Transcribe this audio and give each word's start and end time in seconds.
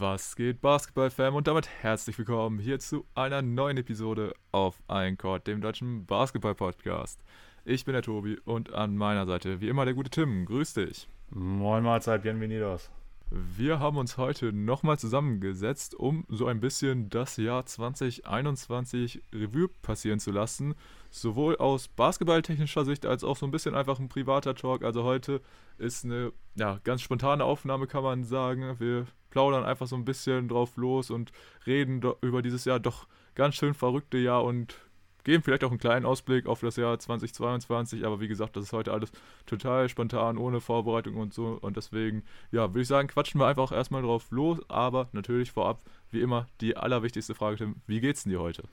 Was 0.00 0.34
geht, 0.34 0.62
Basketball-Fam? 0.62 1.34
Und 1.34 1.46
damit 1.46 1.68
herzlich 1.82 2.16
willkommen 2.16 2.58
hier 2.58 2.78
zu 2.78 3.04
einer 3.14 3.42
neuen 3.42 3.76
Episode 3.76 4.32
auf 4.50 4.82
Eincord, 4.88 5.46
dem 5.46 5.60
deutschen 5.60 6.06
Basketball-Podcast. 6.06 7.22
Ich 7.66 7.84
bin 7.84 7.92
der 7.92 8.00
Tobi 8.00 8.38
und 8.46 8.72
an 8.72 8.96
meiner 8.96 9.26
Seite 9.26 9.60
wie 9.60 9.68
immer 9.68 9.84
der 9.84 9.92
gute 9.92 10.08
Tim. 10.08 10.46
Grüß 10.46 10.72
dich. 10.72 11.06
Moin 11.28 11.84
Mahlzeit, 11.84 12.22
bienvenidos. 12.22 12.90
Wir 13.30 13.78
haben 13.78 13.98
uns 13.98 14.16
heute 14.16 14.54
nochmal 14.54 14.98
zusammengesetzt, 14.98 15.94
um 15.94 16.24
so 16.30 16.46
ein 16.46 16.60
bisschen 16.60 17.10
das 17.10 17.36
Jahr 17.36 17.66
2021 17.66 19.22
Revue 19.34 19.68
passieren 19.82 20.18
zu 20.18 20.30
lassen. 20.30 20.76
Sowohl 21.10 21.58
aus 21.58 21.88
basketballtechnischer 21.88 22.86
Sicht 22.86 23.04
als 23.04 23.22
auch 23.22 23.36
so 23.36 23.44
ein 23.44 23.52
bisschen 23.52 23.74
einfach 23.74 24.00
ein 24.00 24.08
privater 24.08 24.54
Talk. 24.54 24.82
Also 24.82 25.04
heute 25.04 25.42
ist 25.76 26.06
eine 26.06 26.32
ja, 26.54 26.80
ganz 26.84 27.02
spontane 27.02 27.44
Aufnahme, 27.44 27.86
kann 27.86 28.02
man 28.02 28.24
sagen. 28.24 28.76
Wir 28.78 29.06
plaudern 29.30 29.64
einfach 29.64 29.86
so 29.86 29.96
ein 29.96 30.04
bisschen 30.04 30.48
drauf 30.48 30.76
los 30.76 31.10
und 31.10 31.32
reden 31.66 32.02
über 32.20 32.42
dieses 32.42 32.64
Jahr 32.64 32.80
doch 32.80 33.06
ganz 33.34 33.54
schön 33.54 33.74
verrückte 33.74 34.18
Jahr 34.18 34.44
und 34.44 34.76
geben 35.24 35.42
vielleicht 35.42 35.64
auch 35.64 35.70
einen 35.70 35.78
kleinen 35.78 36.06
Ausblick 36.06 36.46
auf 36.46 36.60
das 36.60 36.76
Jahr 36.76 36.98
2022, 36.98 38.04
aber 38.04 38.20
wie 38.20 38.28
gesagt, 38.28 38.56
das 38.56 38.64
ist 38.64 38.72
heute 38.72 38.92
alles 38.92 39.12
total 39.46 39.88
spontan, 39.88 40.38
ohne 40.38 40.60
Vorbereitung 40.60 41.16
und 41.16 41.34
so. 41.34 41.58
Und 41.60 41.76
deswegen, 41.76 42.24
ja, 42.50 42.68
würde 42.68 42.82
ich 42.82 42.88
sagen, 42.88 43.08
quatschen 43.08 43.40
wir 43.40 43.46
einfach 43.46 43.72
erstmal 43.72 44.02
drauf 44.02 44.30
los, 44.30 44.58
aber 44.68 45.08
natürlich 45.12 45.52
vorab, 45.52 45.82
wie 46.10 46.20
immer, 46.20 46.46
die 46.60 46.76
allerwichtigste 46.76 47.34
Frage, 47.34 47.56
Tim, 47.56 47.76
wie 47.86 48.00
geht's 48.00 48.24
denn 48.24 48.32
dir 48.32 48.40
heute? 48.40 48.64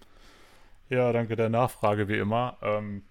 Ja, 0.89 1.11
danke 1.11 1.35
der 1.35 1.49
Nachfrage, 1.49 2.07
wie 2.07 2.17
immer. 2.17 2.57
Ähm, 2.61 3.03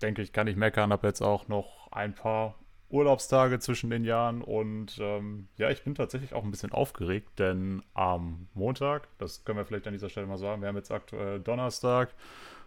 denke 0.00 0.22
ich, 0.22 0.32
kann 0.32 0.46
ich 0.46 0.56
meckern, 0.56 0.92
habe 0.92 1.08
jetzt 1.08 1.22
auch 1.22 1.48
noch 1.48 1.90
ein 1.90 2.14
paar 2.14 2.54
Urlaubstage 2.90 3.58
zwischen 3.60 3.90
den 3.90 4.04
Jahren 4.04 4.42
und 4.42 4.98
ähm, 5.00 5.48
ja, 5.56 5.70
ich 5.70 5.82
bin 5.82 5.94
tatsächlich 5.94 6.34
auch 6.34 6.44
ein 6.44 6.50
bisschen 6.50 6.72
aufgeregt, 6.72 7.38
denn 7.38 7.82
am 7.94 8.48
Montag, 8.54 9.08
das 9.18 9.44
können 9.44 9.58
wir 9.58 9.64
vielleicht 9.64 9.86
an 9.86 9.92
dieser 9.92 10.08
Stelle 10.08 10.26
mal 10.26 10.38
sagen, 10.38 10.60
wir 10.60 10.68
haben 10.68 10.76
jetzt 10.76 10.90
aktuell 10.90 11.40
Donnerstag, 11.40 12.10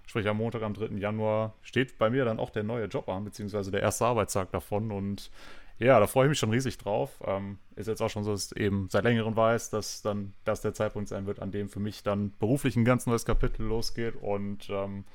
Sprich, 0.06 0.28
am 0.28 0.38
Montag, 0.38 0.61
am 0.64 0.73
3. 0.73 0.98
Januar 0.98 1.53
steht 1.61 1.98
bei 1.98 2.09
mir 2.09 2.25
dann 2.25 2.39
auch 2.39 2.50
der 2.50 2.64
neue 2.64 2.86
Job 2.86 3.08
an, 3.08 3.23
beziehungsweise 3.23 3.72
der 3.72 3.81
erste 3.81 4.06
Arbeitstag 4.06 4.52
davon. 4.52 4.92
Und 4.92 5.31
ja, 5.80 6.00
da 6.00 6.08
freue 6.08 6.26
ich 6.26 6.30
mich 6.30 6.39
schon 6.39 6.52
riesig 6.52 6.78
drauf. 6.78 7.22
Ähm, 7.26 7.58
ist 7.76 7.88
jetzt 7.88 8.02
auch 8.02 8.09
schon 8.09 8.23
so, 8.23 8.31
dass 8.31 8.52
ich 8.52 8.58
eben 8.59 8.89
seit 8.92 9.05
längerem 9.05 9.36
weiß, 9.36 9.70
dass 9.70 10.02
dann 10.02 10.33
das 10.44 10.61
der 10.61 10.73
Zeitpunkt 10.73 11.09
sein 11.09 11.26
wird, 11.26 11.39
an 11.39 11.52
dem 11.52 11.70
für 11.70 11.80
mich 11.80 12.03
dann 12.03 12.33
beruflich 12.38 12.76
ein 12.76 12.86
ganz 12.86 13.08
neues 13.08 13.26
Kapitel 13.26 13.66
losgeht. 13.66 14.16
Und 14.22 14.70
ähm, 14.70 15.05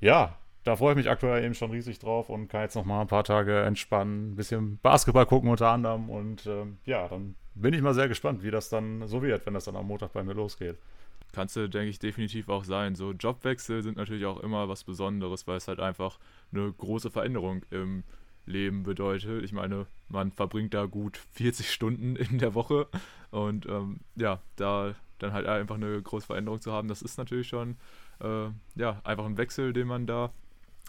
ja, 0.00 0.38
da 0.64 0.76
freue 0.76 0.92
ich 0.92 0.96
mich 0.96 1.10
aktuell 1.10 1.44
eben 1.44 1.54
schon 1.54 1.70
riesig 1.70 1.98
drauf 1.98 2.28
und 2.28 2.48
kann 2.48 2.62
jetzt 2.62 2.74
noch 2.74 2.84
mal 2.84 3.00
ein 3.00 3.06
paar 3.06 3.24
Tage 3.24 3.62
entspannen, 3.62 4.32
ein 4.32 4.36
bisschen 4.36 4.78
Basketball 4.78 5.26
gucken 5.26 5.50
unter 5.50 5.68
anderem. 5.68 6.10
Und 6.10 6.46
ähm, 6.46 6.78
ja, 6.84 7.08
dann 7.08 7.36
bin 7.54 7.74
ich 7.74 7.82
mal 7.82 7.94
sehr 7.94 8.08
gespannt, 8.08 8.42
wie 8.42 8.50
das 8.50 8.68
dann 8.68 9.06
so 9.06 9.22
wird, 9.22 9.46
wenn 9.46 9.54
das 9.54 9.64
dann 9.64 9.76
am 9.76 9.86
Montag 9.86 10.12
bei 10.12 10.22
mir 10.22 10.34
losgeht 10.34 10.78
kannst 11.32 11.56
du, 11.56 11.68
denke 11.68 11.90
ich, 11.90 11.98
definitiv 11.98 12.48
auch 12.48 12.64
sein. 12.64 12.94
So 12.94 13.12
Jobwechsel 13.12 13.82
sind 13.82 13.96
natürlich 13.96 14.26
auch 14.26 14.40
immer 14.40 14.68
was 14.68 14.84
Besonderes, 14.84 15.46
weil 15.46 15.56
es 15.56 15.68
halt 15.68 15.80
einfach 15.80 16.18
eine 16.52 16.72
große 16.72 17.10
Veränderung 17.10 17.62
im 17.70 18.04
Leben 18.46 18.82
bedeutet. 18.82 19.44
Ich 19.44 19.52
meine, 19.52 19.86
man 20.08 20.32
verbringt 20.32 20.74
da 20.74 20.86
gut 20.86 21.18
40 21.32 21.70
Stunden 21.70 22.16
in 22.16 22.38
der 22.38 22.54
Woche 22.54 22.88
und 23.30 23.66
ähm, 23.66 24.00
ja, 24.16 24.40
da 24.56 24.94
dann 25.18 25.32
halt 25.32 25.46
einfach 25.46 25.74
eine 25.74 26.00
große 26.00 26.26
Veränderung 26.26 26.60
zu 26.60 26.72
haben, 26.72 26.86
das 26.86 27.02
ist 27.02 27.18
natürlich 27.18 27.48
schon 27.48 27.76
äh, 28.20 28.48
ja, 28.76 29.00
einfach 29.02 29.26
ein 29.26 29.36
Wechsel, 29.36 29.72
den 29.72 29.88
man 29.88 30.06
da 30.06 30.32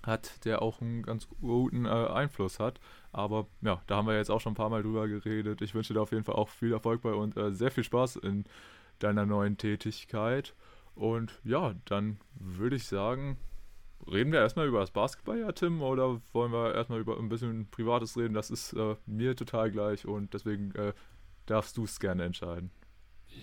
hat, 0.03 0.45
der 0.45 0.61
auch 0.61 0.81
einen 0.81 1.03
ganz 1.03 1.27
guten 1.27 1.85
äh, 1.85 1.89
Einfluss 1.89 2.59
hat. 2.59 2.79
Aber 3.11 3.47
ja, 3.61 3.81
da 3.87 3.97
haben 3.97 4.07
wir 4.07 4.15
jetzt 4.15 4.31
auch 4.31 4.41
schon 4.41 4.53
ein 4.53 4.55
paar 4.55 4.69
Mal 4.69 4.83
drüber 4.83 5.07
geredet. 5.07 5.61
Ich 5.61 5.73
wünsche 5.73 5.93
dir 5.93 6.01
auf 6.01 6.11
jeden 6.11 6.23
Fall 6.23 6.35
auch 6.35 6.49
viel 6.49 6.73
Erfolg 6.73 7.01
bei 7.01 7.13
und 7.13 7.37
äh, 7.37 7.51
sehr 7.51 7.71
viel 7.71 7.83
Spaß 7.83 8.17
in 8.17 8.45
deiner 8.99 9.25
neuen 9.25 9.57
Tätigkeit. 9.57 10.53
Und 10.95 11.39
ja, 11.43 11.75
dann 11.85 12.19
würde 12.35 12.75
ich 12.75 12.87
sagen, 12.87 13.37
reden 14.07 14.31
wir 14.31 14.39
erstmal 14.39 14.67
über 14.67 14.79
das 14.79 14.91
Basketball, 14.91 15.39
ja, 15.39 15.51
Tim, 15.51 15.81
oder 15.81 16.21
wollen 16.33 16.51
wir 16.51 16.75
erstmal 16.75 16.99
über 16.99 17.17
ein 17.17 17.29
bisschen 17.29 17.69
Privates 17.69 18.17
reden? 18.17 18.33
Das 18.33 18.49
ist 18.49 18.73
äh, 18.73 18.95
mir 19.05 19.35
total 19.35 19.71
gleich 19.71 20.05
und 20.05 20.33
deswegen 20.33 20.73
äh, 20.75 20.93
darfst 21.45 21.77
du 21.77 21.85
es 21.85 21.99
gerne 21.99 22.23
entscheiden. 22.23 22.71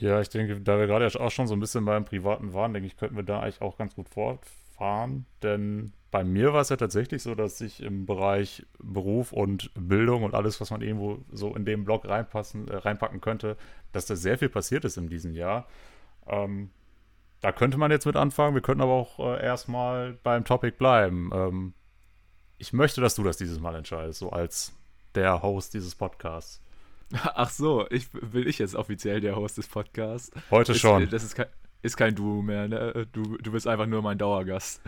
Ja, 0.00 0.21
ich 0.21 0.28
denke, 0.28 0.61
da 0.61 0.78
wir 0.78 0.87
gerade 0.87 1.06
auch 1.21 1.31
schon 1.31 1.47
so 1.47 1.55
ein 1.55 1.61
bisschen 1.61 1.84
beim 1.84 2.05
Privaten 2.05 2.53
waren, 2.53 2.75
denke 2.75 2.87
ich, 2.87 2.97
könnten 2.97 3.17
wir 3.17 3.23
da 3.23 3.41
eigentlich 3.41 3.62
auch 3.62 3.78
ganz 3.78 3.94
gut 3.94 4.09
fortfahren. 4.09 5.27
Denn 5.43 5.93
bei 6.16 6.25
mir 6.25 6.54
war 6.54 6.62
es 6.62 6.71
ja 6.71 6.77
tatsächlich 6.77 7.22
so, 7.22 7.34
dass 7.34 7.60
ich 7.60 7.82
im 7.82 8.06
Bereich 8.06 8.65
Beruf 8.78 9.32
und 9.32 9.71
Bildung 9.75 10.22
und 10.22 10.34
alles, 10.34 10.59
was 10.62 10.71
man 10.71 10.81
irgendwo 10.81 11.19
so 11.31 11.54
in 11.54 11.66
dem 11.66 11.84
Blog 11.84 12.09
reinpassen, 12.09 12.69
äh, 12.69 12.77
reinpacken 12.77 13.21
könnte, 13.21 13.59
dass 13.93 14.06
da 14.06 14.16
sehr 14.16 14.38
viel 14.38 14.49
passiert 14.49 14.87
ist 14.87 14.97
in 14.97 15.10
diesem 15.10 15.34
Jahr. 15.34 15.66
Ähm, 16.26 16.71
da 17.43 17.53
könnte 17.53 17.76
man 17.76 17.91
jetzt 17.91 18.06
mit 18.06 18.16
anfangen. 18.16 18.55
Wir 18.55 18.62
könnten 18.62 18.81
aber 18.81 18.94
auch 18.94 19.19
äh, 19.19 19.44
erstmal 19.44 20.15
beim 20.22 20.47
Topic 20.47 20.78
bleiben. 20.78 21.28
Ähm, 21.34 21.75
ich 22.56 22.72
möchte, 22.72 23.03
dass 23.03 23.15
du 23.15 23.22
das 23.22 23.37
dieses 23.37 23.60
Mal 23.60 23.75
entscheidest, 23.75 24.21
so 24.21 24.31
als 24.31 24.72
der 25.15 25.43
Host 25.43 25.75
dieses 25.75 25.94
Podcasts. 25.94 26.62
Ach 27.12 27.50
so, 27.50 27.87
ich, 27.91 28.09
will 28.15 28.49
ich 28.49 28.59
jetzt 28.59 28.75
offiziell 28.75 29.21
der 29.21 29.37
Host 29.37 29.59
des 29.59 29.69
Podcasts? 29.69 30.31
Heute 30.50 30.72
ist, 30.72 30.81
schon. 30.81 31.10
Das 31.10 31.22
ist 31.22 31.34
kein, 31.34 31.49
ist 31.82 31.99
kein 31.99 32.15
Duo 32.15 32.41
mehr, 32.41 32.69
ne? 32.69 33.06
Du, 33.12 33.37
du 33.37 33.53
bist 33.53 33.66
einfach 33.66 33.84
nur 33.84 34.00
mein 34.00 34.16
Dauergast. 34.16 34.81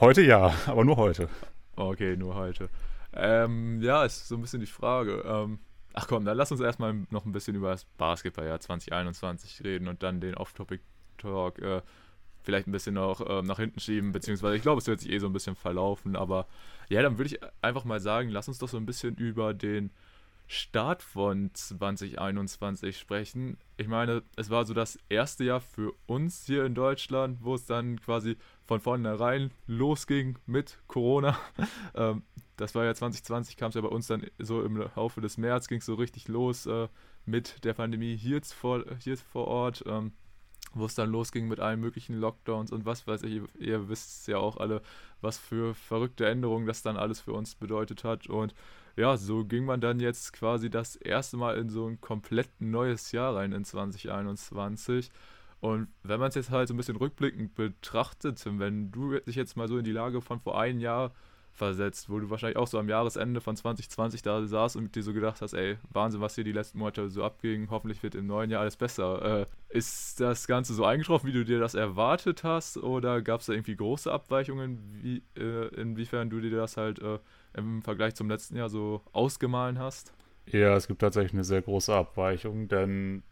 Heute 0.00 0.22
ja, 0.22 0.54
aber 0.66 0.84
nur 0.84 0.96
heute. 0.96 1.28
Okay, 1.76 2.16
nur 2.16 2.34
heute. 2.34 2.68
Ähm, 3.14 3.80
ja, 3.80 4.04
ist 4.04 4.28
so 4.28 4.34
ein 4.34 4.42
bisschen 4.42 4.60
die 4.60 4.66
Frage. 4.66 5.22
Ähm, 5.26 5.60
ach 5.94 6.06
komm, 6.08 6.24
dann 6.24 6.36
lass 6.36 6.52
uns 6.52 6.60
erstmal 6.60 6.94
noch 7.10 7.24
ein 7.24 7.32
bisschen 7.32 7.56
über 7.56 7.70
das 7.70 7.84
Basketballjahr 7.96 8.60
2021 8.60 9.64
reden 9.64 9.88
und 9.88 10.02
dann 10.02 10.20
den 10.20 10.34
Off-Topic-Talk 10.34 11.58
äh, 11.60 11.82
vielleicht 12.42 12.66
ein 12.66 12.72
bisschen 12.72 12.94
noch 12.94 13.20
äh, 13.26 13.42
nach 13.42 13.58
hinten 13.58 13.80
schieben, 13.80 14.12
beziehungsweise 14.12 14.56
ich 14.56 14.62
glaube, 14.62 14.80
es 14.80 14.86
wird 14.86 15.00
sich 15.00 15.10
eh 15.10 15.18
so 15.18 15.26
ein 15.26 15.32
bisschen 15.32 15.56
verlaufen, 15.56 16.16
aber 16.16 16.46
ja, 16.88 17.00
dann 17.00 17.16
würde 17.16 17.34
ich 17.34 17.40
einfach 17.62 17.84
mal 17.84 18.00
sagen, 18.00 18.28
lass 18.28 18.48
uns 18.48 18.58
doch 18.58 18.68
so 18.68 18.76
ein 18.76 18.86
bisschen 18.86 19.14
über 19.16 19.54
den 19.54 19.90
Start 20.48 21.02
von 21.02 21.50
2021 21.54 22.98
sprechen. 22.98 23.56
Ich 23.78 23.88
meine, 23.88 24.22
es 24.36 24.50
war 24.50 24.66
so 24.66 24.74
das 24.74 24.98
erste 25.08 25.44
Jahr 25.44 25.60
für 25.60 25.94
uns 26.06 26.44
hier 26.44 26.66
in 26.66 26.74
Deutschland, 26.74 27.38
wo 27.40 27.54
es 27.54 27.64
dann 27.64 27.98
quasi 28.00 28.36
von 28.72 28.80
vornherein 28.80 29.50
losging 29.66 30.38
mit 30.46 30.78
Corona. 30.86 31.36
Ähm, 31.94 32.22
das 32.56 32.74
war 32.74 32.84
ja 32.84 32.94
2020, 32.94 33.58
kam 33.58 33.68
es 33.68 33.74
ja 33.74 33.82
bei 33.82 33.88
uns 33.88 34.06
dann 34.06 34.26
so 34.38 34.62
im 34.62 34.76
Laufe 34.76 35.20
des 35.20 35.36
März, 35.36 35.68
ging 35.68 35.78
es 35.78 35.84
so 35.84 35.94
richtig 35.94 36.26
los 36.28 36.64
äh, 36.64 36.88
mit 37.26 37.64
der 37.64 37.74
Pandemie 37.74 38.16
hier 38.16 38.40
vor, 38.42 38.84
hier 38.98 39.18
vor 39.18 39.46
Ort. 39.46 39.84
Ähm, 39.86 40.12
wo 40.74 40.86
es 40.86 40.94
dann 40.94 41.10
losging 41.10 41.48
mit 41.48 41.60
allen 41.60 41.80
möglichen 41.80 42.18
Lockdowns 42.18 42.72
und 42.72 42.86
was 42.86 43.06
weiß 43.06 43.24
ich, 43.24 43.42
ihr 43.58 43.90
wisst 43.90 44.26
ja 44.26 44.38
auch 44.38 44.56
alle, 44.56 44.80
was 45.20 45.36
für 45.36 45.74
verrückte 45.74 46.26
Änderungen 46.26 46.66
das 46.66 46.80
dann 46.80 46.96
alles 46.96 47.20
für 47.20 47.34
uns 47.34 47.56
bedeutet 47.56 48.04
hat. 48.04 48.26
Und 48.26 48.54
ja, 48.96 49.18
so 49.18 49.44
ging 49.44 49.66
man 49.66 49.82
dann 49.82 50.00
jetzt 50.00 50.32
quasi 50.32 50.70
das 50.70 50.96
erste 50.96 51.36
Mal 51.36 51.58
in 51.58 51.68
so 51.68 51.86
ein 51.86 52.00
komplett 52.00 52.48
neues 52.58 53.12
Jahr 53.12 53.36
rein 53.36 53.52
in 53.52 53.66
2021. 53.66 55.10
Und 55.62 55.86
wenn 56.02 56.18
man 56.18 56.30
es 56.30 56.34
jetzt 56.34 56.50
halt 56.50 56.66
so 56.66 56.74
ein 56.74 56.76
bisschen 56.76 56.96
rückblickend 56.96 57.54
betrachtet, 57.54 58.42
wenn 58.44 58.90
du 58.90 59.20
dich 59.20 59.36
jetzt 59.36 59.56
mal 59.56 59.68
so 59.68 59.78
in 59.78 59.84
die 59.84 59.92
Lage 59.92 60.20
von 60.20 60.40
vor 60.40 60.60
einem 60.60 60.80
Jahr 60.80 61.12
versetzt, 61.52 62.10
wo 62.10 62.18
du 62.18 62.30
wahrscheinlich 62.30 62.56
auch 62.56 62.66
so 62.66 62.80
am 62.80 62.88
Jahresende 62.88 63.40
von 63.40 63.54
2020 63.54 64.22
da 64.22 64.44
saß 64.44 64.74
und 64.74 64.96
dir 64.96 65.04
so 65.04 65.12
gedacht 65.12 65.40
hast, 65.40 65.52
ey, 65.52 65.78
Wahnsinn, 65.92 66.20
was 66.20 66.34
hier 66.34 66.42
die 66.42 66.50
letzten 66.50 66.80
Monate 66.80 67.08
so 67.10 67.22
abging, 67.22 67.68
hoffentlich 67.70 68.02
wird 68.02 68.16
im 68.16 68.26
neuen 68.26 68.50
Jahr 68.50 68.62
alles 68.62 68.76
besser. 68.76 69.42
Äh, 69.42 69.46
ist 69.68 70.18
das 70.18 70.48
Ganze 70.48 70.74
so 70.74 70.84
eingetroffen, 70.84 71.28
wie 71.28 71.32
du 71.32 71.44
dir 71.44 71.60
das 71.60 71.74
erwartet 71.74 72.42
hast 72.42 72.78
oder 72.78 73.22
gab 73.22 73.38
es 73.38 73.46
da 73.46 73.52
irgendwie 73.52 73.76
große 73.76 74.10
Abweichungen, 74.10 74.80
wie, 75.00 75.22
äh, 75.38 75.68
inwiefern 75.80 76.28
du 76.28 76.40
dir 76.40 76.50
das 76.50 76.76
halt 76.76 76.98
äh, 76.98 77.20
im 77.54 77.82
Vergleich 77.82 78.16
zum 78.16 78.28
letzten 78.28 78.56
Jahr 78.56 78.68
so 78.68 79.00
ausgemahlen 79.12 79.78
hast? 79.78 80.12
Ja, 80.46 80.74
es 80.74 80.88
gibt 80.88 81.02
tatsächlich 81.02 81.34
eine 81.34 81.44
sehr 81.44 81.62
große 81.62 81.94
Abweichung, 81.94 82.66
denn 82.66 83.22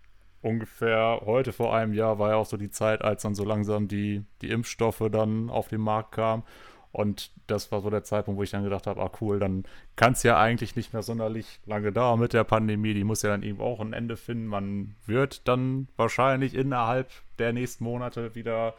ungefähr 0.42 1.22
heute 1.24 1.52
vor 1.52 1.74
einem 1.74 1.92
Jahr 1.92 2.18
war 2.18 2.30
ja 2.30 2.36
auch 2.36 2.46
so 2.46 2.56
die 2.56 2.70
Zeit, 2.70 3.02
als 3.02 3.22
dann 3.22 3.34
so 3.34 3.44
langsam 3.44 3.88
die, 3.88 4.24
die 4.42 4.50
Impfstoffe 4.50 5.02
dann 5.10 5.50
auf 5.50 5.68
den 5.68 5.80
Markt 5.80 6.12
kamen. 6.12 6.42
Und 6.92 7.30
das 7.46 7.70
war 7.70 7.80
so 7.82 7.90
der 7.90 8.02
Zeitpunkt, 8.02 8.38
wo 8.38 8.42
ich 8.42 8.50
dann 8.50 8.64
gedacht 8.64 8.86
habe, 8.86 9.00
ah 9.00 9.10
cool, 9.20 9.38
dann 9.38 9.64
kann 9.94 10.12
es 10.12 10.24
ja 10.24 10.40
eigentlich 10.40 10.74
nicht 10.74 10.92
mehr 10.92 11.02
sonderlich 11.02 11.60
lange 11.64 11.92
dauern 11.92 12.18
mit 12.18 12.32
der 12.32 12.42
Pandemie. 12.42 12.94
Die 12.94 13.04
muss 13.04 13.22
ja 13.22 13.30
dann 13.30 13.44
eben 13.44 13.60
auch 13.60 13.80
ein 13.80 13.92
Ende 13.92 14.16
finden. 14.16 14.46
Man 14.46 14.96
wird 15.06 15.46
dann 15.46 15.88
wahrscheinlich 15.96 16.54
innerhalb 16.54 17.08
der 17.38 17.52
nächsten 17.52 17.84
Monate 17.84 18.34
wieder 18.34 18.74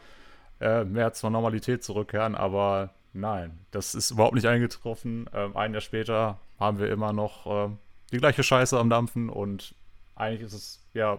äh, 0.60 0.84
mehr 0.84 1.14
zur 1.14 1.30
Normalität 1.30 1.82
zurückkehren. 1.82 2.34
Aber 2.34 2.90
nein, 3.14 3.58
das 3.70 3.94
ist 3.94 4.10
überhaupt 4.10 4.34
nicht 4.34 4.46
eingetroffen. 4.46 5.30
Ähm, 5.32 5.56
ein 5.56 5.72
Jahr 5.72 5.80
später 5.80 6.38
haben 6.60 6.78
wir 6.78 6.90
immer 6.90 7.14
noch 7.14 7.46
äh, 7.46 7.70
die 8.12 8.18
gleiche 8.18 8.42
Scheiße 8.42 8.78
am 8.78 8.90
Dampfen 8.90 9.30
und 9.30 9.74
eigentlich 10.14 10.42
ist 10.42 10.52
es 10.52 10.86
ja 10.92 11.18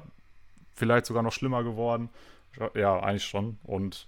vielleicht 0.75 1.06
sogar 1.06 1.24
noch 1.24 1.34
schlimmer 1.34 1.64
geworden. 1.64 2.10
Ja, 2.75 3.00
eigentlich 3.00 3.25
schon. 3.25 3.58
Und 3.64 4.08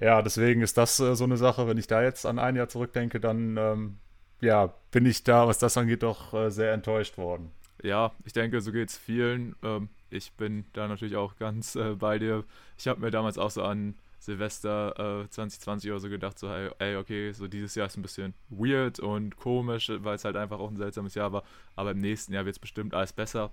ja, 0.00 0.22
deswegen 0.22 0.62
ist 0.62 0.76
das 0.76 0.98
äh, 1.00 1.14
so 1.14 1.24
eine 1.24 1.36
Sache, 1.36 1.68
wenn 1.68 1.78
ich 1.78 1.86
da 1.86 2.02
jetzt 2.02 2.26
an 2.26 2.38
ein 2.38 2.56
Jahr 2.56 2.68
zurückdenke, 2.68 3.20
dann 3.20 3.56
ähm, 3.56 3.98
ja, 4.40 4.74
bin 4.90 5.06
ich 5.06 5.24
da, 5.24 5.46
was 5.46 5.58
das 5.58 5.76
angeht, 5.76 6.02
doch 6.02 6.34
äh, 6.34 6.50
sehr 6.50 6.72
enttäuscht 6.72 7.16
worden. 7.16 7.52
Ja, 7.82 8.12
ich 8.24 8.32
denke, 8.32 8.60
so 8.60 8.72
geht 8.72 8.90
es 8.90 8.96
vielen. 8.96 9.54
Ähm, 9.62 9.88
ich 10.10 10.32
bin 10.32 10.64
da 10.72 10.88
natürlich 10.88 11.16
auch 11.16 11.36
ganz 11.36 11.76
äh, 11.76 11.94
bei 11.94 12.18
dir. 12.18 12.44
Ich 12.78 12.88
habe 12.88 13.00
mir 13.00 13.10
damals 13.10 13.38
auch 13.38 13.50
so 13.50 13.62
an 13.62 13.94
Silvester 14.18 15.22
äh, 15.24 15.28
2020 15.28 15.90
oder 15.90 16.00
so 16.00 16.08
gedacht, 16.08 16.38
so, 16.38 16.48
ey, 16.48 16.96
okay, 16.96 17.32
so 17.32 17.46
dieses 17.46 17.74
Jahr 17.74 17.86
ist 17.86 17.96
ein 17.96 18.02
bisschen 18.02 18.34
weird 18.48 18.98
und 19.00 19.36
komisch, 19.36 19.92
weil 19.94 20.16
es 20.16 20.24
halt 20.24 20.36
einfach 20.36 20.58
auch 20.58 20.70
ein 20.70 20.76
seltsames 20.76 21.14
Jahr 21.14 21.32
war, 21.32 21.44
aber 21.76 21.90
im 21.90 21.98
nächsten 21.98 22.32
Jahr 22.32 22.46
wird 22.46 22.56
es 22.56 22.60
bestimmt 22.60 22.94
alles 22.94 23.12
besser. 23.12 23.50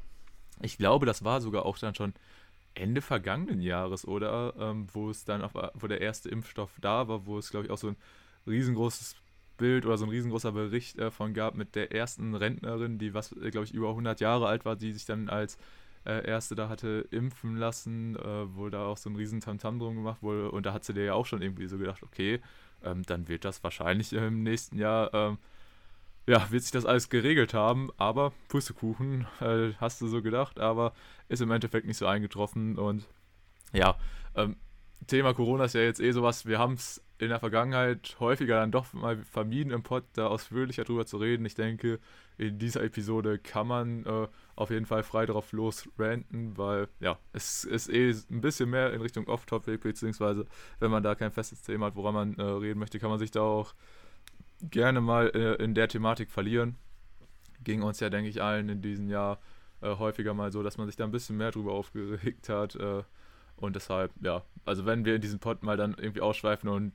Ich 0.62 0.78
glaube, 0.78 1.06
das 1.06 1.24
war 1.24 1.42
sogar 1.42 1.66
auch 1.66 1.78
dann 1.78 1.96
schon 1.96 2.14
Ende 2.74 3.02
vergangenen 3.02 3.62
Jahres, 3.62 4.08
oder? 4.08 4.54
Ähm, 4.60 4.88
wo 4.94 5.10
es 5.10 5.26
dann, 5.26 5.42
auf, 5.42 5.54
wo 5.76 5.88
der 5.88 6.02
erste 6.02 6.30
Impfstoff 6.30 6.72
da 6.82 7.08
war, 7.08 7.26
wo 7.26 7.38
es, 7.38 7.52
glaube 7.52 7.66
ich, 7.66 7.72
auch 7.72 7.78
so 7.78 7.90
ein 7.90 7.98
riesengroßes 8.48 9.16
Bild 9.58 9.86
oder 9.86 9.98
so 9.98 10.06
ein 10.06 10.12
riesengroßer 10.12 10.52
Bericht 10.54 10.98
äh, 11.00 11.12
von 11.12 11.34
gab 11.34 11.56
mit 11.56 11.76
der 11.76 11.92
ersten 11.94 12.36
Rentnerin, 12.36 12.98
die 13.00 13.14
was, 13.14 13.32
äh, 13.34 13.52
glaube 13.52 13.66
ich, 13.66 13.74
über 13.74 13.90
100 13.90 14.20
Jahre 14.22 14.48
alt 14.48 14.66
war, 14.66 14.76
die 14.76 14.94
sich 14.94 15.06
dann 15.06 15.30
als 15.30 15.58
äh, 16.06 16.26
erste 16.28 16.56
da 16.56 16.70
hatte 16.70 17.08
impfen 17.12 17.58
lassen, 17.58 18.16
äh, 18.16 18.56
wo 18.56 18.70
da 18.70 18.86
auch 18.88 18.98
so 18.98 19.10
ein 19.10 19.16
riesen 19.16 19.40
Tamtam 19.42 19.80
drum 19.80 19.96
gemacht 19.96 20.24
wurde 20.24 20.52
und 20.52 20.66
da 20.66 20.74
hat 20.74 20.84
sie 20.84 20.94
dir 20.94 21.04
ja 21.06 21.14
auch 21.14 21.26
schon 21.28 21.42
irgendwie 21.42 21.68
so 21.68 21.78
gedacht, 21.78 22.02
okay, 22.04 22.42
ähm, 22.84 23.04
dann 23.04 23.28
wird 23.28 23.46
das 23.46 23.64
wahrscheinlich 23.64 24.14
im 24.14 24.44
nächsten 24.44 24.78
Jahr, 24.80 25.14
ähm, 25.14 25.38
ja, 26.28 26.50
wird 26.52 26.64
sich 26.64 26.72
das 26.72 26.86
alles 26.86 27.10
geregelt 27.10 27.54
haben, 27.54 27.90
aber 27.98 28.34
Pustekuchen, 28.48 29.28
äh, 29.40 29.74
hast 29.80 30.02
du 30.02 30.08
so 30.08 30.22
gedacht, 30.22 30.60
aber 30.60 30.94
ist 31.30 31.42
im 31.42 31.52
Endeffekt 31.52 31.88
nicht 31.88 31.98
so 31.98 32.06
eingetroffen 32.06 32.78
und 32.78 33.08
ja, 33.74 33.98
ähm, 34.36 34.56
Thema 35.08 35.34
Corona 35.34 35.66
ist 35.66 35.74
ja 35.74 35.82
jetzt 35.82 36.00
eh 36.00 36.12
sowas, 36.12 36.46
wir 36.46 36.60
haben 36.60 36.74
es 36.74 37.04
in 37.18 37.30
der 37.30 37.40
Vergangenheit 37.40 38.18
häufiger 38.20 38.56
dann 38.56 38.72
doch 38.72 38.94
mal 38.94 39.18
vermieden 39.24 39.72
im 39.72 39.84
Pod, 39.84 40.04
da 40.14 40.28
ausführlicher 40.28 40.84
drüber 40.84 41.06
zu 41.06 41.18
reden. 41.18 41.46
Ich 41.46 41.54
denke, 41.54 42.00
in 42.38 42.58
dieser 42.58 42.84
Episode 42.84 43.38
kann 43.38 43.68
man 43.68 44.06
äh, 44.06 44.28
auf 44.56 44.72
jeden 44.72 44.88
Fall 44.88 45.04
frei 45.04 45.28
drauf 45.28 45.52
losranten, 45.52 46.58
weil 46.58 46.88
ja, 47.00 47.20
es 47.34 47.64
ist 47.64 47.90
eh 47.90 48.10
ein 48.10 48.42
bisschen 48.42 48.70
mehr 48.70 48.94
in 48.94 49.02
Richtung 49.02 49.28
Off-Topic, 49.28 49.78
beziehungsweise 49.78 50.48
wenn 50.80 50.90
man 50.90 51.04
da 51.04 51.14
kein 51.14 51.32
festes 51.32 51.62
Thema 51.62 51.88
hat, 51.88 51.96
woran 51.96 52.14
man 52.14 52.34
äh, 52.36 52.42
reden 52.42 52.80
möchte, 52.80 53.00
kann 53.00 53.12
man 53.12 53.20
sich 53.20 53.32
da 53.32 53.42
auch 53.42 53.74
gerne 54.70 55.02
mal 55.02 55.32
äh, 55.34 55.64
in 55.64 55.74
der 55.74 55.88
Thematik 55.88 56.30
verlieren. 56.32 56.76
Ging 57.64 57.82
uns 57.84 58.00
ja, 58.00 58.10
denke 58.10 58.30
ich, 58.30 58.42
allen 58.42 58.70
in 58.70 58.82
diesem 58.82 59.10
Jahr 59.10 59.40
äh, 59.82 59.96
häufiger 59.96 60.34
mal 60.34 60.52
so, 60.52 60.64
dass 60.64 60.78
man 60.78 60.88
sich 60.88 60.96
da 60.96 61.04
ein 61.04 61.12
bisschen 61.12 61.38
mehr 61.38 61.52
drüber 61.52 61.74
aufgeregt 61.74 62.50
hat 62.50 62.76
äh, 62.76 63.04
und 63.58 63.76
deshalb, 63.76 64.12
ja, 64.22 64.44
also 64.66 64.86
wenn 64.86 65.06
wir 65.06 65.16
in 65.16 65.22
diesem 65.22 65.40
Pod 65.40 65.64
mal 65.64 65.78
dann 65.78 65.96
irgendwie 65.98 66.22
ausschweifen 66.22 66.70
und 66.70 66.94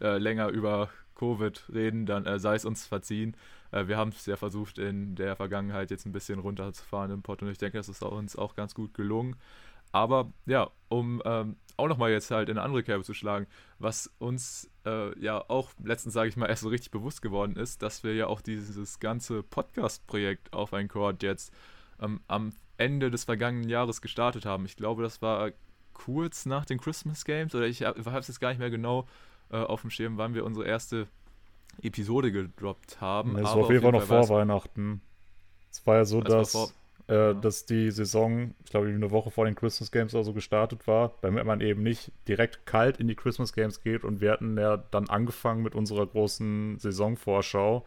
äh, 0.00 0.18
länger 0.18 0.48
über 0.48 0.88
Covid 1.14 1.68
reden, 1.72 2.06
dann 2.06 2.26
äh, 2.26 2.38
sei 2.38 2.56
es 2.56 2.64
uns 2.64 2.86
verziehen. 2.86 3.36
Äh, 3.70 3.86
wir 3.86 3.96
haben 3.96 4.10
es 4.10 4.26
ja 4.26 4.36
versucht, 4.36 4.78
in 4.78 5.14
der 5.14 5.36
Vergangenheit 5.36 5.90
jetzt 5.90 6.06
ein 6.06 6.12
bisschen 6.12 6.40
runterzufahren 6.40 7.12
im 7.12 7.22
Pod 7.22 7.42
und 7.42 7.48
ich 7.48 7.58
denke, 7.58 7.78
das 7.78 7.88
ist 7.88 8.02
uns 8.02 8.36
auch 8.36 8.56
ganz 8.56 8.74
gut 8.74 8.94
gelungen. 8.94 9.36
Aber 9.92 10.32
ja, 10.46 10.70
um 10.88 11.22
ähm, 11.24 11.56
auch 11.76 11.88
nochmal 11.88 12.10
jetzt 12.10 12.30
halt 12.30 12.48
in 12.48 12.58
eine 12.58 12.64
andere 12.64 12.82
Kerbe 12.82 13.04
zu 13.04 13.14
schlagen, 13.14 13.46
was 13.78 14.10
uns 14.18 14.70
äh, 14.86 15.18
ja 15.18 15.44
auch 15.48 15.70
letztens, 15.82 16.14
sage 16.14 16.28
ich 16.28 16.36
mal, 16.36 16.46
erst 16.46 16.62
so 16.62 16.68
richtig 16.68 16.90
bewusst 16.90 17.22
geworden 17.22 17.56
ist, 17.56 17.82
dass 17.82 18.04
wir 18.04 18.14
ja 18.14 18.26
auch 18.26 18.40
dieses 18.40 19.00
ganze 19.00 19.42
Podcast-Projekt 19.42 20.52
auf 20.52 20.72
ein 20.72 20.88
Chord 20.88 21.22
jetzt 21.22 21.52
ähm, 22.00 22.20
am 22.28 22.52
Ende 22.76 23.10
des 23.10 23.24
vergangenen 23.24 23.68
Jahres 23.68 24.00
gestartet 24.02 24.46
haben. 24.46 24.64
Ich 24.64 24.76
glaube, 24.76 25.02
das 25.02 25.22
war 25.22 25.52
kurz 25.92 26.46
nach 26.46 26.64
den 26.64 26.78
Christmas 26.78 27.24
Games 27.24 27.54
oder 27.54 27.66
ich 27.66 27.82
habe 27.82 28.00
es 28.00 28.28
jetzt 28.28 28.40
gar 28.40 28.48
nicht 28.50 28.58
mehr 28.58 28.70
genau 28.70 29.06
äh, 29.50 29.58
auf 29.58 29.82
dem 29.82 29.90
Schirm, 29.90 30.18
wann 30.18 30.34
wir 30.34 30.44
unsere 30.44 30.66
erste 30.66 31.06
Episode 31.82 32.32
gedroppt 32.32 33.00
haben. 33.00 33.34
Das 33.34 33.44
war 33.44 33.56
auf 33.56 33.70
jeden 33.70 33.82
Fall 33.82 33.92
noch 33.92 34.02
vor 34.02 34.28
Weihnachten. 34.28 35.00
Es 35.70 35.84
war 35.86 35.96
ja 35.96 36.04
so, 36.04 36.20
dass, 36.20 36.74
äh, 37.06 37.34
dass 37.34 37.66
die 37.66 37.90
Saison, 37.90 38.54
ich 38.64 38.70
glaube, 38.70 38.88
eine 38.88 39.10
Woche 39.10 39.30
vor 39.30 39.44
den 39.44 39.54
Christmas 39.54 39.90
Games 39.90 40.14
oder 40.14 40.24
so 40.24 40.32
gestartet 40.32 40.86
war, 40.86 41.14
damit 41.22 41.44
man 41.44 41.60
eben 41.60 41.82
nicht 41.82 42.12
direkt 42.28 42.66
kalt 42.66 42.98
in 42.98 43.08
die 43.08 43.14
Christmas 43.14 43.52
Games 43.52 43.82
geht. 43.82 44.04
Und 44.04 44.20
wir 44.20 44.32
hatten 44.32 44.56
ja 44.58 44.76
dann 44.76 45.08
angefangen 45.08 45.62
mit 45.62 45.74
unserer 45.74 46.06
großen 46.06 46.78
Saisonvorschau. 46.78 47.84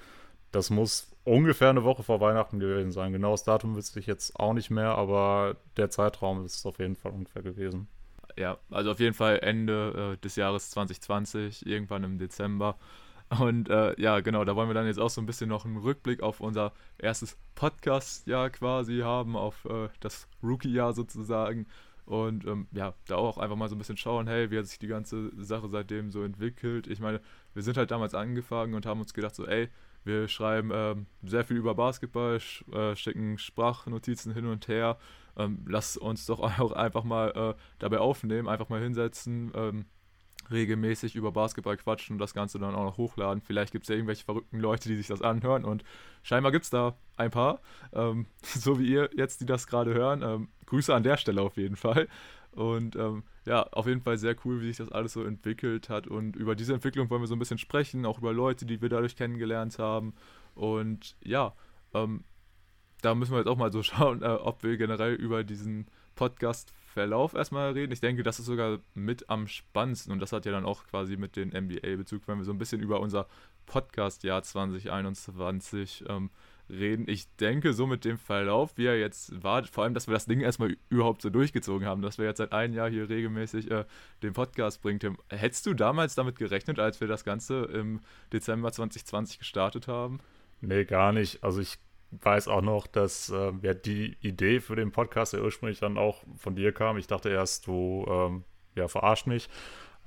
Das 0.52 0.69
muss 0.69 1.12
ungefähr 1.24 1.69
eine 1.69 1.84
Woche 1.84 2.04
vor 2.04 2.22
Weihnachten 2.22 2.60
gewesen 2.60 2.92
sein. 2.92 3.12
Genau 3.12 3.31
das 3.31 3.44
Datum 3.44 3.75
wüsste 3.75 4.00
ich 4.00 4.08
jetzt 4.08 4.40
auch 4.40 4.54
nicht 4.54 4.69
mehr, 4.69 4.96
aber 4.96 5.58
der 5.75 5.90
Zeitraum 5.90 6.46
ist 6.46 6.66
auf 6.66 6.80
jeden 6.80 6.96
Fall 6.96 7.12
ungefähr 7.12 7.42
gewesen 7.42 7.88
ja, 8.38 8.58
also 8.69 8.92
auf 8.92 9.00
jeden 9.00 9.14
Fall 9.14 9.40
Ende 9.40 10.14
äh, 10.14 10.18
des 10.24 10.36
Jahres 10.36 10.69
2020, 10.72 11.66
irgendwann 11.66 12.04
im 12.04 12.18
Dezember. 12.19 12.78
Und 13.39 13.69
äh, 13.69 14.00
ja, 14.00 14.21
genau, 14.21 14.45
da 14.45 14.56
wollen 14.56 14.69
wir 14.69 14.74
dann 14.74 14.88
jetzt 14.88 15.00
auch 15.00 15.09
so 15.09 15.19
ein 15.21 15.25
bisschen 15.25 15.50
noch 15.50 15.65
einen 15.65 15.77
Rückblick 15.77 16.24
auf 16.24 16.39
unser 16.39 16.71
erstes 16.97 17.38
Podcast-Jahr 17.56 18.50
quasi 18.50 19.00
haben, 19.00 19.35
auf 19.35 19.65
äh, 19.65 19.89
das 20.00 20.27
Rookie-Jahr 20.41 20.94
sozusagen. 20.94 21.68
Und 22.06 22.45
ähm, 22.45 22.68
ja, 22.71 22.94
da 23.07 23.15
auch 23.15 23.38
einfach 23.38 23.57
mal 23.57 23.68
so 23.68 23.75
ein 23.75 23.79
bisschen 23.79 23.97
schauen, 23.97 24.27
hey, 24.27 24.50
wie 24.50 24.57
hat 24.57 24.65
sich 24.68 24.79
die 24.79 24.88
ganze 24.88 25.31
Sache 25.44 25.68
seitdem 25.68 26.09
so 26.09 26.24
entwickelt. 26.24 26.88
Ich 26.88 27.01
meine, 27.01 27.19
wir 27.53 27.63
sind 27.63 27.75
halt 27.75 27.91
damals 27.91 28.13
angefangen 28.13 28.75
und 28.75 28.85
haben 28.85 29.01
uns 29.01 29.13
gedacht, 29.13 29.35
so, 29.35 29.45
ey, 29.45 29.68
wir 30.06 30.30
schreiben 30.30 30.71
ähm, 30.73 31.06
sehr 31.23 31.44
viel 31.44 31.57
über 31.57 31.75
Basketball, 31.75 32.39
sch 32.39 32.63
äh, 32.71 32.95
schicken 32.95 33.38
Sprachnotizen 33.38 34.33
hin 34.33 34.45
und 34.45 34.69
her 34.69 34.97
ähm, 35.38 35.59
lass 35.68 35.97
uns 35.97 36.25
doch 36.25 36.39
auch 36.59 36.71
einfach 36.71 37.03
mal 37.03 37.31
äh, 37.35 37.62
dabei 37.80 38.00
aufnehmen, 38.00 38.47
einfach 38.47 38.69
mal 38.69 38.81
hinsetzen, 38.81 39.51
ähm, 39.56 39.85
regelmäßig 40.51 41.15
über 41.15 41.31
Basketball 41.31 41.77
quatschen 41.77 42.15
und 42.15 42.19
das 42.19 42.33
Ganze 42.33 42.59
dann 42.59 42.75
auch 42.75 42.83
noch 42.83 42.97
hochladen. 42.97 43.41
Vielleicht 43.41 43.71
gibt 43.71 43.83
es 43.83 43.89
ja 43.89 43.95
irgendwelche 43.95 44.25
verrückten 44.25 44.59
Leute, 44.59 44.89
die 44.89 44.95
sich 44.95 45.07
das 45.07 45.21
anhören 45.21 45.65
und 45.65 45.83
scheinbar 46.23 46.51
gibt 46.51 46.65
es 46.65 46.69
da 46.69 46.95
ein 47.15 47.31
paar, 47.31 47.61
ähm, 47.94 48.25
so 48.41 48.79
wie 48.79 48.88
ihr 48.88 49.09
jetzt, 49.15 49.41
die 49.41 49.45
das 49.45 49.67
gerade 49.67 49.94
hören. 49.94 50.21
Ähm, 50.21 50.49
Grüße 50.65 50.94
an 50.94 51.03
der 51.03 51.17
Stelle 51.17 51.41
auf 51.41 51.57
jeden 51.57 51.75
Fall. 51.75 52.07
Und 52.51 52.95
ähm, 52.95 53.23
ja, 53.45 53.63
auf 53.71 53.85
jeden 53.85 54.01
Fall 54.01 54.17
sehr 54.17 54.35
cool, 54.44 54.61
wie 54.61 54.67
sich 54.67 54.77
das 54.77 54.91
alles 54.91 55.13
so 55.13 55.23
entwickelt 55.23 55.89
hat. 55.89 56.07
Und 56.07 56.35
über 56.35 56.55
diese 56.55 56.73
Entwicklung 56.73 57.09
wollen 57.09 57.21
wir 57.21 57.27
so 57.27 57.35
ein 57.35 57.39
bisschen 57.39 57.59
sprechen, 57.59 58.05
auch 58.05 58.17
über 58.17 58.33
Leute, 58.33 58.65
die 58.65 58.81
wir 58.81 58.89
dadurch 58.89 59.15
kennengelernt 59.15 59.77
haben. 59.77 60.15
Und 60.55 61.15
ja, 61.23 61.53
ähm, 61.94 62.23
da 63.01 63.13
müssen 63.13 63.33
wir 63.33 63.38
jetzt 63.38 63.47
auch 63.47 63.57
mal 63.57 63.71
so 63.71 63.83
schauen, 63.83 64.23
äh, 64.23 64.27
ob 64.27 64.63
wir 64.63 64.75
generell 64.77 65.13
über 65.13 65.44
diesen 65.44 65.88
Podcast-Verlauf 66.97 67.33
erstmal 67.35 67.71
reden. 67.73 67.94
Ich 67.94 68.01
denke, 68.01 68.23
das 68.23 68.39
ist 68.39 68.45
sogar 68.45 68.79
mit 68.95 69.29
am 69.29 69.47
spannendsten 69.47 70.11
und 70.11 70.19
das 70.19 70.31
hat 70.31 70.45
ja 70.45 70.51
dann 70.51 70.65
auch 70.65 70.85
quasi 70.88 71.15
mit 71.15 71.35
den 71.35 71.49
NBA-Bezug, 71.49 72.27
wenn 72.27 72.39
wir 72.39 72.44
so 72.44 72.51
ein 72.51 72.57
bisschen 72.57 72.81
über 72.81 72.99
unser 72.99 73.27
Podcast-Jahr 73.67 74.41
2021 74.41 76.05
ähm, 76.09 76.31
reden. 76.69 77.05
Ich 77.07 77.27
denke, 77.35 77.73
so 77.73 77.85
mit 77.85 78.03
dem 78.03 78.17
Verlauf, 78.17 78.77
wie 78.77 78.88
er 78.88 78.97
jetzt 78.97 79.44
war, 79.44 79.63
vor 79.65 79.83
allem, 79.83 79.94
dass 79.94 80.07
wir 80.07 80.13
das 80.13 80.25
Ding 80.25 80.41
erstmal 80.41 80.75
überhaupt 80.89 81.21
so 81.21 81.29
durchgezogen 81.29 81.88
haben, 81.88 82.01
dass 82.01 82.17
wir 82.17 82.25
jetzt 82.25 82.39
seit 82.39 82.51
einem 82.51 82.73
Jahr 82.73 82.89
hier 82.89 83.07
regelmäßig 83.07 83.69
äh, 83.69 83.85
den 84.23 84.33
Podcast 84.33 84.81
bringen. 84.81 84.99
Tim, 84.99 85.18
hättest 85.30 85.68
du 85.68 85.75
damals 85.75 86.16
damit 86.16 86.37
gerechnet, 86.37 86.80
als 86.80 86.99
wir 86.99 87.07
das 87.07 87.23
Ganze 87.23 87.66
im 87.66 88.01
Dezember 88.33 88.71
2020 88.71 89.39
gestartet 89.39 89.87
haben? 89.87 90.19
Nee, 90.61 90.85
gar 90.85 91.13
nicht. 91.13 91.44
Also 91.44 91.61
ich 91.61 91.77
weiß 92.11 92.47
auch 92.47 92.61
noch, 92.61 92.87
dass 92.87 93.30
äh, 93.30 93.52
ja, 93.61 93.73
die 93.73 94.18
Idee 94.21 94.59
für 94.59 94.76
den 94.76 94.92
Podcast 94.92 95.33
ja 95.33 95.40
ursprünglich 95.40 95.80
dann 95.80 95.97
auch 95.97 96.23
von 96.37 96.56
dir 96.56 96.71
kam. 96.71 96.97
Ich 96.97 97.07
dachte 97.07 97.30
erst, 97.30 97.68
du 97.68 98.06
ähm, 98.09 98.44
ja, 98.76 98.87
verarscht 98.87 99.28
mich. 99.28 99.49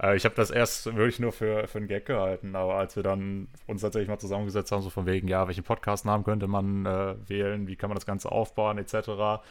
Äh, 0.02 0.16
ich 0.16 0.24
habe 0.24 0.34
das 0.34 0.50
erst 0.50 0.86
wirklich 0.86 1.20
nur 1.20 1.32
für, 1.32 1.66
für 1.68 1.78
einen 1.78 1.88
Gag 1.88 2.06
gehalten, 2.06 2.56
aber 2.56 2.74
als 2.74 2.96
wir 2.96 3.02
dann 3.02 3.48
uns 3.66 3.82
tatsächlich 3.82 4.08
mal 4.08 4.18
zusammengesetzt 4.18 4.72
haben, 4.72 4.82
so 4.82 4.90
von 4.90 5.06
wegen, 5.06 5.28
ja, 5.28 5.46
welchen 5.46 5.64
Podcastnamen 5.64 6.24
könnte 6.24 6.46
man 6.46 6.86
äh, 6.86 7.16
wählen, 7.28 7.66
wie 7.66 7.76
kann 7.76 7.90
man 7.90 7.96
das 7.96 8.06
Ganze 8.06 8.32
aufbauen, 8.32 8.78
etc., 8.78 9.42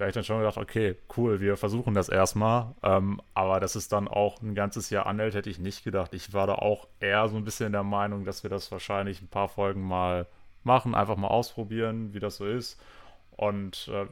da 0.00 0.04
habe 0.04 0.12
ich 0.12 0.14
dann 0.14 0.24
schon 0.24 0.38
gedacht, 0.38 0.56
okay, 0.56 0.96
cool, 1.18 1.40
wir 1.40 1.58
versuchen 1.58 1.92
das 1.92 2.08
erstmal. 2.08 2.74
Ähm, 2.82 3.20
aber 3.34 3.60
dass 3.60 3.74
es 3.74 3.88
dann 3.88 4.08
auch 4.08 4.40
ein 4.40 4.54
ganzes 4.54 4.88
Jahr 4.88 5.04
anhält, 5.04 5.34
hätte 5.34 5.50
ich 5.50 5.58
nicht 5.58 5.84
gedacht. 5.84 6.14
Ich 6.14 6.32
war 6.32 6.46
da 6.46 6.54
auch 6.54 6.88
eher 7.00 7.28
so 7.28 7.36
ein 7.36 7.44
bisschen 7.44 7.72
der 7.72 7.82
Meinung, 7.82 8.24
dass 8.24 8.42
wir 8.42 8.48
das 8.48 8.72
wahrscheinlich 8.72 9.20
ein 9.20 9.28
paar 9.28 9.50
Folgen 9.50 9.82
mal 9.82 10.26
machen, 10.64 10.94
einfach 10.94 11.16
mal 11.16 11.28
ausprobieren, 11.28 12.14
wie 12.14 12.20
das 12.20 12.36
so 12.36 12.46
ist. 12.46 12.80
Und 13.36 13.88
äh, 13.92 14.06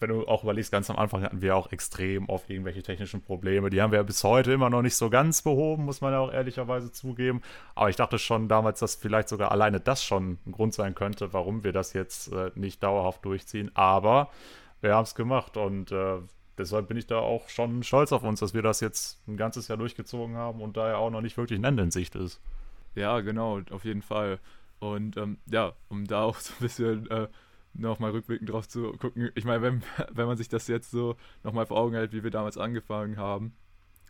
wenn 0.00 0.10
du 0.10 0.26
auch 0.26 0.42
überlegst, 0.42 0.70
ganz 0.70 0.90
am 0.90 0.96
Anfang 0.96 1.22
hatten 1.22 1.40
wir 1.40 1.56
auch 1.56 1.72
extrem 1.72 2.28
oft 2.28 2.50
irgendwelche 2.50 2.82
technischen 2.82 3.22
Probleme. 3.22 3.70
Die 3.70 3.80
haben 3.80 3.92
wir 3.92 4.02
bis 4.02 4.22
heute 4.22 4.52
immer 4.52 4.68
noch 4.68 4.82
nicht 4.82 4.96
so 4.96 5.08
ganz 5.08 5.42
behoben, 5.42 5.84
muss 5.84 6.00
man 6.00 6.12
ja 6.12 6.18
auch 6.18 6.32
ehrlicherweise 6.32 6.92
zugeben. 6.92 7.40
Aber 7.74 7.88
ich 7.88 7.96
dachte 7.96 8.18
schon 8.18 8.48
damals, 8.48 8.80
dass 8.80 8.96
vielleicht 8.96 9.28
sogar 9.28 9.50
alleine 9.50 9.80
das 9.80 10.04
schon 10.04 10.38
ein 10.46 10.52
Grund 10.52 10.74
sein 10.74 10.94
könnte, 10.94 11.32
warum 11.32 11.64
wir 11.64 11.72
das 11.72 11.92
jetzt 11.92 12.32
äh, 12.32 12.50
nicht 12.54 12.82
dauerhaft 12.82 13.24
durchziehen. 13.24 13.70
Aber 13.74 14.30
wir 14.82 14.94
haben 14.94 15.04
es 15.04 15.14
gemacht 15.14 15.56
und 15.56 15.90
äh, 15.92 16.18
deshalb 16.58 16.88
bin 16.88 16.96
ich 16.96 17.06
da 17.06 17.18
auch 17.18 17.48
schon 17.48 17.82
stolz 17.82 18.12
auf 18.12 18.24
uns, 18.24 18.40
dass 18.40 18.52
wir 18.52 18.62
das 18.62 18.80
jetzt 18.80 19.26
ein 19.26 19.36
ganzes 19.36 19.68
Jahr 19.68 19.78
durchgezogen 19.78 20.36
haben 20.36 20.60
und 20.60 20.76
da 20.76 20.90
ja 20.90 20.96
auch 20.96 21.10
noch 21.10 21.22
nicht 21.22 21.36
wirklich 21.36 21.58
ein 21.58 21.64
Ende 21.64 21.82
in 21.82 21.90
Sicht 21.90 22.14
ist. 22.14 22.40
Ja, 22.94 23.20
genau, 23.20 23.60
auf 23.70 23.84
jeden 23.84 24.02
Fall. 24.02 24.38
Und 24.84 25.16
ähm, 25.16 25.38
ja, 25.50 25.72
um 25.88 26.06
da 26.06 26.24
auch 26.24 26.36
so 26.38 26.52
ein 26.52 26.60
bisschen 26.60 27.10
äh, 27.10 27.28
nochmal 27.72 28.10
rückblickend 28.10 28.50
drauf 28.50 28.68
zu 28.68 28.92
gucken. 28.92 29.30
Ich 29.34 29.44
meine, 29.44 29.62
wenn, 29.62 29.82
wenn 30.12 30.26
man 30.26 30.36
sich 30.36 30.48
das 30.48 30.68
jetzt 30.68 30.90
so 30.90 31.16
nochmal 31.42 31.66
vor 31.66 31.78
Augen 31.78 31.94
hält, 31.94 32.12
wie 32.12 32.22
wir 32.22 32.30
damals 32.30 32.58
angefangen 32.58 33.16
haben, 33.16 33.54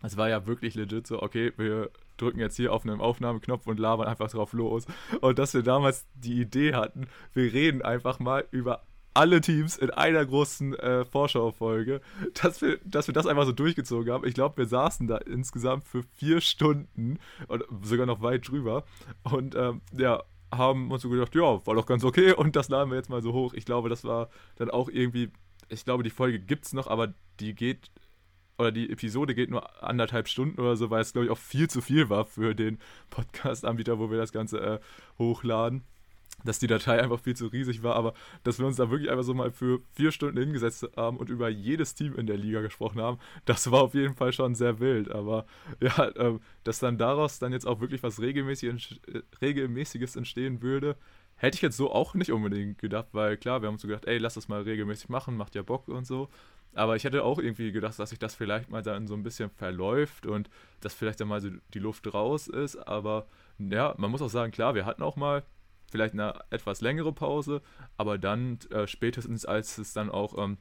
es 0.03 0.17
war 0.17 0.29
ja 0.29 0.47
wirklich 0.47 0.75
legit 0.75 1.07
so, 1.07 1.23
okay, 1.23 1.53
wir 1.57 1.91
drücken 2.17 2.41
jetzt 2.41 2.57
hier 2.57 2.73
auf 2.73 2.85
einen 2.85 3.01
Aufnahmeknopf 3.01 3.67
und 3.67 3.81
labern 3.81 4.07
einfach 4.07 4.31
drauf 4.31 4.53
los. 4.53 4.87
Und 5.21 5.39
dass 5.39 5.55
wir 5.55 5.63
damals 5.63 6.07
die 6.15 6.41
Idee 6.41 6.75
hatten, 6.75 7.07
wir 7.33 7.53
reden 7.53 7.81
einfach 7.81 8.19
mal 8.19 8.45
über 8.51 8.83
alle 9.15 9.41
Teams 9.41 9.77
in 9.77 9.91
einer 9.91 10.27
großen 10.27 10.75
äh, 10.75 11.05
Vorschaufolge, 11.05 12.01
dass 12.43 12.61
wir, 12.61 12.79
dass 12.85 13.07
wir 13.07 13.15
das 13.15 13.27
einfach 13.27 13.47
so 13.47 13.53
durchgezogen 13.53 14.13
haben. 14.13 14.27
Ich 14.27 14.35
glaube, 14.35 14.59
wir 14.59 14.67
saßen 14.67 15.07
da 15.07 15.19
insgesamt 15.19 15.85
für 15.85 16.03
vier 16.03 16.41
Stunden 16.41 17.19
und 17.47 17.65
sogar 17.83 18.07
noch 18.07 18.21
weit 18.21 18.49
drüber. 18.49 18.85
Und 19.23 19.55
ähm, 19.55 19.81
ja, 19.97 20.23
haben 20.57 20.91
uns 20.91 21.03
so 21.03 21.09
gedacht, 21.09 21.35
ja, 21.35 21.65
war 21.67 21.75
doch 21.75 21.87
ganz 21.87 22.05
okay 22.05 22.33
und 22.33 22.57
das 22.57 22.69
laden 22.69 22.91
wir 22.91 22.97
jetzt 22.97 23.11
mal 23.11 23.23
so 23.23 23.33
hoch. 23.33 23.55
Ich 23.55 23.65
glaube, 23.65 23.89
das 23.89 24.05
war 24.05 24.29
dann 24.57 24.71
auch 24.71 24.89
irgendwie, 24.89 25.31
ich 25.69 25.85
glaube, 25.85 26.03
die 26.03 26.11
Folge 26.11 26.39
gibt 26.39 26.67
es 26.67 26.73
noch, 26.73 26.87
aber 26.87 27.15
die 27.41 27.55
geht, 27.55 27.91
oder 28.59 28.73
die 28.73 28.91
Episode 28.91 29.35
geht 29.35 29.51
nur 29.51 29.83
anderthalb 29.83 30.29
Stunden 30.29 30.61
oder 30.61 30.77
so, 30.77 30.91
weil 30.91 31.03
es, 31.03 31.13
glaube 31.13 31.27
ich, 31.27 31.31
auch 31.31 31.39
viel 31.39 31.69
zu 31.69 31.81
viel 31.81 32.09
war 32.09 32.25
für 32.25 32.55
den 32.55 32.79
Podcast-Anbieter, 33.11 33.99
wo 33.99 34.11
wir 34.11 34.19
das 34.19 34.33
Ganze 34.33 34.61
äh, 34.61 34.81
hochladen 35.19 35.85
dass 36.45 36.59
die 36.59 36.67
Datei 36.67 37.03
einfach 37.03 37.21
viel 37.21 37.35
zu 37.35 37.47
riesig 37.47 37.83
war, 37.83 37.97
aber 37.97 38.15
dass 38.43 38.59
wir 38.59 38.67
uns 38.67 38.77
da 38.77 38.91
wirklich 38.91 39.11
einfach 39.11 39.25
so 39.25 39.35
mal 39.35 39.51
für 39.51 39.81
vier 39.93 40.13
Stunden 40.13 40.39
hingesetzt 40.39 40.87
haben 40.97 41.17
und 41.17 41.31
über 41.31 41.49
jedes 41.49 41.95
Team 41.95 42.15
in 42.17 42.27
der 42.27 42.37
Liga 42.37 42.61
gesprochen 42.61 43.01
haben, 43.01 43.19
das 43.45 43.71
war 43.71 43.83
auf 43.83 43.95
jeden 43.95 44.15
Fall 44.15 44.33
schon 44.33 44.55
sehr 44.55 44.79
wild. 44.81 45.11
Aber 45.11 45.47
ja, 45.81 46.09
äh, 46.09 46.39
dass 46.63 46.79
dann 46.79 46.99
daraus 46.99 47.39
dann 47.39 47.53
jetzt 47.53 47.67
auch 47.67 47.81
wirklich 47.81 48.03
was 48.03 48.19
äh, 48.19 48.75
Regelmäßiges 49.41 50.17
entstehen 50.17 50.63
würde, 50.63 50.97
hätte 51.37 51.57
ich 51.57 51.63
jetzt 51.63 51.77
so 51.77 51.91
auch 51.91 52.15
nicht 52.15 52.33
unbedingt 52.33 52.79
gedacht, 52.79 53.09
weil 53.13 53.37
klar, 53.37 53.63
wir 53.63 53.67
haben 53.67 53.75
uns 53.75 53.83
so 53.83 53.89
gedacht, 53.89 54.07
ey, 54.07 54.19
lass 54.19 54.35
das 54.35 54.49
mal 54.49 54.63
regelmäßig 54.63 55.09
machen, 55.09 55.37
macht 55.37 55.55
ja 55.55 55.63
Bock 55.63 55.89
und 55.89 56.07
so. 56.07 56.29
Aber 56.75 56.97
ich 56.97 57.05
hätte 57.05 57.23
auch 57.23 57.39
irgendwie 57.39 57.71
gedacht, 57.71 57.99
dass 57.99 58.11
sich 58.11 58.19
das 58.19 58.35
vielleicht 58.35 58.69
mal 58.69 58.83
dann 58.83 59.07
so 59.07 59.15
ein 59.15 59.23
bisschen 59.23 59.51
verläuft 59.51 60.27
und 60.27 60.51
dass 60.81 60.95
vielleicht 60.95 61.21
dann 61.21 61.29
mal 61.29 61.41
so 61.41 61.51
die 61.73 61.79
Luft 61.79 62.13
raus 62.13 62.49
ist. 62.49 62.77
Aber 62.77 63.27
ja, 63.59 63.95
man 63.97 64.11
muss 64.11 64.23
auch 64.23 64.29
sagen, 64.29 64.51
klar, 64.53 64.75
wir 64.75 64.85
hatten 64.85 65.03
auch 65.03 65.17
mal 65.17 65.45
vielleicht 65.91 66.15
eine 66.15 66.35
etwas 66.51 66.81
längere 66.81 67.13
Pause, 67.13 67.63
aber 67.97 68.19
dann 68.19 68.59
äh, 68.71 68.87
spätestens, 68.87 69.45
als 69.45 69.79
es 69.79 69.93
dann 69.93 70.11
auch 70.11 70.37
ähm, 70.39 70.59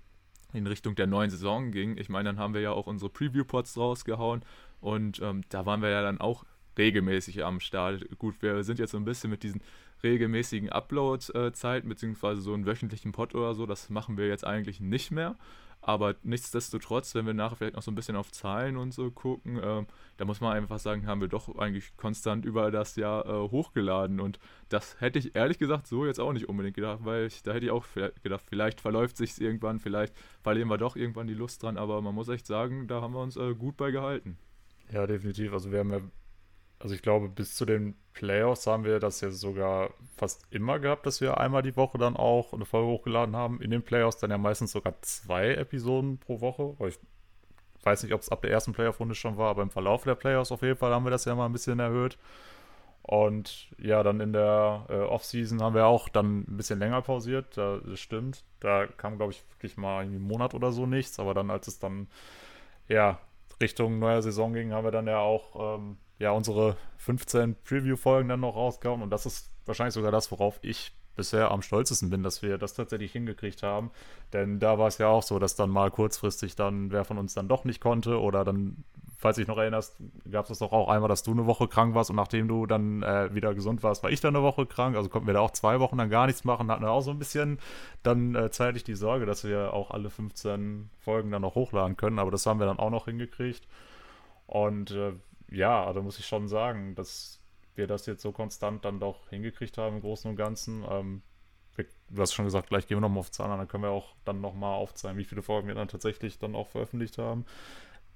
in 0.54 0.68
Richtung 0.68 0.96
der 0.96 1.08
neuen 1.08 1.30
Saison 1.30 1.72
ging, 1.72 1.98
ich 1.98 2.10
meine, 2.10 2.30
dann 2.30 2.40
haben 2.40 2.54
wir 2.54 2.62
ja 2.62 2.72
auch 2.72 2.88
unsere 2.88 3.10
Preview-Pods 3.10 3.78
rausgehauen 3.78 4.44
und 4.82 5.20
ähm, 5.22 5.42
da 5.50 5.66
waren 5.66 5.82
wir 5.82 5.90
ja 5.90 6.02
dann 6.02 6.20
auch 6.20 6.46
regelmäßig 6.78 7.44
am 7.44 7.60
Start. 7.60 8.06
Gut, 8.18 8.42
wir 8.42 8.64
sind 8.64 8.80
jetzt 8.80 8.92
so 8.92 8.98
ein 8.98 9.06
bisschen 9.06 9.30
mit 9.30 9.44
diesen 9.44 9.62
regelmäßigen 10.04 10.70
Upload-Zeiten, 10.70 11.90
beziehungsweise 11.90 12.42
so 12.42 12.54
einen 12.54 12.66
wöchentlichen 12.66 13.12
Pod 13.12 13.34
oder 13.36 13.56
so, 13.56 13.66
das 13.66 13.90
machen 13.90 14.18
wir 14.18 14.28
jetzt 14.28 14.46
eigentlich 14.46 14.80
nicht 14.80 15.12
mehr. 15.12 15.36
Aber 15.86 16.16
nichtsdestotrotz, 16.24 17.14
wenn 17.14 17.26
wir 17.26 17.34
nachher 17.34 17.58
vielleicht 17.58 17.76
noch 17.76 17.84
so 17.84 17.92
ein 17.92 17.96
bisschen 17.96 18.16
auf 18.16 18.32
Zahlen 18.32 18.78
und 18.78 18.94
so 18.94 19.12
gucken, 19.12 19.58
äh, 19.58 19.84
da 20.16 20.26
muss 20.26 20.40
man 20.40 20.56
einfach 20.56 20.80
sagen, 20.80 21.08
haben 21.08 21.20
wir 21.20 21.28
doch 21.28 21.58
eigentlich 21.58 21.98
konstant 21.98 22.46
über 22.46 22.72
das 22.72 22.96
Jahr 22.96 23.26
äh, 23.26 23.50
hochgeladen. 23.50 24.22
Und 24.22 24.40
das 24.70 25.02
hätte 25.02 25.20
ich 25.20 25.36
ehrlich 25.36 25.58
gesagt 25.58 25.88
so 25.88 26.06
jetzt 26.06 26.22
auch 26.22 26.32
nicht 26.32 26.48
unbedingt 26.48 26.76
gedacht, 26.76 27.00
weil 27.04 27.26
ich, 27.26 27.44
da 27.44 27.52
hätte 27.52 27.66
ich 27.66 27.72
auch 27.72 27.86
gedacht, 28.24 28.46
vielleicht 28.48 28.80
verläuft 28.80 29.18
sich 29.18 29.42
irgendwann, 29.42 29.82
vielleicht 29.82 30.16
verlieren 30.42 30.70
wir 30.70 30.78
doch 30.78 30.96
irgendwann 30.96 31.28
die 31.28 31.34
Lust 31.34 31.62
dran. 31.62 31.76
Aber 31.76 32.02
man 32.02 32.16
muss 32.16 32.30
echt 32.30 32.48
sagen, 32.48 32.88
da 32.88 33.02
haben 33.02 33.14
wir 33.14 33.22
uns 33.22 33.36
äh, 33.36 33.54
gut 33.54 33.76
bei 33.76 33.92
gehalten. 33.92 34.38
Ja, 34.90 35.06
definitiv. 35.06 35.52
Also 35.52 35.70
wir 35.70 35.80
haben 35.80 35.92
ja 35.92 36.00
also 36.84 36.96
ich 36.96 37.02
glaube, 37.02 37.30
bis 37.30 37.56
zu 37.56 37.64
den 37.64 37.96
Playoffs 38.12 38.68
haben 38.68 38.84
wir 38.84 39.00
das 39.00 39.22
ja 39.22 39.32
sogar 39.32 39.92
fast 40.18 40.46
immer 40.50 40.80
gehabt, 40.80 41.06
dass 41.06 41.22
wir 41.22 41.38
einmal 41.38 41.62
die 41.62 41.78
Woche 41.78 41.98
dann 41.98 42.18
auch 42.18 42.52
eine 42.52 42.66
Folge 42.66 42.90
hochgeladen 42.90 43.38
haben. 43.38 43.62
In 43.62 43.72
den 43.72 43.84
Playoffs 43.84 44.18
dann 44.18 44.32
ja 44.32 44.38
meistens 44.38 44.74
sogar 44.74 44.94
zwei 45.02 45.54
Episoden 45.54 46.18
pro 46.18 46.42
Woche. 46.42 46.76
Ich 46.90 47.00
weiß 47.84 48.04
nicht, 48.04 48.14
ob 48.14 48.20
es 48.20 48.28
ab 48.28 48.42
der 48.42 48.52
ersten 48.52 48.74
Playoff-Runde 48.74 49.16
schon 49.16 49.38
war, 49.38 49.50
aber 49.50 49.62
im 49.62 49.70
Verlauf 49.70 50.04
der 50.04 50.16
Playoffs 50.16 50.52
auf 50.52 50.62
jeden 50.62 50.76
Fall 50.76 50.94
haben 50.94 51.06
wir 51.06 51.10
das 51.10 51.24
ja 51.24 51.34
mal 51.36 51.46
ein 51.46 51.54
bisschen 51.54 51.80
erhöht. 51.80 52.18
Und 53.02 53.70
ja, 53.78 54.04
dann 54.04 54.20
in 54.20 54.34
der 54.34 54.86
äh, 54.90 54.94
Offseason 54.94 55.62
haben 55.62 55.76
wir 55.76 55.86
auch 55.86 56.10
dann 56.10 56.40
ein 56.42 56.58
bisschen 56.58 56.80
länger 56.80 57.02
pausiert, 57.02 57.56
das 57.56 57.98
stimmt. 57.98 58.44
Da 58.60 58.88
kam, 58.88 59.16
glaube 59.16 59.32
ich, 59.32 59.42
wirklich 59.52 59.78
mal 59.78 60.04
einen 60.04 60.22
Monat 60.22 60.54
oder 60.54 60.74
so 60.74 60.86
nichts. 60.86 61.18
Aber 61.18 61.34
dann, 61.34 61.50
als 61.50 61.70
es 61.70 61.80
dann 61.80 62.08
ja 62.90 63.20
Richtung 63.62 64.00
neuer 64.00 64.22
Saison 64.22 64.54
ging, 64.54 64.74
haben 64.74 64.84
wir 64.84 64.92
dann 64.92 65.08
ja 65.08 65.20
auch 65.20 65.78
ähm, 65.78 65.98
ja 66.24 66.32
unsere 66.32 66.78
15 66.98 67.56
Preview-Folgen 67.64 68.30
dann 68.30 68.40
noch 68.40 68.56
rausgehauen. 68.56 69.02
Und 69.02 69.12
das 69.12 69.26
ist 69.26 69.52
wahrscheinlich 69.66 69.94
sogar 69.94 70.12
das, 70.12 70.32
worauf 70.32 70.60
ich 70.62 70.94
bisher 71.16 71.52
am 71.52 71.62
stolzesten 71.62 72.10
bin, 72.10 72.24
dass 72.24 72.42
wir 72.42 72.58
das 72.58 72.74
tatsächlich 72.74 73.12
hingekriegt 73.12 73.62
haben. 73.62 73.92
Denn 74.32 74.60
da 74.60 74.80
war 74.80 74.88
es 74.88 74.98
ja 74.98 75.08
auch 75.08 75.24
so, 75.24 75.38
dass 75.38 75.56
dann 75.56 75.70
mal 75.70 75.92
kurzfristig 75.92 76.56
dann 76.56 76.92
wer 76.92 77.06
von 77.06 77.18
uns 77.18 77.34
dann 77.34 77.48
doch 77.48 77.66
nicht 77.66 77.82
konnte 77.82 78.20
oder 78.20 78.44
dann, 78.44 78.84
falls 79.18 79.36
dich 79.36 79.48
noch 79.48 79.58
erinnerst, 79.58 79.96
gab 80.32 80.50
es 80.50 80.58
doch 80.58 80.72
auch 80.72 80.90
einmal, 80.90 81.10
dass 81.10 81.22
du 81.22 81.32
eine 81.32 81.46
Woche 81.46 81.68
krank 81.68 81.94
warst 81.94 82.10
und 82.10 82.16
nachdem 82.16 82.48
du 82.48 82.66
dann 82.66 83.04
äh, 83.04 83.34
wieder 83.34 83.54
gesund 83.54 83.84
warst, 83.84 84.02
war 84.02 84.10
ich 84.10 84.22
dann 84.22 84.36
eine 84.36 84.44
Woche 84.44 84.66
krank. 84.66 84.96
Also 84.96 85.10
konnten 85.10 85.28
wir 85.28 85.36
da 85.36 85.42
auch 85.42 85.52
zwei 85.52 85.80
Wochen 85.80 85.98
dann 85.98 86.10
gar 86.10 86.26
nichts 86.26 86.46
machen, 86.46 86.72
hatten 86.72 86.86
auch 86.86 87.02
so 87.02 87.12
ein 87.12 87.20
bisschen 87.20 87.60
dann 88.02 88.34
äh, 88.34 88.50
zeitlich 88.50 88.84
die 88.84 88.96
Sorge, 88.96 89.28
dass 89.28 89.44
wir 89.44 89.74
auch 89.74 89.92
alle 89.92 90.10
15 90.10 90.90
Folgen 91.00 91.30
dann 91.30 91.44
noch 91.44 91.54
hochladen 91.54 91.96
können. 91.96 92.18
Aber 92.18 92.32
das 92.32 92.46
haben 92.48 92.60
wir 92.60 92.66
dann 92.66 92.80
auch 92.80 92.90
noch 92.90 93.06
hingekriegt. 93.06 93.68
Und 94.48 94.92
äh, 94.92 95.14
ja, 95.50 95.84
also 95.86 96.02
muss 96.02 96.20
ich 96.20 96.26
schon 96.26 96.48
sagen, 96.48 96.96
dass 96.96 97.40
wir 97.76 97.88
das 97.88 98.06
jetzt 98.06 98.22
so 98.22 98.32
konstant 98.32 98.86
dann 98.86 99.00
doch 99.00 99.30
hingekriegt 99.30 99.78
haben 99.78 99.96
im 99.96 100.02
Großen 100.02 100.30
und 100.30 100.38
Ganzen. 100.38 100.84
Ähm, 100.90 101.22
wir, 101.76 101.86
du 102.10 102.22
hast 102.22 102.34
schon 102.34 102.46
gesagt, 102.46 102.70
gleich 102.70 102.88
gehen 102.88 102.98
wir 102.98 103.02
nochmal 103.02 103.20
auf 103.20 103.32
Zahlen, 103.32 103.58
dann 103.58 103.68
können 103.68 103.84
wir 103.84 103.90
auch 103.90 104.16
dann 104.26 104.42
nochmal 104.42 104.76
aufzeigen, 104.76 105.18
wie 105.18 105.24
viele 105.24 105.42
Folgen 105.42 105.68
wir 105.68 105.76
dann 105.76 105.88
tatsächlich 105.88 106.38
dann 106.38 106.56
auch 106.56 106.68
veröffentlicht 106.68 107.18
haben. 107.18 107.46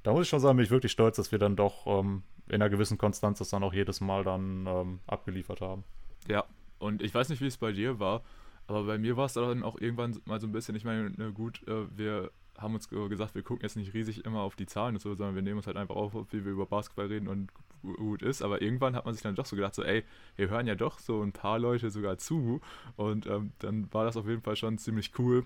Da 0.04 0.14
muss 0.14 0.24
ich 0.24 0.30
schon 0.30 0.40
sagen, 0.40 0.58
bin 0.58 0.66
ich 0.66 0.72
wirklich 0.72 0.92
stolz, 0.92 1.18
dass 1.18 1.32
wir 1.32 1.40
dann 1.40 1.56
doch 1.56 1.88
ähm, 1.88 2.24
in 2.48 2.56
einer 2.56 2.70
gewissen 2.70 2.98
Konstanz 2.98 3.40
das 3.40 3.50
dann 3.50 3.64
auch 3.64 3.74
jedes 3.74 4.00
Mal 4.00 4.24
dann 4.24 4.66
ähm, 4.68 5.00
abgeliefert 5.08 5.62
haben. 5.62 5.84
Ja, 6.28 6.46
und 6.80 7.02
ich 7.02 7.14
weiß 7.14 7.30
nicht, 7.30 7.42
wie 7.42 7.48
es 7.48 7.58
bei 7.58 7.72
dir 7.72 8.00
war, 8.00 8.22
aber 8.68 8.84
bei 8.84 8.98
mir 8.98 9.18
war 9.18 9.26
es 9.26 9.34
dann 9.34 9.64
auch 9.64 9.80
irgendwann 9.80 10.20
mal 10.26 10.40
so 10.40 10.48
ein 10.48 10.52
bisschen, 10.52 10.76
ich 10.76 10.86
meine, 10.86 11.10
ne, 11.12 11.32
gut, 11.34 11.68
äh, 11.68 11.98
wir 11.98 12.32
haben 12.58 12.74
uns 12.74 12.90
gesagt, 12.90 13.36
wir 13.36 13.44
gucken 13.44 13.64
jetzt 13.64 13.76
nicht 13.76 13.94
riesig 13.94 14.26
immer 14.26 14.42
auf 14.42 14.56
die 14.56 14.66
Zahlen 14.66 14.96
und 14.96 15.02
so, 15.02 15.14
sondern 15.14 15.36
wir 15.36 15.42
nehmen 15.42 15.58
uns 15.58 15.68
halt 15.68 15.78
einfach 15.78 15.96
auf, 15.96 16.14
wie 16.32 16.44
wir 16.44 16.52
über 16.52 16.66
Basketball 16.66 17.08
reden 17.08 17.28
und 17.28 17.52
gut 17.82 18.22
ist. 18.22 18.42
Aber 18.42 18.62
irgendwann 18.62 18.96
hat 18.96 19.06
man 19.06 19.14
sich 19.14 19.24
dann 19.24 19.36
doch 19.36 19.46
so 19.46 19.56
gedacht, 19.56 19.76
so, 19.76 19.84
ey, 19.84 20.04
wir 20.36 20.50
hören 20.50 20.68
ja 20.68 20.76
doch 20.76 21.00
so 21.00 21.22
ein 21.22 21.32
paar 21.32 21.60
Leute 21.60 21.90
sogar 21.90 22.18
zu. 22.18 22.62
Und 22.96 23.28
ähm, 23.28 23.52
dann 23.60 23.92
war 23.94 24.06
das 24.06 24.18
auf 24.18 24.28
jeden 24.28 24.42
Fall 24.42 24.56
schon 24.56 24.78
ziemlich 24.78 25.18
cool, 25.20 25.46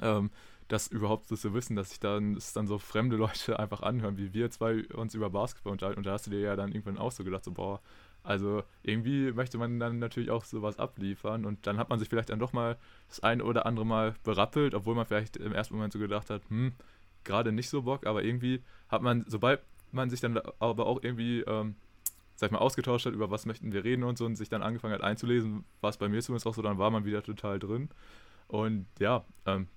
ähm, 0.00 0.30
das 0.68 0.86
überhaupt 0.86 1.26
so 1.26 1.36
zu 1.36 1.52
wissen, 1.52 1.74
dass 1.76 1.90
sich 1.90 2.00
dann, 2.00 2.34
dass 2.34 2.52
dann 2.52 2.66
so 2.66 2.78
fremde 2.78 3.16
Leute 3.16 3.58
einfach 3.58 3.82
anhören, 3.82 4.16
wie 4.18 4.32
wir 4.32 4.50
zwei 4.50 4.86
uns 4.88 5.14
über 5.14 5.30
Basketball 5.30 5.72
unterhalten. 5.72 5.98
Und 5.98 6.06
da 6.06 6.12
hast 6.12 6.26
du 6.26 6.30
dir 6.30 6.40
ja 6.40 6.56
dann 6.56 6.72
irgendwann 6.72 6.98
auch 6.98 7.12
so 7.12 7.24
gedacht, 7.24 7.44
so, 7.44 7.52
boah, 7.52 7.80
also 8.22 8.62
irgendwie 8.82 9.32
möchte 9.32 9.58
man 9.58 9.78
dann 9.78 9.98
natürlich 9.98 10.30
auch 10.30 10.44
sowas 10.44 10.78
abliefern 10.78 11.44
und 11.44 11.66
dann 11.66 11.78
hat 11.78 11.88
man 11.88 11.98
sich 11.98 12.08
vielleicht 12.08 12.30
dann 12.30 12.38
doch 12.38 12.52
mal 12.52 12.76
das 13.08 13.20
eine 13.20 13.44
oder 13.44 13.66
andere 13.66 13.86
Mal 13.86 14.14
berappelt, 14.24 14.74
obwohl 14.74 14.94
man 14.94 15.06
vielleicht 15.06 15.36
im 15.36 15.52
ersten 15.52 15.74
Moment 15.74 15.92
so 15.92 15.98
gedacht 15.98 16.30
hat, 16.30 16.42
hm, 16.48 16.72
gerade 17.24 17.52
nicht 17.52 17.68
so 17.68 17.82
Bock, 17.82 18.06
aber 18.06 18.22
irgendwie 18.22 18.62
hat 18.88 19.02
man, 19.02 19.24
sobald 19.26 19.60
man 19.92 20.10
sich 20.10 20.20
dann 20.20 20.38
aber 20.58 20.86
auch 20.86 21.02
irgendwie, 21.02 21.40
ähm, 21.40 21.76
sag 22.36 22.48
ich 22.48 22.52
mal, 22.52 22.58
ausgetauscht 22.58 23.06
hat, 23.06 23.14
über 23.14 23.30
was 23.30 23.46
möchten 23.46 23.72
wir 23.72 23.84
reden 23.84 24.04
und 24.04 24.18
so 24.18 24.26
und 24.26 24.36
sich 24.36 24.48
dann 24.48 24.62
angefangen 24.62 24.94
hat 24.94 25.02
einzulesen, 25.02 25.64
war 25.80 25.90
es 25.90 25.96
bei 25.96 26.08
mir 26.08 26.22
zumindest 26.22 26.46
auch 26.46 26.54
so, 26.54 26.62
dann 26.62 26.78
war 26.78 26.90
man 26.90 27.04
wieder 27.04 27.22
total 27.22 27.58
drin. 27.58 27.88
Und 28.48 28.86
ja, 28.98 29.24
ähm, 29.46 29.68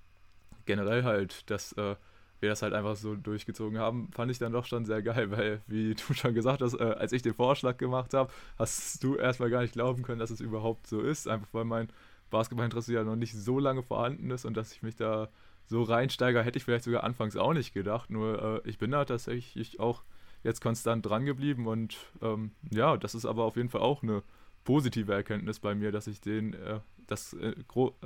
generell 0.66 1.04
halt, 1.04 1.48
dass 1.50 1.72
äh, 1.72 1.96
wir 2.40 2.48
das 2.50 2.62
halt 2.62 2.74
einfach 2.74 2.96
so 2.96 3.14
durchgezogen 3.14 3.78
haben, 3.78 4.10
fand 4.12 4.30
ich 4.30 4.38
dann 4.38 4.52
doch 4.52 4.66
schon 4.66 4.84
sehr 4.84 5.02
geil, 5.02 5.30
weil, 5.30 5.62
wie 5.66 5.94
du 5.94 6.14
schon 6.14 6.34
gesagt 6.34 6.62
hast, 6.62 6.74
äh, 6.74 6.82
als 6.82 7.12
ich 7.12 7.22
den 7.22 7.34
Vorschlag 7.34 7.76
gemacht 7.76 8.14
habe, 8.14 8.30
hast 8.58 9.02
du 9.02 9.16
erstmal 9.16 9.50
gar 9.50 9.62
nicht 9.62 9.72
glauben 9.72 10.02
können, 10.02 10.18
dass 10.18 10.30
es 10.30 10.40
überhaupt 10.40 10.86
so 10.86 11.00
ist, 11.00 11.28
einfach 11.28 11.48
weil 11.52 11.64
mein 11.64 11.88
Basketballinteresse 12.30 12.92
ja 12.92 13.04
noch 13.04 13.16
nicht 13.16 13.34
so 13.34 13.58
lange 13.58 13.82
vorhanden 13.82 14.30
ist 14.30 14.44
und 14.44 14.56
dass 14.56 14.72
ich 14.72 14.82
mich 14.82 14.96
da 14.96 15.28
so 15.66 15.82
reinsteige, 15.82 16.42
hätte 16.42 16.58
ich 16.58 16.64
vielleicht 16.64 16.84
sogar 16.84 17.04
anfangs 17.04 17.36
auch 17.36 17.54
nicht 17.54 17.72
gedacht. 17.72 18.10
Nur 18.10 18.62
äh, 18.64 18.68
ich 18.68 18.78
bin 18.78 18.90
da 18.90 19.04
tatsächlich 19.04 19.80
auch 19.80 20.02
jetzt 20.42 20.60
konstant 20.60 21.06
dran 21.06 21.24
geblieben 21.24 21.66
und 21.66 21.96
ähm, 22.20 22.52
ja, 22.70 22.96
das 22.96 23.14
ist 23.14 23.24
aber 23.24 23.44
auf 23.44 23.56
jeden 23.56 23.70
Fall 23.70 23.80
auch 23.80 24.02
eine 24.02 24.22
positive 24.64 25.12
Erkenntnis 25.12 25.60
bei 25.60 25.74
mir, 25.74 25.92
dass 25.92 26.06
ich 26.06 26.20
den 26.20 26.54
äh, 26.54 26.80
das 27.06 27.34
äh, 27.34 27.54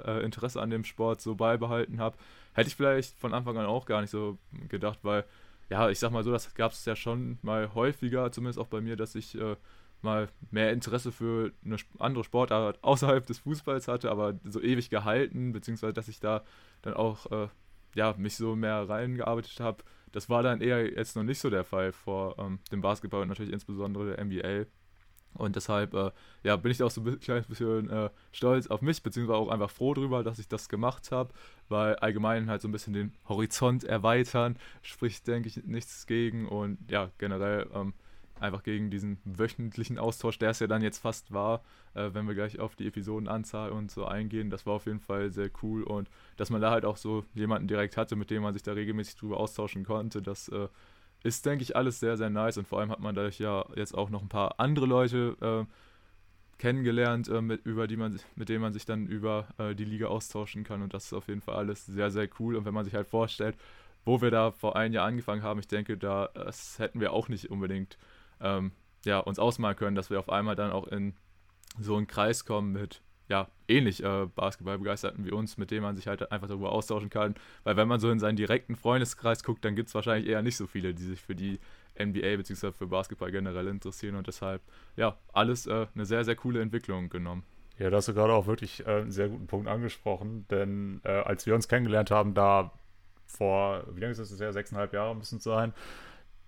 äh, 0.04 0.24
Interesse 0.24 0.60
an 0.60 0.70
dem 0.70 0.84
Sport 0.84 1.20
so 1.20 1.34
beibehalten 1.34 2.00
habe. 2.00 2.16
Hätte 2.54 2.68
ich 2.68 2.76
vielleicht 2.76 3.18
von 3.18 3.34
Anfang 3.34 3.56
an 3.56 3.66
auch 3.66 3.86
gar 3.86 4.00
nicht 4.00 4.10
so 4.10 4.38
gedacht, 4.68 5.00
weil 5.02 5.24
ja, 5.70 5.90
ich 5.90 5.98
sag 5.98 6.12
mal 6.12 6.24
so, 6.24 6.32
das 6.32 6.54
gab 6.54 6.72
es 6.72 6.84
ja 6.84 6.96
schon 6.96 7.38
mal 7.42 7.74
häufiger, 7.74 8.32
zumindest 8.32 8.58
auch 8.58 8.68
bei 8.68 8.80
mir, 8.80 8.96
dass 8.96 9.14
ich 9.14 9.38
äh, 9.38 9.56
mal 10.02 10.28
mehr 10.50 10.72
Interesse 10.72 11.12
für 11.12 11.52
eine 11.64 11.76
andere 11.98 12.24
Sportart 12.24 12.82
außerhalb 12.82 13.26
des 13.26 13.40
Fußballs 13.40 13.88
hatte, 13.88 14.10
aber 14.10 14.38
so 14.44 14.60
ewig 14.60 14.90
gehalten, 14.90 15.52
beziehungsweise 15.52 15.92
dass 15.92 16.08
ich 16.08 16.20
da 16.20 16.42
dann 16.82 16.94
auch 16.94 17.30
äh, 17.30 17.48
ja, 17.94 18.14
mich 18.16 18.36
so 18.36 18.56
mehr 18.56 18.88
reingearbeitet 18.88 19.60
habe. 19.60 19.84
Das 20.12 20.30
war 20.30 20.42
dann 20.42 20.60
eher 20.60 20.90
jetzt 20.90 21.16
noch 21.16 21.22
nicht 21.22 21.38
so 21.38 21.50
der 21.50 21.64
Fall 21.64 21.92
vor 21.92 22.38
ähm, 22.38 22.60
dem 22.72 22.80
Basketball 22.80 23.22
und 23.22 23.28
natürlich 23.28 23.52
insbesondere 23.52 24.14
der 24.14 24.24
NBA. 24.24 24.66
Und 25.34 25.56
deshalb 25.56 25.94
äh, 25.94 26.10
ja, 26.42 26.56
bin 26.56 26.72
ich 26.72 26.82
auch 26.82 26.90
so 26.90 27.00
ein 27.02 27.20
kleines 27.20 27.46
bisschen 27.46 27.88
äh, 27.90 28.10
stolz 28.32 28.66
auf 28.66 28.82
mich, 28.82 29.02
beziehungsweise 29.02 29.38
auch 29.38 29.48
einfach 29.48 29.70
froh 29.70 29.94
darüber, 29.94 30.24
dass 30.24 30.38
ich 30.38 30.48
das 30.48 30.68
gemacht 30.68 31.12
habe, 31.12 31.32
weil 31.68 31.96
allgemein 31.96 32.50
halt 32.50 32.60
so 32.60 32.68
ein 32.68 32.72
bisschen 32.72 32.92
den 32.92 33.12
Horizont 33.28 33.84
erweitern, 33.84 34.56
spricht, 34.82 35.26
denke 35.28 35.48
ich, 35.48 35.64
nichts 35.64 36.06
gegen. 36.06 36.48
Und 36.48 36.78
ja, 36.90 37.10
generell 37.18 37.68
ähm, 37.72 37.92
einfach 38.40 38.62
gegen 38.62 38.90
diesen 38.90 39.18
wöchentlichen 39.24 39.98
Austausch, 39.98 40.38
der 40.38 40.50
es 40.50 40.60
ja 40.60 40.66
dann 40.66 40.82
jetzt 40.82 40.98
fast 40.98 41.32
war, 41.32 41.62
äh, 41.94 42.10
wenn 42.12 42.26
wir 42.26 42.34
gleich 42.34 42.58
auf 42.58 42.76
die 42.76 42.86
Episodenanzahl 42.86 43.70
und 43.70 43.90
so 43.90 44.04
eingehen. 44.06 44.50
Das 44.50 44.66
war 44.66 44.74
auf 44.74 44.86
jeden 44.86 45.00
Fall 45.00 45.30
sehr 45.30 45.50
cool 45.62 45.82
und 45.82 46.08
dass 46.36 46.50
man 46.50 46.60
da 46.60 46.70
halt 46.70 46.84
auch 46.84 46.96
so 46.96 47.24
jemanden 47.34 47.68
direkt 47.68 47.96
hatte, 47.96 48.16
mit 48.16 48.30
dem 48.30 48.42
man 48.42 48.54
sich 48.54 48.62
da 48.62 48.72
regelmäßig 48.72 49.16
drüber 49.16 49.38
austauschen 49.38 49.84
konnte, 49.84 50.22
das 50.22 50.48
äh, 50.48 50.68
ist, 51.22 51.44
denke 51.46 51.62
ich, 51.62 51.76
alles 51.76 52.00
sehr, 52.00 52.16
sehr 52.16 52.30
nice. 52.30 52.58
Und 52.58 52.68
vor 52.68 52.80
allem 52.80 52.90
hat 52.90 53.00
man 53.00 53.14
dadurch 53.14 53.38
ja 53.38 53.64
jetzt 53.74 53.94
auch 53.96 54.10
noch 54.10 54.22
ein 54.22 54.28
paar 54.28 54.58
andere 54.60 54.86
Leute 54.86 55.36
äh, 55.40 55.72
kennengelernt, 56.58 57.28
äh, 57.28 57.40
mit, 57.40 57.64
über 57.64 57.86
die 57.86 57.96
man, 57.96 58.18
mit 58.36 58.48
denen 58.48 58.60
man 58.60 58.72
sich 58.72 58.84
dann 58.84 59.06
über 59.06 59.48
äh, 59.58 59.74
die 59.74 59.84
Liga 59.84 60.06
austauschen 60.06 60.64
kann. 60.64 60.82
Und 60.82 60.94
das 60.94 61.06
ist 61.06 61.12
auf 61.12 61.28
jeden 61.28 61.40
Fall 61.40 61.56
alles 61.56 61.86
sehr, 61.86 62.10
sehr 62.10 62.28
cool. 62.38 62.56
Und 62.56 62.64
wenn 62.64 62.74
man 62.74 62.84
sich 62.84 62.94
halt 62.94 63.06
vorstellt, 63.06 63.56
wo 64.04 64.20
wir 64.22 64.30
da 64.30 64.52
vor 64.52 64.76
einem 64.76 64.94
Jahr 64.94 65.06
angefangen 65.06 65.42
haben, 65.42 65.60
ich 65.60 65.68
denke, 65.68 65.96
da 65.96 66.28
das 66.34 66.78
hätten 66.78 67.00
wir 67.00 67.12
auch 67.12 67.28
nicht 67.28 67.50
unbedingt 67.50 67.98
ähm, 68.40 68.72
ja, 69.04 69.18
uns 69.18 69.38
ausmalen 69.38 69.76
können, 69.76 69.96
dass 69.96 70.10
wir 70.10 70.18
auf 70.18 70.30
einmal 70.30 70.56
dann 70.56 70.70
auch 70.70 70.86
in 70.86 71.14
so 71.78 71.96
einen 71.96 72.06
Kreis 72.06 72.44
kommen 72.44 72.72
mit 72.72 73.02
ja, 73.28 73.48
ähnlich 73.68 74.02
äh, 74.02 74.26
Basketballbegeisterten 74.34 75.24
wie 75.24 75.32
uns, 75.32 75.58
mit 75.58 75.70
dem 75.70 75.82
man 75.82 75.96
sich 75.96 76.06
halt 76.06 76.32
einfach 76.32 76.48
darüber 76.48 76.72
austauschen 76.72 77.10
kann. 77.10 77.34
Weil 77.64 77.76
wenn 77.76 77.88
man 77.88 78.00
so 78.00 78.10
in 78.10 78.18
seinen 78.18 78.36
direkten 78.36 78.74
Freundeskreis 78.74 79.44
guckt, 79.44 79.64
dann 79.64 79.76
gibt 79.76 79.88
es 79.88 79.94
wahrscheinlich 79.94 80.30
eher 80.30 80.42
nicht 80.42 80.56
so 80.56 80.66
viele, 80.66 80.94
die 80.94 81.04
sich 81.04 81.20
für 81.20 81.34
die 81.34 81.60
NBA 81.98 82.36
bzw. 82.36 82.72
für 82.72 82.86
Basketball 82.86 83.30
generell 83.30 83.66
interessieren 83.66 84.14
und 84.14 84.26
deshalb, 84.26 84.62
ja, 84.96 85.16
alles 85.32 85.66
äh, 85.66 85.86
eine 85.94 86.06
sehr, 86.06 86.24
sehr 86.24 86.36
coole 86.36 86.60
Entwicklung 86.60 87.10
genommen. 87.10 87.44
Ja, 87.78 87.90
da 87.90 87.98
hast 87.98 88.08
du 88.08 88.14
gerade 88.14 88.32
auch 88.32 88.46
wirklich 88.46 88.86
äh, 88.86 89.02
einen 89.02 89.12
sehr 89.12 89.28
guten 89.28 89.46
Punkt 89.46 89.68
angesprochen, 89.68 90.46
denn 90.50 91.00
äh, 91.04 91.10
als 91.10 91.46
wir 91.46 91.54
uns 91.54 91.68
kennengelernt 91.68 92.10
haben, 92.10 92.34
da 92.34 92.72
vor, 93.26 93.84
wie 93.92 94.00
lange 94.00 94.12
ist 94.12 94.18
das 94.18 94.38
ja, 94.40 94.52
sechseinhalb 94.52 94.92
Jahre 94.92 95.14
müssen 95.14 95.36
es 95.36 95.44
sein, 95.44 95.74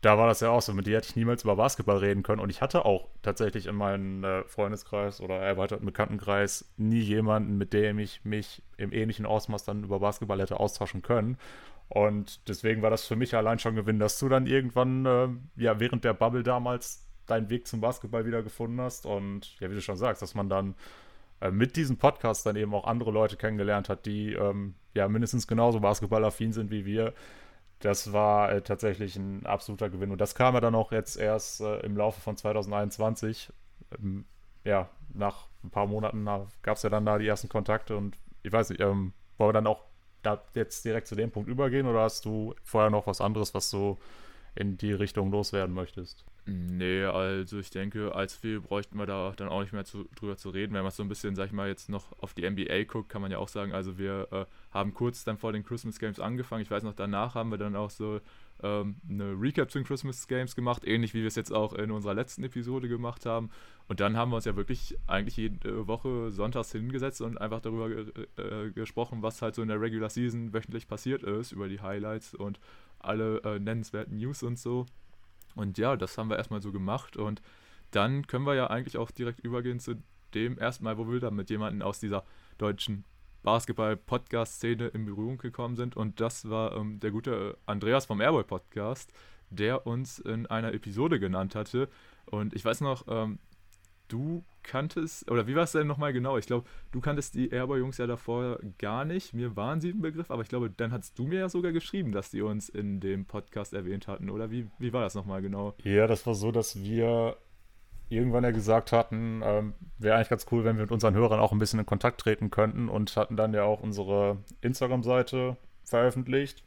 da 0.01 0.17
war 0.17 0.27
das 0.27 0.41
ja 0.41 0.49
auch 0.51 0.63
so, 0.63 0.73
mit 0.73 0.87
dir 0.87 0.97
hätte 0.97 1.09
ich 1.11 1.17
niemals 1.17 1.45
über 1.45 1.57
Basketball 1.57 1.99
reden 1.99 2.23
können. 2.23 2.41
Und 2.41 2.49
ich 2.49 2.63
hatte 2.63 2.85
auch 2.85 3.09
tatsächlich 3.23 3.67
in 3.67 3.75
meinem 3.75 4.25
äh, 4.25 4.45
Freundeskreis 4.45 5.21
oder 5.21 5.37
erweiterten 5.37 5.85
Bekanntenkreis 5.85 6.73
nie 6.79 7.01
jemanden, 7.01 7.59
mit 7.59 7.75
dem 7.75 7.99
ich 7.99 8.25
mich 8.25 8.63
im 8.79 8.93
ähnlichen 8.93 9.27
Ausmaß 9.27 9.65
dann 9.65 9.85
über 9.85 10.01
Basketball 10.01 10.41
hätte 10.41 10.59
austauschen 10.59 11.03
können. 11.03 11.37
Und 11.89 12.49
deswegen 12.49 12.83
war 12.83 12.91
das 12.91 13.07
für 13.07 13.17
mich 13.17 13.35
allein 13.35 13.59
schon 13.59 13.75
Gewinn, 13.75 13.99
dass 13.99 14.19
du 14.19 14.29
dann 14.29 14.47
irgendwann, 14.47 15.05
äh, 15.05 15.29
ja, 15.57 15.81
während 15.81 16.05
der 16.05 16.15
Bubble 16.15 16.45
damals 16.45 17.07
deinen 17.27 17.51
Weg 17.51 17.67
zum 17.67 17.81
Basketball 17.81 18.25
wieder 18.25 18.43
gefunden 18.43 18.81
hast. 18.81 19.05
Und 19.05 19.61
ja, 19.61 19.71
wie 19.71 19.75
du 19.75 19.83
schon 19.83 19.97
sagst, 19.97 20.23
dass 20.23 20.35
man 20.35 20.49
dann 20.49 20.77
äh, 21.41 21.51
mit 21.51 21.77
diesem 21.77 21.99
Podcast 21.99 22.47
dann 22.47 22.57
eben 22.57 22.75
auch 22.75 22.85
andere 22.87 23.11
Leute 23.11 23.37
kennengelernt 23.37 23.91
hat, 23.91 24.07
die 24.07 24.33
ähm, 24.33 24.75
ja 24.95 25.09
mindestens 25.09 25.47
genauso 25.47 25.81
basketballaffin 25.81 26.53
sind 26.53 26.71
wie 26.71 26.87
wir 26.87 27.13
das 27.81 28.13
war 28.13 28.53
äh, 28.53 28.63
tatsächlich 28.63 29.17
ein 29.17 29.47
absoluter 29.47 29.91
Gewinn. 29.91 30.11
Und 30.13 30.21
das 30.21 30.35
kam 30.35 30.55
ja 30.55 30.61
dann 30.61 30.75
auch 30.75 30.93
jetzt 30.93 31.17
erst 31.17 31.61
äh, 31.61 31.81
im 31.81 31.97
Laufe 31.97 32.21
von 32.21 32.37
2021. 32.37 33.53
Ähm, 33.99 34.25
ja, 34.65 34.89
nach 35.15 35.49
ein 35.65 35.71
paar 35.71 35.87
Monaten 35.87 36.25
gab 36.25 36.77
es 36.77 36.83
ja 36.83 36.91
dann 36.91 37.07
da 37.07 37.19
die 37.19 37.27
ersten 37.27 37.49
Kontakte 37.49 37.97
und 37.97 38.17
ich 38.43 38.53
weiß 38.53 38.71
nicht, 38.71 38.81
ähm, 38.81 39.13
wollen 39.39 39.49
wir 39.49 39.55
dann 39.55 39.67
auch 39.67 39.85
da 40.23 40.43
jetzt 40.55 40.85
direkt 40.85 41.07
zu 41.07 41.15
dem 41.15 41.31
Punkt 41.31 41.49
übergehen 41.49 41.87
oder 41.87 42.01
hast 42.01 42.25
du 42.25 42.55
vorher 42.63 42.91
noch 42.91 43.07
was 43.07 43.21
anderes, 43.21 43.55
was 43.55 43.71
du 43.71 43.99
in 44.55 44.77
die 44.77 44.93
Richtung 44.93 45.31
loswerden 45.31 45.75
möchtest? 45.75 46.25
Nee, 46.53 47.05
also 47.05 47.61
ich 47.61 47.71
denke, 47.71 48.13
als 48.13 48.35
viel 48.35 48.61
bräuchten 48.61 48.99
wir 48.99 49.07
da 49.07 49.33
dann 49.37 49.49
auch 49.49 49.61
nicht 49.61 49.73
mehr 49.73 49.85
zu, 49.85 50.09
drüber 50.17 50.37
zu 50.37 50.51
reden. 50.51 50.75
Wenn 50.75 50.83
man 50.83 50.91
so 50.91 51.05
ein 51.05 51.09
bisschen, 51.09 51.37
sag 51.37 51.47
ich 51.47 51.53
mal, 51.53 51.69
jetzt 51.69 51.89
noch 51.89 52.11
auf 52.21 52.35
die 52.35 52.49
NBA 52.49 52.85
guckt, 52.85 53.09
kann 53.09 53.23
man 53.23 53.31
ja 53.31 53.39
auch 53.39 53.47
sagen, 53.47 53.73
also 53.73 53.99
wir 53.99 54.27
äh, 54.33 54.45
haben 54.73 54.93
kurz 54.93 55.23
dann 55.23 55.39
vor 55.39 55.53
den 55.53 55.63
Christmas 55.63 56.01
Games 56.01 56.19
angefangen. 56.19 56.63
Ich 56.63 56.71
weiß 56.71 56.83
noch, 56.83 56.95
danach 56.95 57.37
haben 57.37 57.53
wir 57.53 57.59
dann 57.59 57.77
auch 57.77 57.91
so 57.91 58.21
ähm, 58.65 58.97
eine 59.09 59.41
Recap 59.41 59.71
zu 59.71 59.79
den 59.79 59.85
Christmas 59.85 60.27
Games 60.27 60.57
gemacht, 60.57 60.85
ähnlich 60.85 61.15
wie 61.15 61.21
wir 61.21 61.29
es 61.29 61.37
jetzt 61.37 61.53
auch 61.53 61.73
in 61.73 61.93
unserer 61.93 62.15
letzten 62.15 62.43
Episode 62.43 62.89
gemacht 62.89 63.27
haben. 63.27 63.51
Und 63.87 64.01
dann 64.01 64.17
haben 64.17 64.33
wir 64.33 64.37
uns 64.37 64.45
ja 64.45 64.57
wirklich 64.57 64.99
eigentlich 65.07 65.37
jede 65.37 65.87
Woche 65.87 66.33
sonntags 66.33 66.73
hingesetzt 66.73 67.21
und 67.21 67.41
einfach 67.41 67.61
darüber 67.61 67.91
ge 67.91 68.07
äh, 68.39 68.71
gesprochen, 68.73 69.23
was 69.23 69.41
halt 69.41 69.55
so 69.55 69.63
in 69.63 69.69
der 69.69 69.81
Regular 69.81 70.11
Season 70.11 70.53
wöchentlich 70.53 70.89
passiert 70.89 71.23
ist, 71.23 71.53
über 71.53 71.69
die 71.69 71.81
Highlights 71.81 72.35
und 72.35 72.59
alle 72.99 73.41
äh, 73.45 73.61
nennenswerten 73.61 74.17
News 74.17 74.43
und 74.43 74.59
so. 74.59 74.87
Und 75.55 75.79
ja, 75.79 75.97
das 75.97 76.17
haben 76.19 76.31
wir 76.31 76.37
erstmal 76.37 76.63
so 76.63 76.73
gemacht 76.73 77.17
und 77.17 77.43
dann 77.91 78.27
können 78.27 78.47
wir 78.47 78.55
ja 78.55 78.69
eigentlich 78.69 78.97
auch 78.97 79.11
direkt 79.11 79.41
übergehen 79.41 79.81
zu 79.81 79.95
dem 80.35 80.59
ersten 80.59 80.85
Mal, 80.85 80.97
wo 80.97 81.11
wir 81.11 81.21
dann 81.21 81.35
mit 81.35 81.51
jemandem 81.51 81.83
aus 81.83 81.99
dieser 81.99 82.25
deutschen 82.59 83.05
Basketball-Podcast-Szene 83.43 84.89
in 84.89 85.07
Berührung 85.07 85.39
gekommen 85.39 85.77
sind. 85.77 85.97
Und 85.97 86.21
das 86.21 86.49
war 86.49 86.77
ähm, 86.77 87.01
der 87.01 87.11
gute 87.11 87.57
Andreas 87.67 88.07
vom 88.07 88.21
Airboy 88.21 88.45
Podcast, 88.45 89.13
der 89.51 89.87
uns 89.87 90.19
in 90.19 90.47
einer 90.47 90.73
Episode 90.73 91.19
genannt 91.19 91.55
hatte. 91.55 91.89
Und 92.27 92.55
ich 92.55 92.65
weiß 92.65 92.81
noch, 92.83 93.07
ähm, 93.09 93.39
du 94.11 94.45
kanntest, 94.63 95.31
oder 95.31 95.47
wie 95.47 95.55
war 95.55 95.65
es 95.65 95.73
denn 95.73 95.87
nochmal 95.87 96.13
genau? 96.13 96.37
Ich 96.37 96.47
glaube, 96.47 96.67
du 96.93 97.01
kanntest 97.01 97.35
die 97.35 97.51
Airboy-Jungs 97.51 97.99
ja 97.99 98.07
davor 98.07 98.59
gar 98.79 99.05
nicht. 99.05 99.33
Mir 99.33 99.57
waren 99.57 99.81
sie 99.81 99.91
ein 99.91 100.01
Begriff, 100.01 100.31
aber 100.31 100.43
ich 100.43 100.49
glaube, 100.49 100.71
dann 100.71 100.93
hast 100.93 101.19
du 101.19 101.27
mir 101.27 101.41
ja 101.41 101.49
sogar 101.49 101.73
geschrieben, 101.73 102.13
dass 102.13 102.31
die 102.31 102.43
uns 102.43 102.69
in 102.69 103.01
dem 103.01 103.25
Podcast 103.25 103.73
erwähnt 103.73 104.07
hatten, 104.09 104.31
oder 104.31 104.51
wie, 104.51 104.69
wie 104.79 104.93
war 104.93 105.03
das 105.03 105.15
nochmal 105.15 105.43
genau? 105.43 105.75
Ja, 105.83 106.07
das 106.07 106.27
war 106.27 106.35
so, 106.35 106.53
dass 106.53 106.83
wir 106.83 107.37
irgendwann 108.11 108.45
ja 108.45 108.51
gesagt 108.51 108.93
hatten, 108.93 109.41
ähm, 109.45 109.75
wäre 109.99 110.17
eigentlich 110.17 110.29
ganz 110.29 110.47
cool, 110.51 110.65
wenn 110.65 110.77
wir 110.77 110.83
mit 110.83 110.93
unseren 110.93 111.15
Hörern 111.15 111.41
auch 111.41 111.53
ein 111.53 111.59
bisschen 111.59 111.79
in 111.79 111.87
Kontakt 111.87 112.21
treten 112.21 112.51
könnten 112.51 112.89
und 112.89 113.17
hatten 113.17 113.37
dann 113.37 113.55
ja 113.55 113.63
auch 113.63 113.81
unsere 113.81 114.39
Instagram-Seite 114.61 115.57
veröffentlicht. 115.85 116.65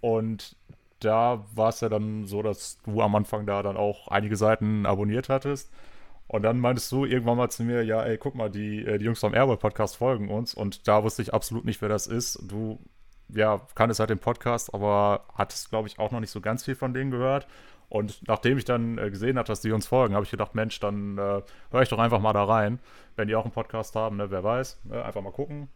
Und 0.00 0.56
da 1.00 1.44
war 1.54 1.70
es 1.70 1.80
ja 1.80 1.88
dann 1.88 2.24
so, 2.24 2.40
dass 2.42 2.78
du 2.84 3.02
am 3.02 3.14
Anfang 3.16 3.46
da 3.46 3.62
dann 3.62 3.76
auch 3.76 4.08
einige 4.08 4.36
Seiten 4.36 4.86
abonniert 4.86 5.28
hattest. 5.28 5.72
Und 6.28 6.42
dann 6.42 6.58
meintest 6.58 6.90
du 6.90 7.04
irgendwann 7.04 7.36
mal 7.36 7.50
zu 7.50 7.62
mir, 7.62 7.84
ja, 7.84 8.02
ey, 8.02 8.18
guck 8.18 8.34
mal, 8.34 8.50
die, 8.50 8.84
äh, 8.84 8.98
die 8.98 9.04
Jungs 9.04 9.20
vom 9.20 9.34
Airboy 9.34 9.56
Podcast 9.56 9.96
folgen 9.96 10.28
uns 10.28 10.54
und 10.54 10.88
da 10.88 11.04
wusste 11.04 11.22
ich 11.22 11.32
absolut 11.32 11.64
nicht, 11.64 11.80
wer 11.82 11.88
das 11.88 12.06
ist. 12.06 12.40
Du, 12.42 12.80
ja, 13.28 13.60
kanntest 13.74 14.00
halt 14.00 14.10
den 14.10 14.18
Podcast, 14.18 14.74
aber 14.74 15.24
hattest, 15.34 15.70
glaube 15.70 15.88
ich, 15.88 15.98
auch 15.98 16.10
noch 16.10 16.20
nicht 16.20 16.30
so 16.30 16.40
ganz 16.40 16.64
viel 16.64 16.74
von 16.74 16.94
denen 16.94 17.10
gehört. 17.10 17.46
Und 17.88 18.26
nachdem 18.26 18.58
ich 18.58 18.64
dann 18.64 18.98
äh, 18.98 19.10
gesehen 19.10 19.38
habe, 19.38 19.46
dass 19.46 19.60
die 19.60 19.70
uns 19.70 19.86
folgen, 19.86 20.14
habe 20.14 20.24
ich 20.24 20.30
gedacht, 20.30 20.54
Mensch, 20.54 20.80
dann 20.80 21.18
äh, 21.18 21.42
höre 21.70 21.82
ich 21.82 21.88
doch 21.88 21.98
einfach 21.98 22.20
mal 22.20 22.32
da 22.32 22.44
rein. 22.44 22.80
Wenn 23.14 23.28
die 23.28 23.36
auch 23.36 23.44
einen 23.44 23.52
Podcast 23.52 23.94
haben, 23.94 24.16
ne, 24.16 24.30
wer 24.30 24.42
weiß, 24.42 24.80
ne, 24.84 25.04
einfach 25.04 25.22
mal 25.22 25.32
gucken, 25.32 25.68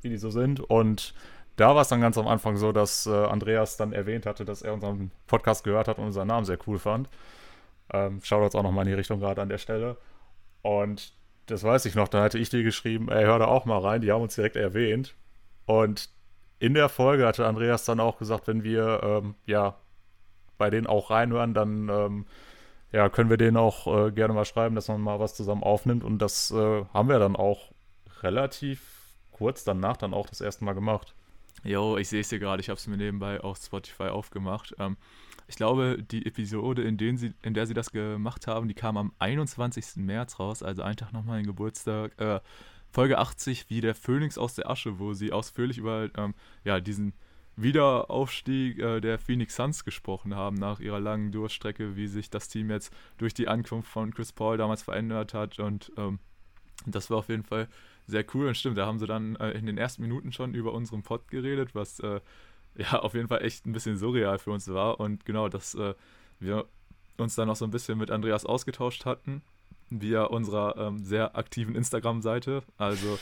wie 0.00 0.08
die 0.08 0.16
so 0.16 0.30
sind. 0.30 0.60
Und 0.60 1.14
da 1.56 1.74
war 1.74 1.82
es 1.82 1.88
dann 1.88 2.00
ganz 2.00 2.16
am 2.16 2.26
Anfang 2.26 2.56
so, 2.56 2.72
dass 2.72 3.06
äh, 3.06 3.10
Andreas 3.10 3.76
dann 3.76 3.92
erwähnt 3.92 4.24
hatte, 4.24 4.46
dass 4.46 4.62
er 4.62 4.72
unseren 4.72 5.10
Podcast 5.26 5.64
gehört 5.64 5.88
hat 5.88 5.98
und 5.98 6.06
unseren 6.06 6.28
Namen 6.28 6.46
sehr 6.46 6.58
cool 6.66 6.78
fand. 6.78 7.08
Ähm, 7.92 8.20
schaut 8.22 8.42
uns 8.42 8.54
auch 8.54 8.62
nochmal 8.62 8.84
in 8.84 8.90
die 8.90 8.96
Richtung 8.96 9.20
gerade 9.20 9.40
an 9.40 9.48
der 9.48 9.58
Stelle. 9.58 9.96
Und 10.62 11.12
das 11.46 11.62
weiß 11.62 11.86
ich 11.86 11.94
noch, 11.94 12.08
da 12.08 12.22
hatte 12.22 12.38
ich 12.38 12.50
dir 12.50 12.62
geschrieben, 12.62 13.08
ey, 13.08 13.24
hör 13.24 13.38
da 13.38 13.46
auch 13.46 13.64
mal 13.64 13.78
rein, 13.78 14.00
die 14.00 14.12
haben 14.12 14.22
uns 14.22 14.34
direkt 14.34 14.56
erwähnt. 14.56 15.14
Und 15.66 16.10
in 16.58 16.74
der 16.74 16.88
Folge 16.88 17.26
hatte 17.26 17.46
Andreas 17.46 17.84
dann 17.84 18.00
auch 18.00 18.18
gesagt, 18.18 18.48
wenn 18.48 18.64
wir 18.64 19.00
ähm, 19.02 19.34
ja 19.46 19.76
bei 20.58 20.70
denen 20.70 20.86
auch 20.86 21.10
reinhören, 21.10 21.54
dann 21.54 21.88
ähm, 21.88 22.26
ja, 22.92 23.08
können 23.08 23.30
wir 23.30 23.36
denen 23.36 23.56
auch 23.56 23.86
äh, 23.86 24.12
gerne 24.12 24.34
mal 24.34 24.44
schreiben, 24.44 24.74
dass 24.74 24.88
man 24.88 25.00
mal 25.00 25.20
was 25.20 25.34
zusammen 25.34 25.62
aufnimmt. 25.62 26.04
Und 26.04 26.18
das 26.18 26.50
äh, 26.50 26.84
haben 26.92 27.08
wir 27.08 27.18
dann 27.18 27.36
auch 27.36 27.72
relativ 28.22 28.80
kurz 29.30 29.64
danach 29.64 29.96
dann 29.96 30.14
auch 30.14 30.28
das 30.28 30.40
erste 30.40 30.64
Mal 30.64 30.74
gemacht. 30.74 31.14
Jo, 31.64 31.96
ich 31.96 32.08
sehe 32.08 32.20
es 32.20 32.30
hier 32.30 32.38
gerade, 32.38 32.60
ich 32.60 32.68
habe 32.68 32.78
es 32.78 32.86
mir 32.86 32.96
nebenbei 32.96 33.40
auf 33.40 33.58
Spotify 33.58 34.04
aufgemacht. 34.04 34.74
Ähm, 34.78 34.96
ich 35.48 35.56
glaube, 35.56 35.98
die 36.02 36.26
Episode, 36.26 36.82
in, 36.82 36.98
denen 36.98 37.16
sie, 37.16 37.32
in 37.42 37.54
der 37.54 37.66
sie 37.66 37.74
das 37.74 37.90
gemacht 37.90 38.46
haben, 38.46 38.68
die 38.68 38.74
kam 38.74 38.98
am 38.98 39.12
21. 39.18 39.96
März 39.96 40.38
raus, 40.38 40.62
also 40.62 40.82
einen 40.82 40.96
Tag 40.96 41.12
nach 41.12 41.24
meinem 41.24 41.46
Geburtstag. 41.46 42.18
Äh, 42.20 42.40
Folge 42.90 43.18
80, 43.18 43.68
wie 43.70 43.80
der 43.80 43.94
Phönix 43.94 44.38
aus 44.38 44.54
der 44.54 44.70
Asche, 44.70 44.98
wo 44.98 45.14
sie 45.14 45.32
ausführlich 45.32 45.78
über 45.78 46.10
ähm, 46.16 46.34
ja, 46.64 46.80
diesen 46.80 47.14
Wiederaufstieg 47.56 48.78
äh, 48.78 49.00
der 49.00 49.18
Phoenix 49.18 49.56
Suns 49.56 49.84
gesprochen 49.84 50.34
haben 50.34 50.56
nach 50.56 50.80
ihrer 50.80 51.00
langen 51.00 51.32
Durststrecke, 51.32 51.96
wie 51.96 52.06
sich 52.08 52.30
das 52.30 52.48
Team 52.48 52.70
jetzt 52.70 52.92
durch 53.16 53.34
die 53.34 53.48
Ankunft 53.48 53.90
von 53.90 54.12
Chris 54.14 54.32
Paul 54.32 54.58
damals 54.58 54.82
verändert 54.82 55.34
hat. 55.34 55.58
Und 55.58 55.92
ähm, 55.96 56.18
das 56.86 57.10
war 57.10 57.18
auf 57.18 57.28
jeden 57.28 57.42
Fall 57.42 57.68
sehr 58.06 58.24
cool. 58.34 58.48
Und 58.48 58.56
stimmt, 58.56 58.78
da 58.78 58.86
haben 58.86 58.98
sie 58.98 59.06
dann 59.06 59.36
äh, 59.36 59.52
in 59.52 59.66
den 59.66 59.78
ersten 59.78 60.02
Minuten 60.02 60.32
schon 60.32 60.54
über 60.54 60.72
unseren 60.72 61.02
Pod 61.02 61.28
geredet, 61.28 61.74
was 61.74 62.00
äh, 62.00 62.20
ja 62.92 63.00
auf 63.00 63.14
jeden 63.14 63.28
Fall 63.28 63.42
echt 63.42 63.66
ein 63.66 63.72
bisschen 63.72 63.96
surreal 63.96 64.38
für 64.38 64.52
uns 64.52 64.68
war. 64.68 65.00
Und 65.00 65.24
genau, 65.24 65.48
dass 65.48 65.74
äh, 65.74 65.94
wir 66.38 66.66
uns 67.16 67.34
dann 67.34 67.48
noch 67.48 67.56
so 67.56 67.64
ein 67.64 67.70
bisschen 67.70 67.98
mit 67.98 68.10
Andreas 68.10 68.46
ausgetauscht 68.46 69.04
hatten 69.04 69.42
via 69.90 70.24
unserer 70.24 70.76
ähm, 70.76 71.02
sehr 71.02 71.36
aktiven 71.36 71.74
Instagram-Seite. 71.74 72.62
Also, 72.76 73.18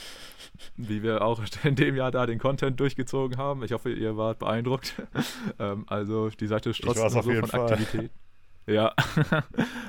wie 0.75 1.01
wir 1.01 1.21
auch 1.21 1.41
in 1.63 1.75
dem 1.75 1.95
Jahr 1.95 2.11
da 2.11 2.25
den 2.25 2.39
Content 2.39 2.79
durchgezogen 2.79 3.37
haben. 3.37 3.63
Ich 3.63 3.71
hoffe, 3.71 3.91
ihr 3.91 4.17
wart 4.17 4.39
beeindruckt. 4.39 5.01
ähm, 5.59 5.85
also, 5.87 6.29
die 6.29 6.47
Seite 6.47 6.73
strotzt 6.73 7.09
so 7.09 7.21
von 7.21 7.47
Fall. 7.47 7.71
Aktivität. 7.71 8.11
Ja, 8.69 8.93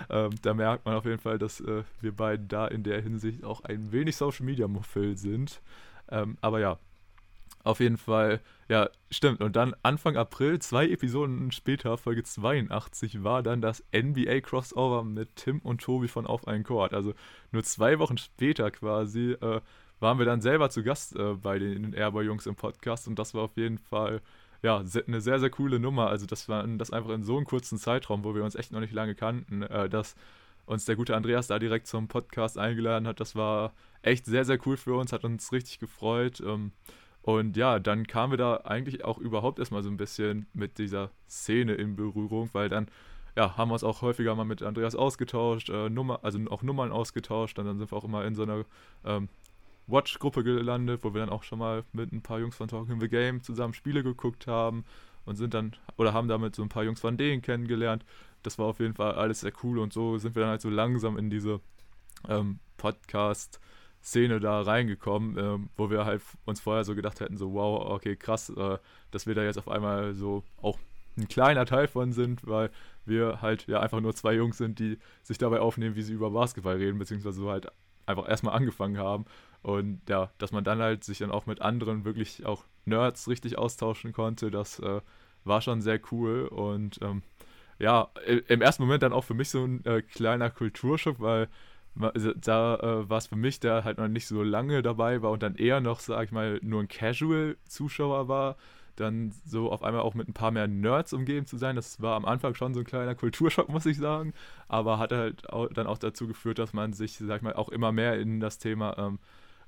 ähm, 0.09 0.31
da 0.41 0.55
merkt 0.55 0.87
man 0.87 0.95
auf 0.95 1.05
jeden 1.05 1.19
Fall, 1.19 1.37
dass 1.37 1.61
äh, 1.61 1.83
wir 2.01 2.13
beiden 2.13 2.47
da 2.47 2.69
in 2.69 2.85
der 2.85 3.03
Hinsicht 3.03 3.43
auch 3.43 3.65
ein 3.65 3.91
wenig 3.91 4.15
Social 4.15 4.47
Media 4.47 4.69
Muffel 4.69 5.17
sind. 5.17 5.61
Ähm, 6.11 6.39
aber 6.41 6.61
ja, 6.61 6.79
Auf 7.65 7.81
jeden 7.81 7.99
Fall, 7.99 8.41
ja, 8.69 8.89
stimmt. 9.11 9.41
Und 9.41 9.57
dann 9.57 9.75
Anfang 9.83 10.17
April, 10.17 10.59
zwei 10.61 10.89
Episoden 10.89 11.53
später, 11.53 11.99
Folge 11.99 12.23
82, 12.23 13.25
war 13.25 13.43
dann 13.43 13.61
das 13.61 13.85
NBA-Crossover 13.93 15.05
mit 15.05 15.37
Tim 15.37 15.59
und 15.61 15.81
Tobi 15.81 16.09
von 16.09 16.27
Auf 16.27 16.47
einen 16.47 16.65
Chord. 16.65 16.95
Also 16.95 17.15
nur 17.53 17.63
zwei 17.65 17.99
Wochen 17.99 18.17
später 18.17 18.71
quasi 18.71 19.33
äh, 19.33 19.61
waren 20.01 20.19
wir 20.19 20.27
dann 20.27 20.41
selber 20.41 20.71
zu 20.71 20.83
Gast 20.83 21.17
äh, 21.17 21.35
bei 21.35 21.59
den 21.59 21.93
Airboy-Jungs 21.93 22.47
im 22.47 22.55
Podcast 22.55 23.09
und 23.09 23.19
das 23.19 23.35
war 23.35 23.43
auf 23.43 23.57
jeden 23.57 23.79
Fall 23.79 24.23
ja, 24.63 24.79
eine 24.79 25.21
sehr, 25.21 25.39
sehr 25.39 25.51
coole 25.51 25.79
Nummer. 25.79 26.09
Also 26.09 26.27
das 26.27 26.49
war 26.49 26.67
das 26.67 26.91
einfach 26.91 27.11
in 27.11 27.23
so 27.23 27.37
einem 27.37 27.47
kurzen 27.47 27.79
Zeitraum, 27.79 28.25
wo 28.25 28.35
wir 28.35 28.45
uns 28.45 28.55
echt 28.55 28.73
noch 28.73 28.81
nicht 28.81 28.93
lange 28.93 29.15
kannten, 29.15 29.63
äh, 29.63 29.89
dass 29.89 30.17
uns 30.67 30.85
der 30.85 30.97
gute 30.97 31.17
Andreas 31.17 31.47
da 31.47 31.59
direkt 31.59 31.87
zum 31.87 32.09
Podcast 32.09 32.59
eingeladen 32.59 33.07
hat. 33.07 33.21
Das 33.21 33.37
war 33.37 33.73
echt 34.03 34.27
sehr, 34.27 34.45
sehr 34.45 34.59
cool 34.67 34.77
für 34.77 34.95
uns, 34.95 35.13
hat 35.13 35.25
uns 35.25 35.53
richtig 35.53 35.79
gefreut. 35.79 36.41
Ähm, 36.45 36.73
und 37.29 37.59
ja, 37.59 37.79
dann 37.79 38.07
kamen 38.07 38.33
wir 38.33 38.39
da 38.39 38.57
eigentlich 38.65 39.05
auch 39.05 39.19
überhaupt 39.19 39.59
erstmal 39.59 39.83
so 39.83 39.91
ein 39.91 39.99
bisschen 39.99 40.47
mit 40.55 40.79
dieser 40.79 41.11
Szene 41.29 41.75
in 41.75 41.95
Berührung, 41.95 42.49
weil 42.55 42.71
dann 42.71 42.89
ja, 43.37 43.59
haben 43.59 43.69
wir 43.69 43.75
uns 43.75 43.85
auch 43.85 44.01
häufiger 44.01 44.35
mal 44.35 44.47
mit 44.47 44.63
Andreas 44.63 44.95
ausgetauscht, 44.95 45.69
äh, 45.69 45.91
Nummer, 45.91 46.21
also 46.23 46.39
auch 46.49 46.63
Nummern 46.63 46.91
ausgetauscht. 46.91 47.59
Und 47.59 47.67
dann 47.67 47.77
sind 47.77 47.93
wir 47.93 47.99
auch 47.99 48.05
immer 48.05 48.25
in 48.25 48.35
so 48.35 48.45
einer 48.45 48.65
ähm, 49.05 49.29
Watch-Gruppe 49.89 50.43
gelandet, 50.43 51.05
wo 51.05 51.13
wir 51.13 51.21
dann 51.21 51.29
auch 51.29 51.43
schon 51.43 51.59
mal 51.59 51.85
mit 51.93 52.13
ein 52.13 52.23
paar 52.23 52.41
Jungs 52.41 52.57
von 52.57 52.67
Talking 52.67 52.99
the 52.99 53.11
Game 53.11 53.43
zusammen 53.43 53.75
Spiele 53.75 54.03
geguckt 54.03 54.47
haben 54.47 54.87
und 55.27 55.37
sind 55.37 55.53
dann, 55.53 55.77
oder 55.99 56.15
haben 56.15 56.29
damit 56.29 56.57
so 56.57 56.63
ein 56.63 56.71
paar 56.71 56.85
Jungs 56.85 57.01
von 57.01 57.19
denen 57.19 57.43
kennengelernt. 57.43 58.07
Das 58.43 58.59
war 58.59 58.65
auf 58.65 58.81
jeden 58.81 58.95
Fall 58.95 59.13
alles 59.13 59.41
sehr 59.41 59.53
cool 59.63 59.81
und 59.81 59.93
so 59.93 60.17
sind 60.17 60.35
wir 60.35 60.41
dann 60.41 60.53
halt 60.53 60.63
so 60.63 60.71
langsam 60.71 61.19
in 61.19 61.29
diese 61.29 61.61
ähm, 62.27 62.59
Podcast- 62.79 63.61
Szene 64.09 64.41
da 64.41 64.63
reingekommen, 64.63 65.37
äh, 65.37 65.69
wo 65.77 65.91
wir 65.91 66.05
halt 66.05 66.23
uns 66.45 66.61
vorher 66.61 66.85
so 66.85 66.95
gedacht 66.95 67.21
hätten, 67.21 67.37
so 67.37 67.53
wow, 67.53 67.91
okay, 67.91 68.17
krass, 68.17 68.51
äh, 68.51 68.79
dass 69.11 69.27
wir 69.27 69.35
da 69.35 69.43
jetzt 69.43 69.59
auf 69.59 69.69
einmal 69.69 70.15
so 70.15 70.45
auch 70.63 70.79
ein 71.17 71.29
kleiner 71.29 71.67
Teil 71.67 71.89
von 71.89 72.13
sind, 72.13 72.47
weil 72.47 72.71
wir 73.05 73.43
halt 73.43 73.67
ja 73.67 73.81
einfach 73.81 74.01
nur 74.01 74.15
zwei 74.15 74.35
Jungs 74.35 74.59
sind, 74.59 74.79
die 74.79 74.99
sich 75.23 75.39
dabei 75.39 75.61
aufnehmen, 75.61 75.97
wie 75.97 76.03
sie 76.03 76.13
über 76.13 76.31
Basketball 76.31 76.77
reden, 76.77 76.99
beziehungsweise 76.99 77.41
so 77.41 77.51
halt 77.51 77.69
einfach 78.07 78.29
erstmal 78.29 78.55
angefangen 78.55 78.99
haben. 78.99 79.27
Und 79.63 80.01
ja, 80.09 80.31
dass 80.39 80.53
man 80.53 80.65
dann 80.65 80.81
halt 80.81 81.05
sich 81.05 81.19
dann 81.19 81.31
auch 81.31 81.47
mit 81.47 81.61
anderen 81.61 82.05
wirklich 82.05 82.47
auch 82.47 82.65
Nerds 82.85 83.29
richtig 83.29 83.59
austauschen 83.59 84.13
konnte, 84.13 84.51
das 84.51 84.79
äh, 84.79 85.01
war 85.45 85.61
schon 85.61 85.83
sehr 85.83 86.01
cool. 86.13 86.47
Und 86.47 87.01
ähm, 87.03 87.23
ja, 87.79 88.09
im 88.27 88.61
ersten 88.61 88.83
Moment 88.83 89.03
dann 89.03 89.13
auch 89.13 89.25
für 89.25 89.35
mich 89.35 89.51
so 89.51 89.65
ein 89.65 89.85
äh, 89.85 90.03
kleiner 90.03 90.51
Kulturschock, 90.51 91.21
weil 91.21 91.49
da 91.99 92.77
äh, 92.77 93.09
war 93.11 93.19
es 93.19 93.27
für 93.27 93.37
mich, 93.37 93.61
der 93.61 93.85
halt 93.85 93.99
noch 93.99 94.09
nicht 94.09 94.27
so 94.27 94.43
lange 94.43 94.83
dabei 94.83 95.23
war 95.23 95.31
und 95.31 95.43
dann 95.43 95.57
eher 95.57 95.81
noch, 95.81 96.01
sag 96.01 96.25
ich 96.25 96.33
mal, 96.33 96.61
nur 96.63 96.81
ein 96.81 96.89
Casual-Zuschauer 96.89 98.29
war, 98.29 98.57
dann 98.97 99.33
so 99.45 99.71
auf 99.71 99.83
einmal 99.83 100.03
auch 100.03 100.15
mit 100.15 100.29
ein 100.29 100.33
paar 100.33 100.51
mehr 100.51 100.69
Nerds 100.69 101.13
umgeben 101.13 101.47
zu 101.47 101.57
sein. 101.57 101.77
Das 101.77 102.01
war 102.01 102.17
am 102.17 102.25
Anfang 102.25 102.55
schon 102.55 102.75
so 102.75 102.81
ein 102.81 102.87
kleiner 102.87 103.15
Kulturschock, 103.15 103.69
muss 103.71 103.87
ich 103.87 103.97
sagen, 103.99 104.33
aber 104.69 104.99
hat 104.99 105.13
halt 105.13 105.51
auch, 105.51 105.69
dann 105.69 105.87
auch 105.87 105.99
dazu 105.99 106.27
geführt, 106.27 106.59
dass 106.59 106.73
man 106.73 106.93
sich, 106.93 107.17
sag 107.19 107.37
ich 107.37 107.43
mal, 107.43 107.55
auch 107.55 107.69
immer 107.69 107.93
mehr 107.93 108.19
in 108.19 108.41
das 108.41 108.59
Thema 108.59 108.97
ähm, 108.99 109.19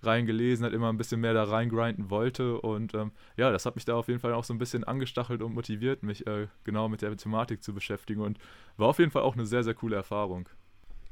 reingelesen 0.02 0.64
hat, 0.64 0.72
immer 0.72 0.88
ein 0.88 0.96
bisschen 0.96 1.20
mehr 1.20 1.34
da 1.34 1.44
reingrinden 1.44 2.10
wollte 2.10 2.60
und 2.60 2.94
ähm, 2.94 3.12
ja, 3.36 3.50
das 3.50 3.66
hat 3.66 3.74
mich 3.74 3.84
da 3.84 3.96
auf 3.96 4.08
jeden 4.08 4.20
Fall 4.20 4.32
auch 4.32 4.44
so 4.44 4.54
ein 4.54 4.58
bisschen 4.58 4.84
angestachelt 4.84 5.42
und 5.42 5.54
motiviert, 5.54 6.02
mich 6.02 6.26
äh, 6.26 6.48
genau 6.64 6.88
mit 6.88 7.02
der 7.02 7.16
Thematik 7.16 7.62
zu 7.62 7.74
beschäftigen 7.74 8.22
und 8.22 8.38
war 8.76 8.88
auf 8.88 8.98
jeden 8.98 9.10
Fall 9.10 9.22
auch 9.22 9.34
eine 9.34 9.46
sehr, 9.46 9.62
sehr 9.62 9.74
coole 9.74 9.96
Erfahrung. 9.96 10.48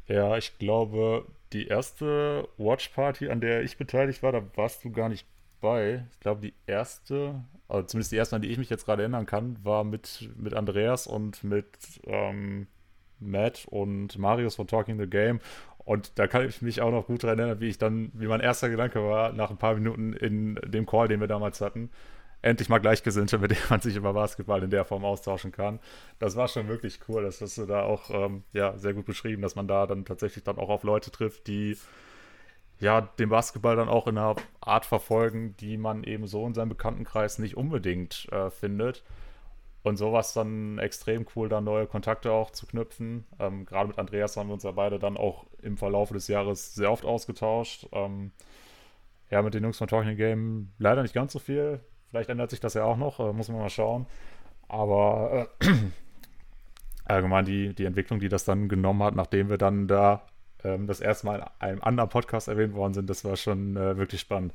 Ja, 0.09 0.37
ich 0.37 0.59
glaube, 0.59 1.27
die 1.53 1.67
erste 1.69 2.49
Watch 2.57 2.89
Party, 2.89 3.29
an 3.29 3.41
der 3.41 3.63
ich 3.63 3.77
beteiligt 3.77 4.23
war, 4.23 4.33
da 4.33 4.43
warst 4.55 4.85
du 4.85 4.91
gar 4.91 5.09
nicht 5.09 5.27
bei. 5.61 6.05
Ich 6.13 6.21
glaube, 6.21 6.41
die 6.41 6.55
erste, 6.67 7.45
also 7.69 7.87
zumindest 7.87 8.13
die 8.13 8.17
erste, 8.17 8.37
an 8.37 8.43
die 8.43 8.49
ich 8.49 8.59
mich 8.59 8.71
jetzt 8.71 8.87
gerade 8.87 9.03
erinnern 9.03 9.27
kann, 9.27 9.59
war 9.63 9.85
mit, 9.85 10.31
mit 10.37 10.55
Andreas 10.55 11.07
und 11.07 11.45
mit 11.45 11.67
ähm, 12.05 12.67
Matt 13.21 13.67
und 13.69 14.19
Marius 14.19 14.57
von 14.57 14.67
Talking 14.67 14.99
the 14.99 15.07
Game. 15.07 15.41
Und 15.79 16.19
da 16.19 16.27
kann 16.27 16.47
ich 16.47 16.61
mich 16.63 16.81
auch 16.83 16.91
noch 16.91 17.07
gut 17.07 17.25
daran 17.25 17.39
erinnern, 17.39 17.61
wie 17.61 17.69
ich 17.69 17.79
dann, 17.79 18.11
wie 18.15 18.27
mein 18.27 18.41
erster 18.41 18.69
Gedanke 18.69 19.03
war, 19.03 19.33
nach 19.33 19.51
ein 19.51 19.57
paar 19.57 19.75
Minuten 19.75 20.13
in 20.13 20.57
dem 20.67 20.87
Call, 20.87 21.09
den 21.09 21.21
wir 21.21 21.29
damals 21.29 21.61
hatten, 21.61 21.91
endlich 22.43 22.69
mal 22.69 22.79
Gleichgesinnte, 22.79 23.39
mit 23.39 23.51
denen 23.51 23.61
man 23.69 23.81
sich 23.81 23.97
über 23.97 24.13
Basketball 24.13 24.63
in 24.63 24.71
der 24.71 24.85
Form 24.85 25.05
austauschen 25.05 25.53
kann. 25.53 25.81
Das 26.19 26.37
war 26.37 26.49
schon 26.49 26.69
wirklich 26.69 27.01
cool. 27.09 27.23
Das 27.23 27.41
hast 27.41 27.59
du 27.59 27.67
da 27.67 27.83
auch 27.83 28.11
ähm, 28.11 28.45
ja, 28.53 28.77
sehr 28.79 28.95
gut 28.95 29.07
beschrieben, 29.07 29.43
dass 29.43 29.57
man 29.57 29.69
da 29.69 29.87
dann 29.87 30.05
tatsächlich 30.05 30.45
dann 30.45 30.59
auch 30.59 30.69
auf 30.69 30.83
Leute 30.83 31.11
trifft, 31.11 31.47
die 31.47 31.77
ja 32.81 33.01
den 33.01 33.29
Basketball 33.29 33.77
dann 33.77 33.89
auch 33.89 34.07
in 34.07 34.17
einer 34.17 34.37
Art 34.61 34.87
verfolgen, 34.87 35.57
die 35.59 35.77
man 35.77 36.05
eben 36.05 36.27
so 36.27 36.47
in 36.47 36.55
seinem 36.55 36.69
Bekanntenkreis 36.69 37.39
nicht 37.39 37.57
unbedingt 37.57 38.29
äh, 38.31 38.51
findet. 38.51 39.03
Und 39.83 39.97
sowas 39.97 40.35
dann 40.35 40.79
extrem 40.79 41.25
cool, 41.35 41.49
da 41.49 41.61
neue 41.61 41.87
Kontakte 41.87 42.33
auch 42.33 42.51
zu 42.51 42.67
knüpfen. 42.67 43.25
Ähm, 43.39 43.65
Gerade 43.65 43.89
mit 43.89 43.99
Andreas 43.99 44.37
haben 44.37 44.49
wir 44.49 44.55
uns 44.55 44.65
ja 44.65 44.73
beide 44.73 44.99
dann 44.99 45.17
auch 45.17 45.47
im 45.63 45.77
Verlauf 45.77 46.11
des 46.11 46.29
Jahres 46.29 46.75
sehr 46.75 46.91
oft 46.91 47.05
ausgetauscht. 47.05 47.87
Ähm, 47.93 48.33
ja, 49.31 49.41
mit 49.43 49.55
den 49.55 49.63
Jungs 49.63 49.79
von 49.79 49.89
Talking 49.89 50.17
Game 50.17 50.73
leider 50.79 51.03
nicht 51.03 51.15
ganz 51.15 51.33
so 51.33 51.39
viel. 51.39 51.81
Vielleicht 52.11 52.31
ändert 52.31 52.51
sich 52.51 52.61
das 52.61 52.75
ja 52.75 52.85
auch 52.85 52.97
noch, 52.97 53.21
äh, 53.21 53.33
muss 53.33 53.49
man 53.49 53.59
mal 53.59 53.71
schauen. 53.71 54.07
Aber 54.69 55.49
äh, 55.61 55.67
allgemein 57.05 57.45
die, 57.45 57.75
die 57.75 57.85
Entwicklung, 57.85 58.21
die 58.21 58.29
das 58.29 58.45
dann 58.45 58.69
genommen 58.69 59.03
hat, 59.03 59.15
nachdem 59.15 59.49
wir 59.49 59.59
dann 59.59 59.89
da 59.89 60.23
ähm, 60.65 60.87
das 60.87 61.01
erste 61.01 61.27
Mal 61.27 61.37
in 61.37 61.45
einem 61.61 61.83
anderen 61.83 62.11
Podcast 62.11 62.49
erwähnt 62.49 62.75
worden 62.75 62.95
sind, 62.95 63.09
das 63.09 63.25
war 63.25 63.37
schon 63.37 63.77
äh, 63.77 63.97
wirklich 63.97 64.21
spannend. 64.21 64.53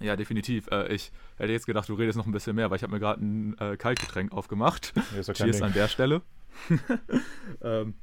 Ja, 0.00 0.16
definitiv. 0.16 0.66
Äh, 0.70 0.92
ich 0.94 1.12
hätte 1.36 1.52
jetzt 1.52 1.66
gedacht, 1.66 1.88
du 1.88 1.94
redest 1.94 2.16
noch 2.16 2.26
ein 2.26 2.32
bisschen 2.32 2.56
mehr, 2.56 2.70
weil 2.70 2.76
ich 2.76 2.82
habe 2.82 2.92
mir 2.92 3.00
gerade 3.00 3.22
ein 3.22 3.56
äh, 3.58 3.76
Kaltgetränk 3.76 4.32
aufgemacht. 4.32 4.92
Nee, 5.14 5.22
Cheers 5.32 5.62
an 5.62 5.74
der 5.74 5.88
Stelle. 5.88 6.22
ähm, 7.62 7.94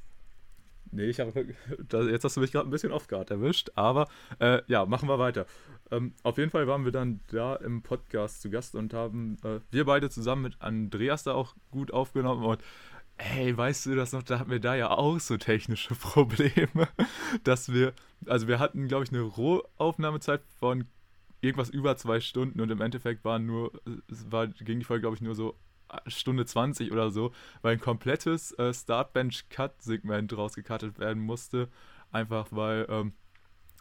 Nee, 0.91 1.06
ich 1.06 1.19
habe 1.19 1.56
jetzt 2.12 2.23
hast 2.23 2.38
du 2.38 2.41
mich 2.41 2.52
gerade 2.52 2.67
ein 2.67 2.71
bisschen 2.71 2.91
off 2.91 3.08
guard 3.08 3.32
erwischt, 3.32 3.71
aber 3.76 4.08
äh, 4.39 4.62
ja, 4.67 4.86
machen 4.86 5.10
wir 5.10 5.19
weiter. 5.19 5.45
Ähm, 5.91 6.13
auf 6.23 6.38
jeden 6.38 6.52
Fall 6.52 6.67
waren 6.67 6.86
wir 6.86 6.91
dann 6.91 7.21
da 7.32 7.56
im 7.56 7.82
Podcast 7.82 8.41
zu 8.41 8.50
Gast 8.50 8.76
und 8.76 8.93
haben 8.93 9.38
äh, 9.43 9.60
wir 9.71 9.86
beide 9.86 10.10
zusammen 10.10 10.43
mit 10.43 10.62
Andreas 10.62 11.23
da 11.23 11.34
auch 11.34 11.56
gut 11.71 11.91
aufgenommen 11.91 12.43
und 12.43 12.62
hey, 13.17 13.56
weißt 13.58 13.88
du 13.88 13.95
das 13.95 14.13
noch, 14.13 14.23
da 14.23 14.39
hatten 14.39 14.52
wir 14.52 14.60
da 14.60 14.76
ja 14.76 14.91
auch 14.91 15.19
so 15.19 15.38
technische 15.38 15.95
Probleme, 15.95 16.88
dass 17.43 17.73
wir, 17.73 17.93
also 18.26 18.47
wir 18.47 18.60
hatten, 18.60 18.88
glaube 18.88 19.06
ich, 19.06 19.12
eine 19.12 19.21
Rohaufnahmezeit 19.21 20.41
von 20.60 20.86
irgendwas 21.41 21.69
über 21.69 21.97
zwei 21.97 22.19
Stunden 22.19 22.62
und 22.62 22.69
im 22.71 22.82
Endeffekt 22.82 23.23
waren 23.23 23.45
nur, 23.45 23.71
war, 24.30 24.47
ging 24.47 24.80
die 24.80 24.86
Folge, 24.86 25.02
glaube 25.02 25.15
ich, 25.15 25.21
nur 25.21 25.36
so 25.36 25.56
Stunde 26.08 26.45
20 26.45 26.91
oder 26.91 27.12
so, 27.12 27.32
weil 27.62 27.73
ein 27.73 27.80
komplettes 27.80 28.52
äh, 28.54 28.73
Start-Bench-Cut-Segment 28.73 30.36
rausgecuttet 30.38 31.00
werden 31.00 31.23
musste. 31.23 31.69
Einfach 32.12 32.47
weil 32.52 32.86
ähm, 32.89 33.13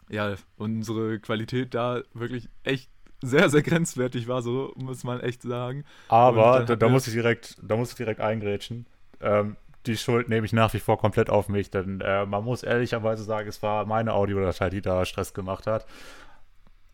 ja, 0.09 0.35
unsere 0.57 1.19
Qualität 1.19 1.73
da 1.73 2.01
wirklich 2.13 2.49
echt 2.63 2.89
sehr, 3.21 3.49
sehr 3.49 3.63
grenzwertig 3.63 4.27
war, 4.27 4.41
so 4.41 4.73
muss 4.75 5.03
man 5.03 5.19
echt 5.19 5.41
sagen. 5.41 5.83
Aber 6.07 6.63
da, 6.63 6.75
da 6.75 6.89
muss 6.89 7.07
ich 7.07 7.13
direkt, 7.13 7.57
da 7.61 7.75
muss 7.75 7.91
ich 7.91 7.95
direkt 7.95 8.21
eingrätschen. 8.21 8.85
Ähm, 9.21 9.57
die 9.85 9.97
Schuld 9.97 10.29
nehme 10.29 10.45
ich 10.45 10.53
nach 10.53 10.73
wie 10.73 10.79
vor 10.79 10.97
komplett 10.97 11.29
auf 11.29 11.49
mich, 11.49 11.71
denn 11.71 12.01
äh, 12.01 12.25
man 12.25 12.43
muss 12.43 12.63
ehrlicherweise 12.63 13.23
sagen, 13.23 13.47
es 13.47 13.63
war 13.63 13.85
meine 13.85 14.13
Audiodatei, 14.13 14.69
die 14.69 14.81
da 14.81 15.05
Stress 15.05 15.33
gemacht 15.33 15.65
hat. 15.65 15.85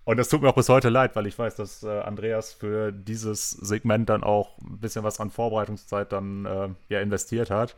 Und 0.05 0.17
das 0.17 0.27
tut 0.27 0.41
mir 0.41 0.49
auch 0.49 0.55
bis 0.55 0.69
heute 0.69 0.89
leid, 0.89 1.15
weil 1.15 1.27
ich 1.27 1.39
weiß, 1.39 1.55
dass 1.55 1.83
äh, 1.83 1.99
Andreas 2.01 2.53
für 2.53 2.91
dieses 2.91 3.51
Segment 3.51 4.09
dann 4.09 4.23
auch 4.23 4.57
ein 4.59 4.79
bisschen 4.79 5.03
was 5.03 5.19
an 5.19 5.29
Vorbereitungszeit 5.29 6.11
dann 6.11 6.45
äh, 6.45 6.69
ja 6.89 6.99
investiert 6.99 7.49
hat. 7.49 7.75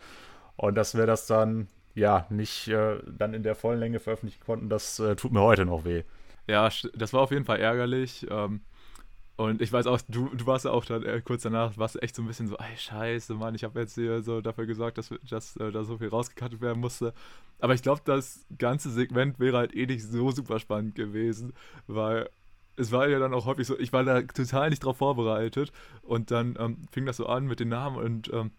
Und 0.55 0.75
dass 0.75 0.95
wir 0.95 1.05
das 1.05 1.27
dann 1.27 1.67
ja 1.93 2.25
nicht 2.29 2.67
äh, 2.67 2.97
dann 3.05 3.33
in 3.33 3.43
der 3.43 3.55
vollen 3.55 3.79
Länge 3.79 3.99
veröffentlichen 3.99 4.43
konnten, 4.43 4.69
das 4.69 4.99
äh, 4.99 5.15
tut 5.15 5.33
mir 5.33 5.41
heute 5.41 5.65
noch 5.65 5.85
weh. 5.85 6.03
Ja, 6.47 6.69
das 6.93 7.13
war 7.13 7.21
auf 7.21 7.31
jeden 7.31 7.45
Fall 7.45 7.59
ärgerlich. 7.59 8.25
Ähm, 8.29 8.61
und 9.38 9.62
ich 9.62 9.71
weiß 9.71 9.88
auch, 9.88 10.00
du, 10.08 10.30
du 10.30 10.45
warst 10.45 10.65
ja 10.65 10.71
auch 10.71 10.86
dann 10.86 11.04
äh, 11.04 11.21
kurz 11.21 11.43
danach, 11.43 11.78
warst 11.78 12.02
echt 12.02 12.15
so 12.15 12.21
ein 12.21 12.28
bisschen 12.28 12.48
so, 12.48 12.56
ey, 12.58 12.78
scheiße, 12.78 13.34
Mann, 13.34 13.54
ich 13.56 13.63
habe 13.63 13.80
jetzt 13.82 13.95
hier 13.95 14.21
so 14.21 14.39
dafür 14.41 14.65
gesorgt, 14.65 14.98
dass, 14.98 15.13
dass 15.30 15.58
äh, 15.58 15.71
da 15.71 15.84
so 15.84 15.98
viel 15.98 16.08
rausgekattet 16.08 16.62
werden 16.62 16.80
musste. 16.80 17.13
Aber 17.60 17.74
ich 17.74 17.82
glaube, 17.82 18.02
das 18.06 18.45
ganze 18.58 18.89
Segment 18.89 19.39
wäre 19.39 19.58
halt 19.58 19.76
eh 19.76 19.86
nicht 19.86 20.04
so 20.04 20.32
super 20.32 20.60
spannend 20.60 20.95
gewesen, 20.95 21.54
weil 21.88 22.30
es 22.78 22.91
war 22.91 23.08
ja 23.08 23.19
dann 23.19 23.34
auch 23.34 23.45
häufig 23.45 23.67
so, 23.67 23.78
ich 23.78 23.93
war 23.93 24.04
da 24.04 24.21
total 24.21 24.69
nicht 24.69 24.84
drauf 24.84 24.98
vorbereitet 24.98 25.71
und 26.02 26.32
dann 26.32 26.56
ähm, 26.60 26.78
fing 26.91 27.06
das 27.06 27.17
so 27.17 27.26
an 27.28 27.45
mit 27.45 27.60
den 27.60 27.69
Namen 27.69 27.98
und 27.98 28.32
ähm, 28.34 28.52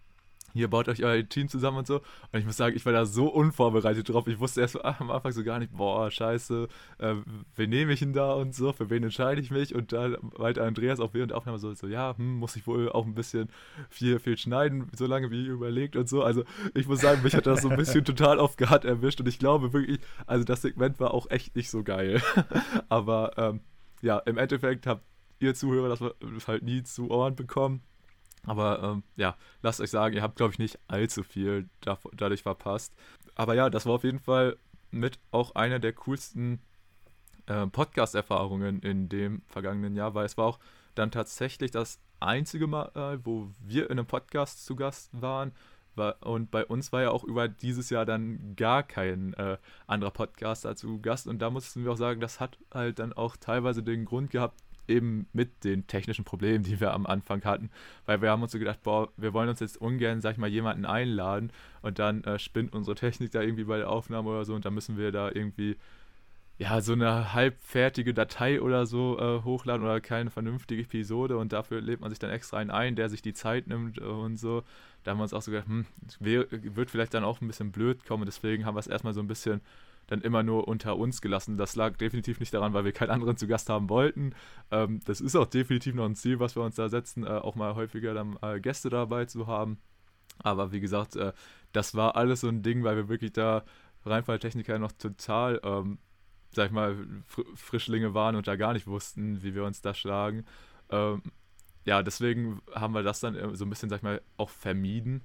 hier 0.57 0.69
baut 0.69 0.88
euch 0.88 1.05
euer 1.05 1.29
Team 1.29 1.49
zusammen 1.49 1.79
und 1.79 1.87
so. 1.87 1.97
Und 2.33 2.38
ich 2.38 2.45
muss 2.45 2.57
sagen, 2.57 2.77
ich 2.77 2.85
war 2.87 2.92
da 2.92 3.07
so 3.07 3.29
unvorbereitet 3.29 4.09
drauf. 4.09 4.27
Ich 4.27 4.38
wusste 4.38 4.61
erst 4.61 4.83
am 4.85 5.11
Anfang 5.11 5.33
so 5.33 5.45
gar 5.45 5.59
nicht, 5.59 5.77
boah, 5.77 6.11
scheiße, 6.11 6.69
äh, 6.99 7.14
wen 7.55 7.71
nehme 7.71 7.92
ich 7.92 8.01
denn 8.01 8.12
da 8.12 8.33
und 8.35 8.55
so, 8.55 8.73
für 8.73 8.90
wen 8.90 9.03
entscheide 9.03 9.40
ich 9.40 9.51
mich? 9.51 9.75
Und 9.75 9.92
dann 9.92 10.16
weiter 10.21 10.64
Andreas 10.64 11.01
auch 11.01 11.14
während 11.14 11.31
der 11.31 11.38
Aufnahme 11.38 11.59
so, 11.59 11.73
so 11.75 11.87
ja, 11.87 12.16
hm, 12.16 12.38
muss 12.38 12.57
ich 12.57 12.66
wohl 12.66 12.90
auch 12.90 13.07
ein 13.07 13.14
bisschen 13.14 13.49
viel, 13.90 14.19
viel 14.19 14.37
schneiden, 14.37 14.90
so 14.97 15.07
lange 15.07 15.31
wie 15.31 15.47
überlegt 15.47 15.97
und 15.97 16.09
so. 16.09 16.23
Also 16.23 16.45
ich 16.75 16.87
muss 16.87 17.01
sagen, 17.01 17.23
mich 17.23 17.35
hat 17.35 17.47
das 17.47 17.62
so 17.62 17.69
ein 17.69 17.77
bisschen 17.77 18.05
total 18.07 18.38
oft 18.38 18.59
gehabt 18.59 18.85
erwischt 18.85 19.21
und 19.21 19.29
ich 19.29 19.38
glaube 19.38 19.73
wirklich, 19.73 20.01
also 20.27 20.45
das 20.45 20.62
Segment 20.62 20.99
war 21.01 21.12
auch 21.12 21.31
echt 21.31 21.57
nicht 21.57 21.71
so 21.71 21.83
geil. 21.83 22.23
Aber 22.88 23.33
ähm, 23.37 23.61
ja, 24.03 24.19
im 24.19 24.38
Endeffekt 24.38 24.87
habt 24.87 25.03
ihr 25.38 25.55
Zuhörer 25.55 25.88
das 25.88 26.49
halt 26.49 26.62
nie 26.62 26.83
zu 26.83 27.11
Ohren 27.11 27.37
bekommen. 27.37 27.83
Aber 28.47 28.83
ähm, 28.83 29.03
ja, 29.17 29.37
lasst 29.63 29.81
euch 29.81 29.91
sagen, 29.91 30.15
ihr 30.15 30.23
habt, 30.23 30.37
glaube 30.37 30.53
ich, 30.53 30.59
nicht 30.59 30.79
allzu 30.89 31.23
viel 31.23 31.69
dadurch 31.81 32.43
verpasst. 32.43 32.95
Aber 33.35 33.55
ja, 33.55 33.69
das 33.69 33.87
war 33.87 33.95
auf 33.95 34.05
jeden 34.05 34.21
Fall 34.21 34.57
mit 34.91 35.19
auch 35.31 35.55
einer 35.55 35.79
der 35.79 35.93
coolsten 35.93 36.61
äh, 37.47 37.67
Podcast-Erfahrungen 37.67 38.81
in 38.81 39.09
dem 39.09 39.43
vergangenen 39.47 39.95
Jahr, 39.95 40.15
weil 40.15 40.27
es 40.27 40.37
war 40.37 40.47
auch 40.47 40.59
dann 40.95 41.11
tatsächlich 41.11 41.71
das 41.71 42.01
einzige 42.21 42.67
Mal, 42.67 43.21
wo 43.25 43.51
wir 43.61 43.91
in 43.91 43.99
einem 43.99 44.07
Podcast 44.07 44.65
zu 44.65 44.77
Gast 44.77 45.11
waren. 45.21 45.53
Und 46.21 46.51
bei 46.51 46.65
uns 46.65 46.93
war 46.93 47.03
ja 47.03 47.11
auch 47.11 47.25
über 47.25 47.49
dieses 47.49 47.91
Jahr 47.91 48.07
dann 48.07 48.55
gar 48.57 48.83
kein 48.83 49.35
äh, 49.35 49.57
anderer 49.87 50.11
Podcaster 50.11 50.77
zu 50.77 51.01
Gast. 51.01 51.27
Und 51.27 51.41
da 51.41 51.51
mussten 51.51 51.85
wir 51.85 51.93
auch 51.93 51.97
sagen, 51.97 52.21
das 52.21 52.41
hat 52.41 52.59
halt 52.73 52.99
dann 52.99 53.13
auch 53.13 53.37
teilweise 53.37 53.83
den 53.83 54.05
Grund 54.05 54.31
gehabt, 54.31 54.63
eben 54.88 55.27
mit 55.33 55.64
den 55.64 55.87
technischen 55.87 56.25
Problemen, 56.25 56.64
die 56.64 56.81
wir 56.81 56.92
am 56.92 57.07
Anfang 57.07 57.44
hatten. 57.44 57.70
Weil 58.05 58.22
wir 58.22 58.31
haben 58.31 58.42
uns 58.42 58.53
so 58.53 58.59
gedacht, 58.59 58.83
boah, 58.83 59.09
wir 59.16 59.33
wollen 59.33 59.49
uns 59.49 59.61
jetzt 59.61 59.81
ungern, 59.81 60.20
sag 60.20 60.33
ich 60.33 60.38
mal, 60.38 60.49
jemanden 60.49 60.85
einladen 60.85 61.51
und 61.83 61.99
dann 61.99 62.25
äh, 62.25 62.38
spinnt 62.38 62.75
unsere 62.75 62.94
Technik 62.94 63.31
da 63.31 63.42
irgendwie 63.42 63.64
bei 63.64 63.79
der 63.79 63.90
Aufnahme 63.90 64.31
oder 64.31 64.44
so 64.44 64.55
und 64.55 64.64
dann 64.64 64.75
müssen 64.75 64.96
wir 64.96 65.12
da 65.12 65.31
irgendwie 65.33 65.77
ja, 66.59 66.81
so 66.81 66.94
eine 66.94 67.35
halbfertige 67.35 68.14
Datei 68.14 68.62
oder 68.62 68.87
so 68.87 69.18
äh, 69.18 69.42
hochladen 69.44 69.85
oder 69.85 70.01
keine 70.01 70.31
vernünftige 70.31 70.83
Episode 70.83 71.37
und 71.37 71.53
dafür 71.53 71.83
lädt 71.83 72.01
man 72.01 72.09
sich 72.11 72.18
dann 72.18 72.31
extra 72.31 72.57
einen 72.57 72.70
ein, 72.70 72.96
der 72.96 73.11
sich 73.11 73.20
die 73.20 73.35
Zeit 73.35 73.66
nimmt 73.66 73.99
und 73.99 74.38
so. 74.38 74.62
Da 75.05 75.11
haben 75.11 75.18
wir 75.18 75.25
uns 75.25 75.35
auch 75.35 75.42
so 75.42 75.51
gedacht, 75.51 75.68
hm, 75.68 75.85
wird 76.18 76.90
vielleicht 76.90 77.12
dann 77.12 77.25
auch 77.25 77.40
ein 77.40 77.46
bisschen 77.46 77.72
blöd 77.72 78.05
kommen, 78.07 78.25
deswegen 78.25 78.64
haben 78.64 78.75
wir 78.75 78.81
es 78.81 78.87
erstmal 78.87 79.12
so 79.12 79.20
ein 79.20 79.29
bisschen 79.29 79.61
dann 80.07 80.21
immer 80.21 80.42
nur 80.42 80.69
unter 80.69 80.97
uns 80.97 81.21
gelassen. 81.21 81.57
Das 81.57 81.77
lag 81.77 81.97
definitiv 81.97 82.40
nicht 82.40 82.55
daran, 82.55 82.73
weil 82.75 82.85
wir 82.85 82.92
keinen 82.92 83.11
anderen 83.11 83.37
zu 83.37 83.47
Gast 83.47 83.69
haben 83.69 83.88
wollten. 83.88 84.35
Ähm, 84.71 85.01
das 85.05 85.21
ist 85.21 85.37
auch 85.37 85.47
definitiv 85.47 85.95
noch 85.95 86.05
ein 86.05 86.14
Ziel, 86.14 86.40
was 86.40 86.57
wir 86.57 86.62
uns 86.62 86.77
da 86.77 86.88
setzen, 86.88 87.25
äh, 87.25 87.29
auch 87.29 87.55
mal 87.55 87.75
häufiger 87.75 88.14
dann 88.14 88.38
äh, 88.42 88.61
Gäste 88.61 88.88
dabei 88.90 89.25
zu 89.25 89.47
haben. 89.47 89.79
Aber 90.38 90.73
wie 90.73 90.81
gesagt, 90.81 91.16
äh, 91.16 91.33
das 91.73 91.95
war 91.95 92.16
alles 92.16 92.42
so 92.42 92.49
ein 92.49 92.62
Ding, 92.62 92.85
weil 92.85 92.97
wir 92.97 93.09
wirklich 93.09 93.33
da 93.33 93.64
Reinfalltechniker 94.05 94.79
noch 94.79 94.92
total 94.92 95.61
ähm, 95.64 95.99
sag 96.57 96.66
ich 96.66 96.73
mal, 96.73 96.97
Fr 97.27 97.45
Frischlinge 97.55 98.14
waren 98.14 98.35
und 98.35 98.49
da 98.49 98.57
gar 98.57 98.73
nicht 98.73 98.87
wussten, 98.87 99.42
wie 99.42 99.55
wir 99.55 99.64
uns 99.64 99.83
da 99.83 99.95
schlagen. 99.95 100.45
Ähm, 100.90 101.23
ja, 101.85 102.03
deswegen 102.03 102.61
haben 102.75 102.95
wir 102.95 103.03
das 103.05 103.21
dann 103.21 103.55
so 103.55 103.64
ein 103.64 103.71
bisschen, 103.71 103.88
sag 103.88 103.99
ich 103.99 104.03
mal, 104.03 104.21
auch 104.37 104.51
vermieden. 104.51 105.23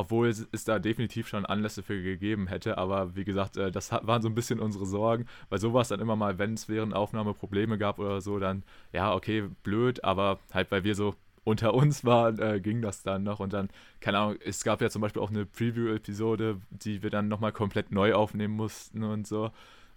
Obwohl 0.00 0.28
es, 0.28 0.64
da 0.64 0.78
definitiv 0.78 1.28
schon 1.28 1.44
Anlässe 1.44 1.82
für 1.82 2.02
gegeben 2.02 2.46
hätte. 2.46 2.78
Aber 2.78 3.14
wie 3.16 3.24
gesagt, 3.24 3.56
äh, 3.56 3.70
das 3.70 3.92
waren 3.92 4.22
so 4.22 4.28
ein 4.28 4.34
bisschen 4.34 4.60
unsere 4.60 4.86
Sorgen. 4.86 5.26
Weil 5.50 5.58
so 5.58 5.74
war 5.74 5.82
es 5.82 5.88
dann 5.88 6.00
immer 6.00 6.16
mal, 6.16 6.38
wenn 6.38 6.54
es 6.54 6.68
während 6.68 6.94
Aufnahme 6.94 7.34
Probleme 7.34 7.76
gab 7.78 7.98
oder 7.98 8.20
so, 8.20 8.38
dann, 8.38 8.62
ja, 8.92 9.14
okay, 9.14 9.48
blöd. 9.62 10.02
Aber 10.04 10.38
halt, 10.52 10.70
weil 10.70 10.84
wir 10.84 10.94
so 10.94 11.14
unter 11.44 11.74
uns 11.74 12.04
waren, 12.04 12.38
äh, 12.38 12.60
ging 12.60 12.80
das 12.80 13.02
dann 13.02 13.24
noch. 13.24 13.40
Und 13.40 13.52
dann, 13.52 13.68
keine 14.00 14.18
Ahnung, 14.18 14.36
es 14.44 14.64
gab 14.64 14.80
ja 14.80 14.88
zum 14.88 15.02
Beispiel 15.02 15.20
auch 15.20 15.30
eine 15.30 15.44
Preview-Episode, 15.44 16.60
die 16.70 17.02
wir 17.02 17.10
dann 17.10 17.28
nochmal 17.28 17.52
komplett 17.52 17.92
neu 17.92 18.14
aufnehmen 18.14 18.54
mussten 18.54 19.04
und 19.04 19.26
so 19.26 19.50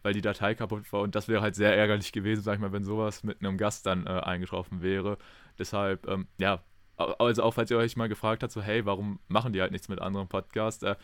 weil 0.03 0.13
die 0.13 0.21
Datei 0.21 0.53
kaputt 0.53 0.91
war. 0.91 1.01
Und 1.01 1.15
das 1.15 1.27
wäre 1.27 1.41
halt 1.41 1.55
sehr 1.55 1.75
ärgerlich 1.75 2.11
gewesen, 2.11 2.43
sag 2.43 2.55
ich 2.55 2.59
mal, 2.59 2.73
wenn 2.73 2.83
sowas 2.83 3.23
mit 3.23 3.39
einem 3.39 3.57
Gast 3.57 3.85
dann 3.85 4.05
äh, 4.05 4.09
eingetroffen 4.09 4.81
wäre. 4.81 5.17
Deshalb, 5.57 6.07
ähm, 6.07 6.27
ja, 6.37 6.61
also 7.19 7.43
auch 7.43 7.53
falls 7.53 7.71
ihr 7.71 7.77
euch 7.77 7.95
mal 7.97 8.09
gefragt 8.09 8.43
habt, 8.43 8.51
so, 8.51 8.61
hey, 8.61 8.85
warum 8.85 9.19
machen 9.27 9.53
die 9.53 9.61
halt 9.61 9.71
nichts 9.71 9.89
mit 9.89 9.99
anderen 10.01 10.27
Podcasts? 10.27 10.83
Äh, 10.83 10.95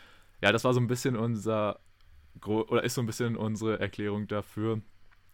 ja, 0.42 0.52
das 0.52 0.64
war 0.64 0.74
so 0.74 0.80
ein 0.80 0.88
bisschen 0.88 1.16
unser, 1.16 1.80
oder 2.46 2.84
ist 2.84 2.96
so 2.96 3.02
ein 3.02 3.08
bisschen 3.08 3.36
unsere 3.36 3.80
Erklärung 3.80 4.28
dafür. 4.28 4.82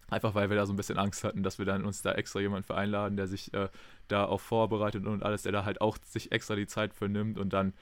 Einfach 0.07 0.35
weil 0.35 0.49
wir 0.49 0.55
da 0.55 0.67
so 0.67 0.73
ein 0.73 0.75
bisschen 0.75 0.99
Angst 0.99 1.23
hatten, 1.23 1.41
dass 1.41 1.57
wir 1.57 1.65
dann 1.65 1.83
uns 1.83 2.03
da 2.03 2.11
extra 2.11 2.39
jemanden 2.39 2.65
für 2.65 2.75
einladen, 2.75 3.17
der 3.17 3.27
sich 3.27 3.53
äh, 3.55 3.69
da 4.07 4.25
auch 4.25 4.39
vorbereitet 4.39 5.05
und 5.07 5.23
alles, 5.23 5.43
der 5.43 5.51
da 5.51 5.65
halt 5.65 5.81
auch 5.81 5.97
sich 6.03 6.31
extra 6.31 6.55
die 6.55 6.67
Zeit 6.67 6.93
für 6.93 7.09
nimmt 7.09 7.39
und 7.39 7.53
dann 7.53 7.73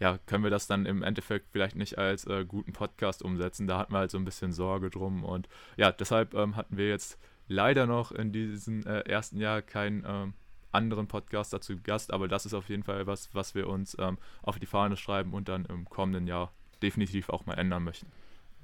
ja, 0.00 0.18
können 0.26 0.44
wir 0.44 0.50
das 0.50 0.66
dann 0.66 0.86
im 0.86 1.02
Endeffekt 1.02 1.48
vielleicht 1.52 1.76
nicht 1.76 1.98
als 1.98 2.26
äh, 2.26 2.44
guten 2.44 2.72
Podcast 2.72 3.22
umsetzen. 3.22 3.66
Da 3.66 3.78
hatten 3.78 3.92
wir 3.92 3.98
halt 3.98 4.10
so 4.10 4.18
ein 4.18 4.24
bisschen 4.24 4.52
Sorge 4.52 4.90
drum. 4.90 5.24
Und 5.24 5.48
ja, 5.76 5.90
deshalb 5.90 6.34
ähm, 6.34 6.56
hatten 6.56 6.76
wir 6.76 6.88
jetzt 6.88 7.18
leider 7.48 7.86
noch 7.86 8.12
in 8.12 8.32
diesem 8.32 8.86
äh, 8.86 9.00
ersten 9.00 9.38
Jahr 9.38 9.62
keinen 9.62 10.04
ähm, 10.06 10.34
anderen 10.76 11.08
Podcaster 11.08 11.60
zu 11.60 11.76
Gast, 11.78 12.12
aber 12.12 12.28
das 12.28 12.46
ist 12.46 12.54
auf 12.54 12.68
jeden 12.68 12.84
Fall 12.84 13.06
was, 13.06 13.34
was 13.34 13.54
wir 13.54 13.68
uns 13.68 13.96
ähm, 13.98 14.18
auf 14.42 14.58
die 14.58 14.66
Fahne 14.66 14.96
schreiben 14.96 15.32
und 15.32 15.48
dann 15.48 15.64
im 15.64 15.88
kommenden 15.88 16.26
Jahr 16.26 16.52
definitiv 16.82 17.30
auch 17.30 17.46
mal 17.46 17.54
ändern 17.54 17.82
möchten. 17.82 18.06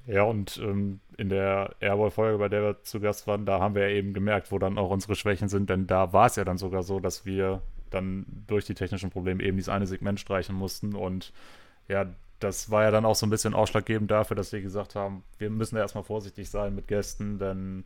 Ja, 0.06 0.24
und 0.24 0.58
ähm, 0.62 1.00
in 1.16 1.28
der 1.28 1.76
Airball-Folge, 1.80 2.38
bei 2.38 2.48
der 2.48 2.62
wir 2.62 2.82
zu 2.82 3.00
Gast 3.00 3.26
waren, 3.26 3.46
da 3.46 3.60
haben 3.60 3.74
wir 3.74 3.88
ja 3.88 3.96
eben 3.96 4.14
gemerkt, 4.14 4.50
wo 4.50 4.58
dann 4.58 4.76
auch 4.76 4.90
unsere 4.90 5.14
Schwächen 5.14 5.48
sind, 5.48 5.70
denn 5.70 5.86
da 5.86 6.12
war 6.12 6.26
es 6.26 6.36
ja 6.36 6.44
dann 6.44 6.58
sogar 6.58 6.82
so, 6.82 6.98
dass 6.98 7.24
wir 7.24 7.62
dann 7.90 8.26
durch 8.46 8.64
die 8.64 8.74
technischen 8.74 9.10
Probleme 9.10 9.42
eben 9.42 9.56
dieses 9.56 9.68
eine 9.68 9.86
Segment 9.86 10.18
streichen 10.18 10.56
mussten. 10.56 10.94
Und 10.94 11.32
ja, 11.88 12.06
das 12.40 12.70
war 12.70 12.82
ja 12.82 12.90
dann 12.90 13.04
auch 13.04 13.14
so 13.14 13.26
ein 13.26 13.30
bisschen 13.30 13.54
ausschlaggebend 13.54 14.10
dafür, 14.10 14.36
dass 14.36 14.52
wir 14.52 14.60
gesagt 14.60 14.96
haben, 14.96 15.22
wir 15.38 15.50
müssen 15.50 15.76
da 15.76 15.82
erstmal 15.82 16.04
vorsichtig 16.04 16.50
sein 16.50 16.74
mit 16.74 16.88
Gästen, 16.88 17.38
denn 17.38 17.84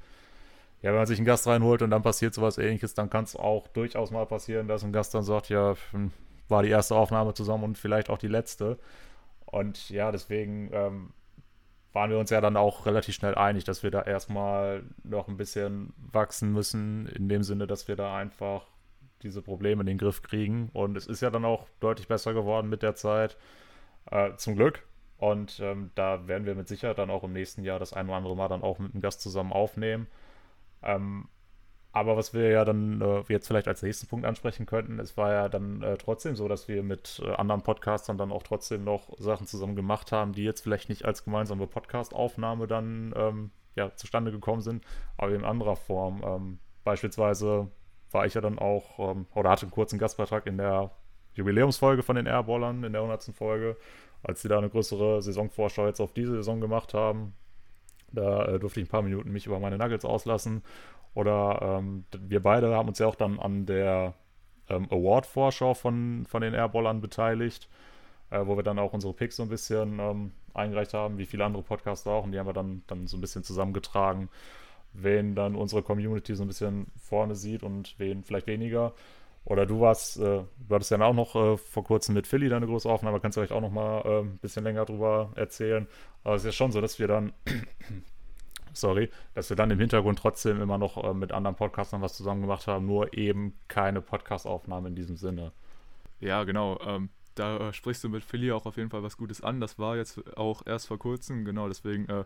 ja, 0.86 0.92
wenn 0.92 0.98
man 0.98 1.06
sich 1.06 1.18
einen 1.18 1.26
Gast 1.26 1.48
reinholt 1.48 1.82
und 1.82 1.90
dann 1.90 2.02
passiert 2.02 2.32
sowas 2.32 2.58
ähnliches, 2.58 2.94
dann 2.94 3.10
kann 3.10 3.24
es 3.24 3.34
auch 3.34 3.66
durchaus 3.66 4.12
mal 4.12 4.24
passieren, 4.24 4.68
dass 4.68 4.84
ein 4.84 4.92
Gast 4.92 5.12
dann 5.14 5.24
sagt, 5.24 5.48
ja, 5.48 5.74
hm, 5.90 6.12
war 6.48 6.62
die 6.62 6.68
erste 6.68 6.94
Aufnahme 6.94 7.34
zusammen 7.34 7.64
und 7.64 7.76
vielleicht 7.76 8.08
auch 8.08 8.18
die 8.18 8.28
letzte. 8.28 8.78
Und 9.46 9.90
ja, 9.90 10.12
deswegen 10.12 10.70
ähm, 10.72 11.10
waren 11.92 12.10
wir 12.10 12.20
uns 12.20 12.30
ja 12.30 12.40
dann 12.40 12.56
auch 12.56 12.86
relativ 12.86 13.16
schnell 13.16 13.34
einig, 13.34 13.64
dass 13.64 13.82
wir 13.82 13.90
da 13.90 14.02
erstmal 14.02 14.84
noch 15.02 15.26
ein 15.26 15.36
bisschen 15.36 15.92
wachsen 15.96 16.52
müssen, 16.52 17.06
in 17.08 17.28
dem 17.28 17.42
Sinne, 17.42 17.66
dass 17.66 17.88
wir 17.88 17.96
da 17.96 18.16
einfach 18.16 18.68
diese 19.24 19.42
Probleme 19.42 19.80
in 19.80 19.88
den 19.88 19.98
Griff 19.98 20.22
kriegen. 20.22 20.70
Und 20.72 20.96
es 20.96 21.08
ist 21.08 21.20
ja 21.20 21.30
dann 21.30 21.44
auch 21.44 21.66
deutlich 21.80 22.06
besser 22.06 22.32
geworden 22.32 22.68
mit 22.68 22.84
der 22.84 22.94
Zeit. 22.94 23.36
Äh, 24.08 24.36
zum 24.36 24.54
Glück. 24.54 24.84
Und 25.18 25.58
ähm, 25.58 25.90
da 25.96 26.28
werden 26.28 26.46
wir 26.46 26.54
mit 26.54 26.68
Sicherheit 26.68 26.98
dann 26.98 27.10
auch 27.10 27.24
im 27.24 27.32
nächsten 27.32 27.64
Jahr 27.64 27.80
das 27.80 27.92
ein 27.92 28.06
oder 28.06 28.18
andere 28.18 28.36
Mal 28.36 28.46
dann 28.46 28.62
auch 28.62 28.78
mit 28.78 28.94
einem 28.94 29.02
Gast 29.02 29.20
zusammen 29.20 29.52
aufnehmen. 29.52 30.06
Ähm, 30.82 31.28
aber 31.96 32.16
was 32.18 32.34
wir 32.34 32.50
ja 32.50 32.64
dann 32.66 33.00
äh, 33.00 33.22
jetzt 33.28 33.46
vielleicht 33.46 33.68
als 33.68 33.82
nächsten 33.82 34.06
Punkt 34.06 34.26
ansprechen 34.26 34.66
könnten, 34.66 34.98
es 34.98 35.16
war 35.16 35.32
ja 35.32 35.48
dann 35.48 35.82
äh, 35.82 35.96
trotzdem 35.96 36.36
so, 36.36 36.46
dass 36.46 36.68
wir 36.68 36.82
mit 36.82 37.22
äh, 37.24 37.32
anderen 37.32 37.62
Podcastern 37.62 38.18
dann 38.18 38.32
auch 38.32 38.42
trotzdem 38.42 38.84
noch 38.84 39.18
Sachen 39.18 39.46
zusammen 39.46 39.76
gemacht 39.76 40.12
haben, 40.12 40.34
die 40.34 40.44
jetzt 40.44 40.60
vielleicht 40.60 40.90
nicht 40.90 41.06
als 41.06 41.24
gemeinsame 41.24 41.66
Podcast-Aufnahme 41.66 42.66
dann 42.66 43.14
ähm, 43.16 43.50
ja, 43.76 43.94
zustande 43.96 44.30
gekommen 44.30 44.60
sind, 44.60 44.84
aber 45.16 45.32
in 45.32 45.44
anderer 45.44 45.76
Form. 45.76 46.22
Ähm, 46.22 46.58
beispielsweise 46.84 47.70
war 48.10 48.26
ich 48.26 48.34
ja 48.34 48.42
dann 48.42 48.58
auch, 48.58 48.98
ähm, 48.98 49.26
oder 49.34 49.48
hatte 49.48 49.62
einen 49.62 49.70
kurzen 49.70 49.98
Gastbeitrag 49.98 50.46
in 50.46 50.58
der 50.58 50.90
Jubiläumsfolge 51.32 52.02
von 52.02 52.16
den 52.16 52.26
Airballern, 52.26 52.84
in 52.84 52.92
der 52.92 53.00
100. 53.02 53.34
Folge, 53.34 53.76
als 54.22 54.42
sie 54.42 54.48
da 54.48 54.58
eine 54.58 54.68
größere 54.68 55.22
Saisonvorschau 55.22 55.86
jetzt 55.86 56.00
auf 56.00 56.12
diese 56.12 56.32
Saison 56.32 56.60
gemacht 56.60 56.92
haben. 56.92 57.34
Da 58.12 58.44
äh, 58.46 58.58
durfte 58.58 58.80
ich 58.80 58.86
ein 58.86 58.90
paar 58.90 59.02
Minuten 59.02 59.32
mich 59.32 59.46
über 59.46 59.58
meine 59.58 59.78
Nuggets 59.78 60.04
auslassen. 60.04 60.62
Oder 61.14 61.80
ähm, 61.80 62.04
wir 62.18 62.42
beide 62.42 62.74
haben 62.74 62.88
uns 62.88 62.98
ja 62.98 63.06
auch 63.06 63.14
dann 63.14 63.38
an 63.38 63.66
der 63.66 64.14
ähm, 64.68 64.86
Award-Vorschau 64.90 65.74
von, 65.74 66.26
von 66.28 66.42
den 66.42 66.54
Airballern 66.54 67.00
beteiligt, 67.00 67.68
äh, 68.30 68.46
wo 68.46 68.56
wir 68.56 68.62
dann 68.62 68.78
auch 68.78 68.92
unsere 68.92 69.14
Picks 69.14 69.36
so 69.36 69.42
ein 69.42 69.48
bisschen 69.48 69.98
ähm, 69.98 70.32
eingereicht 70.54 70.94
haben, 70.94 71.18
wie 71.18 71.26
viele 71.26 71.44
andere 71.44 71.62
Podcasts 71.62 72.06
auch. 72.06 72.24
Und 72.24 72.32
die 72.32 72.38
haben 72.38 72.46
wir 72.46 72.52
dann, 72.52 72.82
dann 72.86 73.06
so 73.06 73.16
ein 73.16 73.20
bisschen 73.20 73.44
zusammengetragen 73.44 74.28
wen 75.02 75.34
dann 75.34 75.54
unsere 75.54 75.82
Community 75.82 76.34
so 76.34 76.44
ein 76.44 76.48
bisschen 76.48 76.86
vorne 76.96 77.34
sieht 77.34 77.62
und 77.62 77.94
wen 77.98 78.22
vielleicht 78.22 78.46
weniger. 78.46 78.94
Oder 79.46 79.64
du 79.64 79.80
warst, 79.80 80.18
äh, 80.18 80.42
du 80.68 80.74
hattest 80.74 80.90
ja 80.90 81.00
auch 81.00 81.14
noch 81.14 81.36
äh, 81.36 81.56
vor 81.56 81.84
kurzem 81.84 82.16
mit 82.16 82.26
Philly 82.26 82.48
deine 82.48 82.66
große 82.66 82.88
Aufnahme, 82.88 83.20
kannst 83.20 83.36
du 83.36 83.40
vielleicht 83.40 83.52
auch 83.52 83.60
noch 83.60 83.70
mal 83.70 84.02
äh, 84.04 84.20
ein 84.22 84.38
bisschen 84.38 84.64
länger 84.64 84.84
drüber 84.84 85.30
erzählen. 85.36 85.86
Aber 86.24 86.34
es 86.34 86.42
ist 86.42 86.46
ja 86.46 86.52
schon 86.52 86.72
so, 86.72 86.80
dass 86.80 86.98
wir 86.98 87.06
dann, 87.06 87.32
sorry, 88.72 89.08
dass 89.34 89.48
wir 89.48 89.56
dann 89.56 89.70
im 89.70 89.78
Hintergrund 89.78 90.18
trotzdem 90.18 90.60
immer 90.60 90.78
noch 90.78 91.02
äh, 91.02 91.14
mit 91.14 91.30
anderen 91.30 91.54
Podcastern 91.54 92.02
was 92.02 92.16
zusammen 92.16 92.40
gemacht 92.40 92.66
haben, 92.66 92.86
nur 92.86 93.16
eben 93.16 93.56
keine 93.68 94.00
Podcast-Aufnahme 94.00 94.88
in 94.88 94.96
diesem 94.96 95.16
Sinne. 95.16 95.52
Ja, 96.18 96.42
genau. 96.42 96.80
Ähm, 96.84 97.10
da 97.36 97.68
äh, 97.68 97.72
sprichst 97.72 98.02
du 98.02 98.08
mit 98.08 98.24
Philly 98.24 98.50
auch 98.50 98.66
auf 98.66 98.76
jeden 98.76 98.90
Fall 98.90 99.04
was 99.04 99.16
Gutes 99.16 99.42
an. 99.42 99.60
Das 99.60 99.78
war 99.78 99.96
jetzt 99.96 100.36
auch 100.36 100.66
erst 100.66 100.88
vor 100.88 100.98
kurzem, 100.98 101.44
genau, 101.44 101.68
deswegen 101.68 102.08
äh, 102.08 102.24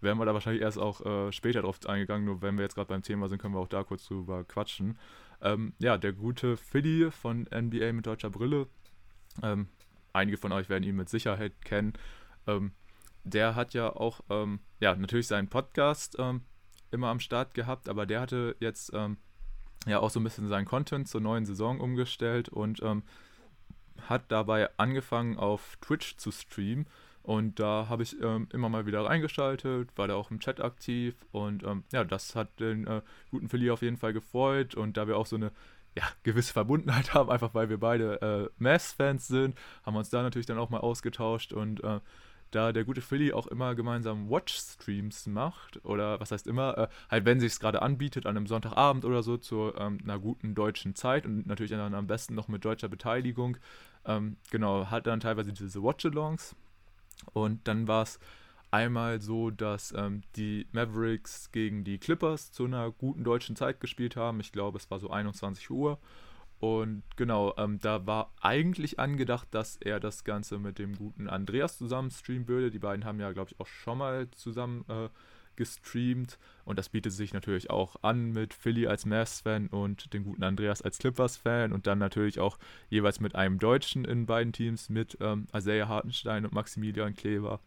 wären 0.00 0.18
wir 0.18 0.24
da 0.24 0.34
wahrscheinlich 0.34 0.62
erst 0.62 0.78
auch 0.78 1.30
später 1.30 1.60
drauf 1.60 1.78
eingegangen. 1.84 2.24
Nur 2.24 2.40
wenn 2.40 2.56
wir 2.56 2.62
jetzt 2.62 2.74
gerade 2.74 2.88
beim 2.88 3.02
Thema 3.02 3.28
sind, 3.28 3.38
können 3.42 3.54
wir 3.54 3.60
auch 3.60 3.68
da 3.68 3.82
kurz 3.82 4.06
drüber 4.06 4.44
quatschen. 4.44 4.96
Ähm, 5.42 5.74
ja, 5.78 5.96
der 5.96 6.12
gute 6.12 6.56
Philly 6.56 7.10
von 7.10 7.48
NBA 7.52 7.92
mit 7.92 8.06
deutscher 8.06 8.30
Brille. 8.30 8.68
Ähm, 9.42 9.68
einige 10.12 10.36
von 10.36 10.52
euch 10.52 10.68
werden 10.68 10.84
ihn 10.84 10.96
mit 10.96 11.08
Sicherheit 11.08 11.60
kennen. 11.64 11.94
Ähm, 12.46 12.72
der 13.24 13.54
hat 13.54 13.74
ja 13.74 13.94
auch, 13.94 14.20
ähm, 14.30 14.60
ja, 14.80 14.94
natürlich 14.94 15.28
seinen 15.28 15.48
Podcast 15.48 16.16
ähm, 16.18 16.42
immer 16.90 17.08
am 17.08 17.20
Start 17.20 17.54
gehabt, 17.54 17.88
aber 17.88 18.06
der 18.06 18.20
hatte 18.20 18.56
jetzt 18.60 18.92
ähm, 18.94 19.18
ja 19.86 20.00
auch 20.00 20.10
so 20.10 20.20
ein 20.20 20.24
bisschen 20.24 20.48
seinen 20.48 20.64
Content 20.66 21.08
zur 21.08 21.20
neuen 21.20 21.46
Saison 21.46 21.80
umgestellt 21.80 22.48
und 22.48 22.82
hat 24.08 24.32
dabei 24.32 24.70
angefangen 24.78 25.36
auf 25.38 25.76
Twitch 25.80 26.16
zu 26.16 26.30
streamen 26.32 26.86
Und 27.22 27.60
da 27.60 27.86
habe 27.88 28.02
ich 28.02 28.20
ähm, 28.22 28.48
immer 28.52 28.68
mal 28.68 28.86
wieder 28.86 29.04
reingeschaltet, 29.04 29.90
war 29.96 30.08
da 30.08 30.14
auch 30.14 30.30
im 30.30 30.40
Chat 30.40 30.60
aktiv 30.60 31.14
und 31.32 31.62
ähm, 31.64 31.84
ja, 31.92 32.02
das 32.02 32.34
hat 32.34 32.60
den 32.60 32.86
äh, 32.86 33.02
guten 33.30 33.48
Philly 33.48 33.70
auf 33.70 33.82
jeden 33.82 33.98
Fall 33.98 34.12
gefreut. 34.12 34.74
Und 34.74 34.96
da 34.96 35.06
wir 35.06 35.18
auch 35.18 35.26
so 35.26 35.36
eine 35.36 35.52
ja, 35.96 36.04
gewisse 36.22 36.52
Verbundenheit 36.52 37.14
haben, 37.14 37.30
einfach 37.30 37.54
weil 37.54 37.68
wir 37.68 37.78
beide 37.78 38.22
äh, 38.22 38.62
Mavs-Fans 38.62 39.28
sind, 39.28 39.56
haben 39.84 39.94
wir 39.94 39.98
uns 39.98 40.10
da 40.10 40.22
natürlich 40.22 40.46
dann 40.46 40.58
auch 40.58 40.70
mal 40.70 40.78
ausgetauscht. 40.78 41.52
Und 41.52 41.84
äh, 41.84 42.00
da 42.50 42.72
der 42.72 42.84
gute 42.84 43.00
Philly 43.00 43.32
auch 43.32 43.46
immer 43.46 43.74
gemeinsam 43.74 44.28
Watch-Streams 44.28 45.26
macht, 45.26 45.84
oder 45.84 46.20
was 46.20 46.32
heißt 46.32 46.46
immer, 46.46 46.76
äh, 46.78 46.88
halt 47.10 47.24
wenn 47.24 47.38
sich 47.38 47.52
es 47.52 47.60
gerade 47.60 47.82
anbietet, 47.82 48.26
an 48.26 48.36
einem 48.36 48.46
Sonntagabend 48.46 49.04
oder 49.04 49.22
so, 49.22 49.36
zu 49.36 49.72
ähm, 49.76 49.98
einer 50.02 50.18
guten 50.18 50.54
deutschen 50.54 50.94
Zeit 50.94 51.26
und 51.26 51.46
natürlich 51.46 51.70
dann 51.70 51.94
am 51.94 52.06
besten 52.06 52.34
noch 52.34 52.48
mit 52.48 52.64
deutscher 52.64 52.88
Beteiligung, 52.88 53.56
ähm, 54.04 54.36
genau, 54.50 54.86
hat 54.86 55.06
dann 55.06 55.20
teilweise 55.20 55.52
diese 55.52 55.82
Watch-Alongs 55.82 56.56
und 57.32 57.66
dann 57.68 57.88
war 57.88 58.02
es 58.02 58.18
einmal 58.70 59.20
so, 59.20 59.50
dass 59.50 59.92
ähm, 59.96 60.22
die 60.36 60.66
Mavericks 60.72 61.50
gegen 61.52 61.84
die 61.84 61.98
Clippers 61.98 62.52
zu 62.52 62.64
einer 62.64 62.90
guten 62.90 63.24
deutschen 63.24 63.56
Zeit 63.56 63.80
gespielt 63.80 64.16
haben. 64.16 64.40
Ich 64.40 64.52
glaube, 64.52 64.78
es 64.78 64.90
war 64.90 65.00
so 65.00 65.10
21 65.10 65.70
Uhr. 65.70 65.98
Und 66.60 67.02
genau, 67.16 67.54
ähm, 67.56 67.78
da 67.80 68.06
war 68.06 68.32
eigentlich 68.42 68.98
angedacht, 68.98 69.48
dass 69.50 69.76
er 69.76 69.98
das 69.98 70.24
Ganze 70.24 70.58
mit 70.58 70.78
dem 70.78 70.94
guten 70.94 71.28
Andreas 71.28 71.78
zusammen 71.78 72.10
streamen 72.10 72.48
würde. 72.48 72.70
Die 72.70 72.78
beiden 72.78 73.04
haben 73.04 73.18
ja, 73.18 73.32
glaube 73.32 73.50
ich, 73.50 73.60
auch 73.60 73.66
schon 73.66 73.98
mal 73.98 74.30
zusammen 74.32 74.84
äh, 74.88 75.08
gestreamt. 75.60 76.38
Und 76.64 76.78
das 76.78 76.88
bietet 76.88 77.12
sich 77.12 77.34
natürlich 77.34 77.68
auch 77.68 77.96
an 78.00 78.32
mit 78.32 78.54
Philly 78.54 78.86
als 78.86 79.04
Mavs-Fan 79.04 79.66
und 79.66 80.14
dem 80.14 80.24
guten 80.24 80.42
Andreas 80.42 80.80
als 80.80 80.96
Clippers-Fan. 80.96 81.72
Und 81.72 81.86
dann 81.86 81.98
natürlich 81.98 82.40
auch 82.40 82.58
jeweils 82.88 83.20
mit 83.20 83.34
einem 83.34 83.58
Deutschen 83.58 84.06
in 84.06 84.24
beiden 84.24 84.54
Teams, 84.54 84.88
mit 84.88 85.18
ähm, 85.20 85.46
Isaiah 85.54 85.86
Hartenstein 85.86 86.46
und 86.46 86.54
Maximilian 86.54 87.14
Kleber. 87.14 87.60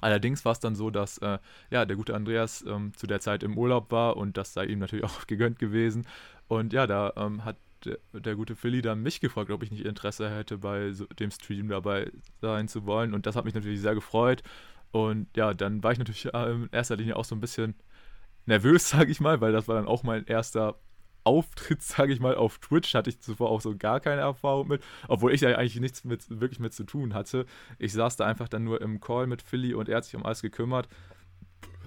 Allerdings 0.00 0.44
war 0.44 0.52
es 0.52 0.58
dann 0.58 0.74
so, 0.74 0.90
dass 0.90 1.18
äh, 1.18 1.38
ja, 1.70 1.84
der 1.84 1.96
gute 1.96 2.16
Andreas 2.16 2.64
ähm, 2.66 2.92
zu 2.96 3.06
der 3.06 3.20
Zeit 3.20 3.44
im 3.44 3.56
Urlaub 3.56 3.92
war 3.92 4.16
und 4.16 4.36
das 4.36 4.52
sei 4.52 4.64
ihm 4.66 4.80
natürlich 4.80 5.04
auch 5.08 5.26
gegönnt 5.28 5.60
gewesen. 5.60 6.06
Und 6.48 6.72
ja, 6.72 6.88
da 6.88 7.12
ähm, 7.16 7.44
hat 7.44 7.56
der, 7.84 7.98
der, 8.12 8.34
gute 8.34 8.56
Philly 8.56 8.82
dann 8.82 9.02
mich 9.02 9.20
gefragt, 9.20 9.50
ob 9.50 9.62
ich 9.62 9.70
nicht 9.70 9.86
Interesse 9.86 10.28
hätte, 10.28 10.58
bei 10.58 10.92
so 10.92 11.06
dem 11.06 11.30
Stream 11.30 11.68
dabei 11.68 12.10
sein 12.40 12.66
zu 12.66 12.86
wollen. 12.86 13.14
Und 13.14 13.26
das 13.26 13.36
hat 13.36 13.44
mich 13.44 13.54
natürlich 13.54 13.80
sehr 13.80 13.94
gefreut. 13.94 14.42
Und 14.92 15.28
ja, 15.36 15.54
dann 15.54 15.82
war 15.82 15.92
ich 15.92 15.98
natürlich 15.98 16.32
äh, 16.32 16.50
in 16.50 16.68
erster 16.72 16.96
Linie 16.96 17.16
auch 17.16 17.24
so 17.24 17.34
ein 17.34 17.40
bisschen 17.40 17.74
nervös, 18.46 18.88
sage 18.90 19.10
ich 19.10 19.20
mal, 19.20 19.40
weil 19.40 19.52
das 19.52 19.68
war 19.68 19.76
dann 19.76 19.86
auch 19.86 20.02
mein 20.02 20.26
erster 20.26 20.76
Auftritt, 21.24 21.82
sage 21.82 22.12
ich 22.12 22.20
mal, 22.20 22.34
auf 22.34 22.58
Twitch 22.58 22.94
hatte 22.94 23.10
ich 23.10 23.20
zuvor 23.20 23.50
auch 23.50 23.60
so 23.60 23.76
gar 23.76 24.00
keine 24.00 24.22
Erfahrung 24.22 24.68
mit, 24.68 24.82
obwohl 25.08 25.32
ich 25.32 25.42
ja 25.42 25.56
eigentlich 25.56 25.80
nichts 25.80 26.04
mit, 26.04 26.40
wirklich 26.40 26.60
mit 26.60 26.74
zu 26.74 26.84
tun 26.84 27.14
hatte. 27.14 27.46
Ich 27.78 27.92
saß 27.92 28.16
da 28.16 28.26
einfach 28.26 28.48
dann 28.48 28.64
nur 28.64 28.80
im 28.80 29.00
Call 29.00 29.26
mit 29.26 29.42
Philly 29.42 29.74
und 29.74 29.88
er 29.88 29.98
hat 29.98 30.04
sich 30.04 30.16
um 30.16 30.24
alles 30.24 30.42
gekümmert. 30.42 30.88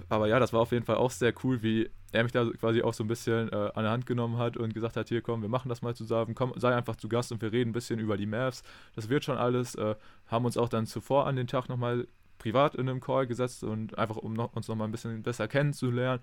Aber 0.08 0.28
ja, 0.28 0.38
das 0.38 0.52
war 0.52 0.60
auf 0.60 0.72
jeden 0.72 0.84
Fall 0.84 0.96
auch 0.96 1.10
sehr 1.10 1.32
cool, 1.42 1.62
wie 1.62 1.90
er 2.12 2.22
mich 2.22 2.32
da 2.32 2.44
quasi 2.60 2.82
auch 2.82 2.94
so 2.94 3.02
ein 3.02 3.08
bisschen 3.08 3.50
äh, 3.50 3.70
an 3.74 3.82
der 3.84 3.90
Hand 3.90 4.06
genommen 4.06 4.38
hat 4.38 4.56
und 4.56 4.72
gesagt 4.74 4.96
hat, 4.96 5.08
hier 5.08 5.22
komm, 5.22 5.42
wir 5.42 5.48
machen 5.48 5.68
das 5.68 5.82
mal 5.82 5.94
zusammen, 5.94 6.34
komm, 6.34 6.52
sei 6.56 6.74
einfach 6.74 6.96
zu 6.96 7.08
Gast 7.08 7.32
und 7.32 7.42
wir 7.42 7.52
reden 7.52 7.70
ein 7.70 7.72
bisschen 7.72 7.98
über 7.98 8.16
die 8.16 8.26
Mavs. 8.26 8.62
Das 8.94 9.08
wird 9.08 9.24
schon 9.24 9.38
alles. 9.38 9.74
Äh, 9.74 9.96
haben 10.26 10.44
uns 10.44 10.56
auch 10.56 10.68
dann 10.68 10.86
zuvor 10.86 11.26
an 11.26 11.36
den 11.36 11.46
Tag 11.46 11.68
nochmal 11.68 12.06
privat 12.44 12.74
in 12.74 12.90
einem 12.90 13.00
Call 13.00 13.26
gesetzt 13.26 13.64
und 13.64 13.96
einfach 13.96 14.16
um 14.16 14.34
noch, 14.34 14.52
uns 14.52 14.68
nochmal 14.68 14.86
ein 14.86 14.92
bisschen 14.92 15.22
besser 15.22 15.48
kennenzulernen. 15.48 16.22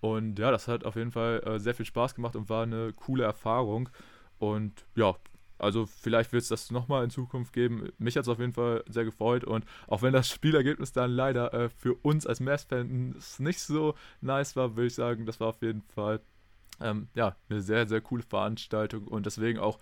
Und 0.00 0.38
ja, 0.38 0.50
das 0.50 0.68
hat 0.68 0.84
auf 0.86 0.96
jeden 0.96 1.12
Fall 1.12 1.42
äh, 1.44 1.58
sehr 1.58 1.74
viel 1.74 1.84
Spaß 1.84 2.14
gemacht 2.14 2.34
und 2.34 2.48
war 2.48 2.62
eine 2.62 2.94
coole 2.94 3.24
Erfahrung. 3.24 3.90
Und 4.38 4.86
ja, 4.94 5.14
also 5.58 5.84
vielleicht 5.84 6.32
wird 6.32 6.42
es 6.42 6.48
das 6.48 6.70
nochmal 6.70 7.04
in 7.04 7.10
Zukunft 7.10 7.52
geben. 7.52 7.90
Mich 7.98 8.16
hat 8.16 8.22
es 8.22 8.28
auf 8.30 8.38
jeden 8.38 8.54
Fall 8.54 8.82
sehr 8.88 9.04
gefreut 9.04 9.44
und 9.44 9.66
auch 9.86 10.00
wenn 10.00 10.14
das 10.14 10.28
Spielergebnis 10.34 10.92
dann 10.92 11.10
leider 11.10 11.52
äh, 11.52 11.68
für 11.68 11.92
uns 11.92 12.26
als 12.26 12.40
Mass-Fans 12.40 13.38
nicht 13.38 13.60
so 13.60 13.94
nice 14.22 14.56
war, 14.56 14.76
würde 14.76 14.86
ich 14.86 14.94
sagen, 14.94 15.26
das 15.26 15.40
war 15.40 15.48
auf 15.48 15.60
jeden 15.60 15.82
Fall 15.82 16.22
ähm, 16.80 17.08
ja, 17.14 17.36
eine 17.50 17.60
sehr, 17.60 17.86
sehr 17.86 18.00
coole 18.00 18.22
Veranstaltung 18.22 19.06
und 19.06 19.26
deswegen 19.26 19.58
auch 19.58 19.78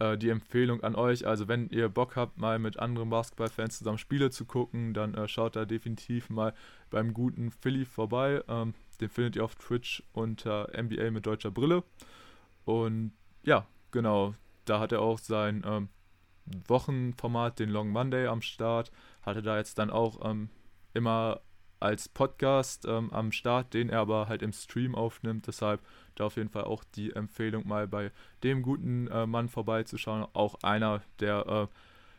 äh, 0.00 0.18
die 0.18 0.30
Empfehlung 0.30 0.82
an 0.82 0.96
euch. 0.96 1.26
Also 1.26 1.46
wenn 1.46 1.68
ihr 1.68 1.88
Bock 1.88 2.16
habt, 2.16 2.38
mal 2.38 2.58
mit 2.58 2.78
anderen 2.78 3.10
Basketballfans 3.10 3.78
zusammen 3.78 3.98
Spiele 3.98 4.30
zu 4.30 4.44
gucken, 4.44 4.94
dann 4.94 5.14
äh, 5.14 5.28
schaut 5.28 5.56
da 5.56 5.64
definitiv 5.64 6.30
mal 6.30 6.54
beim 6.90 7.14
guten 7.14 7.50
Philly 7.50 7.84
vorbei. 7.84 8.42
Ähm, 8.48 8.74
den 9.00 9.08
findet 9.08 9.36
ihr 9.36 9.44
auf 9.44 9.54
Twitch 9.54 10.02
unter 10.12 10.68
NBA 10.76 11.10
mit 11.10 11.26
deutscher 11.26 11.50
Brille. 11.50 11.84
Und 12.64 13.12
ja, 13.42 13.66
genau, 13.90 14.34
da 14.64 14.80
hat 14.80 14.92
er 14.92 15.00
auch 15.00 15.18
sein 15.18 15.62
ähm, 15.64 15.88
Wochenformat, 16.66 17.58
den 17.58 17.70
Long 17.70 17.90
Monday, 17.90 18.26
am 18.26 18.42
Start. 18.42 18.90
Hatte 19.22 19.42
da 19.42 19.58
jetzt 19.58 19.78
dann 19.78 19.90
auch 19.90 20.28
ähm, 20.28 20.48
immer 20.94 21.40
als 21.80 22.08
Podcast 22.08 22.84
ähm, 22.86 23.12
am 23.12 23.32
Start, 23.32 23.74
den 23.74 23.88
er 23.88 24.00
aber 24.00 24.28
halt 24.28 24.42
im 24.42 24.52
Stream 24.52 24.94
aufnimmt. 24.94 25.46
Deshalb 25.46 25.80
da 26.14 26.26
auf 26.26 26.36
jeden 26.36 26.50
Fall 26.50 26.64
auch 26.64 26.84
die 26.84 27.12
Empfehlung, 27.12 27.66
mal 27.66 27.88
bei 27.88 28.12
dem 28.42 28.62
guten 28.62 29.08
äh, 29.08 29.26
Mann 29.26 29.48
vorbeizuschauen. 29.48 30.26
Auch 30.34 30.56
einer 30.62 31.02
der 31.18 31.46
äh, 31.46 31.66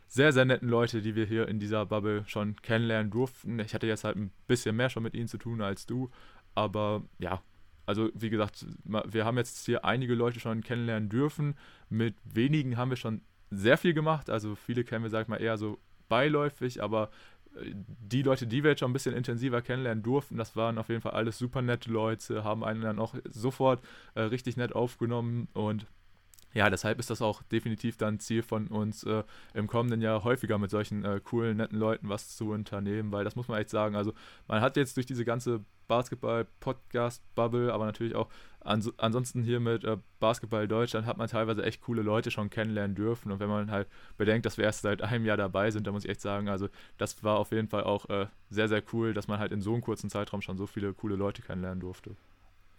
sehr, 0.08 0.32
sehr 0.32 0.44
netten 0.44 0.68
Leute, 0.68 1.00
die 1.00 1.14
wir 1.14 1.24
hier 1.24 1.48
in 1.48 1.58
dieser 1.58 1.86
Bubble 1.86 2.24
schon 2.26 2.56
kennenlernen 2.56 3.10
durften. 3.10 3.58
Ich 3.60 3.72
hatte 3.72 3.86
jetzt 3.86 4.04
halt 4.04 4.16
ein 4.16 4.30
bisschen 4.46 4.76
mehr 4.76 4.90
schon 4.90 5.04
mit 5.04 5.14
ihnen 5.14 5.28
zu 5.28 5.38
tun 5.38 5.62
als 5.62 5.86
du, 5.86 6.10
aber 6.54 7.02
ja, 7.18 7.40
also 7.86 8.10
wie 8.14 8.30
gesagt, 8.30 8.66
wir 8.84 9.24
haben 9.24 9.38
jetzt 9.38 9.64
hier 9.64 9.84
einige 9.84 10.14
Leute 10.14 10.38
schon 10.38 10.62
kennenlernen 10.62 11.08
dürfen. 11.08 11.56
Mit 11.88 12.14
wenigen 12.24 12.76
haben 12.76 12.90
wir 12.90 12.96
schon 12.96 13.22
sehr 13.50 13.76
viel 13.76 13.94
gemacht. 13.94 14.30
Also 14.30 14.54
viele 14.54 14.84
kennen 14.84 15.04
wir, 15.04 15.10
sag 15.10 15.22
ich 15.22 15.28
mal, 15.28 15.40
eher 15.40 15.56
so 15.56 15.78
beiläufig, 16.08 16.82
aber 16.82 17.10
die 17.64 18.22
Leute, 18.22 18.46
die 18.46 18.62
wir 18.62 18.70
jetzt 18.70 18.80
schon 18.80 18.90
ein 18.90 18.94
bisschen 18.94 19.14
intensiver 19.14 19.62
kennenlernen 19.62 20.02
durften, 20.02 20.36
das 20.36 20.56
waren 20.56 20.78
auf 20.78 20.88
jeden 20.88 21.00
Fall 21.00 21.12
alles 21.12 21.38
super 21.38 21.62
nette 21.62 21.90
Leute, 21.90 22.44
haben 22.44 22.64
einen 22.64 22.80
dann 22.80 22.98
auch 22.98 23.14
sofort 23.30 23.82
äh, 24.14 24.22
richtig 24.22 24.56
nett 24.56 24.74
aufgenommen 24.74 25.48
und 25.52 25.86
ja, 26.54 26.68
deshalb 26.68 26.98
ist 26.98 27.08
das 27.08 27.22
auch 27.22 27.42
definitiv 27.44 27.96
dann 27.96 28.20
Ziel 28.20 28.42
von 28.42 28.68
uns, 28.68 29.04
äh, 29.04 29.24
im 29.54 29.66
kommenden 29.66 30.02
Jahr 30.02 30.22
häufiger 30.22 30.58
mit 30.58 30.70
solchen 30.70 31.04
äh, 31.04 31.20
coolen, 31.22 31.56
netten 31.56 31.78
Leuten 31.78 32.08
was 32.08 32.36
zu 32.36 32.50
unternehmen, 32.50 33.10
weil 33.10 33.24
das 33.24 33.36
muss 33.36 33.48
man 33.48 33.58
echt 33.60 33.70
sagen. 33.70 33.96
Also, 33.96 34.12
man 34.48 34.60
hat 34.60 34.76
jetzt 34.76 34.96
durch 34.96 35.06
diese 35.06 35.24
ganze 35.24 35.64
Basketball-Podcast-Bubble, 35.92 37.70
aber 37.70 37.84
natürlich 37.84 38.14
auch 38.14 38.30
ans 38.60 38.90
ansonsten 38.96 39.42
hier 39.42 39.60
mit 39.60 39.84
äh, 39.84 39.98
Basketball 40.20 40.66
Deutschland 40.66 41.06
hat 41.06 41.18
man 41.18 41.28
teilweise 41.28 41.62
echt 41.64 41.82
coole 41.82 42.00
Leute 42.00 42.30
schon 42.30 42.48
kennenlernen 42.48 42.94
dürfen. 42.94 43.30
Und 43.30 43.40
wenn 43.40 43.50
man 43.50 43.70
halt 43.70 43.88
bedenkt, 44.16 44.46
dass 44.46 44.56
wir 44.56 44.64
erst 44.64 44.80
seit 44.80 45.02
einem 45.02 45.26
Jahr 45.26 45.36
dabei 45.36 45.70
sind, 45.70 45.86
dann 45.86 45.92
muss 45.92 46.04
ich 46.04 46.10
echt 46.10 46.22
sagen, 46.22 46.48
also 46.48 46.68
das 46.96 47.22
war 47.22 47.38
auf 47.38 47.52
jeden 47.52 47.68
Fall 47.68 47.84
auch 47.84 48.08
äh, 48.08 48.26
sehr, 48.48 48.68
sehr 48.68 48.82
cool, 48.94 49.12
dass 49.12 49.28
man 49.28 49.38
halt 49.38 49.52
in 49.52 49.60
so 49.60 49.74
einem 49.74 49.82
kurzen 49.82 50.08
Zeitraum 50.08 50.40
schon 50.40 50.56
so 50.56 50.66
viele 50.66 50.94
coole 50.94 51.16
Leute 51.16 51.42
kennenlernen 51.42 51.80
durfte. 51.80 52.16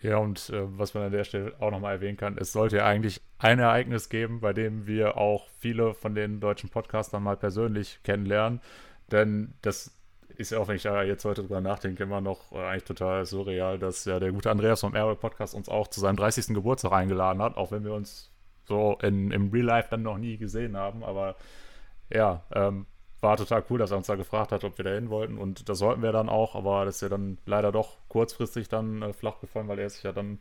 Ja, 0.02 0.18
und 0.18 0.50
äh, 0.50 0.64
was 0.80 0.96
man 0.96 1.04
an 1.04 1.12
der 1.12 1.24
Stelle 1.24 1.54
auch 1.60 1.70
nochmal 1.70 1.94
erwähnen 1.94 2.18
kann, 2.18 2.36
es 2.38 2.52
sollte 2.52 2.78
ja 2.78 2.86
eigentlich 2.86 3.22
ein 3.38 3.60
Ereignis 3.60 4.10
geben, 4.10 4.40
bei 4.40 4.54
dem 4.54 4.88
wir 4.88 5.18
auch 5.18 5.48
viele 5.60 5.94
von 5.94 6.16
den 6.16 6.40
deutschen 6.40 6.70
Podcastern 6.70 7.22
mal 7.22 7.38
persönlich 7.38 8.00
kennenlernen. 8.04 8.60
Denn 9.12 9.54
das 9.62 9.92
ist 10.38 10.52
ja 10.52 10.60
auch, 10.60 10.68
wenn 10.68 10.76
ich 10.76 10.84
ja 10.84 11.04
jetzt 11.04 11.26
heute 11.26 11.42
drüber 11.42 11.62
nachdenke, 11.62 12.04
immer 12.04 12.22
noch 12.22 12.52
äh, 12.52 12.58
eigentlich 12.58 12.84
total 12.86 13.26
surreal, 13.26 13.80
dass 13.80 14.06
ja 14.06 14.20
der 14.20 14.32
gute 14.32 14.52
Andreas 14.52 14.82
vom 14.82 14.96
Airway 14.96 15.16
Podcast 15.16 15.54
uns 15.54 15.70
auch 15.70 15.88
zu 15.88 16.00
seinem 16.00 16.18
30. 16.18 16.48
Geburtstag 16.54 16.92
eingeladen 16.92 17.42
hat, 17.42 17.58
auch 17.58 17.72
wenn 17.72 17.84
wir 17.84 17.94
uns 17.94 18.32
so 18.66 18.98
in, 19.02 19.32
im 19.32 19.52
Real 19.52 19.66
Life 19.66 19.90
dann 19.92 20.04
noch 20.04 20.18
nie 20.18 20.38
gesehen 20.38 20.78
haben. 20.78 21.04
Aber 21.04 21.36
ja, 22.10 22.44
ähm, 22.54 22.86
war 23.22 23.38
total 23.38 23.64
cool, 23.70 23.80
dass 23.80 23.92
er 23.92 23.98
uns 23.98 24.08
da 24.08 24.16
gefragt 24.16 24.52
hat, 24.52 24.64
ob 24.64 24.78
wir 24.78 24.86
da 24.86 24.92
hin 24.92 25.10
wollten. 25.10 25.38
Und 25.38 25.70
das 25.70 25.80
sollten 25.80 26.04
wir 26.04 26.12
dann 26.12 26.30
auch, 26.30 26.56
aber 26.56 26.86
das 26.86 26.96
ist 26.96 27.02
ja 27.02 27.10
dann 27.10 27.38
leider 27.46 27.72
doch 27.72 27.98
kurzfristig 28.10 28.70
dann 28.70 29.02
äh, 29.02 29.14
flach 29.14 29.40
gefallen, 29.40 29.68
weil 29.68 29.80
er 29.80 29.90
sich 29.90 30.04
ja 30.04 30.12
dann 30.12 30.40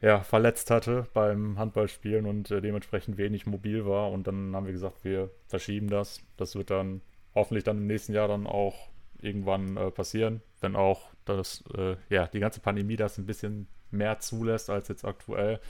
ja, 0.00 0.20
verletzt 0.20 0.70
hatte 0.70 1.08
beim 1.12 1.58
Handballspielen 1.58 2.26
und 2.26 2.50
äh, 2.50 2.60
dementsprechend 2.60 3.16
wenig 3.16 3.46
mobil 3.46 3.84
war. 3.86 4.10
Und 4.12 4.26
dann 4.26 4.54
haben 4.54 4.66
wir 4.66 4.72
gesagt, 4.72 5.04
wir 5.04 5.30
verschieben 5.48 5.88
das. 5.88 6.20
Das 6.36 6.54
wird 6.54 6.70
dann 6.70 7.00
hoffentlich 7.34 7.64
dann 7.64 7.78
im 7.78 7.86
nächsten 7.86 8.12
Jahr 8.12 8.28
dann 8.28 8.46
auch 8.46 8.88
irgendwann 9.20 9.76
äh, 9.76 9.90
passieren, 9.90 10.42
wenn 10.60 10.76
auch 10.76 11.08
das, 11.24 11.64
äh, 11.76 11.96
ja, 12.08 12.26
die 12.26 12.40
ganze 12.40 12.60
Pandemie 12.60 12.96
das 12.96 13.18
ein 13.18 13.26
bisschen 13.26 13.68
mehr 13.90 14.18
zulässt 14.18 14.70
als 14.70 14.88
jetzt 14.88 15.04
aktuell. 15.04 15.60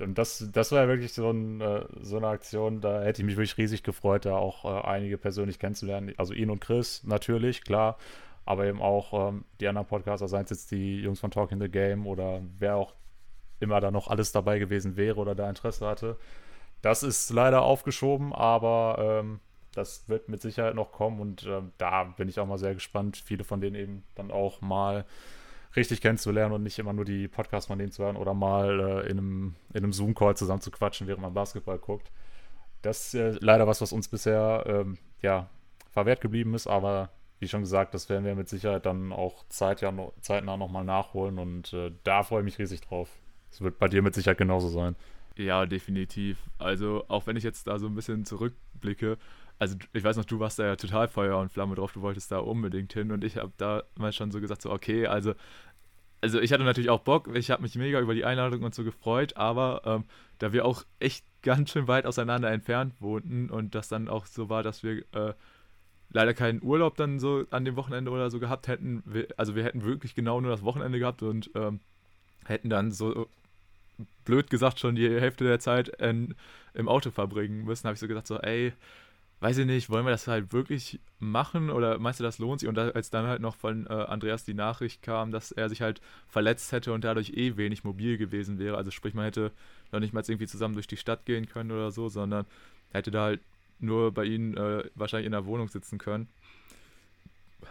Und 0.00 0.16
das, 0.16 0.48
das 0.52 0.72
war 0.72 0.82
ja 0.82 0.88
wirklich 0.88 1.12
so, 1.12 1.30
ein, 1.30 1.60
äh, 1.60 1.84
so, 2.00 2.16
eine 2.16 2.28
Aktion, 2.28 2.80
da 2.80 3.02
hätte 3.02 3.22
ich 3.22 3.26
mich 3.26 3.36
wirklich 3.36 3.58
riesig 3.58 3.82
gefreut, 3.82 4.24
da 4.24 4.36
auch 4.36 4.64
äh, 4.64 4.86
einige 4.86 5.18
persönlich 5.18 5.58
kennenzulernen. 5.58 6.14
Also 6.16 6.32
ihn 6.32 6.50
und 6.50 6.60
Chris 6.60 7.04
natürlich, 7.04 7.62
klar, 7.62 7.98
aber 8.46 8.66
eben 8.66 8.80
auch 8.80 9.28
ähm, 9.28 9.44
die 9.60 9.68
anderen 9.68 9.86
Podcaster, 9.86 10.26
seien 10.28 10.44
es 10.44 10.50
jetzt 10.50 10.70
die 10.70 11.00
Jungs 11.00 11.20
von 11.20 11.30
Talking 11.30 11.60
the 11.60 11.68
Game 11.68 12.06
oder 12.06 12.40
wer 12.58 12.76
auch 12.76 12.94
immer 13.60 13.80
da 13.80 13.90
noch 13.90 14.08
alles 14.08 14.32
dabei 14.32 14.58
gewesen 14.58 14.96
wäre 14.96 15.20
oder 15.20 15.34
da 15.34 15.48
Interesse 15.48 15.86
hatte. 15.86 16.16
Das 16.82 17.02
ist 17.02 17.28
leider 17.30 17.62
aufgeschoben, 17.62 18.32
aber 18.32 19.20
ähm, 19.20 19.40
das 19.74 20.08
wird 20.08 20.28
mit 20.28 20.42
Sicherheit 20.42 20.74
noch 20.74 20.92
kommen 20.92 21.20
und 21.20 21.44
äh, 21.46 21.62
da 21.78 22.04
bin 22.04 22.28
ich 22.28 22.40
auch 22.40 22.46
mal 22.46 22.58
sehr 22.58 22.74
gespannt, 22.74 23.16
viele 23.16 23.44
von 23.44 23.60
denen 23.60 23.76
eben 23.76 24.02
dann 24.14 24.30
auch 24.30 24.60
mal 24.60 25.04
richtig 25.76 26.00
kennenzulernen 26.00 26.52
und 26.52 26.62
nicht 26.62 26.78
immer 26.78 26.92
nur 26.92 27.04
die 27.04 27.28
Podcasts 27.28 27.68
von 27.68 27.78
denen 27.78 27.92
zu 27.92 28.02
hören 28.02 28.16
oder 28.16 28.34
mal 28.34 28.80
äh, 28.80 29.10
in 29.10 29.18
einem, 29.18 29.54
in 29.72 29.84
einem 29.84 29.92
Zoom-Call 29.92 30.36
zusammen 30.36 30.60
zu 30.60 30.70
quatschen, 30.70 31.06
während 31.06 31.22
man 31.22 31.34
Basketball 31.34 31.78
guckt. 31.78 32.10
Das 32.82 33.06
ist 33.06 33.14
äh, 33.14 33.38
leider 33.40 33.66
was, 33.66 33.80
was 33.80 33.92
uns 33.92 34.08
bisher 34.08 34.64
ähm, 34.66 34.98
ja, 35.22 35.48
verwehrt 35.90 36.20
geblieben 36.20 36.54
ist, 36.54 36.66
aber 36.66 37.10
wie 37.38 37.48
schon 37.48 37.60
gesagt, 37.60 37.94
das 37.94 38.08
werden 38.08 38.24
wir 38.24 38.34
mit 38.34 38.48
Sicherheit 38.48 38.84
dann 38.84 39.12
auch 39.12 39.44
zeitnah, 39.48 40.12
zeitnah 40.20 40.56
nochmal 40.56 40.84
nachholen 40.84 41.38
und 41.38 41.72
äh, 41.72 41.92
da 42.04 42.22
freue 42.22 42.40
ich 42.40 42.44
mich 42.44 42.58
riesig 42.58 42.80
drauf. 42.80 43.08
Es 43.50 43.60
wird 43.60 43.78
bei 43.78 43.88
dir 43.88 44.02
mit 44.02 44.14
Sicherheit 44.14 44.38
genauso 44.38 44.68
sein. 44.68 44.96
Ja, 45.36 45.64
definitiv. 45.66 46.38
Also 46.58 47.04
auch 47.08 47.26
wenn 47.26 47.36
ich 47.36 47.44
jetzt 47.44 47.66
da 47.66 47.78
so 47.78 47.86
ein 47.86 47.94
bisschen 47.94 48.24
zurückblicke, 48.24 49.16
also 49.60 49.76
ich 49.92 50.02
weiß 50.02 50.16
noch, 50.16 50.24
du 50.24 50.40
warst 50.40 50.58
da 50.58 50.64
ja 50.66 50.76
total 50.76 51.06
Feuer 51.06 51.38
und 51.38 51.52
Flamme 51.52 51.76
drauf, 51.76 51.92
du 51.92 52.00
wolltest 52.00 52.32
da 52.32 52.38
unbedingt 52.38 52.92
hin 52.92 53.12
und 53.12 53.22
ich 53.22 53.36
habe 53.36 53.52
da 53.58 53.84
mal 53.96 54.12
schon 54.12 54.32
so 54.32 54.40
gesagt, 54.40 54.62
so 54.62 54.70
okay, 54.72 55.06
also 55.06 55.34
also 56.22 56.40
ich 56.40 56.52
hatte 56.52 56.64
natürlich 56.64 56.90
auch 56.90 57.00
Bock, 57.00 57.34
ich 57.34 57.50
habe 57.50 57.62
mich 57.62 57.76
mega 57.76 58.00
über 58.00 58.14
die 58.14 58.24
Einladung 58.24 58.62
und 58.62 58.74
so 58.74 58.84
gefreut, 58.84 59.36
aber 59.36 59.82
ähm, 59.84 60.04
da 60.38 60.52
wir 60.52 60.64
auch 60.66 60.84
echt 60.98 61.24
ganz 61.42 61.70
schön 61.70 61.88
weit 61.88 62.06
auseinander 62.06 62.50
entfernt 62.50 62.94
wohnten 63.00 63.48
und 63.48 63.74
das 63.74 63.88
dann 63.88 64.08
auch 64.08 64.26
so 64.26 64.48
war, 64.48 64.62
dass 64.62 64.82
wir 64.82 65.04
äh, 65.12 65.34
leider 66.10 66.34
keinen 66.34 66.62
Urlaub 66.62 66.96
dann 66.96 67.18
so 67.18 67.44
an 67.50 67.64
dem 67.64 67.76
Wochenende 67.76 68.10
oder 68.10 68.30
so 68.30 68.38
gehabt 68.38 68.68
hätten, 68.68 69.02
wir, 69.06 69.28
also 69.36 69.54
wir 69.54 69.64
hätten 69.64 69.84
wirklich 69.84 70.14
genau 70.14 70.40
nur 70.40 70.50
das 70.50 70.62
Wochenende 70.62 70.98
gehabt 70.98 71.22
und 71.22 71.50
ähm, 71.54 71.80
hätten 72.44 72.68
dann 72.68 72.92
so 72.92 73.28
blöd 74.24 74.50
gesagt 74.50 74.80
schon 74.80 74.96
die 74.96 75.08
Hälfte 75.08 75.44
der 75.44 75.60
Zeit 75.60 75.88
in, 75.88 76.34
im 76.74 76.88
Auto 76.88 77.10
verbringen 77.10 77.64
müssen, 77.64 77.86
habe 77.86 77.94
ich 77.94 78.00
so 78.00 78.08
gesagt, 78.08 78.26
so 78.26 78.38
ey, 78.38 78.72
weiß 79.40 79.56
ich 79.58 79.66
nicht, 79.66 79.88
wollen 79.88 80.04
wir 80.04 80.10
das 80.10 80.26
halt 80.26 80.52
wirklich 80.52 81.00
machen 81.18 81.70
oder 81.70 81.98
meinst 81.98 82.20
du, 82.20 82.24
das 82.24 82.38
lohnt 82.38 82.60
sich? 82.60 82.68
Und 82.68 82.74
da, 82.74 82.90
als 82.90 83.10
dann 83.10 83.26
halt 83.26 83.40
noch 83.40 83.56
von 83.56 83.86
äh, 83.86 83.90
Andreas 83.90 84.44
die 84.44 84.54
Nachricht 84.54 85.02
kam, 85.02 85.32
dass 85.32 85.50
er 85.50 85.68
sich 85.68 85.80
halt 85.80 86.00
verletzt 86.28 86.72
hätte 86.72 86.92
und 86.92 87.04
dadurch 87.04 87.30
eh 87.30 87.56
wenig 87.56 87.82
mobil 87.82 88.18
gewesen 88.18 88.58
wäre, 88.58 88.76
also 88.76 88.90
sprich, 88.90 89.14
man 89.14 89.24
hätte 89.24 89.50
noch 89.92 90.00
nicht 90.00 90.12
mal 90.12 90.22
irgendwie 90.22 90.46
zusammen 90.46 90.74
durch 90.74 90.86
die 90.86 90.98
Stadt 90.98 91.24
gehen 91.24 91.46
können 91.46 91.72
oder 91.72 91.90
so, 91.90 92.08
sondern 92.08 92.44
hätte 92.92 93.10
da 93.10 93.24
halt 93.24 93.40
nur 93.78 94.12
bei 94.12 94.24
ihnen 94.24 94.56
äh, 94.56 94.84
wahrscheinlich 94.94 95.26
in 95.26 95.32
der 95.32 95.46
Wohnung 95.46 95.68
sitzen 95.68 95.98
können. 95.98 96.28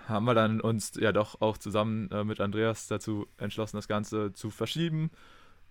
Haben 0.07 0.25
wir 0.25 0.33
dann 0.33 0.59
uns 0.59 0.93
ja 0.99 1.11
doch 1.11 1.39
auch 1.39 1.57
zusammen 1.57 2.09
äh, 2.11 2.23
mit 2.23 2.39
Andreas 2.41 2.87
dazu 2.87 3.27
entschlossen, 3.37 3.77
das 3.77 3.87
Ganze 3.87 4.33
zu 4.33 4.49
verschieben. 4.49 5.11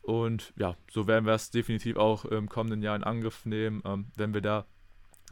Und 0.02 0.52
ja, 0.56 0.76
so 0.90 1.08
werden 1.08 1.26
wir 1.26 1.34
es 1.34 1.50
definitiv 1.50 1.96
auch 1.96 2.24
im 2.24 2.48
kommenden 2.48 2.82
Jahr 2.82 2.94
in 2.94 3.02
Angriff 3.02 3.44
nehmen, 3.46 3.82
ähm, 3.84 4.06
wenn 4.16 4.32
wir 4.32 4.40
da 4.40 4.64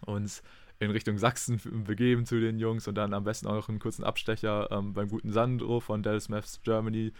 uns 0.04 0.42
in 0.78 0.90
Richtung 0.90 1.18
Sachsen 1.18 1.60
begeben 1.86 2.26
zu 2.26 2.40
den 2.40 2.58
Jungs 2.58 2.86
und 2.86 2.96
dann 2.96 3.14
am 3.14 3.24
besten 3.24 3.46
auch 3.46 3.54
noch 3.54 3.68
einen 3.68 3.78
kurzen 3.78 4.04
Abstecher 4.04 4.68
ähm, 4.70 4.92
beim 4.92 5.08
guten 5.08 5.32
Sandro 5.32 5.80
von 5.80 6.02
Dallas 6.02 6.28
Maps 6.28 6.60
Germany 6.62 7.12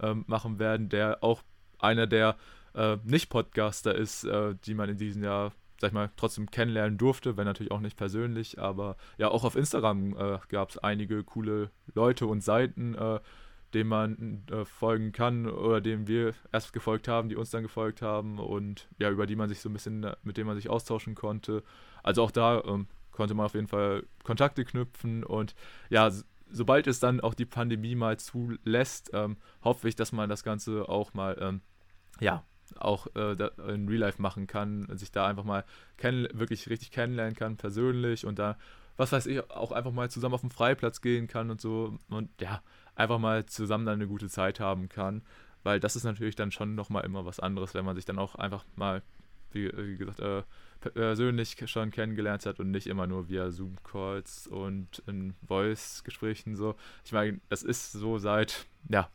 ähm, 0.00 0.24
machen 0.26 0.58
werden, 0.58 0.88
der 0.88 1.22
auch 1.22 1.42
einer 1.78 2.06
der 2.06 2.36
äh, 2.74 2.96
Nicht-Podcaster 3.04 3.94
ist, 3.94 4.24
äh, 4.24 4.54
die 4.64 4.74
man 4.74 4.88
in 4.88 4.96
diesem 4.96 5.22
Jahr, 5.22 5.52
sag 5.80 5.88
ich 5.88 5.94
mal, 5.94 6.10
trotzdem 6.16 6.50
kennenlernen 6.50 6.98
durfte, 6.98 7.36
wenn 7.36 7.44
natürlich 7.44 7.72
auch 7.72 7.80
nicht 7.80 7.96
persönlich, 7.96 8.58
aber 8.58 8.96
ja, 9.18 9.28
auch 9.28 9.44
auf 9.44 9.54
Instagram 9.54 10.16
äh, 10.16 10.38
gab 10.48 10.70
es 10.70 10.78
einige 10.78 11.22
coole 11.22 11.70
Leute 11.94 12.26
und 12.26 12.42
Seiten, 12.42 12.94
äh, 12.94 13.20
dem 13.74 13.88
man 13.88 14.44
äh, 14.50 14.64
folgen 14.64 15.12
kann 15.12 15.46
oder 15.48 15.80
dem 15.80 16.06
wir 16.06 16.34
erst 16.52 16.72
gefolgt 16.72 17.08
haben, 17.08 17.28
die 17.28 17.36
uns 17.36 17.50
dann 17.50 17.62
gefolgt 17.62 18.02
haben 18.02 18.38
und 18.38 18.88
ja, 18.98 19.10
über 19.10 19.26
die 19.26 19.36
man 19.36 19.48
sich 19.48 19.60
so 19.60 19.68
ein 19.68 19.72
bisschen, 19.72 20.06
mit 20.22 20.36
denen 20.36 20.46
man 20.46 20.56
sich 20.56 20.68
austauschen 20.68 21.14
konnte. 21.14 21.62
Also 22.02 22.22
auch 22.22 22.30
da 22.30 22.62
ähm, 22.64 22.86
konnte 23.12 23.34
man 23.34 23.46
auf 23.46 23.54
jeden 23.54 23.68
Fall 23.68 24.04
Kontakte 24.22 24.64
knüpfen 24.64 25.24
und 25.24 25.54
ja, 25.90 26.10
sobald 26.50 26.86
es 26.86 27.00
dann 27.00 27.20
auch 27.20 27.34
die 27.34 27.46
Pandemie 27.46 27.94
mal 27.94 28.18
zulässt, 28.18 29.10
ähm, 29.12 29.36
hoffe 29.62 29.88
ich, 29.88 29.96
dass 29.96 30.12
man 30.12 30.28
das 30.28 30.44
Ganze 30.44 30.88
auch 30.88 31.14
mal, 31.14 31.36
ähm, 31.40 31.60
ja, 32.20 32.44
auch 32.76 33.06
äh, 33.14 33.32
in 33.72 33.88
Real 33.88 34.00
Life 34.00 34.22
machen 34.22 34.46
kann, 34.46 34.86
sich 34.96 35.12
da 35.12 35.26
einfach 35.26 35.44
mal 35.44 35.64
wirklich 35.98 36.68
richtig 36.70 36.90
kennenlernen 36.90 37.34
kann, 37.34 37.56
persönlich 37.56 38.24
und 38.24 38.38
da, 38.38 38.56
was 38.96 39.12
weiß 39.12 39.26
ich, 39.26 39.50
auch 39.50 39.72
einfach 39.72 39.92
mal 39.92 40.10
zusammen 40.10 40.34
auf 40.34 40.40
den 40.40 40.50
Freiplatz 40.50 41.00
gehen 41.00 41.26
kann 41.26 41.50
und 41.50 41.60
so 41.60 41.98
und 42.08 42.30
ja, 42.40 42.62
einfach 42.94 43.18
mal 43.18 43.46
zusammen 43.46 43.86
dann 43.86 43.94
eine 43.94 44.06
gute 44.06 44.28
Zeit 44.28 44.60
haben 44.60 44.88
kann, 44.88 45.22
weil 45.62 45.80
das 45.80 45.96
ist 45.96 46.04
natürlich 46.04 46.36
dann 46.36 46.52
schon 46.52 46.74
nochmal 46.74 47.04
immer 47.04 47.24
was 47.26 47.40
anderes, 47.40 47.74
wenn 47.74 47.84
man 47.84 47.96
sich 47.96 48.04
dann 48.04 48.18
auch 48.18 48.34
einfach 48.36 48.64
mal, 48.76 49.02
wie, 49.52 49.70
wie 49.76 49.96
gesagt, 49.96 50.20
äh, 50.20 50.42
persönlich 50.80 51.56
schon 51.66 51.90
kennengelernt 51.90 52.46
hat 52.46 52.60
und 52.60 52.70
nicht 52.70 52.86
immer 52.86 53.06
nur 53.06 53.28
via 53.28 53.50
Zoom-Calls 53.50 54.46
und 54.46 55.02
in 55.06 55.34
Voice-Gesprächen 55.46 56.56
so. 56.56 56.76
Ich 57.04 57.12
meine, 57.12 57.40
das 57.48 57.62
ist 57.62 57.92
so 57.92 58.18
seit, 58.18 58.66
ja, 58.88 59.08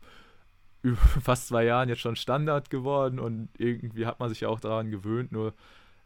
fast 1.22 1.48
zwei 1.48 1.64
Jahren 1.64 1.88
jetzt 1.88 2.00
schon 2.00 2.16
Standard 2.16 2.70
geworden 2.70 3.18
und 3.18 3.48
irgendwie 3.58 4.06
hat 4.06 4.18
man 4.18 4.28
sich 4.28 4.40
ja 4.40 4.48
auch 4.48 4.60
daran 4.60 4.90
gewöhnt, 4.90 5.30
nur 5.32 5.54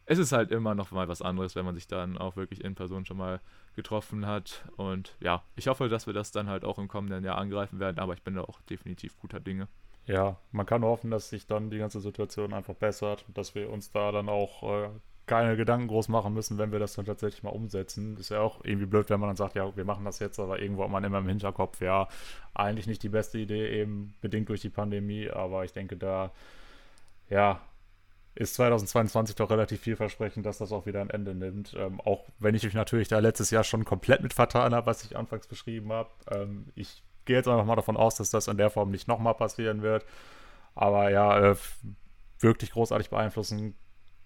es 0.06 0.18
ist 0.18 0.32
halt 0.32 0.50
immer 0.50 0.74
noch 0.74 0.90
mal 0.90 1.08
was 1.08 1.22
anderes, 1.22 1.54
wenn 1.56 1.64
man 1.64 1.74
sich 1.74 1.86
dann 1.86 2.18
auch 2.18 2.36
wirklich 2.36 2.62
in 2.62 2.74
Person 2.74 3.06
schon 3.06 3.16
mal 3.16 3.40
getroffen 3.74 4.26
hat. 4.26 4.64
Und 4.76 5.16
ja, 5.20 5.42
ich 5.56 5.68
hoffe, 5.68 5.88
dass 5.88 6.06
wir 6.06 6.14
das 6.14 6.32
dann 6.32 6.48
halt 6.48 6.64
auch 6.64 6.78
im 6.78 6.88
kommenden 6.88 7.24
Jahr 7.24 7.38
angreifen 7.38 7.80
werden, 7.80 7.98
aber 7.98 8.14
ich 8.14 8.22
bin 8.22 8.34
da 8.34 8.42
auch 8.42 8.60
definitiv 8.62 9.18
guter 9.18 9.40
Dinge. 9.40 9.68
Ja, 10.06 10.36
man 10.52 10.66
kann 10.66 10.84
hoffen, 10.84 11.10
dass 11.10 11.30
sich 11.30 11.46
dann 11.46 11.70
die 11.70 11.78
ganze 11.78 12.00
Situation 12.00 12.52
einfach 12.52 12.74
bessert 12.74 13.24
und 13.26 13.38
dass 13.38 13.54
wir 13.54 13.70
uns 13.70 13.90
da 13.90 14.12
dann 14.12 14.28
auch 14.28 14.62
äh, 14.62 14.88
keine 15.26 15.56
Gedanken 15.56 15.88
groß 15.88 16.08
machen 16.08 16.34
müssen, 16.34 16.58
wenn 16.58 16.72
wir 16.72 16.78
das 16.78 16.94
dann 16.94 17.06
tatsächlich 17.06 17.42
mal 17.42 17.50
umsetzen. 17.50 18.16
Ist 18.18 18.28
ja 18.30 18.40
auch 18.40 18.62
irgendwie 18.64 18.86
blöd, 18.86 19.08
wenn 19.08 19.20
man 19.20 19.30
dann 19.30 19.36
sagt, 19.36 19.54
ja, 19.56 19.74
wir 19.74 19.84
machen 19.84 20.04
das 20.04 20.18
jetzt, 20.18 20.38
aber 20.38 20.60
irgendwo 20.60 20.84
hat 20.84 20.90
man 20.90 21.04
immer 21.04 21.18
im 21.18 21.28
Hinterkopf, 21.28 21.80
ja, 21.80 22.08
eigentlich 22.52 22.86
nicht 22.86 23.02
die 23.02 23.08
beste 23.08 23.38
Idee, 23.38 23.80
eben 23.80 24.14
bedingt 24.20 24.50
durch 24.50 24.60
die 24.60 24.68
Pandemie, 24.68 25.30
aber 25.30 25.64
ich 25.64 25.72
denke, 25.72 25.96
da, 25.96 26.30
ja, 27.30 27.60
ist 28.34 28.54
2022 28.54 29.36
doch 29.36 29.50
relativ 29.50 29.80
vielversprechend, 29.80 30.44
dass 30.44 30.58
das 30.58 30.72
auch 30.72 30.86
wieder 30.86 31.00
ein 31.00 31.10
Ende 31.10 31.34
nimmt. 31.34 31.74
Ähm, 31.78 32.00
auch 32.00 32.24
wenn 32.38 32.54
ich 32.54 32.64
mich 32.64 32.74
natürlich 32.74 33.08
da 33.08 33.20
letztes 33.20 33.50
Jahr 33.50 33.62
schon 33.62 33.84
komplett 33.84 34.22
mit 34.22 34.34
vertan 34.34 34.74
habe, 34.74 34.86
was 34.86 35.04
ich 35.04 35.16
anfangs 35.16 35.46
beschrieben 35.46 35.92
habe. 35.92 36.10
Ähm, 36.30 36.66
ich 36.74 37.02
gehe 37.24 37.36
jetzt 37.36 37.48
einfach 37.48 37.64
mal 37.64 37.76
davon 37.76 37.96
aus, 37.96 38.16
dass 38.16 38.30
das 38.30 38.48
in 38.48 38.56
der 38.56 38.70
Form 38.70 38.90
nicht 38.90 39.06
nochmal 39.06 39.34
passieren 39.34 39.82
wird. 39.82 40.04
Aber 40.74 41.10
ja, 41.10 41.52
äh, 41.52 41.56
wirklich 42.40 42.72
großartig 42.72 43.10
beeinflussen 43.10 43.76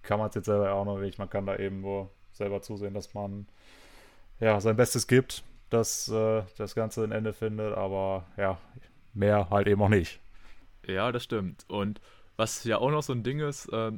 kann 0.03 0.19
man 0.19 0.31
es 0.31 0.35
jetzt 0.35 0.47
selber 0.47 0.73
auch 0.73 0.87
noch 0.87 0.99
nicht. 0.99 1.19
Man 1.19 1.29
kann 1.29 1.45
da 1.45 1.57
eben 1.57 1.83
nur 1.83 2.11
selber 2.33 2.63
zusehen, 2.63 2.95
dass 2.95 3.13
man 3.13 3.47
ja 4.41 4.59
sein 4.61 4.77
Bestes 4.77 5.07
gibt, 5.07 5.43
dass 5.69 6.09
äh, 6.09 6.43
das 6.57 6.75
Ganze 6.75 7.05
ein 7.05 7.13
Ende 7.13 7.35
findet. 7.35 7.75
Aber 7.77 8.25
ja, 8.39 8.59
mehr 9.13 9.51
halt 9.51 9.67
eben 9.67 9.83
auch 9.83 9.91
nicht. 9.91 10.19
Ja, 10.87 11.13
das 11.13 11.25
stimmt. 11.25 11.67
Und 11.69 12.01
was 12.39 12.64
ja 12.64 12.78
auch 12.78 12.91
noch 12.91 13.03
so 13.03 13.12
ein 13.12 13.22
Ding 13.22 13.41
ist, 13.41 13.66
äh, 13.66 13.93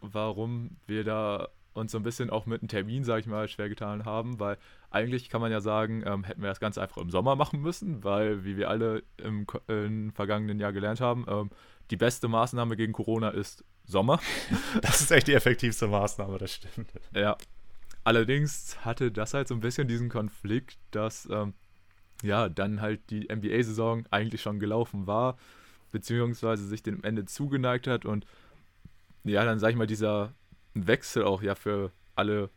warum 0.00 0.76
wir 0.86 1.04
da 1.04 1.48
uns 1.72 1.92
so 1.92 1.98
ein 1.98 2.02
bisschen 2.02 2.28
auch 2.28 2.44
mit 2.44 2.60
einem 2.60 2.68
Termin, 2.68 3.04
sage 3.04 3.20
ich 3.20 3.26
mal, 3.26 3.48
schwer 3.48 3.68
getan 3.68 4.04
haben, 4.04 4.38
weil 4.38 4.58
eigentlich 4.90 5.28
kann 5.28 5.40
man 5.40 5.50
ja 5.50 5.60
sagen, 5.60 6.04
ähm, 6.06 6.24
hätten 6.24 6.42
wir 6.42 6.48
das 6.48 6.60
Ganze 6.60 6.82
einfach 6.82 6.98
im 6.98 7.10
Sommer 7.10 7.36
machen 7.36 7.60
müssen, 7.60 8.04
weil, 8.04 8.44
wie 8.44 8.56
wir 8.56 8.68
alle 8.68 9.02
im, 9.16 9.46
im 9.66 10.12
vergangenen 10.12 10.60
Jahr 10.60 10.72
gelernt 10.72 11.00
haben, 11.00 11.24
ähm, 11.28 11.50
die 11.90 11.96
beste 11.96 12.28
Maßnahme 12.28 12.76
gegen 12.76 12.92
Corona 12.92 13.30
ist 13.30 13.64
Sommer. 13.84 14.20
Das 14.82 15.00
ist 15.00 15.10
echt 15.10 15.26
die 15.26 15.34
effektivste 15.34 15.88
Maßnahme, 15.88 16.38
das 16.38 16.54
stimmt. 16.54 16.92
Ja. 17.12 17.36
Allerdings 18.02 18.84
hatte 18.84 19.10
das 19.10 19.34
halt 19.34 19.48
so 19.48 19.54
ein 19.54 19.60
bisschen 19.60 19.88
diesen 19.88 20.08
Konflikt, 20.08 20.78
dass 20.90 21.28
ähm, 21.30 21.54
ja 22.22 22.48
dann 22.48 22.80
halt 22.80 23.10
die 23.10 23.28
NBA-Saison 23.32 24.06
eigentlich 24.10 24.42
schon 24.42 24.58
gelaufen 24.58 25.06
war 25.06 25.36
beziehungsweise 25.94 26.66
sich 26.66 26.82
dem 26.82 27.04
Ende 27.04 27.24
zugeneigt 27.24 27.86
hat 27.86 28.04
und 28.04 28.26
ja, 29.22 29.44
dann 29.44 29.60
sag 29.60 29.70
ich 29.70 29.76
mal, 29.76 29.86
dieser 29.86 30.34
Wechsel 30.74 31.22
auch 31.22 31.40
ja 31.40 31.54
für 31.54 31.92
alle 32.16 32.50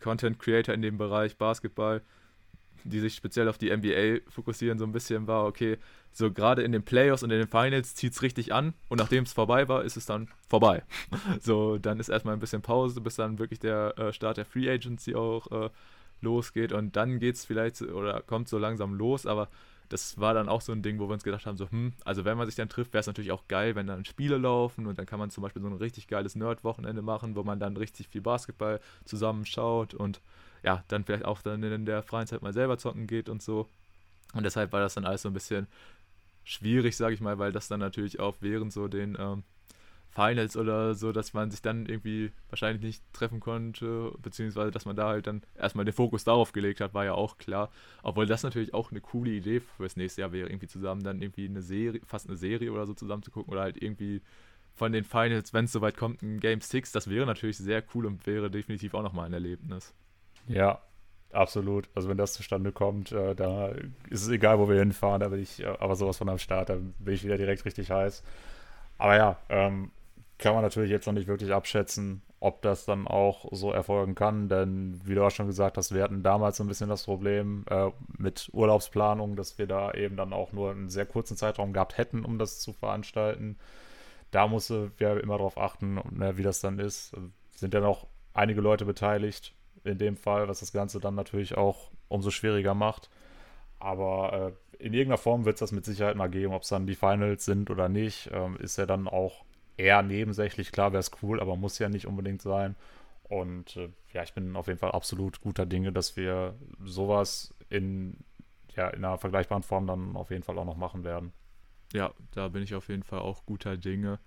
Content 0.00 0.38
Creator 0.38 0.74
in 0.74 0.80
dem 0.80 0.96
Bereich 0.96 1.36
Basketball, 1.36 2.00
die 2.84 2.98
sich 2.98 3.14
speziell 3.14 3.50
auf 3.50 3.58
die 3.58 3.70
NBA 3.70 4.30
fokussieren, 4.30 4.78
so 4.78 4.86
ein 4.86 4.92
bisschen 4.92 5.26
war, 5.26 5.44
okay, 5.44 5.76
so 6.12 6.32
gerade 6.32 6.62
in 6.62 6.72
den 6.72 6.82
Playoffs 6.82 7.22
und 7.22 7.30
in 7.30 7.40
den 7.40 7.46
Finals 7.46 7.94
zieht 7.94 8.14
es 8.14 8.22
richtig 8.22 8.54
an 8.54 8.72
und 8.88 8.96
nachdem 8.96 9.24
es 9.24 9.34
vorbei 9.34 9.68
war, 9.68 9.84
ist 9.84 9.98
es 9.98 10.06
dann 10.06 10.30
vorbei. 10.48 10.82
So, 11.42 11.76
dann 11.76 12.00
ist 12.00 12.08
erstmal 12.08 12.32
ein 12.32 12.40
bisschen 12.40 12.62
Pause, 12.62 13.02
bis 13.02 13.16
dann 13.16 13.38
wirklich 13.38 13.60
der 13.60 13.98
äh, 13.98 14.12
Start 14.14 14.38
der 14.38 14.46
Free 14.46 14.70
Agency 14.70 15.14
auch 15.14 15.46
äh, 15.50 15.68
losgeht 16.22 16.72
und 16.72 16.96
dann 16.96 17.18
geht 17.18 17.34
es 17.34 17.44
vielleicht 17.44 17.82
oder 17.82 18.22
kommt 18.22 18.48
so 18.48 18.56
langsam 18.56 18.94
los, 18.94 19.26
aber 19.26 19.50
das 19.88 20.18
war 20.18 20.34
dann 20.34 20.48
auch 20.48 20.60
so 20.60 20.72
ein 20.72 20.82
Ding, 20.82 20.98
wo 20.98 21.08
wir 21.08 21.14
uns 21.14 21.24
gedacht 21.24 21.46
haben, 21.46 21.56
so, 21.56 21.70
hm, 21.70 21.92
also 22.04 22.24
wenn 22.24 22.36
man 22.38 22.46
sich 22.46 22.54
dann 22.54 22.68
trifft, 22.68 22.92
wäre 22.92 23.00
es 23.00 23.06
natürlich 23.06 23.32
auch 23.32 23.46
geil, 23.48 23.74
wenn 23.74 23.86
dann 23.86 24.04
Spiele 24.04 24.38
laufen 24.38 24.86
und 24.86 24.98
dann 24.98 25.06
kann 25.06 25.18
man 25.18 25.30
zum 25.30 25.42
Beispiel 25.42 25.62
so 25.62 25.68
ein 25.68 25.74
richtig 25.74 26.08
geiles 26.08 26.34
Nerd-Wochenende 26.34 27.02
machen, 27.02 27.36
wo 27.36 27.42
man 27.42 27.60
dann 27.60 27.76
richtig 27.76 28.08
viel 28.08 28.20
Basketball 28.20 28.80
zusammenschaut 29.04 29.94
und 29.94 30.20
ja, 30.62 30.84
dann 30.88 31.04
vielleicht 31.04 31.24
auch 31.24 31.42
dann 31.42 31.62
in 31.62 31.86
der 31.86 32.02
freien 32.02 32.26
Zeit 32.26 32.42
mal 32.42 32.52
selber 32.52 32.78
zocken 32.78 33.06
geht 33.06 33.28
und 33.28 33.42
so. 33.42 33.68
Und 34.32 34.44
deshalb 34.44 34.72
war 34.72 34.80
das 34.80 34.94
dann 34.94 35.04
alles 35.04 35.22
so 35.22 35.28
ein 35.28 35.34
bisschen 35.34 35.66
schwierig, 36.44 36.96
sage 36.96 37.14
ich 37.14 37.20
mal, 37.20 37.38
weil 37.38 37.52
das 37.52 37.68
dann 37.68 37.80
natürlich 37.80 38.20
auch 38.20 38.36
während 38.40 38.72
so 38.72 38.88
den 38.88 39.16
ähm, 39.18 39.42
Finals 40.14 40.56
oder 40.56 40.94
so, 40.94 41.10
dass 41.10 41.32
man 41.32 41.50
sich 41.50 41.62
dann 41.62 41.86
irgendwie 41.86 42.32
wahrscheinlich 42.50 42.82
nicht 42.82 43.02
treffen 43.14 43.40
konnte, 43.40 44.12
beziehungsweise 44.20 44.70
dass 44.70 44.84
man 44.84 44.94
da 44.94 45.08
halt 45.08 45.26
dann 45.26 45.42
erstmal 45.56 45.86
den 45.86 45.94
Fokus 45.94 46.24
darauf 46.24 46.52
gelegt 46.52 46.80
hat, 46.80 46.92
war 46.92 47.04
ja 47.04 47.14
auch 47.14 47.38
klar. 47.38 47.70
Obwohl 48.02 48.26
das 48.26 48.42
natürlich 48.42 48.74
auch 48.74 48.90
eine 48.90 49.00
coole 49.00 49.30
Idee 49.30 49.60
fürs 49.60 49.96
nächste 49.96 50.20
Jahr 50.20 50.32
wäre, 50.32 50.48
irgendwie 50.48 50.66
zusammen 50.66 51.02
dann 51.02 51.22
irgendwie 51.22 51.46
eine 51.48 51.62
Serie, 51.62 52.00
fast 52.04 52.28
eine 52.28 52.36
Serie 52.36 52.72
oder 52.72 52.86
so 52.86 52.92
zusammen 52.92 53.22
zu 53.22 53.30
gucken 53.30 53.52
oder 53.52 53.62
halt 53.62 53.82
irgendwie 53.82 54.20
von 54.74 54.92
den 54.92 55.04
Finals, 55.04 55.54
wenn 55.54 55.64
es 55.64 55.72
soweit 55.72 55.96
kommt, 55.96 56.22
ein 56.22 56.40
Game 56.40 56.60
6, 56.60 56.92
das 56.92 57.08
wäre 57.08 57.26
natürlich 57.26 57.56
sehr 57.56 57.82
cool 57.94 58.06
und 58.06 58.26
wäre 58.26 58.50
definitiv 58.50 58.94
auch 58.94 59.02
nochmal 59.02 59.26
ein 59.26 59.32
Erlebnis. 59.32 59.94
Ja, 60.46 60.80
absolut. 61.32 61.88
Also 61.94 62.08
wenn 62.08 62.18
das 62.18 62.34
zustande 62.34 62.72
kommt, 62.72 63.12
äh, 63.12 63.34
da 63.34 63.68
ist 64.10 64.22
es 64.22 64.28
egal, 64.28 64.58
wo 64.58 64.68
wir 64.68 64.78
hinfahren, 64.78 65.20
da 65.20 65.28
bin 65.28 65.40
ich 65.40 65.62
äh, 65.62 65.66
aber 65.66 65.96
sowas 65.96 66.18
von 66.18 66.28
am 66.28 66.38
Start, 66.38 66.68
da 66.68 66.76
bin 66.98 67.14
ich 67.14 67.24
wieder 67.24 67.38
direkt 67.38 67.64
richtig 67.64 67.90
heiß. 67.90 68.22
Aber 68.98 69.16
ja, 69.16 69.36
ähm, 69.48 69.90
kann 70.42 70.54
man 70.54 70.62
natürlich 70.62 70.90
jetzt 70.90 71.06
noch 71.06 71.14
nicht 71.14 71.28
wirklich 71.28 71.52
abschätzen, 71.52 72.22
ob 72.40 72.60
das 72.62 72.84
dann 72.84 73.06
auch 73.06 73.46
so 73.52 73.70
erfolgen 73.70 74.14
kann, 74.16 74.48
denn 74.48 75.00
wie 75.04 75.14
du 75.14 75.24
auch 75.24 75.30
schon 75.30 75.46
gesagt 75.46 75.78
hast, 75.78 75.94
wir 75.94 76.02
hatten 76.02 76.24
damals 76.24 76.56
so 76.56 76.64
ein 76.64 76.66
bisschen 76.66 76.88
das 76.88 77.04
Problem 77.04 77.64
äh, 77.70 77.90
mit 78.18 78.50
Urlaubsplanung, 78.52 79.36
dass 79.36 79.58
wir 79.58 79.68
da 79.68 79.92
eben 79.92 80.16
dann 80.16 80.32
auch 80.32 80.52
nur 80.52 80.72
einen 80.72 80.90
sehr 80.90 81.06
kurzen 81.06 81.36
Zeitraum 81.36 81.72
gehabt 81.72 81.96
hätten, 81.96 82.24
um 82.24 82.38
das 82.38 82.58
zu 82.58 82.72
veranstalten. 82.72 83.56
Da 84.32 84.48
musste 84.48 84.90
wir 84.98 85.22
immer 85.22 85.38
darauf 85.38 85.56
achten, 85.56 86.00
ne, 86.10 86.36
wie 86.36 86.42
das 86.42 86.60
dann 86.60 86.80
ist. 86.80 87.14
Sind 87.54 87.72
ja 87.72 87.80
noch 87.80 88.08
einige 88.34 88.60
Leute 88.60 88.84
beteiligt 88.84 89.54
in 89.84 89.98
dem 89.98 90.16
Fall, 90.16 90.48
was 90.48 90.60
das 90.60 90.72
Ganze 90.72 90.98
dann 90.98 91.14
natürlich 91.14 91.56
auch 91.56 91.90
umso 92.08 92.30
schwieriger 92.30 92.74
macht. 92.74 93.08
Aber 93.78 94.54
äh, 94.78 94.84
in 94.84 94.94
irgendeiner 94.94 95.18
Form 95.18 95.44
wird 95.44 95.54
es 95.54 95.60
das 95.60 95.72
mit 95.72 95.84
Sicherheit 95.84 96.16
mal 96.16 96.28
geben, 96.30 96.52
ob 96.52 96.62
es 96.62 96.68
dann 96.68 96.86
die 96.86 96.96
Finals 96.96 97.44
sind 97.44 97.70
oder 97.70 97.88
nicht, 97.88 98.30
ähm, 98.32 98.56
ist 98.56 98.78
ja 98.78 98.86
dann 98.86 99.06
auch 99.06 99.44
eher 99.76 100.02
nebensächlich. 100.02 100.72
Klar 100.72 100.92
wäre 100.92 101.00
es 101.00 101.10
cool, 101.22 101.40
aber 101.40 101.56
muss 101.56 101.78
ja 101.78 101.88
nicht 101.88 102.06
unbedingt 102.06 102.42
sein. 102.42 102.76
Und 103.24 103.76
äh, 103.76 103.88
ja, 104.12 104.22
ich 104.22 104.34
bin 104.34 104.56
auf 104.56 104.66
jeden 104.66 104.78
Fall 104.78 104.92
absolut 104.92 105.40
guter 105.40 105.64
Dinge, 105.64 105.92
dass 105.92 106.16
wir 106.16 106.54
sowas 106.84 107.54
in, 107.70 108.18
ja, 108.76 108.88
in 108.88 109.04
einer 109.04 109.18
vergleichbaren 109.18 109.62
Form 109.62 109.86
dann 109.86 110.16
auf 110.16 110.30
jeden 110.30 110.42
Fall 110.42 110.58
auch 110.58 110.66
noch 110.66 110.76
machen 110.76 111.04
werden. 111.04 111.32
Ja, 111.92 112.12
da 112.32 112.48
bin 112.48 112.62
ich 112.62 112.74
auf 112.74 112.88
jeden 112.88 113.02
Fall 113.02 113.20
auch 113.20 113.46
guter 113.46 113.76
Dinge. 113.76 114.18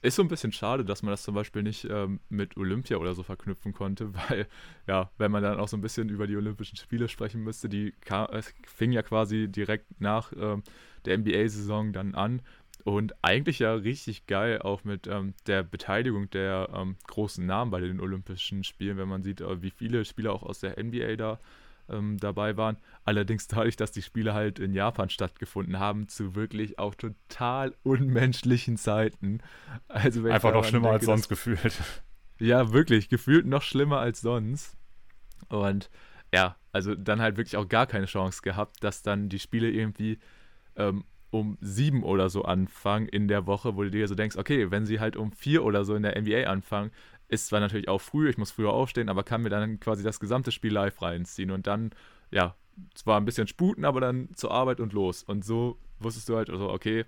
Ist 0.00 0.14
so 0.14 0.22
ein 0.22 0.28
bisschen 0.28 0.52
schade, 0.52 0.84
dass 0.84 1.02
man 1.02 1.10
das 1.10 1.24
zum 1.24 1.34
Beispiel 1.34 1.62
nicht 1.62 1.84
ähm, 1.90 2.20
mit 2.28 2.56
Olympia 2.56 2.98
oder 2.98 3.14
so 3.14 3.24
verknüpfen 3.24 3.72
konnte, 3.72 4.14
weil, 4.28 4.46
ja, 4.86 5.10
wenn 5.18 5.32
man 5.32 5.42
dann 5.42 5.58
auch 5.58 5.68
so 5.68 5.76
ein 5.76 5.80
bisschen 5.80 6.08
über 6.08 6.26
die 6.26 6.36
Olympischen 6.36 6.76
Spiele 6.76 7.08
sprechen 7.08 7.42
müsste, 7.42 7.68
die 7.68 7.92
kam, 8.00 8.28
es 8.32 8.54
fing 8.66 8.92
ja 8.92 9.02
quasi 9.02 9.48
direkt 9.48 10.00
nach 10.00 10.32
ähm, 10.36 10.62
der 11.04 11.18
NBA-Saison 11.18 11.92
dann 11.92 12.14
an 12.14 12.42
und 12.84 13.14
eigentlich 13.22 13.58
ja 13.58 13.74
richtig 13.74 14.26
geil, 14.26 14.60
auch 14.60 14.84
mit 14.84 15.06
ähm, 15.06 15.34
der 15.46 15.62
Beteiligung 15.62 16.30
der 16.30 16.70
ähm, 16.74 16.96
großen 17.06 17.44
Namen 17.44 17.70
bei 17.70 17.80
den 17.80 18.00
Olympischen 18.00 18.64
Spielen, 18.64 18.96
wenn 18.96 19.08
man 19.08 19.22
sieht, 19.22 19.40
äh, 19.40 19.62
wie 19.62 19.70
viele 19.70 20.04
Spieler 20.04 20.32
auch 20.32 20.42
aus 20.42 20.60
der 20.60 20.82
NBA 20.82 21.16
da 21.16 21.38
ähm, 21.88 22.18
dabei 22.18 22.56
waren. 22.56 22.76
Allerdings 23.04 23.48
dadurch, 23.48 23.76
dass 23.76 23.92
die 23.92 24.02
Spiele 24.02 24.34
halt 24.34 24.58
in 24.58 24.74
Japan 24.74 25.10
stattgefunden 25.10 25.78
haben, 25.78 26.08
zu 26.08 26.34
wirklich 26.34 26.78
auch 26.78 26.94
total 26.94 27.74
unmenschlichen 27.82 28.76
Zeiten. 28.76 29.40
Also 29.88 30.26
Einfach 30.28 30.52
noch 30.52 30.64
schlimmer 30.64 30.90
denke, 30.90 30.98
als 30.98 31.04
sonst 31.06 31.22
dass, 31.22 31.28
gefühlt. 31.28 31.80
Ja, 32.38 32.72
wirklich, 32.72 33.08
gefühlt 33.08 33.46
noch 33.46 33.62
schlimmer 33.62 33.98
als 33.98 34.20
sonst. 34.20 34.76
Und 35.48 35.90
ja, 36.32 36.56
also 36.72 36.94
dann 36.94 37.20
halt 37.20 37.36
wirklich 37.36 37.56
auch 37.56 37.68
gar 37.68 37.86
keine 37.86 38.06
Chance 38.06 38.42
gehabt, 38.42 38.84
dass 38.84 39.02
dann 39.02 39.28
die 39.28 39.38
Spiele 39.38 39.70
irgendwie 39.70 40.18
ähm, 40.76 41.04
um 41.30 41.58
sieben 41.60 42.02
oder 42.02 42.30
so 42.30 42.42
anfangen 42.42 43.08
in 43.08 43.28
der 43.28 43.46
Woche, 43.46 43.76
wo 43.76 43.82
du 43.82 43.90
dir 43.90 44.08
so 44.08 44.14
denkst, 44.14 44.36
okay, 44.36 44.70
wenn 44.70 44.86
sie 44.86 45.00
halt 45.00 45.16
um 45.16 45.32
vier 45.32 45.64
oder 45.64 45.84
so 45.84 45.94
in 45.94 46.02
der 46.02 46.20
NBA 46.20 46.44
anfangen, 46.44 46.90
ist 47.28 47.48
zwar 47.48 47.60
natürlich 47.60 47.88
auch 47.88 48.00
früh, 48.00 48.28
ich 48.30 48.38
muss 48.38 48.50
früher 48.50 48.72
aufstehen, 48.72 49.08
aber 49.08 49.22
kann 49.22 49.42
mir 49.42 49.50
dann 49.50 49.80
quasi 49.80 50.02
das 50.02 50.20
gesamte 50.20 50.50
Spiel 50.50 50.72
live 50.72 51.00
reinziehen 51.02 51.50
und 51.50 51.66
dann, 51.66 51.90
ja, 52.30 52.54
zwar 52.94 53.20
ein 53.20 53.24
bisschen 53.24 53.48
sputen, 53.48 53.84
aber 53.84 54.00
dann 54.00 54.28
zur 54.34 54.50
Arbeit 54.50 54.80
und 54.80 54.92
los. 54.92 55.22
Und 55.22 55.44
so 55.44 55.78
wusstest 55.98 56.28
du 56.28 56.36
halt, 56.36 56.48
also, 56.48 56.70
okay, 56.70 57.04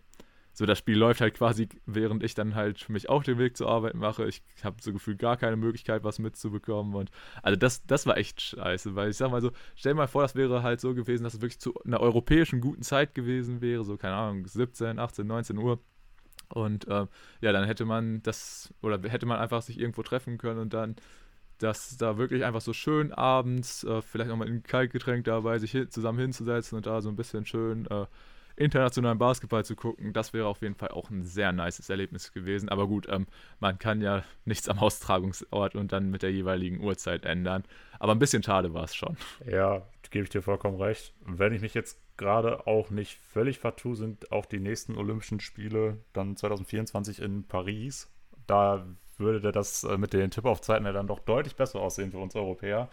so 0.53 0.67
das 0.67 0.79
Spiel 0.79 0.99
läuft 0.99 1.21
halt 1.21 1.35
quasi, 1.35 1.69
während 1.87 2.23
ich 2.23 2.35
dann 2.35 2.55
halt 2.55 2.81
für 2.81 2.93
mich 2.93 3.09
auch 3.09 3.23
den 3.23 3.39
Weg 3.39 3.57
zur 3.57 3.69
Arbeit 3.69 3.95
mache. 3.95 4.27
Ich 4.27 4.43
habe 4.63 4.77
so 4.81 4.93
gefühlt 4.93 5.19
gar 5.19 5.37
keine 5.37 5.57
Möglichkeit, 5.57 6.05
was 6.05 6.19
mitzubekommen. 6.19 6.95
Und 6.95 7.11
also 7.43 7.57
das, 7.57 7.87
das 7.87 8.07
war 8.07 8.17
echt 8.17 8.41
scheiße, 8.41 8.95
weil 8.95 9.11
ich 9.11 9.17
sag 9.17 9.31
mal 9.31 9.41
so, 9.41 9.53
stell 9.77 9.93
dir 9.93 9.99
mal 9.99 10.09
vor, 10.09 10.23
das 10.23 10.35
wäre 10.35 10.63
halt 10.63 10.81
so 10.81 10.95
gewesen, 10.95 11.25
dass 11.25 11.35
es 11.35 11.41
wirklich 11.41 11.61
zu 11.61 11.75
einer 11.85 12.01
europäischen 12.01 12.61
guten 12.61 12.83
Zeit 12.83 13.15
gewesen 13.15 13.61
wäre, 13.61 13.85
so 13.85 13.97
keine 13.97 14.17
Ahnung, 14.17 14.47
17, 14.47 14.99
18, 14.99 15.27
19 15.27 15.59
Uhr. 15.59 15.81
Und 16.49 16.89
äh, 16.89 17.07
ja, 17.41 17.53
dann 17.53 17.65
hätte 17.65 17.85
man 17.85 18.23
das, 18.23 18.75
oder 18.83 19.01
hätte 19.09 19.27
man 19.27 19.39
einfach 19.39 19.63
sich 19.63 19.79
irgendwo 19.79 20.03
treffen 20.03 20.37
können 20.37 20.59
und 20.59 20.75
dann 20.75 20.97
das 21.59 21.97
da 21.97 22.17
wirklich 22.19 22.45
einfach 22.45 22.61
so 22.61 22.73
schön 22.73 23.13
abends, 23.13 23.85
äh, 23.85 24.03
vielleicht 24.03 24.31
nochmal 24.31 24.49
ein 24.49 24.63
Kaltgetränk 24.63 25.25
dabei, 25.25 25.59
sich 25.59 25.71
hin, 25.71 25.91
zusammen 25.91 26.19
hinzusetzen 26.19 26.77
und 26.77 26.87
da 26.87 27.01
so 27.03 27.09
ein 27.09 27.17
bisschen 27.17 27.47
schön 27.47 27.87
äh, 27.87 28.07
internationalen 28.61 29.19
Basketball 29.19 29.65
zu 29.65 29.75
gucken, 29.75 30.13
das 30.13 30.33
wäre 30.33 30.47
auf 30.47 30.61
jeden 30.63 30.75
Fall 30.75 30.91
auch 30.91 31.11
ein 31.11 31.25
sehr 31.25 31.51
nices 31.53 31.89
Erlebnis 31.89 32.33
gewesen. 32.33 32.69
Aber 32.69 32.87
gut, 32.87 33.07
ähm, 33.11 33.27
man 33.59 33.79
kann 33.79 34.01
ja 34.01 34.23
nichts 34.45 34.69
am 34.69 34.79
Austragungsort 34.79 35.75
und 35.75 35.93
dann 35.93 36.11
mit 36.11 36.23
der 36.23 36.31
jeweiligen 36.31 36.81
Uhrzeit 36.81 37.25
ändern. 37.25 37.65
Aber 37.99 38.13
ein 38.13 38.19
bisschen 38.19 38.43
schade 38.43 38.73
war 38.75 38.85
es 38.85 38.95
schon. 38.95 39.17
Ja, 39.47 39.83
gebe 40.11 40.25
ich 40.25 40.31
dir 40.31 40.43
vollkommen 40.43 40.81
recht. 40.81 41.15
Wenn 41.25 41.53
ich 41.53 41.63
mich 41.63 41.75
jetzt 41.75 41.99
gerade 42.17 42.67
auch 42.67 42.91
nicht 42.91 43.19
völlig 43.33 43.59
vertue, 43.59 43.97
sind 43.97 44.31
auch 44.31 44.47
die 44.47 44.61
nächsten 44.61 44.97
Olympischen 44.97 45.41
Spiele 45.41 45.99
dann 46.13 46.37
2024 46.37 47.21
in 47.21 47.45
Paris. 47.45 48.11
Da 48.47 48.87
würde 49.17 49.53
das 49.53 49.85
äh, 49.85 49.97
mit 49.97 50.13
den 50.13 50.31
Tippaufzeiten 50.31 50.85
ja 50.85 50.93
dann 50.93 51.07
doch 51.07 51.21
deutlich 51.21 51.57
besser 51.57 51.81
aussehen 51.81 52.11
für 52.11 52.19
uns 52.19 52.35
Europäer. 52.35 52.91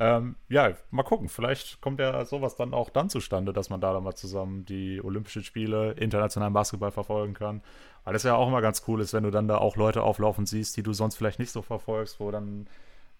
Ähm, 0.00 0.36
ja, 0.48 0.74
mal 0.92 1.02
gucken. 1.02 1.28
Vielleicht 1.28 1.80
kommt 1.80 1.98
ja 1.98 2.24
sowas 2.24 2.54
dann 2.54 2.72
auch 2.72 2.88
dann 2.88 3.10
zustande, 3.10 3.52
dass 3.52 3.68
man 3.68 3.80
da 3.80 3.92
dann 3.92 4.04
mal 4.04 4.14
zusammen 4.14 4.64
die 4.64 5.02
Olympischen 5.02 5.42
Spiele, 5.42 5.92
internationalen 5.92 6.52
Basketball 6.54 6.92
verfolgen 6.92 7.34
kann. 7.34 7.62
Weil 8.04 8.12
das 8.12 8.22
ja 8.22 8.36
auch 8.36 8.46
immer 8.46 8.62
ganz 8.62 8.84
cool 8.86 9.00
ist, 9.00 9.12
wenn 9.12 9.24
du 9.24 9.32
dann 9.32 9.48
da 9.48 9.58
auch 9.58 9.74
Leute 9.76 10.04
auflaufen 10.04 10.46
siehst, 10.46 10.76
die 10.76 10.84
du 10.84 10.92
sonst 10.92 11.16
vielleicht 11.16 11.40
nicht 11.40 11.50
so 11.50 11.62
verfolgst, 11.62 12.20
wo 12.20 12.30
dann 12.30 12.68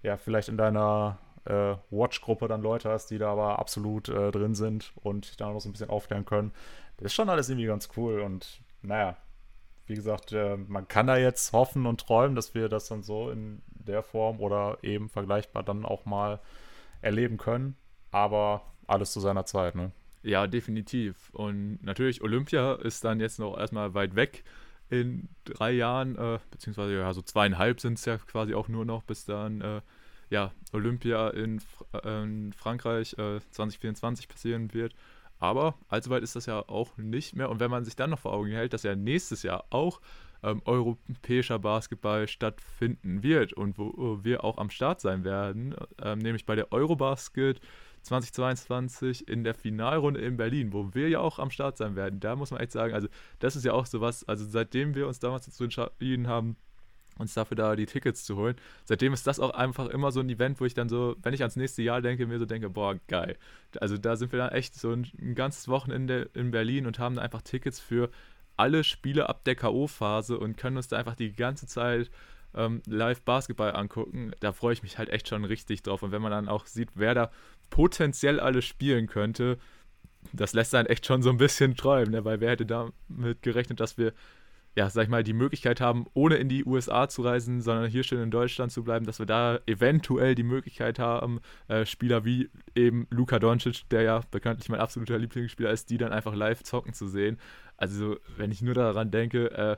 ja 0.05 0.17
vielleicht 0.17 0.49
in 0.49 0.57
deiner 0.57 1.19
äh, 1.47 1.75
Watch-Gruppe 1.91 2.47
dann 2.47 2.63
Leute 2.63 2.91
hast, 2.91 3.11
die 3.11 3.19
da 3.19 3.33
aber 3.33 3.59
absolut 3.59 4.09
äh, 4.09 4.31
drin 4.31 4.55
sind 4.55 4.93
und 5.03 5.41
da 5.41 5.51
noch 5.51 5.61
so 5.61 5.69
ein 5.69 5.73
bisschen 5.73 5.91
aufklären 5.91 6.27
können. 6.27 6.53
Das 6.99 7.07
ist 7.07 7.15
schon 7.15 7.29
alles 7.29 7.49
irgendwie 7.49 7.67
ganz 7.67 7.89
cool 7.97 8.21
und 8.21 8.61
naja, 8.83 9.17
wie 9.87 9.95
gesagt, 9.95 10.33
äh, 10.33 10.57
man 10.57 10.87
kann 10.87 11.09
da 11.09 11.17
jetzt 11.17 11.53
hoffen 11.53 11.87
und 11.87 12.01
träumen, 12.01 12.37
dass 12.37 12.55
wir 12.55 12.69
das 12.69 12.87
dann 12.87 13.03
so 13.03 13.31
in 13.31 13.63
der 13.69 14.05
Form 14.05 14.39
oder 14.41 14.79
eben 14.83 15.09
vergleichbar 15.09 15.65
dann 15.65 15.85
auch 15.85 16.05
mal 16.05 16.39
erleben 17.01 17.37
können. 17.37 17.77
Aber 18.11 18.63
alles 18.87 19.13
zu 19.13 19.21
seiner 19.21 19.45
Zeit, 19.45 19.75
ne? 19.75 19.93
Ja, 20.23 20.47
definitiv. 20.47 21.31
Und 21.33 21.79
natürlich, 21.83 22.23
Olympia 22.23 22.75
ist 22.75 23.05
dann 23.05 23.21
jetzt 23.21 23.39
noch 23.39 23.57
erstmal 23.57 23.95
weit 23.95 24.17
weg 24.17 24.45
in 24.91 25.29
drei 25.45 25.73
Jahren, 25.73 26.17
äh, 26.17 26.39
beziehungsweise 26.51 26.95
ja, 26.95 27.13
so 27.13 27.23
zweieinhalb 27.23 27.81
sind 27.81 27.99
es 27.99 28.05
ja 28.05 28.17
quasi 28.19 28.55
auch 28.55 28.69
nur 28.69 28.85
noch, 28.85 29.03
bis 29.03 29.25
dann 29.27 29.61
äh, 29.61 29.81
ja, 30.31 30.53
Olympia 30.73 31.29
in, 31.31 31.61
äh, 31.93 32.23
in 32.23 32.53
Frankreich 32.53 33.11
2024 33.11 34.25
äh, 34.25 34.29
passieren 34.29 34.75
wird. 34.75 34.95
Aber 35.39 35.75
allzu 35.89 36.11
weit 36.11 36.23
ist 36.23 36.37
das 36.37 36.47
ja 36.47 36.61
auch 36.69 36.97
nicht 36.97 37.37
mehr. 37.37 37.49
Und 37.49 37.61
wenn 37.61 37.71
man 37.71 37.85
sich 37.85 37.97
dann 37.97 38.11
noch 38.11 38.19
vor 38.19 38.33
Augen 38.33 38.51
hält, 38.51 38.73
dass 38.73 38.83
ja 38.83 38.97
nächstes 38.97 39.43
Jahr 39.43 39.65
auch 39.71 40.01
ähm, 40.43 40.63
europäischer 40.65 41.59
Basketball 41.59 42.29
stattfinden 42.29 43.23
wird 43.23 43.53
und 43.53 43.79
wo 43.79 44.21
wir 44.23 44.45
auch 44.45 44.59
am 44.59 44.71
Start 44.71 45.01
sein 45.01 45.25
werden, 45.25 45.75
ähm, 46.03 46.19
nämlich 46.19 46.47
bei 46.47 46.55
der 46.55 46.73
Eurobasket 46.73 47.61
2022 48.03 49.29
in 49.29 49.45
der 49.45 49.55
Finalrunde 49.55 50.21
in 50.21 50.37
Berlin, 50.37 50.73
wo 50.73 50.95
wir 50.95 51.09
ja 51.09 51.21
auch 51.21 51.39
am 51.39 51.51
Start 51.51 51.77
sein 51.77 51.97
werden. 51.97 52.21
Da 52.21 52.37
muss 52.37 52.51
man 52.51 52.61
echt 52.61 52.73
sagen, 52.73 52.95
also 52.95 53.09
das 53.39 53.57
ist 53.57 53.65
ja 53.65 53.73
auch 53.73 53.87
sowas, 53.87 54.27
also 54.29 54.45
seitdem 54.45 54.95
wir 54.95 55.07
uns 55.07 55.19
damals 55.19 55.47
dazu 55.47 55.65
entschieden 55.65 56.29
haben, 56.29 56.57
uns 57.19 57.35
dafür 57.35 57.57
da 57.57 57.77
die 57.77 57.87
Tickets 57.87 58.25
zu 58.25 58.37
holen. 58.37 58.55
Seitdem 58.85 59.13
ist 59.13 59.27
das 59.27 59.41
auch 59.41 59.51
einfach 59.51 59.89
immer 59.89 60.13
so 60.13 60.21
ein 60.21 60.29
Event, 60.29 60.61
wo 60.61 60.65
ich 60.65 60.75
dann 60.75 60.89
so, 60.89 61.17
wenn 61.23 61.35
ich 61.35 61.43
ans 61.43 61.57
nächste 61.57 61.83
Jahr 61.83 62.01
denke, 62.01 62.27
mir 62.27 62.39
so 62.39 62.47
denke, 62.47 62.71
boah, 62.71 62.97
geil. 63.09 63.37
Also 63.81 63.99
da 63.99 64.17
sind 64.17 64.33
wir 64.33 64.39
dann 64.39 64.51
echt 64.51 64.77
so 64.77 64.93
ein, 64.93 65.07
ein 65.21 65.35
ganzes 65.35 65.69
Wochenende 65.69 66.31
in 66.35 66.53
Berlin 66.53 66.87
und 66.87 66.99
haben 66.99 67.17
da 67.17 67.23
einfach 67.23 67.43
Tickets 67.43 67.81
für 67.81 68.11
alle 68.59 68.85
Spiele 68.85 69.29
ab 69.29 69.45
der 69.45 69.57
K.O.-Phase 69.57 70.35
und 70.35 70.57
können 70.57 70.77
uns 70.77 70.89
da 70.89 70.97
einfach 70.97 71.17
die 71.17 71.33
ganze 71.33 71.67
Zeit 71.67 72.11
ähm, 72.55 72.83
live 72.87 73.23
Basketball 73.23 73.75
angucken. 73.75 74.33
Da 74.41 74.53
freue 74.53 74.73
ich 74.73 74.83
mich 74.83 74.99
halt 74.99 75.09
echt 75.09 75.29
schon 75.29 75.45
richtig 75.45 75.83
drauf. 75.83 76.03
Und 76.03 76.13
wenn 76.13 76.23
man 76.23 76.31
dann 76.31 76.49
auch 76.49 76.67
sieht, 76.67 76.91
wer 76.95 77.15
da 77.15 77.31
potenziell 77.71 78.41
alles 78.41 78.65
spielen 78.65 79.07
könnte, 79.07 79.59
das 80.33 80.53
lässt 80.53 80.75
einen 80.75 80.89
echt 80.89 81.07
schon 81.07 81.23
so 81.23 81.31
ein 81.31 81.37
bisschen 81.37 81.77
träumen, 81.77 82.11
ne? 82.11 82.25
weil 82.25 82.41
wer 82.41 82.51
hätte 82.51 82.67
damit 82.67 83.43
gerechnet, 83.43 83.81
dass 83.81 83.99
wir, 83.99 84.13
ja, 84.77 84.91
sag 84.91 85.05
ich 85.05 85.09
mal, 85.09 85.23
die 85.23 85.33
Möglichkeit 85.33 85.81
haben, 85.81 86.07
ohne 86.15 86.37
in 86.37 86.49
die 86.49 86.65
USA 86.65 87.09
zu 87.09 87.23
reisen, 87.23 87.61
sondern 87.61 87.89
hier 87.89 88.03
schön 88.03 88.23
in 88.23 88.31
Deutschland 88.31 88.73
zu 88.73 88.83
bleiben, 88.85 89.07
dass 89.07 89.19
wir 89.19 89.27
da 89.27 89.61
eventuell 89.67 90.35
die 90.35 90.43
Möglichkeit 90.43 90.99
haben, 90.99 91.41
äh, 91.69 91.87
Spieler 91.87 92.25
wie 92.25 92.51
eben 92.75 93.07
Luka 93.11 93.39
Doncic, 93.39 93.89
der 93.91 94.03
ja 94.03 94.21
bekanntlich 94.31 94.69
mein 94.69 94.81
absoluter 94.81 95.19
Lieblingsspieler 95.19 95.71
ist, 95.71 95.91
die 95.91 95.99
dann 95.99 96.13
einfach 96.13 96.35
live 96.35 96.63
zocken 96.63 96.93
zu 96.93 97.07
sehen. 97.07 97.39
Also, 97.79 98.17
wenn 98.37 98.51
ich 98.51 98.61
nur 98.61 98.75
daran 98.75 99.11
denke, 99.11 99.51
äh, 99.53 99.77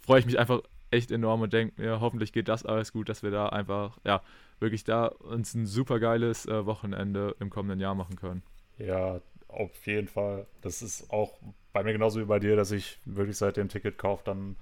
freue 0.00 0.20
ich 0.20 0.26
mich 0.26 0.38
einfach 0.38 0.62
echt 0.90 1.10
enorm 1.10 1.42
und 1.42 1.52
denke 1.52 1.82
mir, 1.82 2.00
hoffentlich 2.00 2.32
geht 2.32 2.48
das 2.48 2.64
alles 2.64 2.92
gut, 2.92 3.08
dass 3.08 3.22
wir 3.22 3.30
da 3.30 3.48
einfach, 3.48 3.98
ja, 4.04 4.22
wirklich 4.60 4.84
da 4.84 5.06
uns 5.06 5.54
ein 5.54 5.66
super 5.66 5.98
geiles 6.00 6.46
äh, 6.46 6.64
Wochenende 6.64 7.36
im 7.40 7.50
kommenden 7.50 7.80
Jahr 7.80 7.94
machen 7.94 8.16
können. 8.16 8.42
Ja, 8.78 9.20
auf 9.48 9.86
jeden 9.86 10.08
Fall. 10.08 10.46
Das 10.62 10.82
ist 10.82 11.10
auch 11.10 11.38
bei 11.72 11.82
mir 11.82 11.92
genauso 11.92 12.20
wie 12.20 12.24
bei 12.24 12.38
dir, 12.38 12.56
dass 12.56 12.70
ich 12.70 12.98
wirklich 13.04 13.36
seit 13.36 13.56
dem 13.56 13.68
Ticketkauf 13.68 14.22
dann 14.22 14.56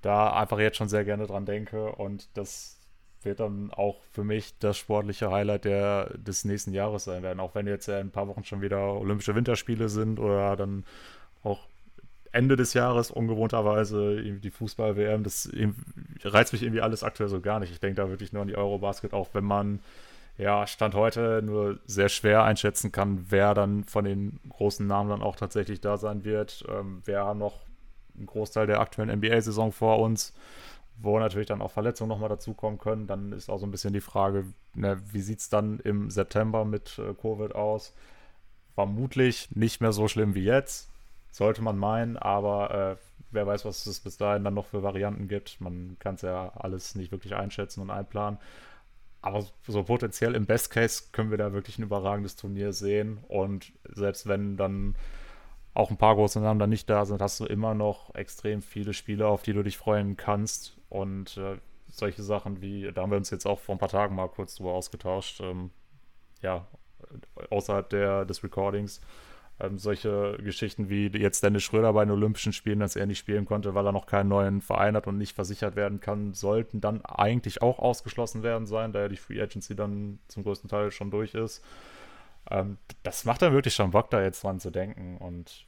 da 0.00 0.32
einfach 0.32 0.58
jetzt 0.60 0.76
schon 0.76 0.88
sehr 0.88 1.04
gerne 1.04 1.26
dran 1.26 1.44
denke 1.44 1.92
und 1.92 2.28
das 2.34 2.78
wird 3.22 3.40
dann 3.40 3.72
auch 3.72 4.00
für 4.12 4.22
mich 4.22 4.56
das 4.58 4.78
sportliche 4.78 5.30
Highlight 5.30 5.64
der, 5.64 6.16
des 6.16 6.44
nächsten 6.44 6.72
Jahres 6.72 7.04
sein 7.04 7.24
werden. 7.24 7.40
Auch 7.40 7.54
wenn 7.56 7.66
jetzt 7.66 7.86
ja 7.86 7.98
in 7.98 8.08
ein 8.08 8.12
paar 8.12 8.28
Wochen 8.28 8.44
schon 8.44 8.62
wieder 8.62 8.94
Olympische 8.94 9.34
Winterspiele 9.34 9.88
sind 9.88 10.20
oder 10.20 10.56
dann 10.56 10.84
auch 11.42 11.66
Ende 12.32 12.56
des 12.56 12.74
Jahres 12.74 13.10
ungewohnterweise 13.10 14.22
die 14.22 14.50
Fußball-WM. 14.50 15.24
Das 15.24 15.50
reizt 16.24 16.52
mich 16.52 16.62
irgendwie 16.62 16.80
alles 16.80 17.02
aktuell 17.02 17.28
so 17.28 17.40
gar 17.40 17.60
nicht. 17.60 17.72
Ich 17.72 17.80
denke 17.80 17.96
da 17.96 18.08
wirklich 18.08 18.32
nur 18.32 18.42
an 18.42 18.48
die 18.48 18.56
Eurobasket, 18.56 19.12
auch 19.12 19.28
wenn 19.32 19.44
man 19.44 19.80
ja 20.36 20.66
Stand 20.66 20.94
heute 20.94 21.42
nur 21.42 21.78
sehr 21.86 22.08
schwer 22.08 22.44
einschätzen 22.44 22.92
kann, 22.92 23.26
wer 23.28 23.54
dann 23.54 23.84
von 23.84 24.04
den 24.04 24.38
großen 24.48 24.86
Namen 24.86 25.10
dann 25.10 25.22
auch 25.22 25.36
tatsächlich 25.36 25.80
da 25.80 25.96
sein 25.96 26.24
wird. 26.24 26.64
Ähm, 26.68 27.02
wer 27.04 27.34
noch 27.34 27.60
einen 28.16 28.26
Großteil 28.26 28.66
der 28.66 28.80
aktuellen 28.80 29.10
NBA-Saison 29.18 29.72
vor 29.72 29.98
uns 29.98 30.34
wo 31.00 31.18
natürlich 31.18 31.46
dann 31.46 31.62
auch 31.62 31.70
Verletzungen 31.70 32.08
nochmal 32.08 32.28
dazukommen 32.28 32.78
können. 32.78 33.06
Dann 33.06 33.32
ist 33.32 33.48
auch 33.48 33.58
so 33.58 33.66
ein 33.66 33.70
bisschen 33.70 33.92
die 33.92 34.00
Frage, 34.00 34.44
ne, 34.74 35.00
wie 35.12 35.20
sieht 35.20 35.40
es 35.40 35.48
dann 35.48 35.78
im 35.80 36.10
September 36.10 36.64
mit 36.64 36.98
äh, 36.98 37.14
Covid 37.14 37.54
aus? 37.54 37.94
Vermutlich 38.74 39.48
nicht 39.54 39.80
mehr 39.80 39.92
so 39.92 40.08
schlimm 40.08 40.34
wie 40.34 40.44
jetzt, 40.44 40.90
sollte 41.30 41.62
man 41.62 41.78
meinen, 41.78 42.16
aber 42.16 42.92
äh, 42.92 42.96
wer 43.30 43.46
weiß, 43.46 43.64
was 43.64 43.86
es 43.86 44.00
bis 44.00 44.16
dahin 44.16 44.44
dann 44.44 44.54
noch 44.54 44.66
für 44.66 44.82
Varianten 44.82 45.28
gibt. 45.28 45.60
Man 45.60 45.96
kann 45.98 46.14
es 46.14 46.22
ja 46.22 46.52
alles 46.54 46.94
nicht 46.94 47.12
wirklich 47.12 47.34
einschätzen 47.34 47.82
und 47.82 47.90
einplanen. 47.90 48.38
Aber 49.20 49.44
so 49.66 49.82
potenziell 49.82 50.34
im 50.34 50.46
Best 50.46 50.70
Case 50.70 51.04
können 51.12 51.30
wir 51.30 51.38
da 51.38 51.52
wirklich 51.52 51.78
ein 51.78 51.82
überragendes 51.82 52.36
Turnier 52.36 52.72
sehen. 52.72 53.18
Und 53.28 53.72
selbst 53.84 54.26
wenn 54.26 54.56
dann 54.56 54.94
auch 55.74 55.90
ein 55.90 55.96
paar 55.96 56.14
große 56.14 56.40
Namen 56.40 56.60
dann 56.60 56.70
nicht 56.70 56.88
da 56.88 57.04
sind, 57.04 57.20
hast 57.20 57.40
du 57.40 57.44
immer 57.44 57.74
noch 57.74 58.14
extrem 58.14 58.62
viele 58.62 58.94
Spiele, 58.94 59.26
auf 59.26 59.42
die 59.42 59.52
du 59.52 59.62
dich 59.62 59.76
freuen 59.76 60.16
kannst. 60.16 60.78
Und 60.88 61.36
äh, 61.36 61.58
solche 61.88 62.22
Sachen 62.22 62.60
wie, 62.60 62.90
da 62.92 63.02
haben 63.02 63.10
wir 63.10 63.18
uns 63.18 63.30
jetzt 63.30 63.46
auch 63.46 63.58
vor 63.58 63.74
ein 63.74 63.78
paar 63.78 63.88
Tagen 63.88 64.14
mal 64.14 64.28
kurz 64.28 64.54
drüber 64.54 64.72
ausgetauscht, 64.72 65.40
ähm, 65.40 65.70
ja, 66.42 66.66
außerhalb 67.50 67.88
der, 67.90 68.24
des 68.24 68.42
Recordings. 68.44 69.00
Ähm, 69.60 69.78
solche 69.78 70.38
Geschichten 70.42 70.88
wie 70.88 71.08
jetzt 71.08 71.42
Dennis 71.42 71.64
Schröder 71.64 71.92
bei 71.92 72.04
den 72.04 72.12
Olympischen 72.12 72.52
Spielen, 72.52 72.80
dass 72.80 72.96
er 72.96 73.06
nicht 73.06 73.18
spielen 73.18 73.44
konnte, 73.44 73.74
weil 73.74 73.84
er 73.84 73.92
noch 73.92 74.06
keinen 74.06 74.28
neuen 74.28 74.60
Verein 74.60 74.94
hat 74.94 75.06
und 75.06 75.18
nicht 75.18 75.34
versichert 75.34 75.74
werden 75.74 76.00
kann, 76.00 76.32
sollten 76.32 76.80
dann 76.80 77.04
eigentlich 77.04 77.60
auch 77.60 77.78
ausgeschlossen 77.78 78.42
werden 78.42 78.66
sein, 78.66 78.92
da 78.92 79.00
ja 79.00 79.08
die 79.08 79.16
Free 79.16 79.40
Agency 79.40 79.74
dann 79.74 80.20
zum 80.28 80.44
größten 80.44 80.70
Teil 80.70 80.90
schon 80.92 81.10
durch 81.10 81.34
ist. 81.34 81.64
Ähm, 82.50 82.78
das 83.02 83.24
macht 83.24 83.42
dann 83.42 83.52
wirklich 83.52 83.74
schon 83.74 83.90
Bock, 83.90 84.10
da 84.10 84.22
jetzt 84.22 84.44
dran 84.44 84.60
zu 84.60 84.70
denken. 84.70 85.18
Und 85.18 85.66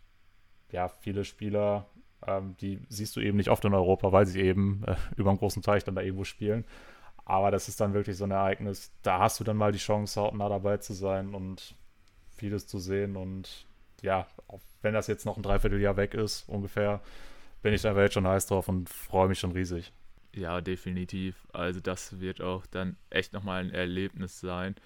ja, 0.71 0.89
viele 0.89 1.25
Spieler 1.25 1.87
ähm, 2.27 2.57
die 2.61 2.81
siehst 2.89 3.17
du 3.17 3.21
eben 3.21 3.37
nicht 3.37 3.51
oft 3.51 3.65
in 3.65 3.75
Europa, 3.75 4.13
weil 4.13 4.27
sie 4.27 4.41
eben 4.41 4.85
äh, 4.87 4.97
über 5.17 5.31
einen 5.31 5.39
großen 5.39 5.63
Teich 5.63 5.85
dann 5.85 5.95
da 5.95 6.03
irgendwo 6.03 6.25
spielen. 6.25 6.65
Aber 7.25 7.51
das 7.51 7.69
ist 7.69 7.81
dann 7.81 7.95
wirklich 7.95 8.17
so 8.17 8.25
ein 8.25 8.31
Ereignis, 8.31 8.93
da 9.03 9.21
hast 9.21 9.39
du 9.41 9.45
dann 9.45 9.57
mal 9.57 9.73
die 9.73 9.79
Chance, 9.79 10.21
hautnah 10.21 10.49
dabei 10.49 10.79
zu 10.79 10.95
sein 10.95 11.35
und 11.35 11.75
vieles 12.37 12.67
zu 12.67 12.79
sehen. 12.79 13.17
Und 13.17 13.67
ja, 14.03 14.27
wenn 14.83 14.95
das 14.95 15.07
jetzt 15.07 15.27
noch 15.27 15.37
ein 15.37 15.43
Dreivierteljahr 15.43 15.97
weg 15.97 16.15
ist, 16.15 16.49
ungefähr, 16.49 17.01
bin 17.63 17.75
ich 17.75 17.83
da 17.83 17.99
jetzt 18.01 18.15
schon 18.15 18.27
heiß 18.27 18.47
drauf 18.47 18.69
und 18.69 18.89
freue 18.89 19.29
mich 19.29 19.39
schon 19.39 19.53
riesig. 19.53 19.93
Ja, 20.35 20.61
definitiv. 20.61 21.47
Also 21.53 21.81
das 21.81 22.21
wird 22.21 22.41
auch 22.41 22.67
dann 22.67 22.97
echt 23.11 23.33
nochmal 23.33 23.63
ein 23.63 23.71
Erlebnis 23.71 24.41
sein 24.41 24.77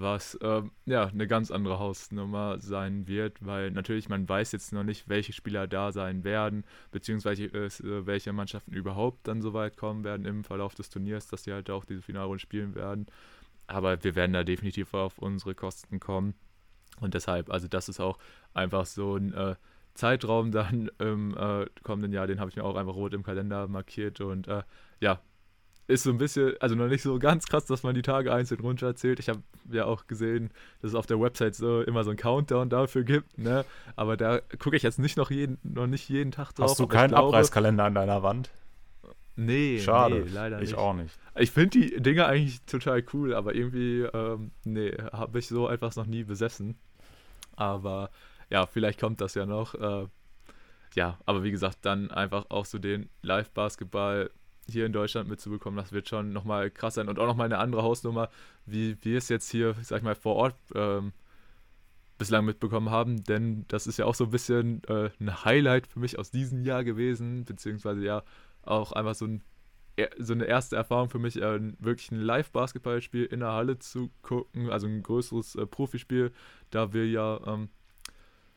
was 0.00 0.38
ähm, 0.42 0.72
ja 0.86 1.06
eine 1.06 1.26
ganz 1.26 1.50
andere 1.50 1.78
Hausnummer 1.78 2.58
sein 2.60 3.06
wird, 3.06 3.44
weil 3.44 3.70
natürlich 3.70 4.08
man 4.08 4.28
weiß 4.28 4.52
jetzt 4.52 4.72
noch 4.72 4.82
nicht, 4.82 5.08
welche 5.08 5.32
Spieler 5.32 5.66
da 5.66 5.92
sein 5.92 6.24
werden, 6.24 6.64
beziehungsweise 6.90 7.44
äh, 7.44 8.06
welche 8.06 8.32
Mannschaften 8.32 8.72
überhaupt 8.72 9.28
dann 9.28 9.42
so 9.42 9.52
weit 9.52 9.76
kommen 9.76 10.04
werden 10.04 10.26
im 10.26 10.44
Verlauf 10.44 10.74
des 10.74 10.90
Turniers, 10.90 11.28
dass 11.28 11.44
sie 11.44 11.52
halt 11.52 11.70
auch 11.70 11.84
diese 11.84 12.02
Finalrunde 12.02 12.40
spielen 12.40 12.74
werden. 12.74 13.06
Aber 13.66 14.02
wir 14.02 14.14
werden 14.16 14.32
da 14.32 14.42
definitiv 14.42 14.94
auf 14.94 15.18
unsere 15.18 15.54
Kosten 15.54 16.00
kommen. 16.00 16.34
Und 17.00 17.14
deshalb, 17.14 17.50
also 17.50 17.68
das 17.68 17.88
ist 17.88 18.00
auch 18.00 18.18
einfach 18.54 18.86
so 18.86 19.16
ein 19.16 19.32
äh, 19.32 19.54
Zeitraum 19.94 20.50
dann 20.52 20.90
im 20.98 21.36
äh, 21.36 21.66
kommenden 21.82 22.12
Jahr, 22.12 22.26
den 22.26 22.40
habe 22.40 22.50
ich 22.50 22.56
mir 22.56 22.64
auch 22.64 22.76
einfach 22.76 22.94
rot 22.94 23.14
im 23.14 23.22
Kalender 23.22 23.68
markiert. 23.68 24.20
Und 24.20 24.48
äh, 24.48 24.62
ja, 25.00 25.20
ist 25.90 26.04
so 26.04 26.10
ein 26.10 26.18
bisschen, 26.18 26.54
also 26.60 26.74
noch 26.74 26.86
nicht 26.86 27.02
so 27.02 27.18
ganz 27.18 27.46
krass, 27.46 27.66
dass 27.66 27.82
man 27.82 27.94
die 27.94 28.02
Tage 28.02 28.32
einzeln 28.32 28.60
runterzählt. 28.60 29.18
Ich 29.18 29.28
habe 29.28 29.40
ja 29.70 29.84
auch 29.84 30.06
gesehen, 30.06 30.50
dass 30.80 30.92
es 30.92 30.94
auf 30.94 31.06
der 31.06 31.20
Website 31.20 31.54
so 31.56 31.82
immer 31.82 32.04
so 32.04 32.10
einen 32.10 32.16
Countdown 32.16 32.70
dafür 32.70 33.02
gibt, 33.02 33.36
ne? 33.38 33.64
Aber 33.96 34.16
da 34.16 34.40
gucke 34.58 34.76
ich 34.76 34.82
jetzt 34.82 34.98
nicht 34.98 35.16
noch 35.16 35.30
jeden, 35.30 35.58
noch 35.62 35.86
nicht 35.86 36.08
jeden 36.08 36.30
Tag 36.30 36.52
drauf. 36.54 36.70
Hast 36.70 36.78
du 36.78 36.86
keinen 36.86 37.10
glaube, 37.10 37.28
Abreißkalender 37.28 37.84
an 37.84 37.94
deiner 37.94 38.22
Wand? 38.22 38.50
Nee, 39.36 39.78
Schade. 39.78 40.20
Nee, 40.20 40.30
leider 40.32 40.58
nicht. 40.58 40.70
Ich 40.70 40.76
auch 40.76 40.94
nicht. 40.94 41.18
Ich 41.36 41.50
finde 41.50 41.78
die 41.78 42.02
Dinge 42.02 42.26
eigentlich 42.26 42.60
total 42.62 43.04
cool, 43.12 43.34
aber 43.34 43.54
irgendwie, 43.54 44.02
ähm, 44.02 44.50
nee, 44.64 44.92
habe 45.12 45.38
ich 45.38 45.48
so 45.48 45.68
etwas 45.68 45.96
noch 45.96 46.06
nie 46.06 46.24
besessen. 46.24 46.76
Aber 47.56 48.10
ja, 48.50 48.66
vielleicht 48.66 49.00
kommt 49.00 49.20
das 49.20 49.34
ja 49.34 49.46
noch. 49.46 49.74
Äh, 49.74 50.06
ja, 50.94 51.18
aber 51.24 51.42
wie 51.42 51.50
gesagt, 51.50 51.78
dann 51.82 52.10
einfach 52.10 52.46
auch 52.50 52.66
so 52.66 52.78
den 52.78 53.08
Live-Basketball 53.22 54.30
hier 54.68 54.86
in 54.86 54.92
Deutschland 54.92 55.28
mitzubekommen, 55.28 55.76
das 55.76 55.92
wird 55.92 56.08
schon 56.08 56.32
nochmal 56.32 56.70
krass 56.70 56.94
sein 56.94 57.08
und 57.08 57.18
auch 57.18 57.26
nochmal 57.26 57.46
eine 57.46 57.58
andere 57.58 57.82
Hausnummer, 57.82 58.28
wie 58.66 58.96
wir 59.02 59.18
es 59.18 59.28
jetzt 59.28 59.50
hier, 59.50 59.74
sag 59.82 59.98
ich 59.98 60.04
mal, 60.04 60.14
vor 60.14 60.36
Ort 60.36 60.56
ähm, 60.74 61.12
bislang 62.18 62.44
mitbekommen 62.44 62.90
haben, 62.90 63.24
denn 63.24 63.64
das 63.68 63.86
ist 63.86 63.98
ja 63.98 64.04
auch 64.04 64.14
so 64.14 64.24
ein 64.24 64.30
bisschen 64.30 64.82
äh, 64.84 65.10
ein 65.20 65.44
Highlight 65.44 65.86
für 65.86 65.98
mich 65.98 66.18
aus 66.18 66.30
diesem 66.30 66.64
Jahr 66.64 66.84
gewesen, 66.84 67.44
beziehungsweise 67.44 68.04
ja 68.04 68.22
auch 68.62 68.92
einfach 68.92 69.14
so, 69.14 69.26
ein, 69.26 69.42
so 70.18 70.32
eine 70.32 70.44
erste 70.44 70.76
Erfahrung 70.76 71.10
für 71.10 71.18
mich, 71.18 71.40
äh, 71.40 71.60
wirklich 71.78 72.10
ein 72.10 72.20
Live-Basketballspiel 72.20 73.24
in 73.24 73.40
der 73.40 73.52
Halle 73.52 73.78
zu 73.78 74.10
gucken, 74.22 74.70
also 74.70 74.86
ein 74.86 75.02
größeres 75.02 75.54
äh, 75.56 75.66
Profispiel, 75.66 76.32
da 76.70 76.92
wir 76.92 77.06
ja 77.06 77.40
ähm, 77.46 77.68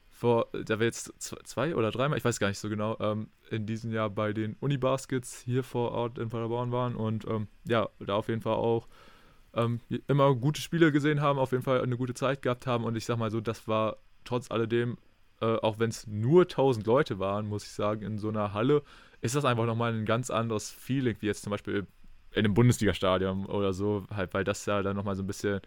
vor, 0.09 0.47
da 0.53 0.79
wir 0.79 0.85
jetzt 0.85 1.11
zwei 1.19 1.75
oder 1.75 1.91
dreimal, 1.91 2.17
ich 2.17 2.23
weiß 2.23 2.39
gar 2.39 2.47
nicht 2.47 2.59
so 2.59 2.69
genau, 2.69 2.97
ähm, 2.99 3.29
in 3.49 3.65
diesem 3.65 3.91
Jahr 3.91 4.09
bei 4.09 4.31
den 4.31 4.55
Unibaskets 4.59 5.41
hier 5.41 5.63
vor 5.63 5.91
Ort 5.91 6.17
in 6.17 6.29
Paderborn 6.29 6.71
waren 6.71 6.95
und 6.95 7.25
ähm, 7.27 7.47
ja, 7.65 7.89
da 7.99 8.15
auf 8.15 8.29
jeden 8.29 8.41
Fall 8.41 8.53
auch 8.53 8.87
ähm, 9.55 9.81
immer 10.07 10.33
gute 10.35 10.61
Spiele 10.61 10.91
gesehen 10.91 11.21
haben, 11.21 11.39
auf 11.39 11.51
jeden 11.51 11.63
Fall 11.63 11.81
eine 11.81 11.97
gute 11.97 12.13
Zeit 12.13 12.41
gehabt 12.41 12.67
haben 12.67 12.83
und 12.83 12.95
ich 12.95 13.05
sag 13.05 13.17
mal 13.17 13.31
so, 13.31 13.41
das 13.41 13.67
war 13.67 13.97
trotz 14.23 14.51
alledem, 14.51 14.97
äh, 15.41 15.57
auch 15.57 15.79
wenn 15.79 15.89
es 15.89 16.07
nur 16.07 16.43
1000 16.43 16.85
Leute 16.85 17.19
waren, 17.19 17.47
muss 17.47 17.65
ich 17.65 17.71
sagen, 17.71 18.03
in 18.03 18.17
so 18.17 18.29
einer 18.29 18.53
Halle, 18.53 18.83
ist 19.23 19.35
das 19.35 19.45
einfach 19.45 19.65
nochmal 19.65 19.93
ein 19.93 20.05
ganz 20.05 20.29
anderes 20.29 20.69
Feeling, 20.69 21.15
wie 21.21 21.27
jetzt 21.27 21.43
zum 21.43 21.51
Beispiel 21.51 21.87
in 22.31 22.39
einem 22.45 22.53
Bundesliga-Stadion 22.53 23.45
oder 23.45 23.71
so, 23.71 24.05
halt, 24.13 24.33
weil 24.33 24.43
das 24.43 24.65
ja 24.65 24.83
dann 24.83 24.97
nochmal 24.97 25.15
so 25.15 25.23
ein 25.23 25.27
bisschen 25.27 25.61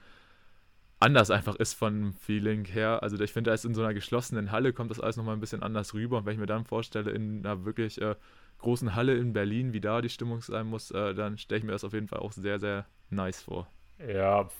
anders 1.00 1.30
einfach 1.30 1.54
ist 1.56 1.72
von 1.72 2.12
Feeling 2.12 2.66
her. 2.66 3.02
Also 3.02 3.18
ich 3.18 3.32
finde, 3.32 3.50
ist 3.52 3.64
in 3.64 3.74
so 3.74 3.82
einer 3.82 3.94
geschlossenen 3.94 4.52
Halle 4.52 4.74
kommt 4.74 4.90
das 4.90 5.00
alles 5.00 5.16
nochmal 5.16 5.34
ein 5.34 5.40
bisschen 5.40 5.62
anders 5.62 5.94
rüber. 5.94 6.18
Und 6.18 6.26
wenn 6.26 6.34
ich 6.34 6.38
mir 6.38 6.46
dann 6.46 6.66
vorstelle, 6.66 7.10
in 7.12 7.46
einer 7.46 7.64
wirklich 7.64 8.00
äh, 8.00 8.14
großen 8.58 8.94
Halle 8.94 9.14
in 9.16 9.32
Berlin, 9.32 9.72
wie 9.72 9.80
da 9.80 10.02
die 10.02 10.10
Stimmung 10.10 10.42
sein 10.42 10.66
muss, 10.66 10.90
äh, 10.90 11.14
dann 11.14 11.38
stelle 11.38 11.60
ich 11.60 11.64
mir 11.64 11.72
das 11.72 11.84
auf 11.84 11.94
jeden 11.94 12.08
Fall 12.08 12.18
auch 12.18 12.32
sehr, 12.32 12.60
sehr 12.60 12.84
nice 13.08 13.40
vor. 13.40 13.68
Ja, 14.06 14.50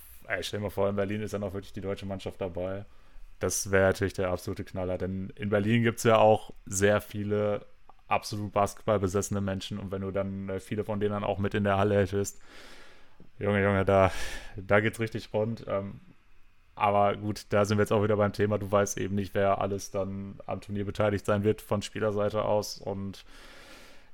ich 0.41 0.47
stelle 0.47 0.63
mir 0.63 0.71
vor, 0.71 0.89
in 0.89 0.97
Berlin 0.97 1.21
ist 1.21 1.35
dann 1.35 1.43
auch 1.43 1.53
wirklich 1.53 1.75
die 1.75 1.83
deutsche 1.83 2.07
Mannschaft 2.07 2.41
dabei. 2.41 2.87
Das 3.41 3.71
wäre 3.71 3.89
natürlich 3.89 4.15
der 4.15 4.31
absolute 4.31 4.65
Knaller, 4.65 4.97
denn 4.97 5.31
in 5.37 5.51
Berlin 5.51 5.83
gibt 5.83 5.99
es 5.99 6.05
ja 6.05 6.17
auch 6.17 6.55
sehr 6.65 7.03
viele 7.03 7.67
absolut 8.09 8.53
basketballbesessene 8.53 9.41
Menschen 9.41 9.79
und 9.79 9.91
wenn 9.91 10.03
du 10.03 10.11
dann 10.11 10.49
äh, 10.49 10.61
viele 10.61 10.85
von 10.85 11.01
denen 11.01 11.13
dann 11.13 11.25
auch 11.25 11.39
mit 11.39 11.55
in 11.55 11.65
der 11.65 11.79
Halle 11.79 11.99
hättest, 11.99 12.41
Junge, 13.39 13.63
Junge, 13.63 13.85
da, 13.85 14.11
da 14.57 14.81
geht's 14.81 14.99
richtig 14.99 15.33
rund. 15.33 15.65
Ähm, 15.69 16.01
aber 16.75 17.17
gut, 17.17 17.47
da 17.51 17.65
sind 17.65 17.79
wir 17.79 17.83
jetzt 17.83 17.93
auch 17.93 18.03
wieder 18.03 18.17
beim 18.17 18.33
Thema. 18.33 18.59
Du 18.59 18.71
weißt 18.71 18.99
eben 18.99 19.15
nicht, 19.15 19.35
wer 19.35 19.61
alles 19.61 19.91
dann 19.91 20.39
am 20.47 20.61
Turnier 20.61 20.85
beteiligt 20.85 21.25
sein 21.25 21.45
wird 21.45 21.61
von 21.63 21.83
Spielerseite 21.83 22.45
aus 22.45 22.79
und 22.79 23.25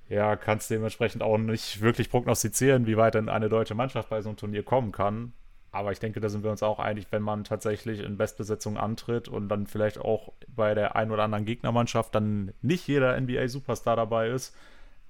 ja, 0.09 0.37
kannst 0.37 0.71
dementsprechend 0.71 1.23
auch 1.23 1.39
nicht 1.39 1.81
wirklich 1.81 2.11
prognostizieren, 2.11 2.87
wie 2.87 2.97
weit 2.97 3.15
denn 3.15 3.29
eine 3.29 3.49
deutsche 3.49 3.75
Mannschaft 3.75 4.11
bei 4.11 4.21
so 4.23 4.29
einem 4.29 4.37
Turnier 4.37 4.63
kommen 4.63 4.93
kann. 4.93 5.33
Aber 5.73 5.91
ich 5.91 5.99
denke, 5.99 6.21
da 6.21 6.29
sind 6.29 6.45
wir 6.45 6.51
uns 6.51 6.63
auch 6.63 6.79
einig, 6.79 7.07
wenn 7.11 7.23
man 7.23 7.45
tatsächlich 7.45 8.01
in 8.01 8.19
Bestbesetzung 8.19 8.77
antritt 8.77 9.27
und 9.27 9.49
dann 9.49 9.67
vielleicht 9.67 9.99
auch 9.99 10.33
bei 10.47 10.75
der 10.75 10.97
ein 10.97 11.11
oder 11.11 11.25
anderen 11.25 11.47
Gegnermannschaft 11.47 12.15
dann 12.15 12.53
nicht 12.61 12.87
jeder 12.87 13.19
NBA-Superstar 13.19 13.97
dabei 13.97 14.29
ist, 14.29 14.55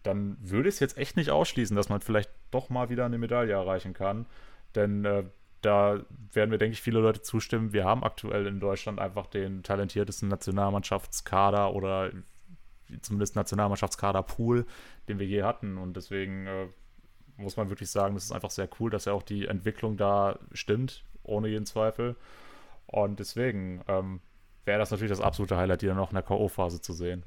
dann 0.05 0.37
würde 0.41 0.69
ich 0.69 0.77
es 0.77 0.81
jetzt 0.81 0.97
echt 0.97 1.17
nicht 1.17 1.31
ausschließen, 1.31 1.77
dass 1.77 1.89
man 1.89 2.01
vielleicht 2.01 2.31
doch 2.53 2.71
mal 2.71 2.91
wieder 2.91 3.05
eine 3.05 3.19
Medaille 3.19 3.53
erreichen 3.53 3.93
kann. 3.93 4.27
Denn 4.77 5.05
äh, 5.05 5.25
da 5.63 6.01
werden 6.33 6.53
wir, 6.53 6.59
denke 6.59 6.75
ich, 6.75 6.83
viele 6.83 7.01
Leute 7.01 7.23
zustimmen. 7.23 7.73
Wir 7.73 7.85
haben 7.85 8.05
aktuell 8.05 8.47
in 8.47 8.61
Deutschland 8.61 9.01
einfach 9.01 9.27
den 9.27 9.65
talentiertesten 9.65 10.29
Nationalmannschaftskader 10.29 11.75
oder 11.75 12.11
zumindest 13.01 13.35
Nationalmannschaftskader-Pool, 13.35 14.65
den 15.09 15.19
wir 15.19 15.27
je 15.27 15.43
hatten. 15.43 15.79
Und 15.79 15.97
deswegen 15.97 16.47
äh, 16.47 16.67
muss 17.37 17.57
man 17.57 17.69
wirklich 17.69 17.91
sagen, 17.91 18.15
das 18.15 18.25
ist 18.25 18.33
einfach 18.33 18.51
sehr 18.51 18.69
cool, 18.79 18.91
dass 18.91 19.07
ja 19.07 19.13
auch 19.13 19.23
die 19.23 19.47
Entwicklung 19.47 19.97
da 19.97 20.39
stimmt, 20.53 21.05
ohne 21.23 21.49
jeden 21.49 21.67
Zweifel. 21.67 22.17
Und 22.87 23.21
deswegen 23.21 23.83
ähm, 23.89 24.21
wäre 24.65 24.79
das 24.79 24.91
natürlich 24.91 25.11
das 25.11 25.21
absolute 25.21 25.57
Highlight, 25.57 25.83
die 25.83 25.87
dann 25.87 25.97
noch 25.97 26.11
in 26.11 26.15
der 26.15 26.23
K.O.-Phase 26.23 26.81
zu 26.81 26.93
sehen. 26.93 27.25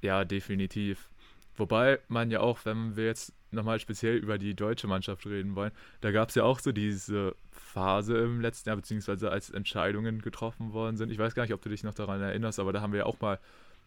Ja, 0.00 0.24
definitiv. 0.24 1.08
Wobei 1.56 1.98
man 2.08 2.30
ja 2.30 2.40
auch, 2.40 2.60
wenn 2.64 2.96
wir 2.96 3.06
jetzt 3.06 3.32
nochmal 3.50 3.80
speziell 3.80 4.16
über 4.16 4.38
die 4.38 4.54
deutsche 4.54 4.86
Mannschaft 4.86 5.26
reden 5.26 5.56
wollen, 5.56 5.72
da 6.00 6.12
gab 6.12 6.28
es 6.28 6.36
ja 6.36 6.44
auch 6.44 6.60
so 6.60 6.70
diese 6.70 7.34
Phase 7.50 8.16
im 8.18 8.40
letzten 8.40 8.68
Jahr, 8.68 8.76
beziehungsweise 8.76 9.30
als 9.30 9.50
Entscheidungen 9.50 10.22
getroffen 10.22 10.72
worden 10.72 10.96
sind. 10.96 11.10
Ich 11.10 11.18
weiß 11.18 11.34
gar 11.34 11.42
nicht, 11.42 11.54
ob 11.54 11.62
du 11.62 11.68
dich 11.68 11.82
noch 11.82 11.94
daran 11.94 12.20
erinnerst, 12.20 12.60
aber 12.60 12.72
da 12.72 12.80
haben 12.80 12.92
wir 12.92 13.00
ja 13.00 13.06
auch 13.06 13.20
mal 13.20 13.40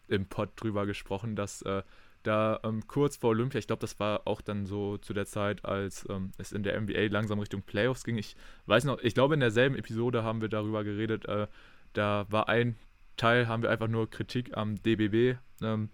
im 0.08 0.26
Pod 0.26 0.50
drüber 0.56 0.84
gesprochen, 0.84 1.36
dass 1.36 1.62
äh, 1.62 1.82
da 2.22 2.60
ähm, 2.64 2.86
kurz 2.86 3.16
vor 3.16 3.30
Olympia, 3.30 3.58
ich 3.58 3.66
glaube, 3.66 3.80
das 3.80 3.98
war 3.98 4.22
auch 4.26 4.40
dann 4.40 4.66
so 4.66 4.98
zu 4.98 5.12
der 5.12 5.26
Zeit, 5.26 5.64
als 5.64 6.06
ähm, 6.08 6.32
es 6.38 6.52
in 6.52 6.62
der 6.62 6.80
NBA 6.80 7.06
langsam 7.10 7.38
Richtung 7.38 7.62
Playoffs 7.62 8.04
ging. 8.04 8.18
Ich 8.18 8.36
weiß 8.66 8.84
noch, 8.84 8.98
ich 9.02 9.14
glaube, 9.14 9.34
in 9.34 9.40
derselben 9.40 9.76
Episode 9.76 10.22
haben 10.22 10.40
wir 10.40 10.48
darüber 10.48 10.84
geredet. 10.84 11.26
Äh, 11.26 11.46
da 11.92 12.26
war 12.30 12.48
ein 12.48 12.76
Teil, 13.16 13.48
haben 13.48 13.62
wir 13.62 13.70
einfach 13.70 13.88
nur 13.88 14.08
Kritik 14.08 14.56
am 14.56 14.82
DBB 14.82 15.38
ähm, 15.62 15.90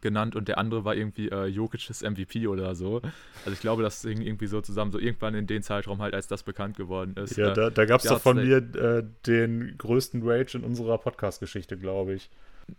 genannt 0.00 0.36
und 0.36 0.48
der 0.48 0.58
andere 0.58 0.84
war 0.84 0.94
irgendwie 0.94 1.28
äh, 1.28 1.46
Jokic's 1.46 2.02
MVP 2.02 2.46
oder 2.46 2.74
so. 2.74 3.00
Also 3.44 3.52
ich 3.52 3.60
glaube, 3.60 3.82
das 3.82 4.02
hing 4.02 4.20
irgendwie 4.20 4.46
so 4.46 4.60
zusammen, 4.60 4.92
so 4.92 4.98
irgendwann 4.98 5.34
in 5.34 5.46
den 5.46 5.62
Zeitraum 5.62 6.00
halt, 6.00 6.14
als 6.14 6.28
das 6.28 6.42
bekannt 6.42 6.76
geworden 6.76 7.14
ist. 7.16 7.36
Ja, 7.36 7.50
äh, 7.50 7.54
da, 7.54 7.70
da 7.70 7.84
gab 7.84 8.00
es 8.00 8.08
doch 8.08 8.20
von 8.20 8.36
mir 8.36 8.58
äh, 8.58 9.04
den 9.26 9.76
größten 9.76 10.22
Rage 10.24 10.58
in 10.58 10.64
unserer 10.64 10.98
Podcast-Geschichte, 10.98 11.76
glaube 11.76 12.14
ich. 12.14 12.30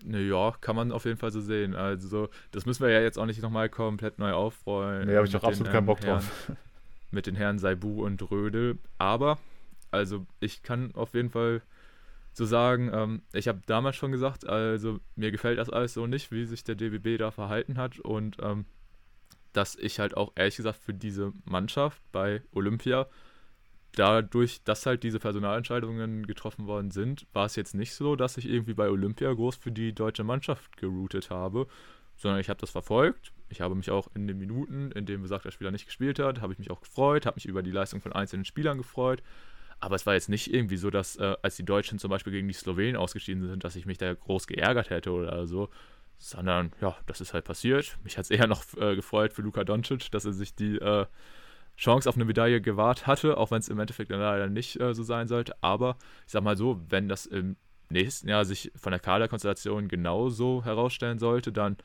Ja, 0.05 0.53
kann 0.61 0.75
man 0.75 0.91
auf 0.91 1.05
jeden 1.05 1.17
Fall 1.17 1.31
so 1.31 1.41
sehen. 1.41 1.75
Also, 1.75 2.29
das 2.51 2.65
müssen 2.65 2.83
wir 2.83 2.91
ja 2.91 3.01
jetzt 3.01 3.17
auch 3.17 3.25
nicht 3.25 3.41
nochmal 3.41 3.69
komplett 3.69 4.19
neu 4.19 4.31
aufrollen. 4.31 5.07
Nee, 5.07 5.15
habe 5.15 5.25
ich 5.25 5.31
doch 5.31 5.43
absolut 5.43 5.67
den, 5.67 5.73
keinen 5.73 5.85
Bock 5.85 6.01
Herren, 6.01 6.19
drauf. 6.19 6.51
Mit 7.11 7.25
den 7.25 7.35
Herren 7.35 7.59
Saibu 7.59 8.05
und 8.05 8.29
Rödel. 8.29 8.77
Aber, 8.97 9.39
also, 9.91 10.25
ich 10.39 10.61
kann 10.61 10.93
auf 10.93 11.13
jeden 11.13 11.31
Fall 11.31 11.61
so 12.33 12.45
sagen, 12.45 12.91
ähm, 12.93 13.21
ich 13.33 13.47
habe 13.47 13.61
damals 13.65 13.95
schon 13.95 14.11
gesagt, 14.11 14.47
also, 14.47 14.99
mir 15.15 15.31
gefällt 15.31 15.57
das 15.57 15.69
alles 15.69 15.93
so 15.93 16.05
nicht, 16.07 16.31
wie 16.31 16.45
sich 16.45 16.63
der 16.63 16.75
DBB 16.75 17.17
da 17.17 17.31
verhalten 17.31 17.77
hat. 17.77 17.99
Und, 17.99 18.37
ähm, 18.41 18.65
dass 19.53 19.75
ich 19.75 19.99
halt 19.99 20.15
auch 20.15 20.31
ehrlich 20.35 20.57
gesagt 20.57 20.77
für 20.77 20.93
diese 20.93 21.33
Mannschaft 21.45 22.01
bei 22.11 22.43
Olympia 22.51 23.07
dadurch, 23.95 24.63
dass 24.63 24.85
halt 24.85 25.03
diese 25.03 25.19
Personalentscheidungen 25.19 26.25
getroffen 26.25 26.67
worden 26.67 26.91
sind, 26.91 27.25
war 27.33 27.45
es 27.45 27.55
jetzt 27.55 27.75
nicht 27.75 27.93
so, 27.93 28.15
dass 28.15 28.37
ich 28.37 28.47
irgendwie 28.47 28.73
bei 28.73 28.89
Olympia 28.89 29.33
groß 29.33 29.55
für 29.55 29.71
die 29.71 29.93
deutsche 29.93 30.23
Mannschaft 30.23 30.77
geroutet 30.77 31.29
habe, 31.29 31.67
sondern 32.15 32.39
ich 32.39 32.49
habe 32.49 32.59
das 32.59 32.69
verfolgt. 32.69 33.31
Ich 33.49 33.61
habe 33.61 33.75
mich 33.75 33.89
auch 33.89 34.07
in 34.13 34.27
den 34.27 34.37
Minuten, 34.37 34.91
in 34.91 35.05
denen 35.05 35.23
besagter 35.23 35.51
Spieler 35.51 35.71
nicht 35.71 35.85
gespielt 35.85 36.19
hat, 36.19 36.41
habe 36.41 36.53
ich 36.53 36.59
mich 36.59 36.69
auch 36.69 36.81
gefreut, 36.81 37.25
habe 37.25 37.35
mich 37.35 37.45
über 37.45 37.63
die 37.63 37.71
Leistung 37.71 38.01
von 38.01 38.13
einzelnen 38.13 38.45
Spielern 38.45 38.77
gefreut. 38.77 39.23
Aber 39.79 39.95
es 39.95 40.05
war 40.05 40.13
jetzt 40.13 40.29
nicht 40.29 40.53
irgendwie 40.53 40.77
so, 40.77 40.89
dass 40.89 41.15
äh, 41.15 41.35
als 41.41 41.55
die 41.55 41.63
Deutschen 41.63 41.99
zum 41.99 42.09
Beispiel 42.09 42.33
gegen 42.33 42.47
die 42.47 42.53
Slowenen 42.53 42.97
ausgeschieden 42.97 43.47
sind, 43.47 43.63
dass 43.63 43.75
ich 43.75 43.85
mich 43.85 43.97
da 43.97 44.13
groß 44.13 44.45
geärgert 44.45 44.89
hätte 44.89 45.11
oder 45.11 45.47
so, 45.47 45.69
sondern 46.17 46.73
ja, 46.81 46.97
das 47.05 47.21
ist 47.21 47.33
halt 47.33 47.45
passiert. 47.45 47.97
Mich 48.03 48.17
hat 48.17 48.25
es 48.25 48.31
eher 48.31 48.47
noch 48.47 48.65
äh, 48.77 48.95
gefreut 48.95 49.33
für 49.33 49.41
Luka 49.41 49.63
Doncic, 49.63 50.11
dass 50.11 50.25
er 50.25 50.33
sich 50.33 50.53
die 50.53 50.75
äh, 50.75 51.05
Chance 51.79 52.09
auf 52.09 52.15
eine 52.15 52.25
Medaille 52.25 52.59
gewahrt 52.59 53.07
hatte, 53.07 53.37
auch 53.37 53.51
wenn 53.51 53.59
es 53.59 53.69
im 53.69 53.79
Endeffekt 53.79 54.11
leider 54.11 54.49
nicht 54.49 54.79
äh, 54.81 54.93
so 54.93 55.03
sein 55.03 55.27
sollte. 55.29 55.55
Aber 55.61 55.95
ich 56.25 56.33
sag 56.33 56.43
mal 56.43 56.57
so, 56.57 56.81
wenn 56.89 57.07
das 57.07 57.25
im 57.25 57.55
nächsten 57.89 58.27
Jahr 58.27 58.43
sich 58.43 58.71
von 58.75 58.91
der 58.91 58.99
Kaderkonstellation 58.99 59.87
genauso 59.87 60.63
herausstellen 60.65 61.19
sollte, 61.19 61.53
dann 61.53 61.77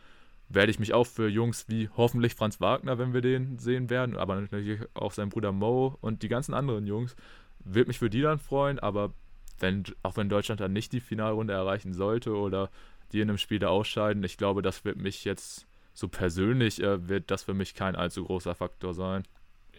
werde 0.48 0.70
ich 0.70 0.80
mich 0.80 0.92
auch 0.92 1.06
für 1.06 1.28
Jungs 1.28 1.68
wie 1.68 1.88
hoffentlich 1.96 2.34
Franz 2.34 2.60
Wagner, 2.60 2.98
wenn 2.98 3.14
wir 3.14 3.20
den 3.20 3.58
sehen 3.58 3.88
werden, 3.88 4.16
aber 4.16 4.40
natürlich 4.40 4.80
auch 4.94 5.12
sein 5.12 5.30
Bruder 5.30 5.52
Mo 5.52 5.96
und 6.00 6.22
die 6.22 6.28
ganzen 6.28 6.54
anderen 6.54 6.86
Jungs, 6.86 7.14
wird 7.60 7.88
mich 7.88 7.98
für 7.98 8.10
die 8.10 8.20
dann 8.20 8.38
freuen, 8.38 8.78
aber 8.78 9.14
wenn, 9.60 9.84
auch 10.02 10.16
wenn 10.16 10.28
Deutschland 10.28 10.60
dann 10.60 10.72
nicht 10.72 10.92
die 10.92 11.00
Finalrunde 11.00 11.54
erreichen 11.54 11.94
sollte 11.94 12.34
oder 12.34 12.68
die 13.12 13.20
in 13.20 13.28
einem 13.28 13.38
Spiel 13.38 13.60
da 13.60 13.68
ausscheiden, 13.68 14.24
ich 14.24 14.36
glaube, 14.36 14.60
das 14.60 14.84
wird 14.84 14.96
mich 14.96 15.24
jetzt 15.24 15.66
so 15.94 16.08
persönlich, 16.08 16.82
äh, 16.82 17.08
wird 17.08 17.30
das 17.30 17.44
für 17.44 17.54
mich 17.54 17.74
kein 17.74 17.94
allzu 17.94 18.24
großer 18.24 18.54
Faktor 18.54 18.92
sein. 18.92 19.22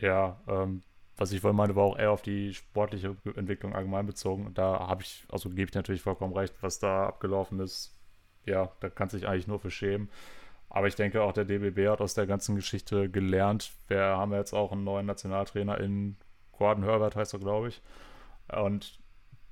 Ja, 0.01 0.39
ähm, 0.47 0.81
was 1.17 1.31
ich 1.31 1.41
vorhin 1.41 1.55
meinte, 1.57 1.75
war 1.75 1.83
auch 1.83 1.97
eher 1.97 2.11
auf 2.11 2.21
die 2.21 2.53
sportliche 2.53 3.15
Entwicklung 3.35 3.73
allgemein 3.73 4.05
bezogen. 4.05 4.53
Da 4.53 4.87
habe 4.87 5.03
ich, 5.03 5.25
also 5.31 5.49
gebe 5.49 5.69
ich 5.69 5.75
natürlich 5.75 6.01
vollkommen 6.01 6.33
recht, 6.33 6.53
was 6.61 6.79
da 6.79 7.07
abgelaufen 7.07 7.59
ist. 7.59 7.95
Ja, 8.45 8.71
da 8.81 8.89
kann 8.89 9.09
sich 9.09 9.27
eigentlich 9.27 9.47
nur 9.47 9.59
für 9.59 9.71
schämen. 9.71 10.09
Aber 10.69 10.87
ich 10.87 10.95
denke, 10.95 11.21
auch 11.23 11.31
der 11.31 11.45
DBB 11.45 11.89
hat 11.89 12.01
aus 12.01 12.15
der 12.15 12.27
ganzen 12.27 12.55
Geschichte 12.55 13.09
gelernt. 13.09 13.71
Wir 13.87 14.01
haben 14.01 14.33
jetzt 14.33 14.53
auch 14.53 14.73
einen 14.73 14.83
neuen 14.83 15.05
Nationaltrainer 15.05 15.79
in 15.79 16.17
Gordon 16.51 16.83
Herbert, 16.83 17.15
heißt 17.15 17.33
er, 17.33 17.39
glaube 17.39 17.69
ich. 17.69 17.81
Und 18.53 18.99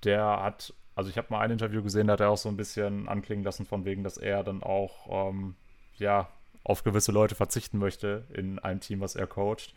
der 0.04 0.44
hat, 0.44 0.74
also 0.96 1.10
ich 1.10 1.18
habe 1.18 1.28
mal 1.30 1.40
ein 1.40 1.52
Interview 1.52 1.82
gesehen, 1.82 2.08
da 2.08 2.14
hat 2.14 2.20
er 2.20 2.30
auch 2.30 2.38
so 2.38 2.50
ein 2.50 2.58
bisschen 2.58 3.08
anklingen 3.08 3.46
lassen, 3.46 3.66
von 3.66 3.86
wegen, 3.86 4.04
dass 4.04 4.18
er 4.18 4.44
dann 4.44 4.64
auch, 4.64 5.30
ähm, 5.30 5.56
ja, 5.96 6.28
auf 6.66 6.84
gewisse 6.84 7.12
Leute 7.12 7.36
verzichten 7.36 7.78
möchte 7.78 8.26
in 8.34 8.60
einem 8.60 8.80
Team, 8.80 9.00
was 9.02 9.16
er 9.16 9.28
coacht. 9.28 9.74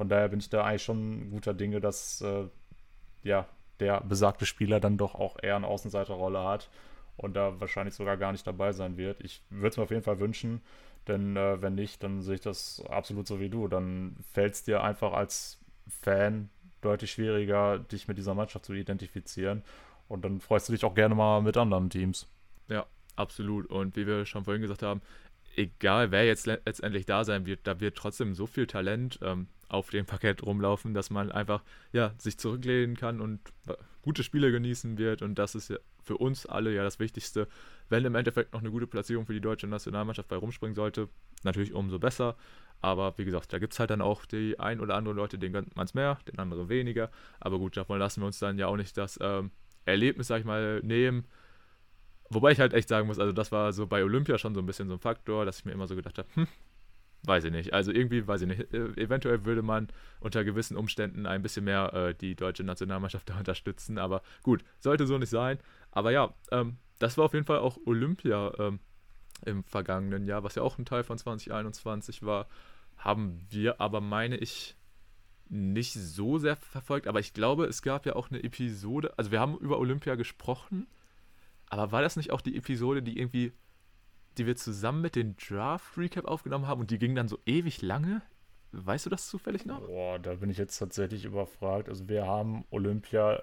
Von 0.00 0.08
daher 0.08 0.30
bin 0.30 0.38
ich 0.40 0.48
da 0.48 0.64
eigentlich 0.64 0.82
schon 0.82 1.30
guter 1.30 1.52
Dinge, 1.52 1.78
dass 1.78 2.22
äh, 2.22 2.46
ja, 3.22 3.46
der 3.80 4.00
besagte 4.00 4.46
Spieler 4.46 4.80
dann 4.80 4.96
doch 4.96 5.14
auch 5.14 5.36
eher 5.42 5.56
eine 5.56 5.66
Außenseiterrolle 5.66 6.42
hat 6.42 6.70
und 7.18 7.36
da 7.36 7.60
wahrscheinlich 7.60 7.94
sogar 7.94 8.16
gar 8.16 8.32
nicht 8.32 8.46
dabei 8.46 8.72
sein 8.72 8.96
wird. 8.96 9.20
Ich 9.20 9.42
würde 9.50 9.68
es 9.68 9.76
mir 9.76 9.82
auf 9.82 9.90
jeden 9.90 10.02
Fall 10.02 10.18
wünschen, 10.18 10.62
denn 11.06 11.36
äh, 11.36 11.60
wenn 11.60 11.74
nicht, 11.74 12.02
dann 12.02 12.22
sehe 12.22 12.36
ich 12.36 12.40
das 12.40 12.82
absolut 12.88 13.26
so 13.26 13.40
wie 13.40 13.50
du. 13.50 13.68
Dann 13.68 14.16
fällt 14.32 14.54
es 14.54 14.64
dir 14.64 14.82
einfach 14.82 15.12
als 15.12 15.60
Fan 15.86 16.48
deutlich 16.80 17.10
schwieriger, 17.10 17.78
dich 17.78 18.08
mit 18.08 18.16
dieser 18.16 18.32
Mannschaft 18.32 18.64
zu 18.64 18.72
identifizieren. 18.72 19.62
Und 20.08 20.24
dann 20.24 20.40
freust 20.40 20.66
du 20.70 20.72
dich 20.72 20.86
auch 20.86 20.94
gerne 20.94 21.14
mal 21.14 21.42
mit 21.42 21.58
anderen 21.58 21.90
Teams. 21.90 22.26
Ja, 22.68 22.86
absolut. 23.16 23.66
Und 23.66 23.96
wie 23.96 24.06
wir 24.06 24.24
schon 24.24 24.44
vorhin 24.44 24.62
gesagt 24.62 24.82
haben, 24.82 25.02
egal 25.56 26.10
wer 26.10 26.24
jetzt 26.24 26.46
letztendlich 26.46 27.04
da 27.04 27.22
sein 27.22 27.44
wird, 27.44 27.66
da 27.66 27.80
wird 27.80 27.98
trotzdem 27.98 28.34
so 28.34 28.46
viel 28.46 28.66
Talent 28.66 29.18
ähm, 29.22 29.46
auf 29.70 29.90
dem 29.90 30.06
Parkett 30.06 30.42
rumlaufen, 30.42 30.94
dass 30.94 31.10
man 31.10 31.30
einfach 31.30 31.62
ja, 31.92 32.12
sich 32.18 32.38
zurücklehnen 32.38 32.96
kann 32.96 33.20
und 33.20 33.40
äh, 33.68 33.74
gute 34.02 34.22
Spiele 34.22 34.50
genießen 34.50 34.98
wird. 34.98 35.22
Und 35.22 35.38
das 35.38 35.54
ist 35.54 35.70
ja 35.70 35.76
für 36.02 36.16
uns 36.16 36.46
alle 36.46 36.74
ja 36.74 36.82
das 36.82 36.98
Wichtigste. 36.98 37.48
Wenn 37.88 38.04
im 38.04 38.14
Endeffekt 38.14 38.52
noch 38.52 38.60
eine 38.60 38.70
gute 38.70 38.86
Platzierung 38.86 39.26
für 39.26 39.32
die 39.32 39.40
deutsche 39.40 39.66
Nationalmannschaft 39.66 40.28
bei 40.28 40.36
rumspringen 40.36 40.74
sollte, 40.74 41.08
natürlich 41.44 41.72
umso 41.72 41.98
besser. 41.98 42.36
Aber 42.82 43.16
wie 43.18 43.24
gesagt, 43.24 43.52
da 43.52 43.58
gibt 43.58 43.74
es 43.74 43.78
halt 43.78 43.90
dann 43.90 44.00
auch 44.00 44.24
die 44.24 44.58
ein 44.58 44.80
oder 44.80 44.94
andere 44.94 45.14
Leute, 45.14 45.38
denen 45.38 45.52
gönnt 45.52 45.76
man 45.76 45.84
es 45.84 45.94
mehr, 45.94 46.18
den 46.26 46.38
anderen 46.38 46.68
weniger. 46.68 47.10
Aber 47.38 47.58
gut, 47.58 47.76
davon 47.76 47.98
lassen 47.98 48.22
wir 48.22 48.26
uns 48.26 48.38
dann 48.38 48.58
ja 48.58 48.68
auch 48.68 48.76
nicht 48.76 48.96
das 48.96 49.18
ähm, 49.22 49.50
Erlebnis, 49.84 50.28
sag 50.28 50.40
ich 50.40 50.46
mal, 50.46 50.80
nehmen. 50.80 51.26
Wobei 52.30 52.52
ich 52.52 52.60
halt 52.60 52.72
echt 52.72 52.88
sagen 52.88 53.06
muss, 53.06 53.18
also 53.18 53.32
das 53.32 53.52
war 53.52 53.72
so 53.72 53.86
bei 53.86 54.02
Olympia 54.02 54.38
schon 54.38 54.54
so 54.54 54.60
ein 54.60 54.66
bisschen 54.66 54.88
so 54.88 54.94
ein 54.94 55.00
Faktor, 55.00 55.44
dass 55.44 55.58
ich 55.58 55.64
mir 55.64 55.72
immer 55.72 55.88
so 55.88 55.96
gedacht 55.96 56.16
habe, 56.16 56.28
hm, 56.34 56.46
Weiß 57.24 57.44
ich 57.44 57.52
nicht. 57.52 57.74
Also 57.74 57.92
irgendwie, 57.92 58.26
weiß 58.26 58.42
ich 58.42 58.48
nicht. 58.48 58.72
Äh, 58.72 58.88
eventuell 58.96 59.44
würde 59.44 59.62
man 59.62 59.88
unter 60.20 60.42
gewissen 60.42 60.76
Umständen 60.76 61.26
ein 61.26 61.42
bisschen 61.42 61.64
mehr 61.64 61.92
äh, 61.92 62.14
die 62.14 62.34
deutsche 62.34 62.64
Nationalmannschaft 62.64 63.28
da 63.28 63.38
unterstützen. 63.38 63.98
Aber 63.98 64.22
gut, 64.42 64.64
sollte 64.78 65.06
so 65.06 65.18
nicht 65.18 65.30
sein. 65.30 65.58
Aber 65.90 66.10
ja, 66.10 66.32
ähm, 66.50 66.78
das 66.98 67.18
war 67.18 67.26
auf 67.26 67.34
jeden 67.34 67.46
Fall 67.46 67.58
auch 67.58 67.78
Olympia 67.84 68.52
ähm, 68.58 68.80
im 69.44 69.64
vergangenen 69.64 70.26
Jahr, 70.26 70.44
was 70.44 70.54
ja 70.54 70.62
auch 70.62 70.78
ein 70.78 70.84
Teil 70.84 71.04
von 71.04 71.18
2021 71.18 72.22
war. 72.22 72.46
Haben 72.96 73.40
wir 73.50 73.80
aber, 73.80 74.00
meine 74.00 74.36
ich, 74.36 74.76
nicht 75.48 75.92
so 75.94 76.38
sehr 76.38 76.56
verfolgt. 76.56 77.06
Aber 77.06 77.20
ich 77.20 77.34
glaube, 77.34 77.66
es 77.66 77.82
gab 77.82 78.06
ja 78.06 78.16
auch 78.16 78.30
eine 78.30 78.42
Episode. 78.42 79.12
Also 79.18 79.30
wir 79.30 79.40
haben 79.40 79.58
über 79.58 79.78
Olympia 79.78 80.14
gesprochen. 80.14 80.86
Aber 81.66 81.92
war 81.92 82.02
das 82.02 82.16
nicht 82.16 82.30
auch 82.30 82.40
die 82.40 82.56
Episode, 82.56 83.02
die 83.02 83.18
irgendwie 83.18 83.52
die 84.40 84.46
wir 84.46 84.56
zusammen 84.56 85.02
mit 85.02 85.16
dem 85.16 85.36
Draft-Recap 85.36 86.24
aufgenommen 86.24 86.66
haben 86.66 86.80
und 86.80 86.90
die 86.90 86.98
ging 86.98 87.14
dann 87.14 87.28
so 87.28 87.38
ewig 87.44 87.82
lange. 87.82 88.22
Weißt 88.72 89.04
du 89.04 89.10
das 89.10 89.28
zufällig 89.28 89.66
noch? 89.66 89.86
Boah, 89.86 90.18
da 90.18 90.34
bin 90.34 90.48
ich 90.48 90.56
jetzt 90.56 90.78
tatsächlich 90.78 91.26
überfragt. 91.26 91.90
Also 91.90 92.08
wir 92.08 92.26
haben 92.26 92.64
Olympia 92.70 93.42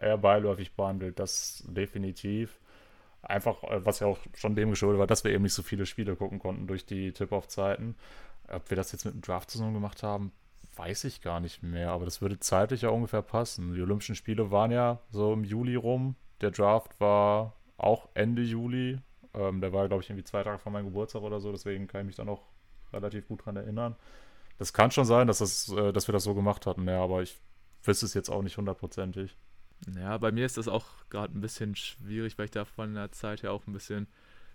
eher 0.00 0.18
beiläufig 0.18 0.74
behandelt, 0.74 1.20
das 1.20 1.62
definitiv. 1.68 2.58
Einfach, 3.22 3.62
äh, 3.62 3.86
was 3.86 4.00
ja 4.00 4.08
auch 4.08 4.18
schon 4.34 4.56
dem 4.56 4.70
geschuldet 4.70 4.98
war, 4.98 5.06
dass 5.06 5.22
wir 5.22 5.30
eben 5.30 5.44
nicht 5.44 5.54
so 5.54 5.62
viele 5.62 5.86
Spiele 5.86 6.16
gucken 6.16 6.40
konnten 6.40 6.66
durch 6.66 6.84
die 6.84 7.12
Tip-Off-Zeiten. 7.12 7.94
Ob 8.48 8.68
wir 8.68 8.76
das 8.76 8.90
jetzt 8.90 9.04
mit 9.04 9.14
dem 9.14 9.20
Draft 9.20 9.48
zusammen 9.48 9.74
gemacht 9.74 10.02
haben, 10.02 10.32
weiß 10.74 11.04
ich 11.04 11.20
gar 11.20 11.38
nicht 11.38 11.62
mehr. 11.62 11.90
Aber 11.92 12.04
das 12.04 12.20
würde 12.20 12.40
zeitlich 12.40 12.82
ja 12.82 12.88
ungefähr 12.88 13.22
passen. 13.22 13.74
Die 13.74 13.82
Olympischen 13.82 14.16
Spiele 14.16 14.50
waren 14.50 14.72
ja 14.72 14.98
so 15.10 15.32
im 15.32 15.44
Juli 15.44 15.76
rum. 15.76 16.16
Der 16.40 16.50
Draft 16.50 16.98
war 16.98 17.54
auch 17.76 18.08
Ende 18.14 18.42
Juli. 18.42 18.98
Ähm, 19.34 19.60
der 19.60 19.72
war, 19.72 19.88
glaube 19.88 20.02
ich, 20.02 20.10
irgendwie 20.10 20.24
zwei 20.24 20.42
Tage 20.42 20.58
vor 20.58 20.72
meinem 20.72 20.86
Geburtstag 20.86 21.22
oder 21.22 21.40
so, 21.40 21.52
deswegen 21.52 21.86
kann 21.86 22.02
ich 22.02 22.06
mich 22.08 22.16
da 22.16 22.24
noch 22.24 22.42
relativ 22.92 23.28
gut 23.28 23.44
dran 23.44 23.56
erinnern. 23.56 23.96
Das 24.58 24.72
kann 24.72 24.90
schon 24.90 25.04
sein, 25.04 25.26
dass, 25.26 25.38
das, 25.38 25.68
äh, 25.70 25.92
dass 25.92 26.08
wir 26.08 26.12
das 26.12 26.24
so 26.24 26.34
gemacht 26.34 26.66
hatten, 26.66 26.86
ja, 26.86 27.02
aber 27.02 27.22
ich 27.22 27.38
wüsste 27.82 28.06
es 28.06 28.14
jetzt 28.14 28.30
auch 28.30 28.42
nicht 28.42 28.56
hundertprozentig. 28.56 29.36
Ja, 29.96 30.16
bei 30.18 30.30
mir 30.30 30.46
ist 30.46 30.58
das 30.58 30.68
auch 30.68 30.86
gerade 31.10 31.36
ein 31.36 31.40
bisschen 31.40 31.74
schwierig, 31.74 32.38
weil 32.38 32.44
ich 32.44 32.50
da 32.50 32.64
von 32.64 32.94
der 32.94 33.10
Zeit 33.12 33.42
her 33.42 33.52
auch 33.52 33.66
ein 33.66 33.72
bisschen 33.72 34.06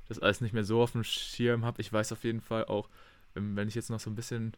das 0.07 0.19
alles 0.19 0.39
nicht 0.39 0.53
mehr 0.53 0.63
so 0.63 0.81
auf 0.81 0.93
dem 0.93 1.03
Schirm 1.03 1.65
habe. 1.65 1.81
Ich 1.81 1.91
weiß 1.91 2.13
auf 2.13 2.23
jeden 2.23 2.39
Fall 2.39 2.65
auch, 2.65 2.89
ähm, 3.35 3.55
wenn 3.55 3.67
ich 3.67 3.75
jetzt 3.75 3.89
noch 3.89 3.99
so 3.99 4.09
ein 4.09 4.15
bisschen 4.15 4.53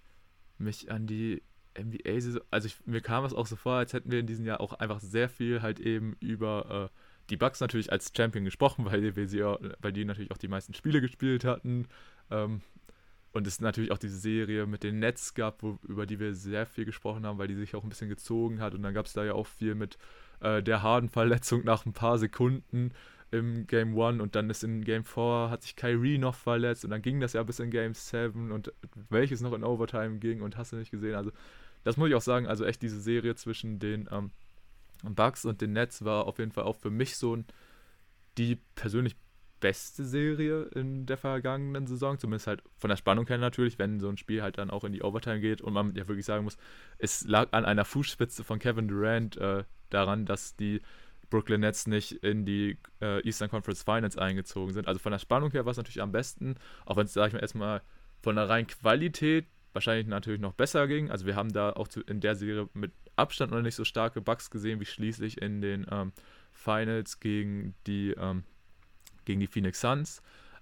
mich 0.57 0.91
an 0.91 1.07
die 1.07 1.41
NBA, 1.77 2.39
also 2.51 2.67
ich, 2.67 2.85
mir 2.85 3.01
kam 3.01 3.25
es 3.25 3.33
auch 3.33 3.47
so 3.47 3.55
vor, 3.55 3.73
als 3.73 3.93
hätten 3.93 4.11
wir 4.11 4.19
in 4.19 4.27
diesem 4.27 4.45
Jahr 4.45 4.61
auch 4.61 4.73
einfach 4.73 4.99
sehr 4.99 5.29
viel 5.29 5.61
halt 5.61 5.79
eben 5.79 6.15
über 6.19 6.91
äh, 6.91 6.99
die 7.29 7.37
Bucks 7.37 7.59
natürlich 7.59 7.91
als 7.91 8.11
Champion 8.15 8.45
gesprochen, 8.45 8.85
weil, 8.89 9.15
wir 9.15 9.27
sie, 9.27 9.41
weil 9.81 9.93
die 9.93 10.05
natürlich 10.05 10.31
auch 10.31 10.37
die 10.37 10.47
meisten 10.47 10.73
Spiele 10.73 11.01
gespielt 11.01 11.45
hatten. 11.45 11.87
Ähm, 12.31 12.61
Und 13.31 13.45
es 13.45 13.61
natürlich 13.61 13.91
auch 13.91 13.99
diese 13.99 14.17
Serie 14.17 14.65
mit 14.65 14.83
den 14.83 14.99
Nets 14.99 15.35
gab, 15.35 15.61
wo, 15.61 15.77
über 15.87 16.05
die 16.05 16.19
wir 16.19 16.33
sehr 16.33 16.65
viel 16.65 16.85
gesprochen 16.85 17.25
haben, 17.25 17.37
weil 17.37 17.47
die 17.47 17.55
sich 17.55 17.75
auch 17.75 17.83
ein 17.83 17.89
bisschen 17.89 18.09
gezogen 18.09 18.59
hat. 18.59 18.73
Und 18.73 18.81
dann 18.81 18.93
gab 18.93 19.05
es 19.05 19.13
da 19.13 19.23
ja 19.23 19.33
auch 19.33 19.47
viel 19.47 19.75
mit 19.75 19.97
äh, 20.41 20.63
der 20.63 20.81
Harden-Verletzung 20.81 21.63
nach 21.63 21.85
ein 21.85 21.93
paar 21.93 22.17
Sekunden 22.17 22.91
im 23.31 23.67
Game 23.67 23.99
1 23.99 24.21
und 24.21 24.33
dann 24.35 24.49
ist 24.49 24.63
in 24.63 24.83
Game 24.83 25.03
4 25.03 25.49
hat 25.51 25.61
sich 25.61 25.75
Kyrie 25.75 26.17
noch 26.17 26.33
verletzt 26.33 26.83
und 26.83 26.89
dann 26.89 27.03
ging 27.03 27.19
das 27.19 27.33
ja 27.33 27.43
bis 27.43 27.59
in 27.59 27.69
Game 27.69 27.93
7 27.93 28.51
und 28.51 28.73
welches 29.09 29.41
noch 29.41 29.53
in 29.53 29.63
Overtime 29.63 30.17
ging 30.17 30.41
und 30.41 30.57
hast 30.57 30.71
du 30.71 30.77
nicht 30.77 30.89
gesehen. 30.89 31.13
Also 31.13 31.31
das 31.83 31.95
muss 31.97 32.09
ich 32.09 32.15
auch 32.15 32.21
sagen, 32.21 32.47
also 32.47 32.65
echt 32.65 32.81
diese 32.81 32.99
Serie 32.99 33.35
zwischen 33.35 33.77
den 33.77 34.09
ähm, 34.11 34.31
Bugs 35.03 35.45
und 35.45 35.61
den 35.61 35.73
Nets 35.73 36.03
war 36.03 36.25
auf 36.25 36.39
jeden 36.39 36.51
Fall 36.51 36.63
auch 36.65 36.75
für 36.75 36.89
mich 36.89 37.17
so 37.17 37.35
ein, 37.35 37.45
die 38.37 38.57
persönlich 38.75 39.15
beste 39.59 40.05
Serie 40.05 40.63
in 40.75 41.05
der 41.05 41.17
vergangenen 41.17 41.87
Saison, 41.87 42.17
zumindest 42.17 42.47
halt 42.47 42.63
von 42.77 42.89
der 42.89 42.97
Spannung 42.97 43.27
her 43.27 43.37
natürlich, 43.37 43.77
wenn 43.77 43.99
so 43.99 44.09
ein 44.09 44.17
Spiel 44.17 44.41
halt 44.41 44.57
dann 44.57 44.69
auch 44.69 44.83
in 44.83 44.93
die 44.93 45.01
Overtime 45.01 45.39
geht 45.39 45.61
und 45.61 45.73
man 45.73 45.95
ja 45.95 46.07
wirklich 46.07 46.25
sagen 46.25 46.43
muss, 46.43 46.57
es 46.97 47.25
lag 47.25 47.49
an 47.51 47.65
einer 47.65 47.85
Fußspitze 47.85 48.43
von 48.43 48.59
Kevin 48.59 48.87
Durant 48.87 49.37
äh, 49.37 49.63
daran, 49.89 50.25
dass 50.25 50.55
die 50.55 50.81
Brooklyn 51.29 51.61
Nets 51.61 51.87
nicht 51.87 52.11
in 52.23 52.45
die 52.45 52.77
äh, 53.01 53.25
Eastern 53.25 53.49
Conference 53.49 53.83
Finals 53.83 54.17
eingezogen 54.17 54.73
sind. 54.73 54.87
Also 54.87 54.99
von 54.99 55.11
der 55.11 55.19
Spannung 55.19 55.51
her 55.51 55.65
war 55.65 55.71
es 55.71 55.77
natürlich 55.77 56.01
am 56.01 56.11
besten, 56.11 56.55
auch 56.85 56.97
wenn 56.97 57.05
es, 57.05 57.13
sage 57.13 57.27
ich 57.27 57.33
mal, 57.33 57.41
erstmal 57.41 57.81
von 58.21 58.35
der 58.35 58.49
reinen 58.49 58.67
Qualität 58.67 59.45
wahrscheinlich 59.73 60.07
natürlich 60.07 60.41
noch 60.41 60.53
besser 60.53 60.87
ging. 60.87 61.11
Also 61.11 61.25
wir 61.25 61.35
haben 61.35 61.51
da 61.53 61.71
auch 61.71 61.87
zu, 61.87 62.01
in 62.01 62.19
der 62.21 62.35
Serie 62.35 62.69
mit 62.73 62.91
Abstand 63.15 63.51
noch 63.51 63.61
nicht 63.61 63.75
so 63.75 63.83
starke 63.83 64.21
Bugs 64.21 64.49
gesehen, 64.49 64.79
wie 64.79 64.85
schließlich 64.85 65.41
in 65.41 65.61
den 65.61 65.85
ähm, 65.91 66.13
Finals 66.51 67.19
gegen 67.19 67.75
die 67.85 68.11
ähm, 68.11 68.43
gegen 69.25 69.39
die 69.39 69.47
Phoenix 69.47 69.81
Suns. 69.81 70.21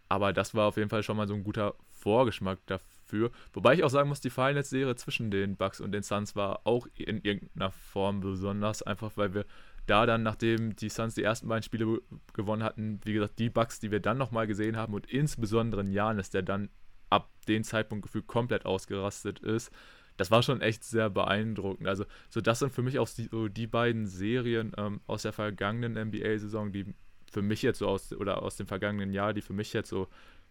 Aber 0.09 0.33
das 0.33 0.53
war 0.53 0.67
auf 0.67 0.77
jeden 0.77 0.89
Fall 0.89 1.03
schon 1.03 1.17
mal 1.17 1.27
so 1.27 1.33
ein 1.33 1.43
guter 1.43 1.75
Vorgeschmack 1.91 2.59
dafür. 2.65 3.31
Wobei 3.53 3.73
ich 3.73 3.83
auch 3.83 3.89
sagen 3.89 4.09
muss, 4.09 4.21
die 4.21 4.29
Finals-Serie 4.29 4.95
zwischen 4.95 5.31
den 5.31 5.55
Bucks 5.55 5.81
und 5.81 5.91
den 5.91 6.03
Suns 6.03 6.35
war 6.35 6.61
auch 6.65 6.87
in 6.95 7.21
irgendeiner 7.21 7.71
Form 7.71 8.21
besonders, 8.21 8.83
einfach 8.83 9.11
weil 9.15 9.33
wir 9.33 9.45
da 9.85 10.05
dann, 10.05 10.23
nachdem 10.23 10.75
die 10.75 10.89
Suns 10.89 11.15
die 11.15 11.23
ersten 11.23 11.47
beiden 11.47 11.63
Spiele 11.63 12.01
gewonnen 12.33 12.63
hatten, 12.63 12.99
wie 13.05 13.13
gesagt, 13.13 13.39
die 13.39 13.49
Bucks, 13.49 13.79
die 13.79 13.91
wir 13.91 14.01
dann 14.01 14.17
nochmal 14.17 14.47
gesehen 14.47 14.75
haben 14.75 14.93
und 14.93 15.07
insbesondere 15.07 15.81
in 15.81 15.91
Janis, 15.91 16.29
der 16.29 16.41
dann 16.41 16.69
ab 17.09 17.29
dem 17.47 17.63
Zeitpunkt 17.63 18.03
gefühlt 18.03 18.27
komplett 18.27 18.65
ausgerastet 18.65 19.39
ist, 19.39 19.71
das 20.17 20.31
war 20.31 20.41
schon 20.41 20.61
echt 20.61 20.83
sehr 20.83 21.09
beeindruckend. 21.09 21.87
Also, 21.87 22.05
so 22.29 22.41
das 22.41 22.59
sind 22.59 22.73
für 22.73 22.81
mich 22.81 22.99
auch 22.99 23.07
die, 23.07 23.29
so 23.29 23.47
die 23.47 23.67
beiden 23.67 24.07
Serien 24.07 24.73
ähm, 24.77 24.99
aus 25.05 25.21
der 25.21 25.33
vergangenen 25.33 25.93
NBA-Saison, 25.93 26.71
die 26.71 26.85
für 27.31 27.41
mich 27.41 27.61
jetzt 27.61 27.79
so 27.79 27.87
aus, 27.87 28.11
oder 28.13 28.41
aus 28.41 28.57
dem 28.57 28.67
vergangenen 28.67 29.13
Jahr, 29.13 29.33
die 29.33 29.41
für 29.41 29.53
mich 29.53 29.73
jetzt 29.73 29.89
so 29.89 30.07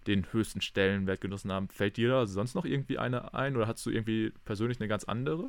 den 0.07 0.33
höchsten 0.33 0.61
Stellenwert 0.61 1.21
genossen 1.21 1.51
haben. 1.51 1.69
Fällt 1.69 1.97
dir 1.97 2.09
da 2.09 2.27
sonst 2.27 2.55
noch 2.55 2.65
irgendwie 2.65 2.99
eine 2.99 3.35
ein 3.35 3.57
oder 3.57 3.67
hast 3.67 3.85
du 3.85 3.91
irgendwie 3.91 4.33
persönlich 4.45 4.79
eine 4.81 4.89
ganz 4.89 5.05
andere? 5.05 5.49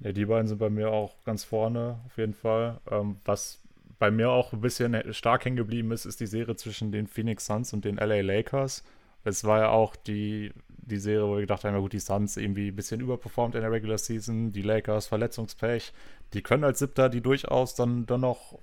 Ja, 0.00 0.12
die 0.12 0.26
beiden 0.26 0.46
sind 0.46 0.58
bei 0.58 0.70
mir 0.70 0.90
auch 0.90 1.16
ganz 1.24 1.44
vorne, 1.44 2.00
auf 2.04 2.18
jeden 2.18 2.34
Fall. 2.34 2.80
Ähm, 2.90 3.16
was 3.24 3.62
bei 3.98 4.10
mir 4.10 4.30
auch 4.30 4.52
ein 4.52 4.60
bisschen 4.60 5.14
stark 5.14 5.44
hängen 5.44 5.56
geblieben 5.56 5.92
ist, 5.92 6.04
ist 6.04 6.20
die 6.20 6.26
Serie 6.26 6.56
zwischen 6.56 6.92
den 6.92 7.06
Phoenix 7.06 7.46
Suns 7.46 7.72
und 7.72 7.84
den 7.84 7.96
LA 7.96 8.20
Lakers. 8.20 8.84
Es 9.24 9.44
war 9.44 9.60
ja 9.60 9.68
auch 9.70 9.96
die, 9.96 10.52
die 10.68 10.98
Serie, 10.98 11.26
wo 11.26 11.34
wir 11.34 11.40
gedacht 11.40 11.64
haben, 11.64 11.74
ja 11.74 11.80
gut, 11.80 11.92
die 11.92 11.98
Suns 11.98 12.36
irgendwie 12.36 12.68
ein 12.68 12.76
bisschen 12.76 13.00
überperformt 13.00 13.54
in 13.54 13.62
der 13.62 13.72
Regular 13.72 13.98
Season, 13.98 14.52
die 14.52 14.62
Lakers 14.62 15.06
Verletzungspech. 15.06 15.92
Die 16.34 16.42
können 16.42 16.64
als 16.64 16.78
Siebter 16.78 17.08
die 17.08 17.20
durchaus 17.20 17.74
dann, 17.74 18.06
dann 18.06 18.20
noch 18.20 18.58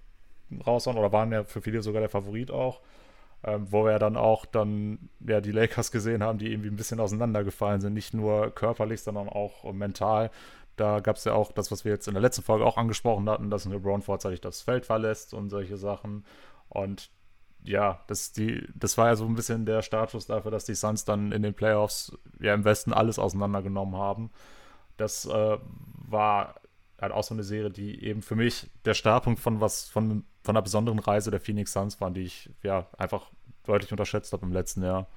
raushauen 0.66 0.98
oder 0.98 1.12
waren 1.12 1.32
ja 1.32 1.44
für 1.44 1.62
viele 1.62 1.82
sogar 1.82 2.02
der 2.02 2.10
Favorit 2.10 2.52
auch. 2.52 2.82
Ähm, 3.44 3.72
wo 3.72 3.86
wir 3.86 3.98
dann 3.98 4.18
auch 4.18 4.46
dann 4.46 5.10
ja 5.28 5.42
die 5.42 5.52
Lakers 5.52 5.92
gesehen 5.92 6.22
haben, 6.22 6.38
die 6.38 6.52
irgendwie 6.52 6.70
ein 6.70 6.76
bisschen 6.76 7.00
auseinandergefallen 7.00 7.82
sind, 7.82 7.94
nicht 7.94 8.14
nur 8.14 8.52
körperlich, 8.54 9.02
sondern 9.02 9.30
auch 9.30 9.72
mental. 9.74 10.30
Da 10.76 11.00
gab 11.00 11.16
es 11.16 11.24
ja 11.24 11.34
auch 11.34 11.52
das, 11.52 11.72
was 11.72 11.84
wir 11.84 11.92
jetzt 11.92 12.08
in 12.08 12.14
der 12.14 12.22
letzten 12.22 12.44
Folge 12.44 12.66
auch 12.66 12.78
angesprochen 12.78 13.28
hatten, 13.28 13.50
dass 13.50 13.66
LeBron 13.66 14.04
vorzeitig 14.04 14.42
das 14.42 14.62
Feld 14.62 14.86
verlässt 14.86 15.34
und 15.34 15.50
solche 15.50 15.78
Sachen. 15.78 16.24
Und 16.70 17.10
ja, 17.64 18.00
das, 18.08 18.32
die, 18.32 18.68
das 18.76 18.98
war 18.98 19.08
ja 19.08 19.16
so 19.16 19.26
ein 19.26 19.36
bisschen 19.36 19.66
der 19.66 19.82
Status 19.82 20.26
dafür, 20.26 20.52
dass 20.52 20.66
die 20.66 20.76
Suns 20.76 21.06
dann 21.06 21.32
in 21.32 21.44
den 21.44 21.54
Playoffs 21.54 22.18
ja 22.40 22.54
im 22.54 22.64
Westen 22.64 22.94
alles 22.94 23.20
auseinandergenommen 23.20 23.96
haben. 23.96 24.32
Das 24.98 25.26
äh, 25.26 25.58
war 26.08 26.56
halt 27.00 27.12
auch 27.12 27.24
so 27.24 27.34
eine 27.34 27.44
Serie, 27.44 27.72
die 27.72 28.04
eben 28.04 28.22
für 28.22 28.36
mich 28.36 28.70
der 28.86 28.94
Startpunkt 28.94 29.40
von 29.40 29.62
was, 29.62 29.90
von, 29.90 30.24
von 30.44 30.56
einer 30.56 30.62
besonderen 30.62 31.00
Reise 31.00 31.32
der 31.32 31.40
Phoenix 31.40 31.74
Suns 31.74 32.00
war, 32.02 32.12
die 32.12 32.22
ich 32.22 32.50
ja 32.64 32.88
einfach 32.98 33.32
deutlich 33.66 33.92
unterschätzt 33.92 34.34
habe 34.34 34.46
im 34.46 34.52
letzten 34.52 34.84
Jahr. 34.84 35.08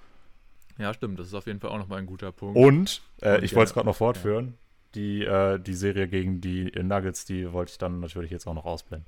Ja, 0.78 0.92
stimmt, 0.92 1.18
das 1.18 1.28
ist 1.28 1.34
auf 1.34 1.46
jeden 1.46 1.60
Fall 1.60 1.70
auch 1.70 1.78
nochmal 1.78 1.98
ein 1.98 2.06
guter 2.06 2.32
Punkt. 2.32 2.56
Und, 2.58 3.02
äh, 3.20 3.36
Und 3.36 3.44
ich 3.44 3.54
wollte 3.54 3.68
es 3.68 3.74
gerade 3.74 3.86
noch 3.86 3.96
fortführen, 3.96 4.46
ja. 4.46 4.52
die, 4.94 5.24
äh, 5.24 5.58
die 5.60 5.74
Serie 5.74 6.08
gegen 6.08 6.40
die 6.40 6.64
Nuggets, 6.82 7.24
die 7.24 7.52
wollte 7.52 7.72
ich 7.72 7.78
dann 7.78 8.00
natürlich 8.00 8.30
jetzt 8.30 8.46
auch 8.46 8.54
noch 8.54 8.64
ausblenden. 8.64 9.06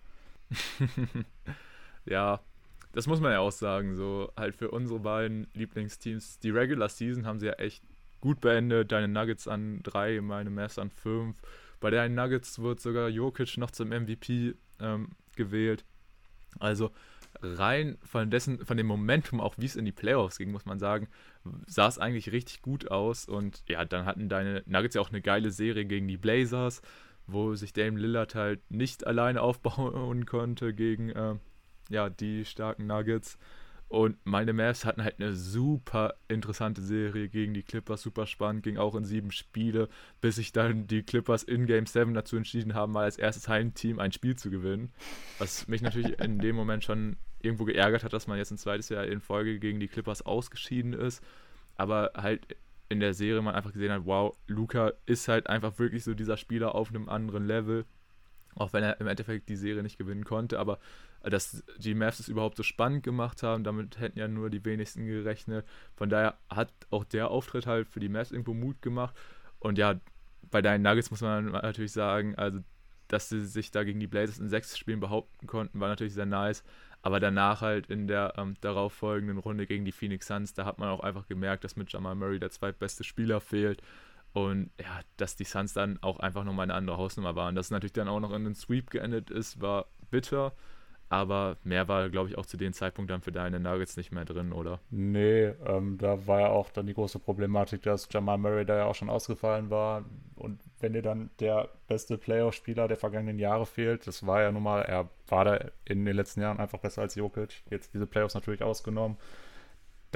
ja, 2.04 2.40
das 2.96 3.06
muss 3.06 3.20
man 3.20 3.32
ja 3.32 3.40
auch 3.40 3.52
sagen, 3.52 3.94
so 3.94 4.32
halt 4.38 4.56
für 4.56 4.70
unsere 4.70 4.98
beiden 5.00 5.48
Lieblingsteams. 5.52 6.38
Die 6.38 6.48
Regular 6.48 6.88
Season 6.88 7.26
haben 7.26 7.38
sie 7.38 7.44
ja 7.44 7.52
echt 7.52 7.82
gut 8.22 8.40
beendet. 8.40 8.90
Deine 8.90 9.06
Nuggets 9.06 9.46
an 9.46 9.82
drei, 9.82 10.18
meine 10.22 10.48
Mavs 10.48 10.78
an 10.78 10.88
fünf. 10.88 11.36
Bei 11.78 11.90
den 11.90 12.14
Nuggets 12.14 12.58
wird 12.58 12.80
sogar 12.80 13.10
Jokic 13.10 13.58
noch 13.58 13.70
zum 13.70 13.90
MVP 13.90 14.54
ähm, 14.80 15.10
gewählt. 15.36 15.84
Also 16.58 16.90
rein 17.42 17.98
von 18.02 18.30
dessen, 18.30 18.64
von 18.64 18.78
dem 18.78 18.86
Momentum, 18.86 19.42
auch 19.42 19.56
wie 19.58 19.66
es 19.66 19.76
in 19.76 19.84
die 19.84 19.92
Playoffs 19.92 20.38
ging, 20.38 20.50
muss 20.50 20.64
man 20.64 20.78
sagen, 20.78 21.08
sah 21.66 21.88
es 21.88 21.98
eigentlich 21.98 22.32
richtig 22.32 22.62
gut 22.62 22.90
aus. 22.90 23.26
Und 23.26 23.62
ja, 23.68 23.84
dann 23.84 24.06
hatten 24.06 24.30
deine 24.30 24.62
Nuggets 24.64 24.94
ja 24.94 25.02
auch 25.02 25.10
eine 25.10 25.20
geile 25.20 25.50
Serie 25.50 25.84
gegen 25.84 26.08
die 26.08 26.16
Blazers, 26.16 26.80
wo 27.26 27.54
sich 27.54 27.74
Dame 27.74 28.00
Lillard 28.00 28.34
halt 28.34 28.70
nicht 28.70 29.06
alleine 29.06 29.42
aufbauen 29.42 30.24
konnte 30.24 30.72
gegen 30.72 31.10
äh, 31.10 31.34
ja, 31.88 32.10
die 32.10 32.44
starken 32.44 32.86
Nuggets. 32.86 33.38
Und 33.88 34.16
meine 34.24 34.52
Mavs 34.52 34.84
hatten 34.84 35.04
halt 35.04 35.20
eine 35.20 35.34
super 35.34 36.14
interessante 36.26 36.82
Serie 36.82 37.28
gegen 37.28 37.54
die 37.54 37.62
Clippers, 37.62 38.02
super 38.02 38.26
spannend, 38.26 38.64
ging 38.64 38.78
auch 38.78 38.96
in 38.96 39.04
sieben 39.04 39.30
Spiele, 39.30 39.88
bis 40.20 40.36
sich 40.36 40.52
dann 40.52 40.88
die 40.88 41.04
Clippers 41.04 41.44
in 41.44 41.66
Game 41.66 41.86
7 41.86 42.12
dazu 42.12 42.36
entschieden 42.36 42.74
haben, 42.74 42.92
mal 42.92 43.04
als 43.04 43.16
erstes 43.16 43.48
Heimteam 43.48 44.00
ein 44.00 44.10
Spiel 44.10 44.34
zu 44.34 44.50
gewinnen. 44.50 44.92
Was 45.38 45.68
mich 45.68 45.82
natürlich 45.82 46.18
in 46.18 46.40
dem 46.40 46.56
Moment 46.56 46.82
schon 46.82 47.16
irgendwo 47.40 47.64
geärgert 47.64 48.02
hat, 48.02 48.12
dass 48.12 48.26
man 48.26 48.38
jetzt 48.38 48.50
ein 48.50 48.58
zweites 48.58 48.88
Jahr 48.88 49.04
in 49.04 49.20
Folge 49.20 49.60
gegen 49.60 49.78
die 49.78 49.88
Clippers 49.88 50.22
ausgeschieden 50.22 50.92
ist. 50.92 51.22
Aber 51.76 52.10
halt 52.16 52.56
in 52.88 53.00
der 53.00 53.14
Serie 53.14 53.42
man 53.42 53.54
einfach 53.54 53.72
gesehen 53.72 53.92
hat, 53.92 54.04
wow, 54.04 54.36
Luca 54.48 54.92
ist 55.06 55.28
halt 55.28 55.48
einfach 55.48 55.78
wirklich 55.78 56.02
so 56.02 56.14
dieser 56.14 56.36
Spieler 56.36 56.74
auf 56.74 56.88
einem 56.88 57.08
anderen 57.08 57.46
Level. 57.46 57.84
Auch 58.54 58.72
wenn 58.72 58.82
er 58.82 59.00
im 59.00 59.06
Endeffekt 59.06 59.48
die 59.48 59.56
Serie 59.56 59.82
nicht 59.82 59.98
gewinnen 59.98 60.24
konnte, 60.24 60.58
aber 60.58 60.78
dass 61.30 61.64
die 61.78 61.94
Mavs 61.94 62.20
es 62.20 62.28
überhaupt 62.28 62.56
so 62.56 62.62
spannend 62.62 63.02
gemacht 63.02 63.42
haben, 63.42 63.64
damit 63.64 63.98
hätten 63.98 64.18
ja 64.18 64.28
nur 64.28 64.50
die 64.50 64.64
wenigsten 64.64 65.06
gerechnet. 65.06 65.66
Von 65.96 66.08
daher 66.08 66.38
hat 66.48 66.72
auch 66.90 67.04
der 67.04 67.30
Auftritt 67.30 67.66
halt 67.66 67.88
für 67.88 68.00
die 68.00 68.08
Mavs 68.08 68.30
irgendwo 68.30 68.54
Mut 68.54 68.80
gemacht. 68.82 69.14
Und 69.58 69.78
ja, 69.78 70.00
bei 70.50 70.62
deinen 70.62 70.82
Nuggets 70.82 71.10
muss 71.10 71.20
man 71.20 71.46
natürlich 71.46 71.92
sagen, 71.92 72.34
also 72.36 72.60
dass 73.08 73.28
sie 73.28 73.46
sich 73.46 73.70
da 73.70 73.84
gegen 73.84 74.00
die 74.00 74.06
Blazers 74.06 74.38
in 74.38 74.48
sechs 74.48 74.76
Spielen 74.76 75.00
behaupten 75.00 75.46
konnten, 75.46 75.80
war 75.80 75.88
natürlich 75.88 76.14
sehr 76.14 76.26
nice. 76.26 76.64
Aber 77.02 77.20
danach 77.20 77.60
halt 77.60 77.88
in 77.88 78.08
der 78.08 78.34
ähm, 78.36 78.54
darauffolgenden 78.60 79.38
Runde 79.38 79.66
gegen 79.66 79.84
die 79.84 79.92
Phoenix 79.92 80.26
Suns, 80.26 80.54
da 80.54 80.64
hat 80.64 80.78
man 80.78 80.88
auch 80.88 81.00
einfach 81.00 81.28
gemerkt, 81.28 81.62
dass 81.62 81.76
mit 81.76 81.92
Jamal 81.92 82.16
Murray 82.16 82.40
der 82.40 82.50
zweitbeste 82.50 83.04
Spieler 83.04 83.40
fehlt. 83.40 83.80
Und 84.32 84.70
ja, 84.80 85.00
dass 85.16 85.36
die 85.36 85.44
Suns 85.44 85.72
dann 85.72 86.02
auch 86.02 86.18
einfach 86.18 86.44
nochmal 86.44 86.64
eine 86.64 86.74
andere 86.74 86.96
Hausnummer 86.96 87.36
waren. 87.36 87.54
Dass 87.54 87.66
es 87.66 87.70
natürlich 87.70 87.92
dann 87.92 88.08
auch 88.08 88.20
noch 88.20 88.32
in 88.32 88.44
den 88.44 88.54
Sweep 88.54 88.90
geendet 88.90 89.30
ist, 89.30 89.60
war 89.60 89.86
bitter. 90.10 90.52
Aber 91.08 91.56
mehr 91.62 91.86
war, 91.86 92.08
glaube 92.10 92.28
ich, 92.28 92.36
auch 92.36 92.46
zu 92.46 92.56
dem 92.56 92.72
Zeitpunkt 92.72 93.10
dann 93.10 93.20
für 93.20 93.30
deine 93.30 93.60
Nuggets 93.60 93.96
nicht 93.96 94.10
mehr 94.10 94.24
drin, 94.24 94.52
oder? 94.52 94.80
Nee, 94.90 95.52
ähm, 95.64 95.98
da 95.98 96.26
war 96.26 96.40
ja 96.40 96.48
auch 96.48 96.70
dann 96.70 96.86
die 96.86 96.94
große 96.94 97.20
Problematik, 97.20 97.82
dass 97.82 98.08
Jamal 98.10 98.38
Murray 98.38 98.66
da 98.66 98.76
ja 98.76 98.84
auch 98.86 98.94
schon 98.94 99.10
ausgefallen 99.10 99.70
war. 99.70 100.04
Und 100.34 100.60
wenn 100.80 100.94
dir 100.94 101.02
dann 101.02 101.30
der 101.38 101.68
beste 101.86 102.18
Playoff-Spieler 102.18 102.88
der 102.88 102.96
vergangenen 102.96 103.38
Jahre 103.38 103.66
fehlt, 103.66 104.06
das 104.06 104.26
war 104.26 104.42
ja 104.42 104.50
nun 104.50 104.64
mal, 104.64 104.82
er 104.82 105.08
war 105.28 105.44
da 105.44 105.60
in 105.84 106.04
den 106.04 106.16
letzten 106.16 106.40
Jahren 106.40 106.58
einfach 106.58 106.80
besser 106.80 107.02
als 107.02 107.14
Jokic. 107.14 107.62
Jetzt 107.70 107.94
diese 107.94 108.06
Playoffs 108.06 108.34
natürlich 108.34 108.62
ausgenommen. 108.62 109.16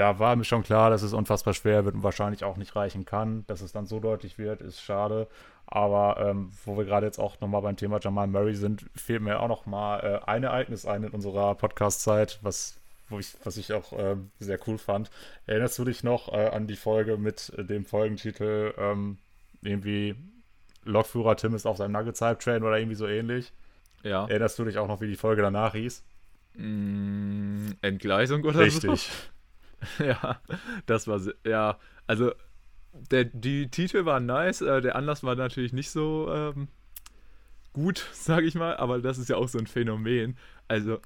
Da 0.01 0.18
war 0.18 0.34
mir 0.34 0.44
schon 0.44 0.62
klar, 0.62 0.88
dass 0.88 1.03
es 1.03 1.12
unfassbar 1.12 1.53
schwer 1.53 1.84
wird 1.84 1.94
und 1.94 2.03
wahrscheinlich 2.03 2.42
auch 2.42 2.57
nicht 2.57 2.74
reichen 2.74 3.05
kann. 3.05 3.44
Dass 3.48 3.61
es 3.61 3.72
dann 3.72 3.84
so 3.84 4.01
deutlich 4.01 4.38
wird, 4.38 4.62
ist 4.62 4.80
schade. 4.80 5.28
Aber 5.66 6.16
ähm, 6.26 6.51
wo 6.64 6.78
wir 6.78 6.86
gerade 6.86 7.05
jetzt 7.05 7.18
auch 7.18 7.38
nochmal 7.42 7.61
beim 7.61 7.76
Thema 7.76 8.01
Jamal 8.01 8.26
Murray 8.26 8.55
sind, 8.55 8.86
fehlt 8.96 9.20
mir 9.20 9.40
auch 9.40 9.48
nochmal 9.48 10.01
äh, 10.03 10.26
ein 10.26 10.42
Ereignis 10.42 10.86
ein 10.86 11.03
in 11.03 11.11
unserer 11.11 11.55
Podcast-Zeit, 11.55 12.38
was, 12.40 12.80
ich, 13.11 13.34
was 13.44 13.59
ich 13.59 13.74
auch 13.74 13.92
äh, 13.92 14.16
sehr 14.38 14.59
cool 14.66 14.78
fand. 14.78 15.11
Erinnerst 15.44 15.78
du 15.78 15.84
dich 15.84 16.03
noch 16.03 16.32
äh, 16.32 16.46
an 16.46 16.66
die 16.66 16.76
Folge 16.76 17.18
mit 17.18 17.53
dem 17.59 17.84
Folgentitel 17.84 18.72
ähm, 18.78 19.18
irgendwie 19.61 20.14
Lokführer 20.84 21.36
Tim 21.36 21.55
ist 21.55 21.66
auf 21.66 21.76
seinem 21.76 21.92
Nuggets-Hype-Train 21.92 22.62
oder 22.62 22.78
irgendwie 22.78 22.96
so 22.96 23.07
ähnlich? 23.07 23.53
Ja. 24.03 24.26
Erinnerst 24.26 24.59
du 24.59 24.64
dich 24.64 24.78
auch 24.78 24.88
noch, 24.88 25.03
wie 25.03 25.09
die 25.09 25.16
Folge 25.16 25.42
danach 25.42 25.74
hieß? 25.74 26.03
Mm, 26.55 27.72
Entgleisung 27.82 28.42
oder 28.44 28.61
Richtig. 28.61 29.03
so? 29.03 29.39
ja, 29.99 30.41
das 30.87 31.07
war, 31.07 31.20
ja, 31.45 31.78
also 32.07 32.33
der, 33.11 33.24
die 33.24 33.68
Titel 33.68 34.05
waren 34.05 34.26
nice, 34.26 34.62
äh, 34.62 34.81
der 34.81 34.97
Anlass 34.97 35.22
war 35.22 35.37
natürlich 35.37 35.72
nicht 35.72 35.91
so 35.91 36.33
ähm, 36.33 36.68
gut, 37.72 38.07
sage 38.12 38.47
ich 38.47 38.55
mal, 38.55 38.76
aber 38.76 39.01
das 39.01 39.18
ist 39.18 39.28
ja 39.28 39.37
auch 39.37 39.49
so 39.49 39.59
ein 39.59 39.66
Phänomen. 39.66 40.37
Also 40.68 40.99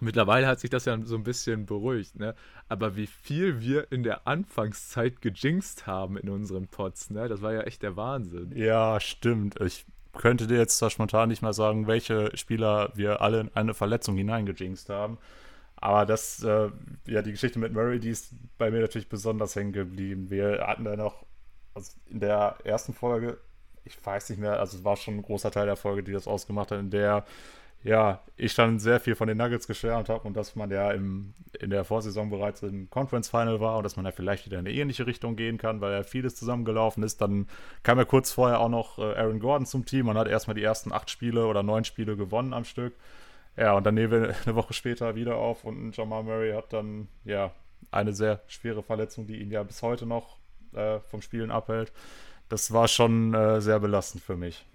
mittlerweile 0.00 0.46
hat 0.46 0.60
sich 0.60 0.70
das 0.70 0.84
ja 0.84 0.98
so 1.02 1.16
ein 1.16 1.24
bisschen 1.24 1.66
beruhigt, 1.66 2.18
ne? 2.18 2.34
Aber 2.68 2.96
wie 2.96 3.06
viel 3.06 3.60
wir 3.60 3.90
in 3.92 4.02
der 4.02 4.26
Anfangszeit 4.26 5.20
gejinxt 5.20 5.86
haben 5.86 6.16
in 6.16 6.28
unseren 6.28 6.68
Pots, 6.68 7.10
ne? 7.10 7.28
Das 7.28 7.42
war 7.42 7.52
ja 7.52 7.62
echt 7.62 7.82
der 7.82 7.96
Wahnsinn. 7.96 8.52
Ja, 8.54 9.00
stimmt. 9.00 9.60
Ich 9.60 9.86
könnte 10.12 10.46
dir 10.46 10.58
jetzt 10.58 10.78
zwar 10.78 10.90
spontan 10.90 11.28
nicht 11.28 11.42
mal 11.42 11.52
sagen, 11.52 11.86
welche 11.86 12.36
Spieler 12.36 12.90
wir 12.94 13.20
alle 13.20 13.40
in 13.40 13.50
eine 13.54 13.74
Verletzung 13.74 14.16
hineingejinxt 14.16 14.88
haben. 14.88 15.18
Aber 15.80 16.04
das, 16.04 16.42
äh, 16.42 16.70
ja, 17.06 17.22
die 17.22 17.32
Geschichte 17.32 17.58
mit 17.58 17.72
Murray, 17.72 18.00
die 18.00 18.10
ist 18.10 18.34
bei 18.58 18.70
mir 18.70 18.80
natürlich 18.80 19.08
besonders 19.08 19.56
hängen 19.56 19.72
geblieben. 19.72 20.30
Wir 20.30 20.66
hatten 20.66 20.84
da 20.84 20.96
noch 20.96 21.24
also 21.74 21.92
in 22.06 22.20
der 22.20 22.56
ersten 22.64 22.92
Folge, 22.92 23.38
ich 23.84 24.04
weiß 24.04 24.30
nicht 24.30 24.38
mehr, 24.38 24.60
also 24.60 24.76
es 24.76 24.84
war 24.84 24.96
schon 24.96 25.16
ein 25.16 25.22
großer 25.22 25.50
Teil 25.50 25.66
der 25.66 25.76
Folge, 25.76 26.02
die 26.02 26.12
das 26.12 26.26
ausgemacht 26.26 26.70
hat, 26.70 26.80
in 26.80 26.90
der 26.90 27.24
ja, 27.82 28.20
ich 28.36 28.54
dann 28.54 28.78
sehr 28.78 29.00
viel 29.00 29.14
von 29.14 29.26
den 29.26 29.38
Nuggets 29.38 29.66
geschwärmt 29.66 30.10
habe 30.10 30.28
und 30.28 30.36
dass 30.36 30.54
man 30.54 30.70
ja 30.70 30.90
im, 30.90 31.32
in 31.60 31.70
der 31.70 31.84
Vorsaison 31.84 32.28
bereits 32.28 32.62
im 32.62 32.90
Conference 32.90 33.30
Final 33.30 33.58
war 33.60 33.78
und 33.78 33.84
dass 33.84 33.96
man 33.96 34.04
ja 34.04 34.12
vielleicht 34.12 34.44
wieder 34.44 34.58
in 34.58 34.66
eine 34.66 34.76
ähnliche 34.76 35.06
Richtung 35.06 35.34
gehen 35.34 35.56
kann, 35.56 35.80
weil 35.80 35.92
ja 35.92 36.02
vieles 36.02 36.36
zusammengelaufen 36.36 37.02
ist. 37.02 37.22
Dann 37.22 37.46
kam 37.82 37.96
ja 37.96 38.04
kurz 38.04 38.32
vorher 38.32 38.60
auch 38.60 38.68
noch 38.68 38.98
äh, 38.98 39.14
Aaron 39.14 39.40
Gordon 39.40 39.64
zum 39.64 39.86
Team 39.86 40.08
und 40.08 40.18
hat 40.18 40.28
erstmal 40.28 40.54
die 40.54 40.62
ersten 40.62 40.92
acht 40.92 41.08
Spiele 41.08 41.46
oder 41.46 41.62
neun 41.62 41.84
Spiele 41.84 42.16
gewonnen 42.16 42.52
am 42.52 42.64
Stück. 42.64 42.92
Ja, 43.56 43.74
und 43.74 43.84
dann 43.84 43.94
nehmen 43.94 44.12
wir 44.12 44.34
eine 44.44 44.54
Woche 44.54 44.72
später 44.72 45.14
wieder 45.14 45.36
auf 45.36 45.64
und 45.64 45.96
Jamal 45.96 46.22
Murray 46.22 46.52
hat 46.52 46.72
dann, 46.72 47.08
ja, 47.24 47.52
eine 47.90 48.12
sehr 48.12 48.40
schwere 48.46 48.82
Verletzung, 48.82 49.26
die 49.26 49.40
ihn 49.40 49.50
ja 49.50 49.62
bis 49.62 49.82
heute 49.82 50.06
noch 50.06 50.38
äh, 50.72 51.00
vom 51.00 51.22
Spielen 51.22 51.50
abhält. 51.50 51.92
Das 52.48 52.72
war 52.72 52.88
schon 52.88 53.34
äh, 53.34 53.60
sehr 53.60 53.80
belastend 53.80 54.22
für 54.22 54.36
mich. 54.36 54.66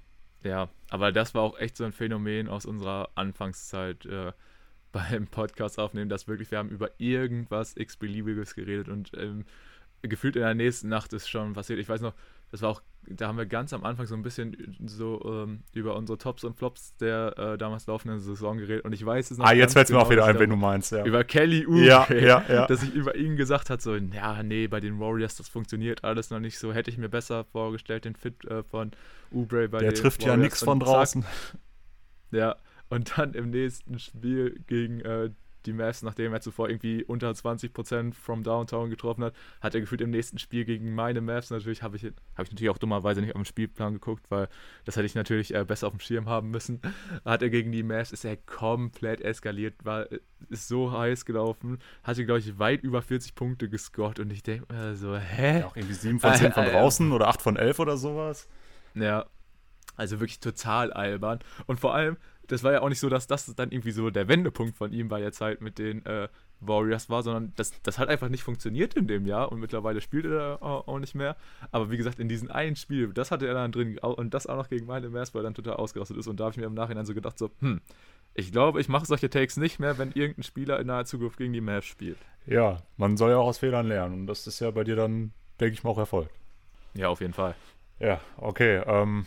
Ja, 0.44 0.70
aber 0.90 1.12
das 1.12 1.34
war 1.34 1.42
auch 1.42 1.58
echt 1.58 1.78
so 1.78 1.84
ein 1.84 1.92
Phänomen 1.92 2.48
aus 2.48 2.66
unserer 2.66 3.10
Anfangszeit 3.16 4.06
äh, 4.06 4.32
beim 4.92 5.28
Podcast 5.28 5.80
aufnehmen, 5.80 6.10
dass 6.10 6.28
wirklich 6.28 6.52
wir 6.52 6.58
haben 6.58 6.70
über 6.70 6.90
irgendwas 7.00 7.76
x-beliebiges 7.76 8.56
geredet 8.56 8.88
und 8.88 9.12
ähm, 9.18 9.46
gefühlt 10.02 10.36
in 10.36 10.44
der 10.44 10.54
nächsten 10.54 10.88
Nacht 10.88 11.12
ist 11.14 11.28
schon 11.28 11.54
passiert. 11.54 11.80
Ich 11.80 11.90
weiß 11.90 12.02
noch, 12.02 12.14
das 12.52 12.62
war 12.62 12.70
auch, 12.70 12.82
da 13.08 13.28
haben 13.28 13.38
wir 13.38 13.46
ganz 13.46 13.74
am 13.74 13.84
Anfang 13.84 14.06
so 14.08 14.16
ein 14.16 14.24
bisschen 14.24 14.76
so 14.86 15.22
ähm, 15.26 15.64
über 15.74 15.96
unsere 15.96 16.18
Tops 16.18 16.44
und 16.44 16.56
Flops 16.56 16.96
der 16.98 17.38
äh, 17.38 17.58
damals 17.58 17.86
laufenden 17.88 18.20
Saison 18.20 18.58
geredet 18.58 18.86
und 18.86 18.94
ich 18.94 19.06
weiß 19.06 19.32
es 19.32 19.38
noch. 19.38 19.46
Ah, 19.46 19.54
jetzt 19.54 19.74
fällt 19.74 19.86
es 19.86 19.92
mir 19.92 20.00
auch 20.00 20.10
genau, 20.10 20.24
wieder 20.24 20.26
ein, 20.26 20.40
wenn 20.40 20.50
du 20.50 20.56
meinst, 20.56 20.92
ja. 20.92 21.06
Über 21.06 21.24
Kelly 21.24 21.66
Oubre, 21.68 21.86
ja, 21.86 22.08
ja, 22.14 22.44
ja. 22.48 22.68
dass 22.68 22.82
ich 22.84 22.94
über 22.94 23.16
ihn 23.16 23.36
gesagt 23.36 23.70
habe, 23.70 23.82
so, 23.82 23.96
ja, 23.96 24.42
nee, 24.44 24.68
bei 24.68 24.80
den 24.80 25.00
Warriors, 25.00 25.36
das 25.36 25.48
funktioniert 25.48 26.04
alles 26.04 26.30
noch 26.30 26.40
nicht 26.40 26.58
so. 26.58 26.74
Hätte 26.74 26.90
ich 26.90 26.98
mir 26.98 27.10
besser 27.10 27.44
vorgestellt, 27.46 28.06
den 28.06 28.16
Fit 28.16 28.44
äh, 28.46 28.64
von 28.64 28.92
Oubre 29.32 29.70
bei 29.70 29.80
Der 29.80 29.94
trifft 29.94 30.22
Warriors 30.22 30.38
ja 30.38 30.44
nichts 30.44 30.64
von 30.64 30.80
draußen. 30.80 31.26
Ja, 32.32 32.56
und 32.90 33.18
dann 33.18 33.34
im 33.34 33.50
nächsten 33.50 34.00
Spiel 34.00 34.60
gegen 34.68 35.02
äh, 35.02 35.30
die 35.66 35.74
Mavs, 35.74 36.02
nachdem 36.04 36.34
er 36.34 36.42
zuvor 36.42 36.70
irgendwie 36.70 37.04
unter 37.04 37.30
20% 37.32 38.14
from 38.14 38.44
Downtown 38.44 38.90
getroffen 38.90 39.24
hat, 39.24 39.36
hat 39.62 39.76
er 39.76 39.82
gefühlt 39.82 40.02
im 40.02 40.12
nächsten 40.12 40.38
Spiel 40.38 40.66
gegen 40.66 40.94
meine 40.94 41.22
Mavs 41.22 41.50
natürlich, 41.50 41.84
habe 41.84 41.98
ich, 41.98 42.04
hab 42.04 42.46
ich 42.46 42.52
natürlich 42.52 42.70
auch 42.70 42.78
dummerweise 42.78 43.22
nicht 43.22 43.36
auf 43.36 43.42
den 43.42 43.46
Spielplan 43.46 43.94
geguckt, 43.94 44.26
weil 44.30 44.48
das 44.86 44.96
hätte 44.96 45.06
ich 45.06 45.16
natürlich 45.16 45.54
äh, 45.54 45.64
besser 45.66 45.88
auf 45.88 45.94
dem 45.94 46.00
Schirm 46.00 46.28
haben 46.28 46.50
müssen. 46.50 46.82
Hat 47.26 47.42
er 47.42 47.50
gegen 47.50 47.72
die 47.72 47.84
Mavs, 47.84 48.12
ist 48.12 48.26
er 48.26 48.38
komplett 48.38 49.22
eskaliert, 49.22 49.74
war, 49.84 50.08
ist 50.50 50.68
so 50.68 50.92
heiß 50.92 51.26
gelaufen, 51.26 51.80
hatte, 52.04 52.26
glaube 52.26 52.40
ich, 52.40 52.60
weit 52.60 52.84
über 52.84 53.02
40 53.02 53.36
Punkte 53.36 53.70
gescored 53.70 54.20
und 54.20 54.32
ich 54.32 54.44
denke 54.44 54.72
mir 54.74 54.96
so, 54.96 55.16
hä? 55.16 55.60
Ja, 55.60 55.68
auch 55.68 55.76
irgendwie 55.76 55.96
7 55.96 56.20
von 56.20 56.34
10 56.34 56.52
von 56.52 56.66
draußen 56.72 57.12
oder 57.12 57.28
8 57.28 57.42
von 57.42 57.56
11 57.58 57.80
oder 57.80 57.98
sowas. 57.98 58.48
Ja, 58.94 59.26
also 59.96 60.20
wirklich 60.20 60.40
total 60.40 60.92
albern. 60.94 61.40
Und 61.68 61.80
vor 61.80 61.94
allem, 61.94 62.18
das 62.48 62.64
war 62.64 62.74
ja 62.74 62.82
auch 62.82 62.90
nicht 62.90 63.00
so, 63.00 63.10
dass 63.10 63.28
das 63.28 63.54
dann 63.56 63.72
irgendwie 63.72 63.92
so 63.92 64.10
der 64.10 64.28
Wendepunkt 64.28 64.76
von 64.76 64.92
ihm 64.92 65.08
bei 65.08 65.20
der 65.20 65.32
Zeit 65.32 65.62
mit 65.62 65.80
den 65.80 66.06
äh, 66.06 66.28
Warriors 66.60 67.10
war, 67.10 67.24
sondern 67.24 67.54
das, 67.56 67.74
das 67.84 67.98
hat 68.00 68.10
einfach 68.10 68.30
nicht 68.30 68.44
funktioniert 68.44 68.94
in 68.94 69.08
dem 69.08 69.26
Jahr 69.26 69.52
und 69.52 69.60
mittlerweile 69.60 70.02
spielt 70.02 70.26
er 70.26 70.62
auch 70.62 71.00
nicht 71.00 71.16
mehr. 71.16 71.36
Aber 71.72 71.92
wie 71.92 71.98
gesagt, 71.98 72.20
in 72.20 72.30
diesem 72.30 72.50
einen 72.52 72.76
Spiel, 72.76 73.12
das 73.14 73.32
hatte 73.32 73.48
er 73.48 73.54
dann 73.54 73.72
drin 73.72 73.98
und 74.00 74.34
das 74.34 74.48
auch 74.48 74.56
noch 74.56 74.70
gegen 74.70 74.86
meine 74.86 75.10
Mavs, 75.10 75.34
weil 75.34 75.42
er 75.42 75.46
dann 75.46 75.54
total 75.54 75.76
ausgerastet 75.76 76.18
ist. 76.18 76.28
Und 76.28 76.40
da 76.40 76.46
habe 76.46 76.54
ich 76.54 76.58
mir 76.58 76.66
im 76.66 76.74
Nachhinein 76.74 77.06
so 77.06 77.14
gedacht, 77.14 77.38
so, 77.38 77.52
hm, 77.60 77.82
ich 78.34 78.52
glaube, 78.52 78.82
ich 78.82 78.90
mache 78.90 79.06
solche 79.06 79.30
Takes 79.30 79.58
nicht 79.58 79.80
mehr, 79.80 79.98
wenn 79.98 80.12
irgendein 80.12 80.44
Spieler 80.44 80.80
in 80.80 80.88
naher 80.88 81.06
Zukunft 81.06 81.38
gegen 81.38 81.54
die 81.54 81.62
Mavs 81.62 81.86
spielt. 81.86 82.18
Ja, 82.46 82.78
man 82.98 83.18
soll 83.18 83.32
ja 83.32 83.38
auch 83.38 83.48
aus 83.48 83.58
Fehlern 83.58 83.88
lernen 83.88 84.22
und 84.22 84.28
das 84.28 84.46
ist 84.48 84.60
ja 84.60 84.72
bei 84.72 84.84
dir 84.84 84.96
dann, 84.96 85.34
denke 85.60 85.74
ich 85.74 85.84
mal, 85.84 85.92
auch 85.92 85.98
Erfolg. 85.98 86.30
Ja, 86.94 87.10
auf 87.10 87.22
jeden 87.22 87.34
Fall. 87.34 87.56
Ja, 88.00 88.20
okay. 88.38 88.82
Ähm, 88.86 89.26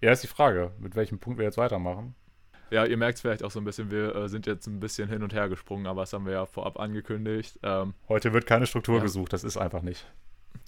ja, 0.00 0.12
ist 0.12 0.22
die 0.22 0.28
Frage, 0.28 0.72
mit 0.78 0.96
welchem 0.96 1.18
Punkt 1.18 1.38
wir 1.38 1.44
jetzt 1.44 1.58
weitermachen. 1.58 2.14
Ja, 2.70 2.84
ihr 2.84 2.96
merkt 2.96 3.16
es 3.16 3.22
vielleicht 3.22 3.42
auch 3.42 3.50
so 3.50 3.60
ein 3.60 3.64
bisschen, 3.64 3.90
wir 3.90 4.14
äh, 4.14 4.28
sind 4.28 4.46
jetzt 4.46 4.66
ein 4.66 4.78
bisschen 4.78 5.08
hin 5.08 5.22
und 5.22 5.32
her 5.34 5.48
gesprungen, 5.48 5.86
aber 5.86 6.02
das 6.02 6.12
haben 6.12 6.24
wir 6.24 6.32
ja 6.32 6.46
vorab 6.46 6.78
angekündigt. 6.78 7.58
Ähm, 7.62 7.94
Heute 8.08 8.32
wird 8.32 8.46
keine 8.46 8.66
Struktur 8.66 8.96
ja. 8.96 9.02
gesucht, 9.02 9.32
das 9.32 9.42
ist 9.42 9.56
einfach 9.56 9.82
nicht. 9.82 10.06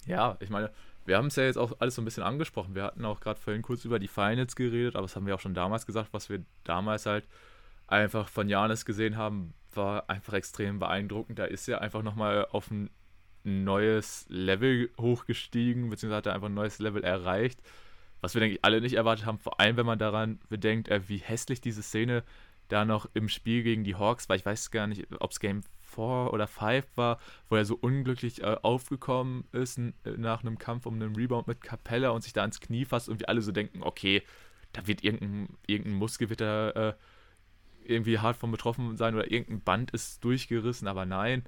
Ja, 0.05 0.37
ich 0.41 0.49
meine, 0.49 0.69
wir 1.05 1.17
haben 1.17 1.27
es 1.27 1.37
ja 1.37 1.43
jetzt 1.43 1.57
auch 1.57 1.73
alles 1.79 1.95
so 1.95 2.01
ein 2.01 2.05
bisschen 2.05 2.23
angesprochen. 2.23 2.75
Wir 2.75 2.83
hatten 2.83 3.05
auch 3.05 3.21
gerade 3.21 3.39
vorhin 3.39 3.61
kurz 3.61 3.85
über 3.85 3.99
die 3.99 4.09
Finals 4.09 4.55
geredet, 4.55 4.95
aber 4.95 5.03
das 5.03 5.15
haben 5.15 5.25
wir 5.25 5.35
auch 5.35 5.39
schon 5.39 5.53
damals 5.53 5.85
gesagt, 5.85 6.09
was 6.11 6.29
wir 6.29 6.43
damals 6.65 7.05
halt 7.05 7.25
einfach 7.87 8.27
von 8.27 8.49
Janis 8.49 8.85
gesehen 8.85 9.15
haben, 9.15 9.53
war 9.73 10.09
einfach 10.09 10.33
extrem 10.33 10.79
beeindruckend. 10.79 11.39
Da 11.39 11.45
ist 11.45 11.67
er 11.69 11.81
einfach 11.81 12.03
nochmal 12.03 12.47
auf 12.51 12.69
ein 12.69 12.89
neues 13.43 14.25
Level 14.27 14.89
hochgestiegen, 14.99 15.89
beziehungsweise 15.89 16.17
hat 16.17 16.25
er 16.27 16.35
einfach 16.35 16.49
ein 16.49 16.53
neues 16.53 16.79
Level 16.79 17.03
erreicht 17.03 17.61
was 18.23 18.33
wir, 18.35 18.39
denke 18.39 18.55
ich, 18.55 18.63
alle 18.63 18.79
nicht 18.79 18.93
erwartet 18.93 19.25
haben, 19.25 19.37
vor 19.37 19.59
allem 19.59 19.75
wenn 19.75 19.85
man 19.85 19.99
daran 19.99 20.39
bedenkt, 20.47 20.87
äh, 20.87 21.01
wie 21.09 21.17
hässlich 21.17 21.59
diese 21.59 21.83
Szene 21.83 22.23
da 22.69 22.85
noch 22.85 23.05
im 23.13 23.27
Spiel 23.27 23.63
gegen 23.63 23.83
die 23.83 23.95
Hawks 23.95 24.29
war. 24.29 24.37
Ich 24.37 24.45
weiß 24.45 24.71
gar 24.71 24.87
nicht, 24.87 25.05
ob 25.19 25.31
es 25.31 25.41
Game 25.41 25.61
4 25.81 26.31
oder 26.31 26.47
5 26.47 26.85
war, 26.95 27.19
wo 27.49 27.57
er 27.57 27.65
so 27.65 27.75
unglücklich 27.75 28.41
äh, 28.41 28.55
aufgekommen 28.61 29.43
ist 29.51 29.77
äh, 29.77 29.91
nach 30.15 30.41
einem 30.41 30.57
Kampf 30.57 30.85
um 30.85 30.93
einen 30.93 31.17
Rebound 31.17 31.47
mit 31.47 31.59
Capella 31.59 32.11
und 32.11 32.23
sich 32.23 32.31
da 32.31 32.41
ans 32.41 32.61
Knie 32.61 32.85
fasst 32.85 33.09
und 33.09 33.19
wir 33.19 33.27
alle 33.27 33.41
so 33.41 33.51
denken, 33.51 33.83
okay, 33.83 34.23
da 34.71 34.87
wird 34.87 35.03
irgendein, 35.03 35.49
irgendein 35.67 35.95
Muskel 35.95 36.31
äh, 36.31 36.93
irgendwie 37.83 38.19
hart 38.19 38.37
von 38.37 38.51
betroffen 38.51 38.95
sein 38.95 39.15
oder 39.15 39.29
irgendein 39.29 39.59
Band 39.59 39.91
ist 39.91 40.23
durchgerissen, 40.23 40.87
aber 40.87 41.05
nein, 41.05 41.43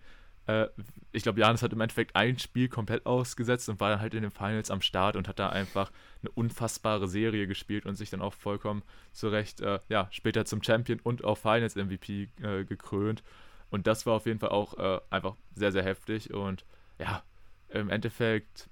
äh, 0.47 0.67
ich 1.11 1.23
glaube, 1.23 1.39
Janis 1.39 1.63
hat 1.63 1.73
im 1.73 1.81
Endeffekt 1.81 2.15
ein 2.15 2.37
Spiel 2.39 2.67
komplett 2.67 3.05
ausgesetzt 3.05 3.69
und 3.69 3.79
war 3.79 3.89
dann 3.89 4.01
halt 4.01 4.13
in 4.13 4.21
den 4.21 4.31
Finals 4.31 4.69
am 4.69 4.81
Start 4.81 5.15
und 5.15 5.27
hat 5.27 5.39
da 5.39 5.49
einfach 5.49 5.91
eine 6.21 6.31
unfassbare 6.31 7.07
Serie 7.07 7.47
gespielt 7.47 7.85
und 7.85 7.95
sich 7.95 8.09
dann 8.09 8.21
auch 8.21 8.33
vollkommen 8.33 8.83
zu 9.11 9.29
Recht, 9.29 9.61
äh, 9.61 9.79
ja, 9.89 10.07
später 10.11 10.45
zum 10.45 10.61
Champion 10.61 10.99
und 11.01 11.23
auch 11.23 11.37
Finals 11.37 11.75
MVP 11.75 12.29
äh, 12.41 12.65
gekrönt. 12.65 13.23
Und 13.69 13.87
das 13.87 14.05
war 14.05 14.13
auf 14.13 14.25
jeden 14.25 14.39
Fall 14.39 14.49
auch 14.49 14.77
äh, 14.77 14.99
einfach 15.09 15.35
sehr, 15.55 15.71
sehr 15.71 15.83
heftig. 15.83 16.33
Und 16.33 16.65
ja, 16.99 17.23
im 17.69 17.89
Endeffekt 17.89 18.69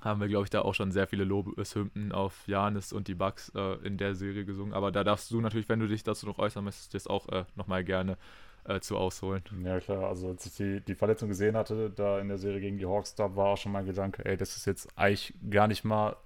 haben 0.00 0.20
wir, 0.20 0.28
glaube 0.28 0.44
ich, 0.44 0.50
da 0.50 0.62
auch 0.62 0.74
schon 0.74 0.92
sehr 0.92 1.06
viele 1.06 1.24
Lobeshymnen 1.24 2.12
auf 2.12 2.46
Janis 2.46 2.92
und 2.92 3.08
die 3.08 3.14
Bugs 3.14 3.50
äh, 3.54 3.74
in 3.86 3.96
der 3.96 4.14
Serie 4.14 4.44
gesungen. 4.44 4.74
Aber 4.74 4.92
da 4.92 5.04
darfst 5.04 5.30
du 5.30 5.40
natürlich, 5.40 5.68
wenn 5.68 5.80
du 5.80 5.88
dich 5.88 6.02
dazu 6.02 6.26
noch 6.26 6.38
äußern 6.38 6.64
möchtest, 6.64 6.94
das 6.94 7.06
auch 7.06 7.28
äh, 7.28 7.44
nochmal 7.54 7.84
gerne 7.84 8.18
äh, 8.64 8.80
zu 8.80 8.96
ausholen. 8.96 9.42
Ja, 9.64 9.80
klar. 9.80 10.08
Also, 10.08 10.28
als 10.28 10.46
ich 10.46 10.56
die, 10.56 10.80
die 10.80 10.94
Verletzung 10.94 11.28
gesehen 11.28 11.56
hatte, 11.56 11.90
da 11.90 12.18
in 12.18 12.28
der 12.28 12.38
Serie 12.38 12.60
gegen 12.60 12.78
die 12.78 12.86
Hawks, 12.86 13.14
da 13.14 13.36
war 13.36 13.48
auch 13.48 13.58
schon 13.58 13.72
mein 13.72 13.86
Gedanke, 13.86 14.24
ey, 14.24 14.36
das 14.36 14.56
ist 14.56 14.66
jetzt 14.66 14.88
eigentlich 14.96 15.34
gar 15.50 15.68
nicht 15.68 15.84
mal 15.84 16.16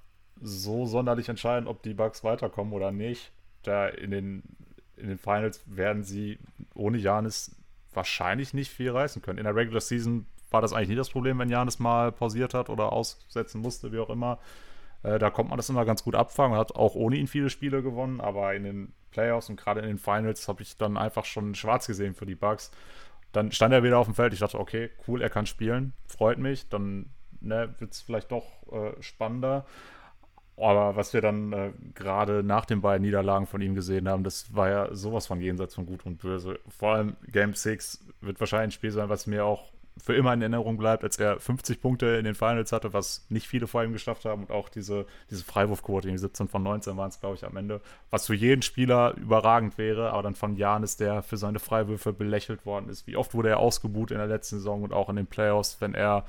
so 0.40 0.86
sonderlich 0.86 1.28
entscheidend, 1.28 1.68
ob 1.68 1.82
die 1.82 1.94
Bugs 1.94 2.22
weiterkommen 2.22 2.72
oder 2.72 2.92
nicht. 2.92 3.32
Da 3.62 3.88
in 3.88 4.10
den, 4.10 4.42
in 4.96 5.08
den 5.08 5.18
Finals 5.18 5.62
werden 5.66 6.04
sie 6.04 6.38
ohne 6.74 6.98
Janis 6.98 7.56
wahrscheinlich 7.92 8.54
nicht 8.54 8.70
viel 8.70 8.90
reißen 8.90 9.22
können. 9.22 9.38
In 9.38 9.44
der 9.44 9.56
Regular 9.56 9.80
Season 9.80 10.26
war 10.50 10.62
das 10.62 10.72
eigentlich 10.72 10.90
nie 10.90 10.94
das 10.94 11.10
Problem, 11.10 11.38
wenn 11.38 11.50
Janis 11.50 11.78
mal 11.78 12.12
pausiert 12.12 12.54
hat 12.54 12.70
oder 12.70 12.92
aussetzen 12.92 13.60
musste, 13.60 13.92
wie 13.92 13.98
auch 13.98 14.10
immer. 14.10 14.38
Äh, 15.02 15.18
da 15.18 15.30
kommt 15.30 15.50
man 15.50 15.56
das 15.56 15.68
immer 15.68 15.84
ganz 15.84 16.02
gut 16.04 16.14
abfangen. 16.14 16.52
Man 16.52 16.60
hat 16.60 16.74
auch 16.74 16.94
ohne 16.94 17.16
ihn 17.16 17.26
viele 17.26 17.50
Spiele 17.50 17.82
gewonnen, 17.82 18.20
aber 18.20 18.54
in 18.54 18.64
den 18.64 18.92
Playoffs 19.10 19.48
und 19.48 19.56
gerade 19.56 19.80
in 19.80 19.86
den 19.86 19.98
Finals 19.98 20.48
habe 20.48 20.62
ich 20.62 20.76
dann 20.76 20.96
einfach 20.96 21.24
schon 21.24 21.54
schwarz 21.54 21.86
gesehen 21.86 22.14
für 22.14 22.26
die 22.26 22.34
Bugs. 22.34 22.70
Dann 23.32 23.52
stand 23.52 23.74
er 23.74 23.82
wieder 23.82 23.98
auf 23.98 24.06
dem 24.06 24.14
Feld. 24.14 24.32
Ich 24.32 24.40
dachte, 24.40 24.58
okay, 24.58 24.90
cool, 25.06 25.22
er 25.22 25.30
kann 25.30 25.46
spielen, 25.46 25.92
freut 26.06 26.38
mich. 26.38 26.68
Dann 26.68 27.10
ne, 27.40 27.74
wird 27.78 27.92
es 27.92 28.00
vielleicht 28.00 28.32
doch 28.32 28.44
äh, 28.72 29.00
spannender. 29.02 29.66
Aber 30.56 30.96
was 30.96 31.12
wir 31.12 31.20
dann 31.20 31.52
äh, 31.52 31.72
gerade 31.94 32.42
nach 32.42 32.64
den 32.64 32.80
beiden 32.80 33.02
Niederlagen 33.02 33.46
von 33.46 33.60
ihm 33.60 33.74
gesehen 33.76 34.08
haben, 34.08 34.24
das 34.24 34.54
war 34.54 34.68
ja 34.68 34.94
sowas 34.94 35.26
von 35.26 35.40
jenseits 35.40 35.74
von 35.74 35.86
Gut 35.86 36.04
und 36.04 36.18
Böse. 36.18 36.58
Vor 36.68 36.94
allem 36.94 37.16
Game 37.28 37.54
6 37.54 38.04
wird 38.22 38.40
wahrscheinlich 38.40 38.68
ein 38.68 38.72
Spiel 38.72 38.90
sein, 38.90 39.08
was 39.08 39.28
mir 39.28 39.44
auch 39.44 39.70
für 40.02 40.14
immer 40.14 40.32
in 40.32 40.40
Erinnerung 40.40 40.76
bleibt, 40.76 41.04
als 41.04 41.18
er 41.18 41.40
50 41.40 41.80
Punkte 41.80 42.06
in 42.16 42.24
den 42.24 42.34
Finals 42.34 42.72
hatte, 42.72 42.92
was 42.92 43.26
nicht 43.28 43.46
viele 43.46 43.66
vor 43.66 43.84
ihm 43.84 43.92
geschafft 43.92 44.24
haben 44.24 44.42
und 44.42 44.50
auch 44.50 44.68
diese, 44.68 45.06
diese 45.30 45.44
Freiwurfquote, 45.44 46.08
die 46.08 46.18
17 46.18 46.48
von 46.48 46.62
19 46.62 46.96
waren 46.96 47.08
es, 47.08 47.20
glaube 47.20 47.36
ich, 47.36 47.44
am 47.44 47.56
Ende, 47.56 47.80
was 48.10 48.26
für 48.26 48.34
jeden 48.34 48.62
Spieler 48.62 49.14
überragend 49.16 49.78
wäre, 49.78 50.12
aber 50.12 50.22
dann 50.22 50.34
von 50.34 50.56
Janis, 50.56 50.96
der 50.96 51.22
für 51.22 51.36
seine 51.36 51.58
Freiwürfe 51.58 52.12
belächelt 52.12 52.66
worden 52.66 52.88
ist. 52.88 53.06
Wie 53.06 53.16
oft 53.16 53.34
wurde 53.34 53.50
er 53.50 53.58
ausgebuht 53.58 54.10
in 54.10 54.18
der 54.18 54.26
letzten 54.26 54.56
Saison 54.56 54.82
und 54.82 54.92
auch 54.92 55.08
in 55.08 55.16
den 55.16 55.26
Playoffs, 55.26 55.80
wenn 55.80 55.94
er 55.94 56.24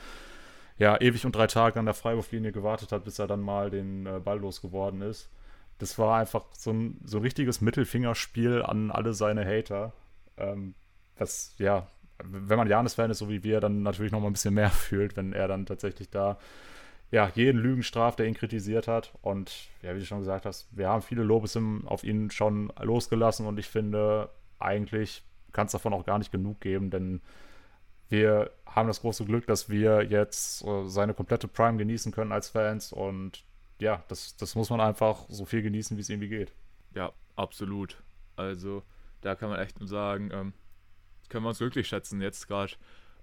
ja 0.78 0.99
ewig 0.99 1.26
und 1.26 1.36
drei 1.36 1.47
Tage 1.47 1.80
an 1.80 1.86
der 1.86 1.93
Freiwurflinie 1.93 2.51
gewartet 2.51 2.91
hat, 2.91 3.03
bis 3.03 3.20
er 3.20 3.28
dann 3.28 3.41
mal 3.41 3.70
den 3.70 4.05
äh, 4.05 4.20
Ball 4.20 4.39
losgeworden 4.39 5.01
ist. 5.01 5.30
Das 5.78 5.97
war 5.97 6.17
einfach 6.17 6.45
so 6.53 6.72
ein, 6.72 6.99
so 7.05 7.17
ein 7.17 7.24
richtiges 7.24 7.61
Mittelfingerspiel 7.61 8.63
an 8.63 8.91
alle 8.91 9.13
seine 9.13 9.45
Hater. 9.45 9.93
Ähm, 10.38 10.74
was, 11.17 11.53
ja, 11.57 11.88
wenn 12.24 12.57
man 12.57 12.67
Janis-Fan 12.67 13.11
ist, 13.11 13.20
so 13.20 13.30
wie 13.30 13.43
wir, 13.43 13.59
dann 13.59 13.84
natürlich 13.84 14.11
noch 14.11 14.20
mal 14.20 14.28
ein 14.28 14.34
bisschen 14.34 14.53
mehr 14.53 14.70
fühlt, 14.70 15.15
wenn 15.17 15.34
er 15.34 15.47
dann 15.47 15.65
tatsächlich 15.65 16.09
da 16.09 16.38
ja, 17.11 17.32
jeden 17.34 17.59
Lügen 17.59 17.82
straft, 17.82 18.20
der 18.20 18.28
ihn 18.28 18.36
kritisiert 18.36 18.88
hat. 18.88 19.13
Und 19.22 19.70
ja, 19.82 19.95
wie 19.95 19.99
du 19.99 20.05
schon 20.05 20.20
gesagt 20.20 20.45
hast, 20.45 20.67
wir 20.72 20.89
haben 20.89 21.01
viele 21.01 21.24
Lobeshymnen 21.24 21.88
auf 21.88 22.03
ihn 22.03 22.30
schon 22.30 22.72
losgelassen 22.80 23.47
und 23.47 23.57
ich 23.57 23.67
finde, 23.67 24.30
eigentlich 24.59 25.24
kann 25.51 25.65
es 25.65 25.72
davon 25.72 25.93
auch 25.93 26.05
gar 26.05 26.20
nicht 26.20 26.32
genug 26.32 26.61
geben, 26.61 26.91
denn 26.91 27.22
wir 28.09 28.51
haben 28.65 28.88
das 28.88 29.01
große 29.01 29.26
Glück, 29.26 29.47
dass 29.47 29.70
wir 29.70 30.03
jetzt 30.03 30.63
äh, 30.63 30.88
seine 30.88 31.13
komplette 31.13 31.47
Prime 31.47 31.78
genießen 31.78 32.11
können 32.11 32.32
als 32.32 32.49
Fans 32.49 32.91
und 32.93 33.43
ja, 33.80 34.03
das, 34.07 34.36
das 34.36 34.55
muss 34.55 34.70
man 34.70 34.82
einfach 34.82 35.26
so 35.30 35.45
viel 35.45 35.61
genießen, 35.61 35.95
wie 35.97 36.01
es 36.01 36.09
irgendwie 36.09 36.30
geht. 36.30 36.51
Ja, 36.93 37.11
absolut. 37.36 37.97
Also 38.36 38.84
da 39.22 39.36
kann 39.36 39.49
man 39.49 39.59
echt 39.59 39.80
nur 39.80 39.88
sagen, 39.88 40.30
ähm, 40.34 40.53
können 41.30 41.46
wir 41.46 41.50
uns 41.50 41.60
glücklich 41.60 41.88
schätzen, 41.88 42.22
jetzt 42.22 42.48
gerade 42.48 42.74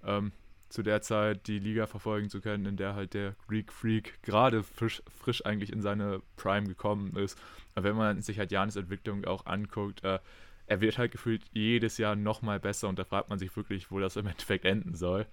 ähm, 0.03 0.31
zu 0.69 0.83
der 0.83 1.01
Zeit 1.01 1.47
die 1.47 1.59
Liga 1.59 1.87
verfolgen 1.87 2.29
zu 2.29 2.41
können, 2.41 2.65
in 2.65 2.77
der 2.77 2.95
halt 2.95 3.13
der 3.13 3.35
Greek 3.47 3.71
Freak 3.71 4.21
gerade 4.21 4.63
frisch, 4.63 5.01
frisch 5.09 5.45
eigentlich 5.45 5.71
in 5.71 5.81
seine 5.81 6.21
Prime 6.35 6.67
gekommen 6.67 7.15
ist. 7.15 7.39
Aber 7.73 7.85
wenn 7.85 7.95
man 7.95 8.21
sich 8.21 8.39
halt 8.39 8.51
Janis 8.51 8.75
Entwicklung 8.75 9.25
auch 9.25 9.45
anguckt, 9.45 10.03
äh, 10.03 10.19
er 10.65 10.81
wird 10.81 10.97
halt 10.97 11.11
gefühlt 11.11 11.43
jedes 11.53 11.97
Jahr 11.97 12.15
nochmal 12.15 12.59
besser 12.59 12.89
und 12.89 12.99
da 12.99 13.05
fragt 13.05 13.29
man 13.29 13.39
sich 13.39 13.55
wirklich, 13.55 13.89
wo 13.91 13.99
das 13.99 14.17
im 14.17 14.27
Endeffekt 14.27 14.65
enden 14.65 14.95
soll. 14.95 15.25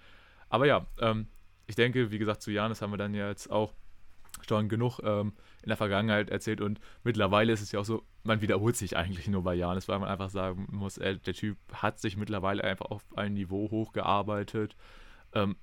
Aber 0.48 0.66
ja, 0.66 0.86
ähm, 1.00 1.26
ich 1.66 1.74
denke, 1.74 2.10
wie 2.10 2.18
gesagt, 2.18 2.42
zu 2.42 2.52
Janis 2.52 2.80
haben 2.80 2.92
wir 2.92 2.98
dann 2.98 3.14
ja 3.14 3.28
jetzt 3.28 3.50
auch 3.50 3.72
schon 4.48 4.68
genug 4.68 5.00
ähm, 5.02 5.32
in 5.62 5.68
der 5.68 5.76
Vergangenheit 5.76 6.30
erzählt. 6.30 6.60
Und 6.60 6.80
mittlerweile 7.02 7.52
ist 7.52 7.62
es 7.62 7.72
ja 7.72 7.80
auch 7.80 7.84
so, 7.84 8.02
man 8.22 8.40
wiederholt 8.40 8.76
sich 8.76 8.96
eigentlich 8.96 9.28
nur 9.28 9.42
bei 9.42 9.54
Janis, 9.54 9.88
weil 9.88 9.98
man 9.98 10.08
einfach 10.08 10.30
sagen 10.30 10.66
muss, 10.70 10.98
ey, 10.98 11.18
der 11.18 11.34
Typ 11.34 11.58
hat 11.72 11.98
sich 12.00 12.16
mittlerweile 12.16 12.64
einfach 12.64 12.86
auf 12.86 13.04
ein 13.16 13.34
Niveau 13.34 13.70
hochgearbeitet, 13.70 14.76
ähm, 15.32 15.56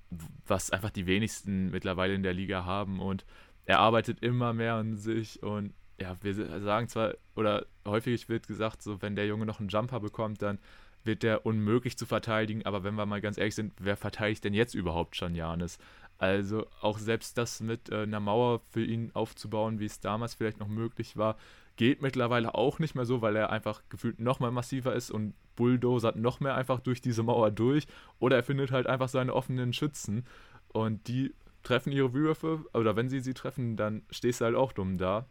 was 0.46 0.70
einfach 0.70 0.90
die 0.90 1.06
wenigsten 1.06 1.70
mittlerweile 1.70 2.14
in 2.14 2.22
der 2.22 2.34
Liga 2.34 2.64
haben. 2.64 3.00
Und 3.00 3.24
er 3.64 3.78
arbeitet 3.78 4.22
immer 4.22 4.52
mehr 4.52 4.74
an 4.74 4.96
sich. 4.96 5.42
Und 5.42 5.74
ja, 6.00 6.16
wir 6.20 6.34
sagen 6.34 6.88
zwar, 6.88 7.14
oder 7.36 7.66
häufig 7.86 8.28
wird 8.28 8.46
gesagt, 8.46 8.82
so 8.82 9.02
wenn 9.02 9.16
der 9.16 9.26
Junge 9.26 9.46
noch 9.46 9.60
einen 9.60 9.68
Jumper 9.68 10.00
bekommt, 10.00 10.42
dann 10.42 10.58
wird 11.04 11.22
der 11.22 11.46
unmöglich 11.46 11.98
zu 11.98 12.06
verteidigen, 12.06 12.64
aber 12.64 12.84
wenn 12.84 12.94
wir 12.94 13.06
mal 13.06 13.20
ganz 13.20 13.38
ehrlich 13.38 13.54
sind, 13.54 13.72
wer 13.78 13.96
verteidigt 13.96 14.44
denn 14.44 14.54
jetzt 14.54 14.74
überhaupt 14.74 15.16
schon 15.16 15.34
Janis? 15.34 15.78
Also 16.22 16.68
auch 16.80 16.98
selbst 16.98 17.36
das 17.36 17.58
mit 17.58 17.90
äh, 17.90 18.02
einer 18.02 18.20
Mauer 18.20 18.60
für 18.70 18.84
ihn 18.84 19.10
aufzubauen, 19.12 19.80
wie 19.80 19.86
es 19.86 19.98
damals 19.98 20.34
vielleicht 20.34 20.60
noch 20.60 20.68
möglich 20.68 21.16
war, 21.16 21.36
geht 21.74 22.00
mittlerweile 22.00 22.54
auch 22.54 22.78
nicht 22.78 22.94
mehr 22.94 23.04
so, 23.04 23.22
weil 23.22 23.34
er 23.34 23.50
einfach 23.50 23.82
gefühlt 23.88 24.20
noch 24.20 24.38
mal 24.38 24.52
massiver 24.52 24.94
ist 24.94 25.10
und 25.10 25.34
bulldozert 25.56 26.14
noch 26.14 26.38
mehr 26.38 26.54
einfach 26.54 26.78
durch 26.78 27.00
diese 27.00 27.24
Mauer 27.24 27.50
durch. 27.50 27.88
Oder 28.20 28.36
er 28.36 28.44
findet 28.44 28.70
halt 28.70 28.86
einfach 28.86 29.08
seine 29.08 29.34
offenen 29.34 29.72
Schützen 29.72 30.24
und 30.68 31.08
die 31.08 31.34
treffen 31.64 31.90
ihre 31.90 32.12
Würfe, 32.12 32.64
oder 32.72 32.94
wenn 32.94 33.08
sie 33.08 33.18
sie 33.18 33.34
treffen, 33.34 33.76
dann 33.76 34.02
stehst 34.12 34.40
du 34.40 34.44
halt 34.44 34.54
auch 34.54 34.70
dumm 34.70 34.98
da. 34.98 35.26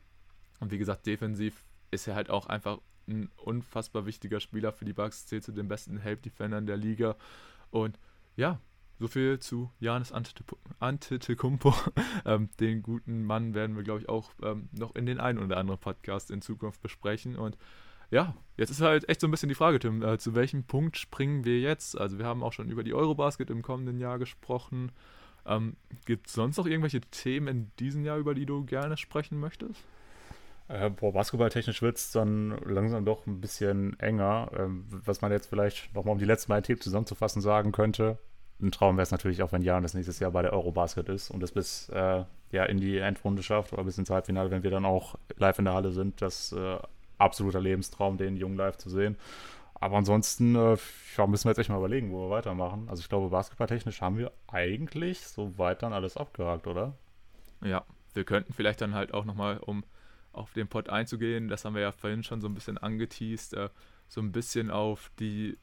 Und 0.60 0.74
wie 0.74 0.78
gesagt, 0.78 1.06
defensiv 1.08 1.64
ist 1.92 2.06
er 2.06 2.16
halt 2.16 2.30
auch 2.30 2.48
einfach 2.48 2.80
ein 3.08 3.30
unfassbar 3.38 4.06
wichtiger 4.06 4.42
Spieler 4.42 4.74
für 4.74 4.84
die 4.84 4.92
Bucks, 4.92 5.26
zählt 5.26 5.46
zu 5.46 5.54
den 5.54 5.70
besten 5.70 6.00
Help-Defendern 6.00 6.66
der 6.66 6.76
Liga. 6.76 7.16
Und 7.70 7.98
ja, 8.36 8.60
so 9.02 9.08
viel 9.08 9.40
zu 9.40 9.72
Janis 9.80 10.14
Antetokounmpo. 10.80 11.74
ähm, 12.26 12.50
den 12.60 12.84
guten 12.84 13.24
Mann 13.24 13.56
werden 13.56 13.76
wir, 13.76 13.84
glaube 13.84 14.02
ich, 14.02 14.08
auch 14.08 14.30
ähm, 14.44 14.70
noch 14.72 14.96
in 14.96 15.08
den 15.08 15.20
einen 15.20 15.40
oder 15.40 15.58
anderen 15.58 15.80
Podcast 15.80 16.30
in 16.30 16.44
Zukunft 16.44 16.84
besprechen. 16.84 17.36
Und 17.36 17.58
ja, 18.12 18.36
jetzt 18.58 18.70
ist 18.70 18.82
halt 18.82 19.10
echt 19.10 19.20
so 19.20 19.28
ein 19.28 19.32
bisschen 19.32 19.50
die 19.50 19.56
Frage, 19.56 19.80
Tim, 19.80 20.04
äh, 20.04 20.20
zu 20.20 20.36
welchem 20.36 20.66
Punkt 20.66 20.98
springen 20.98 21.46
wir 21.46 21.60
jetzt? 21.60 22.00
Also 22.00 22.20
wir 22.20 22.28
haben 22.28 22.44
auch 22.44 22.54
schon 22.54 22.70
über 22.70 22.84
die 22.84 22.94
Eurobasket 22.94 23.50
im 23.50 23.64
kommenden 23.64 23.98
Jahr 23.98 24.20
gesprochen. 24.20 24.92
Ähm, 25.48 25.78
Gibt 26.06 26.28
es 26.28 26.34
sonst 26.34 26.58
noch 26.58 26.68
irgendwelche 26.68 27.02
Themen 27.02 27.48
in 27.48 27.72
diesem 27.80 28.06
Jahr, 28.06 28.20
über 28.20 28.36
die 28.36 28.46
du 28.46 28.66
gerne 28.66 28.98
sprechen 28.98 29.40
möchtest? 29.40 29.84
Äh, 30.68 30.92
boah, 30.92 31.12
basketballtechnisch 31.12 31.82
wird 31.82 31.98
es 31.98 32.12
dann 32.12 32.56
langsam 32.66 33.04
doch 33.04 33.26
ein 33.26 33.42
bisschen 33.42 34.00
enger. 34.00 34.52
Ähm, 34.56 34.86
was 34.90 35.22
man 35.22 35.32
jetzt 35.32 35.48
vielleicht 35.48 35.92
nochmal, 35.96 36.14
um 36.14 36.20
die 36.20 36.26
letzten 36.26 36.50
beiden 36.50 36.66
Themen 36.66 36.82
zusammenzufassen, 36.82 37.42
sagen 37.42 37.72
könnte, 37.72 38.20
ein 38.62 38.72
Traum 38.72 38.98
wäre 38.98 39.04
es 39.04 39.12
natürlich 39.12 39.44
auch, 39.44 39.52
wenn 39.52 39.62
Jan 39.62 39.84
das 39.84 39.94
nächstes 39.94 40.20
Jahr 40.20 40.32
bei 40.32 40.42
der 40.42 40.54
Eurobasket 40.54 41.10
ist 41.10 41.32
und 41.32 41.44
es 41.44 41.52
bis 41.52 41.90
äh, 41.90 42.24
ja, 42.52 42.64
in 42.66 42.80
die 42.80 42.98
Endrunde 42.98 43.44
schafft 43.44 43.74
oder 43.74 43.84
bis 43.84 43.98
ins 43.98 44.10
Halbfinale, 44.10 44.52
wenn 44.52 44.64
wir 44.64 44.72
dann 44.72 44.86
auch 44.86 45.16
live 45.38 45.60
in 45.60 45.66
der 45.66 45.74
Halle 45.74 45.92
sind. 45.92 46.22
Das 46.22 46.52
äh, 46.52 46.78
absoluter 47.18 47.62
Lebenstraum, 47.62 48.18
den 48.18 48.36
jungen 48.36 48.58
live 48.58 48.78
zu 48.78 48.90
sehen. 48.90 49.18
Aber 49.76 49.98
ansonsten 49.98 50.56
äh, 50.56 50.78
müssen 51.28 51.46
wir 51.46 51.52
jetzt 51.52 51.58
echt 51.58 51.70
mal 51.70 51.78
überlegen, 51.78 52.12
wo 52.12 52.28
wir 52.28 52.30
weitermachen. 52.30 52.88
Also 52.88 53.02
ich 53.02 53.10
glaube, 53.10 53.30
basketballtechnisch 53.30 54.02
haben 54.02 54.18
wir 54.18 54.32
eigentlich 54.48 55.26
soweit 55.26 55.82
dann 55.82 55.94
alles 55.94 56.18
abgehakt, 56.18 56.68
oder? 56.68 56.94
Ja, 57.64 57.84
wir 58.14 58.24
könnten 58.24 58.54
vielleicht 58.54 58.82
dann 58.82 58.94
halt 58.94 59.14
auch 59.14 59.26
nochmal, 59.26 59.58
um 59.58 59.84
auf 60.34 60.54
den 60.54 60.68
Pod 60.68 60.90
einzugehen, 60.90 61.48
das 61.48 61.66
haben 61.66 61.76
wir 61.76 61.82
ja 61.82 61.92
vorhin 61.92 62.24
schon 62.24 62.42
so 62.42 62.48
ein 62.48 62.54
bisschen 62.54 62.78
angeteased, 62.78 63.54
äh, 63.54 63.70
so 64.08 64.22
ein 64.22 64.32
bisschen 64.32 64.70
auf 64.70 65.12
die 65.20 65.58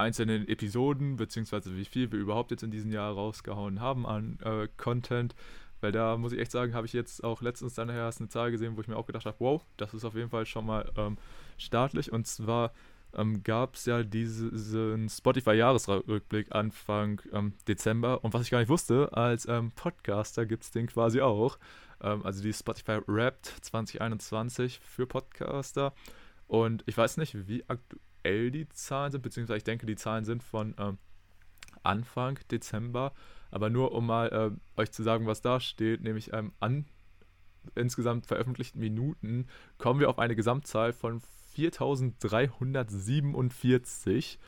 einzelnen 0.00 0.48
Episoden, 0.48 1.16
beziehungsweise 1.16 1.76
wie 1.76 1.84
viel 1.84 2.10
wir 2.10 2.18
überhaupt 2.18 2.50
jetzt 2.50 2.62
in 2.62 2.70
diesem 2.70 2.90
Jahr 2.90 3.12
rausgehauen 3.12 3.80
haben 3.80 4.06
an 4.06 4.38
äh, 4.44 4.68
Content. 4.76 5.34
Weil 5.80 5.92
da 5.92 6.16
muss 6.16 6.32
ich 6.32 6.38
echt 6.38 6.50
sagen, 6.50 6.74
habe 6.74 6.86
ich 6.86 6.92
jetzt 6.92 7.24
auch 7.24 7.40
letztens 7.40 7.74
dann 7.74 7.88
erst 7.88 8.20
eine 8.20 8.28
Zahl 8.28 8.50
gesehen, 8.50 8.76
wo 8.76 8.80
ich 8.80 8.88
mir 8.88 8.96
auch 8.96 9.06
gedacht 9.06 9.24
habe, 9.26 9.36
wow, 9.38 9.64
das 9.76 9.94
ist 9.94 10.04
auf 10.04 10.14
jeden 10.14 10.28
Fall 10.28 10.44
schon 10.44 10.66
mal 10.66 10.90
ähm, 10.96 11.16
staatlich. 11.56 12.12
Und 12.12 12.26
zwar 12.26 12.72
ähm, 13.14 13.42
gab 13.42 13.76
es 13.76 13.86
ja 13.86 14.02
diesen 14.02 15.08
Spotify-Jahresrückblick 15.08 16.52
Anfang 16.54 17.22
ähm, 17.32 17.54
Dezember. 17.66 18.22
Und 18.24 18.34
was 18.34 18.42
ich 18.42 18.50
gar 18.50 18.58
nicht 18.58 18.68
wusste, 18.68 19.10
als 19.12 19.46
ähm, 19.46 19.72
Podcaster 19.72 20.44
gibt 20.44 20.64
es 20.64 20.70
den 20.70 20.86
quasi 20.86 21.22
auch. 21.22 21.58
Ähm, 22.02 22.24
also 22.24 22.42
die 22.42 22.52
Spotify 22.52 23.00
Wrapped 23.06 23.46
2021 23.62 24.80
für 24.80 25.06
Podcaster. 25.06 25.94
Und 26.46 26.82
ich 26.86 26.96
weiß 26.96 27.16
nicht, 27.16 27.48
wie 27.48 27.64
aktuell 27.68 28.00
aktuell 28.20 28.50
die 28.50 28.68
Zahlen 28.68 29.12
sind, 29.12 29.22
beziehungsweise 29.22 29.58
ich 29.58 29.64
denke, 29.64 29.86
die 29.86 29.96
Zahlen 29.96 30.24
sind 30.24 30.42
von 30.42 30.74
ähm, 30.78 30.98
Anfang 31.82 32.38
Dezember. 32.50 33.12
Aber 33.50 33.70
nur 33.70 33.92
um 33.92 34.06
mal 34.06 34.28
äh, 34.28 34.50
euch 34.80 34.92
zu 34.92 35.02
sagen, 35.02 35.26
was 35.26 35.42
da 35.42 35.58
steht, 35.60 36.02
nämlich 36.02 36.32
ähm, 36.32 36.52
an 36.60 36.86
insgesamt 37.74 38.26
veröffentlichten 38.26 38.80
Minuten, 38.80 39.46
kommen 39.76 40.00
wir 40.00 40.08
auf 40.08 40.18
eine 40.18 40.34
Gesamtzahl 40.36 40.94
von 40.94 41.20
4347, 41.54 44.38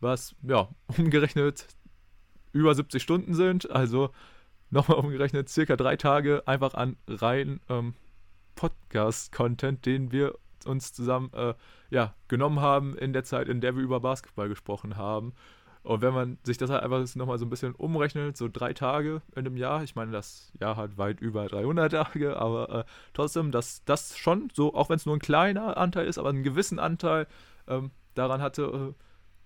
was 0.00 0.34
ja 0.42 0.68
umgerechnet 0.98 1.66
über 2.52 2.74
70 2.74 3.02
Stunden 3.02 3.32
sind. 3.34 3.70
Also 3.70 4.10
nochmal 4.70 4.98
umgerechnet 4.98 5.48
circa 5.48 5.76
drei 5.76 5.96
Tage 5.96 6.42
einfach 6.46 6.74
an 6.74 6.96
rein 7.06 7.60
ähm, 7.68 7.94
Podcast-Content, 8.56 9.86
den 9.86 10.10
wir 10.10 10.34
uns 10.66 10.92
zusammen 10.92 11.30
äh, 11.34 11.54
ja, 11.90 12.14
genommen 12.28 12.60
haben 12.60 12.96
in 12.96 13.12
der 13.12 13.24
Zeit, 13.24 13.48
in 13.48 13.60
der 13.60 13.76
wir 13.76 13.82
über 13.82 14.00
Basketball 14.00 14.48
gesprochen 14.48 14.96
haben. 14.96 15.32
Und 15.82 16.02
wenn 16.02 16.12
man 16.12 16.38
sich 16.42 16.58
das 16.58 16.70
halt 16.70 16.82
einfach 16.82 17.14
nochmal 17.14 17.38
so 17.38 17.46
ein 17.46 17.50
bisschen 17.50 17.74
umrechnet, 17.74 18.36
so 18.36 18.48
drei 18.52 18.74
Tage 18.74 19.22
in 19.34 19.46
einem 19.46 19.56
Jahr, 19.56 19.82
ich 19.84 19.94
meine, 19.94 20.12
das 20.12 20.52
Jahr 20.60 20.76
hat 20.76 20.98
weit 20.98 21.20
über 21.20 21.46
300 21.46 21.92
Tage, 21.92 22.36
aber 22.36 22.80
äh, 22.80 22.84
trotzdem, 23.14 23.52
dass 23.52 23.84
das 23.84 24.18
schon 24.18 24.50
so, 24.52 24.74
auch 24.74 24.90
wenn 24.90 24.96
es 24.96 25.06
nur 25.06 25.16
ein 25.16 25.20
kleiner 25.20 25.76
Anteil 25.76 26.06
ist, 26.06 26.18
aber 26.18 26.28
einen 26.28 26.42
gewissen 26.42 26.78
Anteil 26.78 27.26
ähm, 27.68 27.90
daran 28.14 28.42
hatte, 28.42 28.94
äh, 28.96 29.04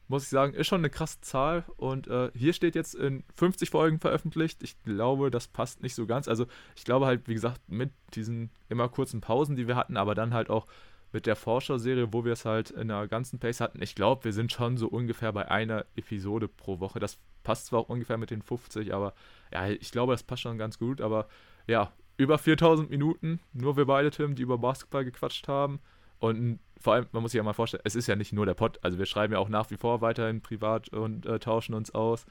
muss 0.08 0.24
ich 0.24 0.28
sagen, 0.30 0.52
ist 0.54 0.66
schon 0.66 0.80
eine 0.80 0.90
krasse 0.90 1.20
Zahl. 1.20 1.64
Und 1.76 2.06
äh, 2.08 2.30
hier 2.34 2.52
steht 2.52 2.74
jetzt 2.74 2.94
in 2.94 3.24
50 3.36 3.70
Folgen 3.70 3.98
veröffentlicht. 3.98 4.62
Ich 4.62 4.82
glaube, 4.82 5.30
das 5.30 5.48
passt 5.48 5.82
nicht 5.82 5.94
so 5.94 6.06
ganz. 6.06 6.28
Also 6.28 6.46
ich 6.76 6.84
glaube 6.84 7.06
halt, 7.06 7.28
wie 7.28 7.34
gesagt, 7.34 7.60
mit 7.68 7.92
diesen 8.14 8.50
immer 8.68 8.88
kurzen 8.88 9.20
Pausen, 9.20 9.56
die 9.56 9.68
wir 9.68 9.76
hatten, 9.76 9.96
aber 9.96 10.14
dann 10.14 10.34
halt 10.34 10.50
auch 10.50 10.66
mit 11.12 11.26
der 11.26 11.36
Forscher-Serie, 11.36 12.12
wo 12.12 12.24
wir 12.24 12.32
es 12.32 12.44
halt 12.44 12.70
in 12.70 12.88
der 12.88 13.06
ganzen 13.06 13.38
Pace 13.38 13.60
hatten, 13.60 13.82
ich 13.82 13.94
glaube, 13.94 14.24
wir 14.24 14.32
sind 14.32 14.52
schon 14.52 14.76
so 14.76 14.88
ungefähr 14.88 15.32
bei 15.32 15.50
einer 15.50 15.84
Episode 15.94 16.48
pro 16.48 16.80
Woche. 16.80 16.98
Das 16.98 17.18
passt 17.42 17.66
zwar 17.66 17.80
auch 17.80 17.88
ungefähr 17.88 18.18
mit 18.18 18.30
den 18.30 18.42
50, 18.42 18.94
aber 18.94 19.14
ja, 19.52 19.68
ich 19.68 19.90
glaube, 19.92 20.12
das 20.12 20.22
passt 20.22 20.42
schon 20.42 20.58
ganz 20.58 20.78
gut. 20.78 21.00
Aber 21.00 21.28
ja, 21.66 21.92
über 22.16 22.38
4000 22.38 22.90
Minuten, 22.90 23.40
nur 23.52 23.76
wir 23.76 23.86
beide, 23.86 24.10
Tim, 24.10 24.34
die 24.34 24.42
über 24.42 24.58
Basketball 24.58 25.04
gequatscht 25.04 25.48
haben. 25.48 25.80
Und 26.18 26.60
vor 26.80 26.94
allem, 26.94 27.06
man 27.12 27.22
muss 27.22 27.32
sich 27.32 27.38
ja 27.38 27.42
mal 27.42 27.52
vorstellen, 27.52 27.82
es 27.84 27.96
ist 27.96 28.06
ja 28.06 28.16
nicht 28.16 28.32
nur 28.32 28.46
der 28.46 28.54
Pod, 28.54 28.78
also 28.82 28.98
wir 28.98 29.06
schreiben 29.06 29.32
ja 29.32 29.38
auch 29.38 29.48
nach 29.48 29.70
wie 29.70 29.76
vor 29.76 30.00
weiterhin 30.00 30.40
privat 30.40 30.88
und 30.90 31.26
äh, 31.26 31.38
tauschen 31.38 31.74
uns 31.74 31.92
aus. 31.94 32.26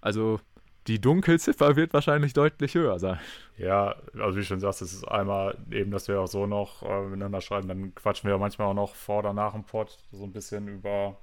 Also 0.00 0.40
die 0.88 1.00
Dunkelziffer 1.00 1.76
wird 1.76 1.92
wahrscheinlich 1.92 2.32
deutlich 2.32 2.74
höher 2.74 2.98
sein. 2.98 3.18
Ja, 3.58 3.96
also 4.18 4.38
wie 4.38 4.44
schon 4.44 4.58
sagst, 4.58 4.82
es 4.82 4.92
ist 4.92 5.04
einmal 5.04 5.56
eben, 5.70 5.90
dass 5.90 6.08
wir 6.08 6.20
auch 6.20 6.26
so 6.26 6.46
noch 6.46 6.82
äh, 6.82 7.02
miteinander 7.02 7.40
schreiben, 7.40 7.68
dann 7.68 7.94
quatschen 7.94 8.28
wir 8.28 8.38
manchmal 8.38 8.68
auch 8.68 8.74
noch 8.74 8.94
vor 8.94 9.18
oder 9.18 9.32
nach 9.34 9.52
dem 9.52 9.64
Pod 9.64 9.98
so 10.10 10.24
ein 10.24 10.32
bisschen 10.32 10.66
über 10.66 11.16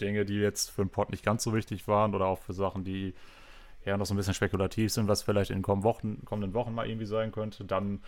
Dinge, 0.00 0.24
die 0.24 0.38
jetzt 0.38 0.70
für 0.70 0.84
den 0.84 0.90
Pod 0.90 1.10
nicht 1.10 1.24
ganz 1.24 1.42
so 1.42 1.54
wichtig 1.54 1.88
waren 1.88 2.14
oder 2.14 2.26
auch 2.26 2.38
für 2.38 2.52
Sachen, 2.52 2.84
die 2.84 3.14
eher 3.84 3.96
noch 3.96 4.06
so 4.06 4.14
ein 4.14 4.16
bisschen 4.16 4.34
spekulativ 4.34 4.92
sind, 4.92 5.08
was 5.08 5.22
vielleicht 5.22 5.50
in 5.50 5.62
kommenden 5.62 5.84
Wochen, 5.84 6.24
kommenden 6.24 6.54
Wochen 6.54 6.74
mal 6.74 6.88
irgendwie 6.88 7.06
sein 7.06 7.32
könnte, 7.32 7.64
dann 7.64 8.00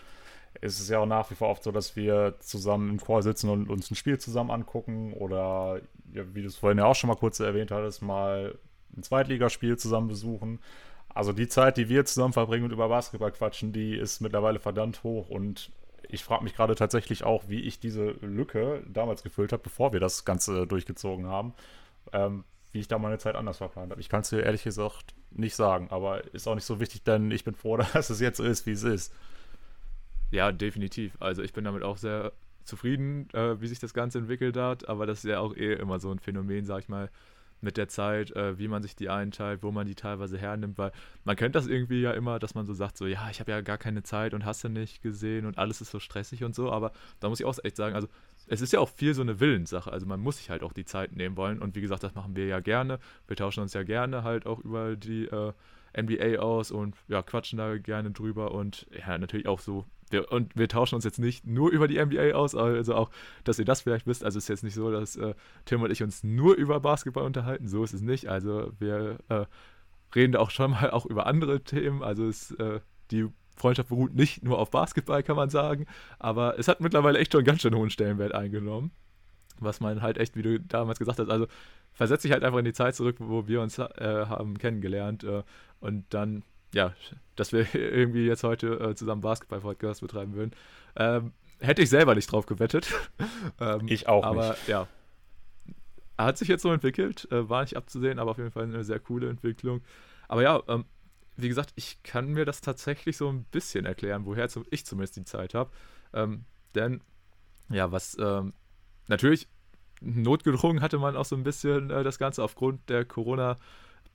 ist 0.61 0.79
es 0.79 0.89
ja 0.89 0.99
auch 0.99 1.05
nach 1.05 1.29
wie 1.29 1.35
vor 1.35 1.49
oft 1.49 1.63
so, 1.63 1.71
dass 1.71 1.95
wir 1.95 2.35
zusammen 2.39 2.91
im 2.91 2.99
Chor 2.99 3.21
sitzen 3.21 3.49
und 3.49 3.69
uns 3.69 3.91
ein 3.91 3.95
Spiel 3.95 4.17
zusammen 4.17 4.49
angucken 4.49 5.13
oder, 5.13 5.81
ja, 6.13 6.23
wie 6.33 6.41
du 6.41 6.47
es 6.47 6.55
vorhin 6.55 6.79
ja 6.79 6.85
auch 6.85 6.95
schon 6.95 7.09
mal 7.09 7.15
kurz 7.15 7.39
erwähnt 7.39 7.71
hattest, 7.71 8.01
mal 8.01 8.57
ein 8.95 9.03
Zweitligaspiel 9.03 9.77
zusammen 9.77 10.07
besuchen. 10.07 10.59
Also 11.09 11.33
die 11.33 11.47
Zeit, 11.47 11.77
die 11.77 11.89
wir 11.89 12.05
zusammen 12.05 12.33
verbringen 12.33 12.65
und 12.65 12.71
über 12.71 12.89
Basketball 12.89 13.31
quatschen, 13.31 13.73
die 13.73 13.95
ist 13.95 14.21
mittlerweile 14.21 14.59
verdammt 14.59 15.03
hoch 15.03 15.29
und 15.29 15.71
ich 16.09 16.23
frage 16.23 16.43
mich 16.43 16.55
gerade 16.55 16.75
tatsächlich 16.75 17.23
auch, 17.23 17.45
wie 17.47 17.61
ich 17.61 17.79
diese 17.79 18.11
Lücke 18.21 18.83
damals 18.87 19.23
gefüllt 19.23 19.51
habe, 19.51 19.63
bevor 19.63 19.93
wir 19.93 19.99
das 19.99 20.25
Ganze 20.25 20.67
durchgezogen 20.67 21.27
haben. 21.27 21.53
Ähm, 22.13 22.43
wie 22.71 22.79
ich 22.79 22.87
da 22.87 22.99
meine 22.99 23.17
Zeit 23.17 23.35
anders 23.35 23.57
verplant 23.57 23.91
habe. 23.91 24.01
Ich 24.01 24.09
kann 24.09 24.21
es 24.21 24.29
dir 24.29 24.43
ehrlich 24.43 24.63
gesagt 24.63 25.15
nicht 25.31 25.55
sagen, 25.55 25.87
aber 25.89 26.31
ist 26.33 26.47
auch 26.47 26.55
nicht 26.55 26.65
so 26.65 26.79
wichtig, 26.79 27.03
denn 27.03 27.31
ich 27.31 27.43
bin 27.43 27.55
froh, 27.55 27.77
dass 27.93 28.09
es 28.09 28.19
jetzt 28.19 28.37
so 28.37 28.43
ist, 28.43 28.65
wie 28.65 28.71
es 28.71 28.83
ist. 28.83 29.13
Ja, 30.31 30.51
definitiv. 30.51 31.15
Also 31.19 31.41
ich 31.41 31.53
bin 31.53 31.63
damit 31.63 31.83
auch 31.83 31.97
sehr 31.97 32.33
zufrieden, 32.65 33.29
äh, 33.33 33.59
wie 33.61 33.67
sich 33.67 33.79
das 33.79 33.93
Ganze 33.93 34.17
entwickelt 34.19 34.57
hat, 34.57 34.87
aber 34.89 35.05
das 35.05 35.19
ist 35.19 35.29
ja 35.29 35.39
auch 35.39 35.55
eh 35.55 35.73
immer 35.73 35.99
so 35.99 36.11
ein 36.11 36.19
Phänomen, 36.19 36.65
sag 36.65 36.79
ich 36.79 36.89
mal, 36.89 37.09
mit 37.61 37.77
der 37.77 37.87
Zeit, 37.87 38.31
äh, 38.31 38.57
wie 38.59 38.67
man 38.67 38.83
sich 38.83 38.95
die 38.95 39.09
einteilt, 39.09 39.63
wo 39.63 39.71
man 39.71 39.87
die 39.87 39.95
teilweise 39.95 40.37
hernimmt, 40.37 40.77
weil 40.77 40.91
man 41.23 41.35
kennt 41.35 41.55
das 41.55 41.67
irgendwie 41.67 42.01
ja 42.01 42.11
immer, 42.11 42.39
dass 42.39 42.55
man 42.55 42.65
so 42.65 42.73
sagt, 42.73 42.97
so 42.97 43.07
ja, 43.07 43.29
ich 43.29 43.39
habe 43.39 43.51
ja 43.51 43.61
gar 43.61 43.77
keine 43.77 44.03
Zeit 44.03 44.33
und 44.33 44.45
hast 44.45 44.63
du 44.63 44.69
nicht 44.69 45.01
gesehen 45.01 45.45
und 45.45 45.57
alles 45.57 45.81
ist 45.81 45.91
so 45.91 45.99
stressig 45.99 46.43
und 46.43 46.55
so, 46.55 46.71
aber 46.71 46.91
da 47.19 47.29
muss 47.29 47.39
ich 47.39 47.45
auch 47.45 47.57
echt 47.63 47.75
sagen, 47.75 47.95
also 47.95 48.07
es 48.47 48.61
ist 48.61 48.73
ja 48.73 48.79
auch 48.79 48.89
viel 48.89 49.13
so 49.13 49.21
eine 49.21 49.39
Willenssache, 49.39 49.91
also 49.91 50.05
man 50.05 50.19
muss 50.19 50.37
sich 50.37 50.49
halt 50.49 50.63
auch 50.63 50.73
die 50.73 50.85
Zeit 50.85 51.15
nehmen 51.15 51.35
wollen 51.37 51.59
und 51.59 51.75
wie 51.75 51.81
gesagt, 51.81 52.03
das 52.03 52.15
machen 52.15 52.35
wir 52.35 52.45
ja 52.45 52.59
gerne, 52.59 52.99
wir 53.27 53.35
tauschen 53.35 53.61
uns 53.61 53.73
ja 53.73 53.83
gerne 53.83 54.23
halt 54.23 54.45
auch 54.45 54.59
über 54.59 54.95
die 54.95 55.25
äh, 55.25 55.53
NBA 55.99 56.39
aus 56.39 56.71
und 56.71 56.95
ja, 57.07 57.23
quatschen 57.23 57.57
da 57.57 57.77
gerne 57.77 58.11
drüber 58.11 58.51
und 58.51 58.87
ja, 58.91 59.17
natürlich 59.17 59.47
auch 59.47 59.59
so 59.59 59.85
wir, 60.09 60.31
und 60.31 60.55
wir 60.55 60.67
tauschen 60.67 60.95
uns 60.95 61.03
jetzt 61.03 61.19
nicht 61.19 61.45
nur 61.45 61.71
über 61.71 61.87
die 61.87 62.03
NBA 62.03 62.31
aus, 62.33 62.55
also 62.55 62.95
auch, 62.95 63.09
dass 63.43 63.59
ihr 63.59 63.65
das 63.65 63.81
vielleicht 63.81 64.07
wisst. 64.07 64.23
Also 64.23 64.37
es 64.37 64.45
ist 64.45 64.49
jetzt 64.49 64.63
nicht 64.63 64.75
so, 64.75 64.91
dass 64.91 65.15
äh, 65.15 65.33
Tim 65.65 65.81
und 65.81 65.91
ich 65.91 66.03
uns 66.03 66.23
nur 66.23 66.55
über 66.55 66.79
Basketball 66.79 67.23
unterhalten. 67.23 67.67
So 67.67 67.83
ist 67.83 67.93
es 67.93 68.01
nicht. 68.01 68.27
Also 68.27 68.71
wir 68.79 69.17
äh, 69.29 69.45
reden 70.15 70.33
da 70.33 70.39
auch 70.39 70.51
schon 70.51 70.71
mal 70.71 70.91
auch 70.91 71.05
über 71.05 71.27
andere 71.27 71.61
Themen. 71.61 72.03
Also 72.03 72.27
es, 72.27 72.51
äh, 72.51 72.79
die 73.11 73.27
Freundschaft 73.57 73.89
beruht 73.89 74.13
nicht 74.13 74.43
nur 74.43 74.59
auf 74.59 74.71
Basketball, 74.71 75.23
kann 75.23 75.35
man 75.35 75.49
sagen. 75.49 75.85
Aber 76.19 76.57
es 76.57 76.67
hat 76.67 76.79
mittlerweile 76.79 77.19
echt 77.19 77.33
schon 77.33 77.43
ganz 77.43 77.61
schön 77.61 77.75
hohen 77.75 77.89
Stellenwert 77.89 78.33
eingenommen. 78.33 78.91
Was 79.59 79.79
man 79.79 80.01
halt 80.01 80.17
echt, 80.17 80.35
wie 80.35 80.43
du 80.43 80.59
damals 80.59 80.99
gesagt 80.99 81.19
hast, 81.19 81.29
also 81.29 81.47
versetze 81.91 82.27
ich 82.27 82.31
halt 82.31 82.43
einfach 82.43 82.59
in 82.59 82.65
die 82.65 82.73
Zeit 82.73 82.95
zurück, 82.95 83.15
wo 83.19 83.47
wir 83.47 83.61
uns 83.61 83.79
äh, 83.79 84.25
haben 84.27 84.57
kennengelernt. 84.57 85.23
Äh, 85.23 85.43
und 85.79 86.05
dann 86.13 86.43
ja, 86.73 86.93
dass 87.35 87.53
wir 87.53 87.73
irgendwie 87.75 88.25
jetzt 88.25 88.43
heute 88.43 88.67
äh, 88.79 88.95
zusammen 88.95 89.21
Basketball-Podcast 89.21 90.01
betreiben 90.01 90.33
würden. 90.33 90.51
Ähm, 90.95 91.33
hätte 91.59 91.81
ich 91.81 91.89
selber 91.89 92.15
nicht 92.15 92.31
drauf 92.31 92.45
gewettet. 92.45 92.93
ähm, 93.59 93.87
ich 93.87 94.07
auch 94.07 94.23
aber, 94.23 94.49
nicht. 94.49 94.67
ja. 94.67 94.87
Hat 96.17 96.37
sich 96.37 96.47
jetzt 96.47 96.63
so 96.63 96.71
entwickelt, 96.71 97.27
äh, 97.31 97.47
war 97.47 97.61
nicht 97.61 97.77
abzusehen, 97.77 98.19
aber 98.19 98.31
auf 98.31 98.37
jeden 98.37 98.51
Fall 98.51 98.63
eine 98.63 98.83
sehr 98.83 98.99
coole 98.99 99.29
Entwicklung. 99.29 99.81
Aber 100.27 100.41
ja, 100.41 100.61
ähm, 100.67 100.85
wie 101.35 101.47
gesagt, 101.47 101.71
ich 101.75 102.01
kann 102.01 102.29
mir 102.29 102.45
das 102.45 102.61
tatsächlich 102.61 103.17
so 103.17 103.29
ein 103.29 103.43
bisschen 103.45 103.85
erklären, 103.85 104.25
woher 104.25 104.49
ich 104.71 104.85
zumindest 104.85 105.15
die 105.17 105.25
Zeit 105.25 105.53
habe. 105.53 105.69
Ähm, 106.13 106.45
denn, 106.73 107.01
ja, 107.69 107.91
was 107.91 108.17
ähm, 108.19 108.53
natürlich 109.07 109.47
notgedrungen 110.01 110.81
hatte 110.81 110.97
man 110.97 111.15
auch 111.15 111.25
so 111.25 111.35
ein 111.35 111.43
bisschen 111.43 111.91
äh, 111.91 112.03
das 112.03 112.17
Ganze 112.17 112.43
aufgrund 112.43 112.89
der 112.89 113.05
Corona- 113.05 113.57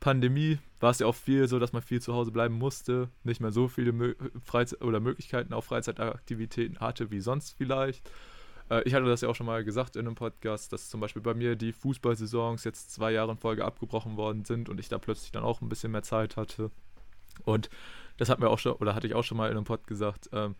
Pandemie 0.02 0.58
war 0.80 0.90
es 0.90 0.98
ja 0.98 1.06
auch 1.06 1.14
viel 1.14 1.46
so, 1.46 1.60
dass 1.60 1.72
man 1.72 1.80
viel 1.80 2.02
zu 2.02 2.12
Hause 2.12 2.32
bleiben 2.32 2.58
musste, 2.58 3.08
nicht 3.22 3.40
mehr 3.40 3.52
so 3.52 3.68
viele 3.68 3.92
Mö 3.92 4.14
Freizeit 4.44 4.82
oder 4.82 4.98
Möglichkeiten 4.98 5.52
auf 5.52 5.64
Freizeitaktivitäten 5.66 6.80
hatte 6.80 7.12
wie 7.12 7.20
sonst 7.20 7.52
vielleicht. 7.56 8.10
Äh, 8.68 8.82
ich 8.82 8.94
hatte 8.94 9.06
das 9.06 9.20
ja 9.20 9.28
auch 9.28 9.36
schon 9.36 9.46
mal 9.46 9.62
gesagt 9.62 9.94
in 9.94 10.04
einem 10.04 10.16
Podcast, 10.16 10.72
dass 10.72 10.90
zum 10.90 11.00
Beispiel 11.00 11.22
bei 11.22 11.34
mir 11.34 11.54
die 11.54 11.72
Fußballsaisons 11.72 12.64
jetzt 12.64 12.92
zwei 12.92 13.12
Jahre 13.12 13.30
in 13.30 13.38
Folge 13.38 13.64
abgebrochen 13.64 14.16
worden 14.16 14.44
sind 14.44 14.68
und 14.68 14.80
ich 14.80 14.88
da 14.88 14.98
plötzlich 14.98 15.30
dann 15.30 15.44
auch 15.44 15.60
ein 15.60 15.68
bisschen 15.68 15.92
mehr 15.92 16.02
Zeit 16.02 16.36
hatte. 16.36 16.72
Und 17.44 17.70
das 18.16 18.28
hat 18.28 18.40
mir 18.40 18.50
auch 18.50 18.58
schon, 18.58 18.72
oder 18.72 18.96
hatte 18.96 19.06
ich 19.06 19.14
auch 19.14 19.22
schon 19.22 19.38
mal 19.38 19.52
in 19.52 19.56
einem 19.56 19.64
Pod 19.64 19.86
gesagt, 19.86 20.30
ähm, 20.32 20.56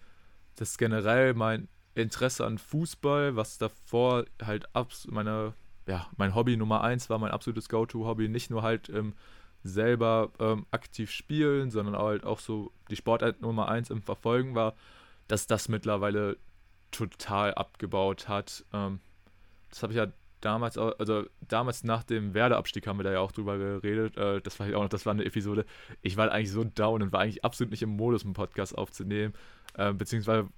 dass 0.55 0.78
generell 0.78 1.35
mein 1.35 1.66
Interesse 1.97 2.47
an 2.47 2.59
Fußball, 2.59 3.35
was 3.35 3.59
davor 3.59 4.24
halt 4.40 4.73
abs 4.73 5.09
meine 5.09 5.55
ja, 5.86 6.06
mein 6.16 6.34
Hobby 6.34 6.56
Nummer 6.56 6.82
eins 6.82 7.10
war, 7.10 7.18
mein 7.18 7.30
absolutes 7.30 7.68
Go-To-Hobby, 7.68 8.28
nicht 8.28 8.50
nur 8.50 8.62
halt 8.62 8.88
ähm, 8.88 9.14
selber 9.64 10.30
ähm, 10.38 10.66
aktiv 10.70 11.10
spielen, 11.10 11.70
sondern 11.70 11.96
halt 11.96 12.24
auch 12.24 12.38
so 12.38 12.72
die 12.90 12.96
Sportart 12.96 13.40
Nummer 13.40 13.68
eins 13.68 13.90
im 13.90 14.02
Verfolgen 14.02 14.54
war, 14.54 14.74
dass 15.28 15.46
das 15.46 15.68
mittlerweile 15.68 16.36
total 16.90 17.54
abgebaut 17.54 18.28
hat. 18.28 18.64
Ähm, 18.72 19.00
das 19.70 19.82
habe 19.82 19.92
ich 19.92 19.96
ja 19.96 20.06
damals, 20.40 20.76
also 20.76 21.24
damals 21.40 21.84
nach 21.84 22.02
dem 22.02 22.34
Werder-Abstieg 22.34 22.86
haben 22.86 22.98
wir 22.98 23.04
da 23.04 23.12
ja 23.12 23.20
auch 23.20 23.32
drüber 23.32 23.56
geredet. 23.56 24.16
Äh, 24.16 24.40
das 24.40 24.59
war 24.60 24.66
ja 24.66 24.76
auch 24.76 24.82
noch, 24.82 24.88
das 24.88 25.06
war 25.06 25.12
eine 25.12 25.24
Episode. 25.24 25.64
Ich 26.02 26.16
war 26.16 26.30
eigentlich 26.30 26.50
so 26.50 26.64
down 26.64 27.02
und 27.02 27.12
war 27.12 27.20
eigentlich 27.20 27.44
absolut 27.44 27.70
nicht 27.70 27.82
im 27.82 27.90
Modus, 27.90 28.24
einen 28.24 28.34
Podcast 28.34 28.76
aufzunehmen. 28.76 29.32
Äh, 29.74 29.92
beziehungsweise 29.92 30.48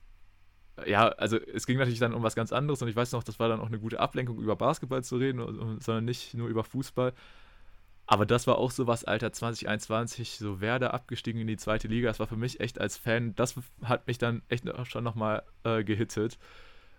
ja, 0.86 1.08
also 1.08 1.38
es 1.38 1.66
ging 1.66 1.78
natürlich 1.78 2.00
dann 2.00 2.14
um 2.14 2.22
was 2.22 2.34
ganz 2.34 2.52
anderes 2.52 2.82
und 2.82 2.88
ich 2.88 2.96
weiß 2.96 3.12
noch, 3.12 3.22
das 3.22 3.38
war 3.38 3.48
dann 3.48 3.60
auch 3.60 3.68
eine 3.68 3.78
gute 3.78 4.00
Ablenkung, 4.00 4.38
über 4.38 4.56
Basketball 4.56 5.04
zu 5.04 5.16
reden, 5.16 5.78
sondern 5.80 6.04
nicht 6.04 6.34
nur 6.34 6.48
über 6.48 6.64
Fußball. 6.64 7.12
Aber 8.06 8.26
das 8.26 8.46
war 8.46 8.58
auch 8.58 8.70
so 8.70 8.86
was, 8.86 9.04
Alter, 9.04 9.32
2021, 9.32 10.36
so 10.36 10.60
Werder 10.60 10.92
abgestiegen 10.92 11.40
in 11.40 11.46
die 11.46 11.56
zweite 11.56 11.88
Liga. 11.88 12.08
Das 12.08 12.20
war 12.20 12.26
für 12.26 12.36
mich 12.36 12.60
echt 12.60 12.78
als 12.78 12.98
Fan, 12.98 13.34
das 13.34 13.54
hat 13.82 14.06
mich 14.06 14.18
dann 14.18 14.42
echt 14.48 14.64
schon 14.84 15.04
nochmal 15.04 15.42
äh, 15.62 15.84
gehittet. 15.84 16.38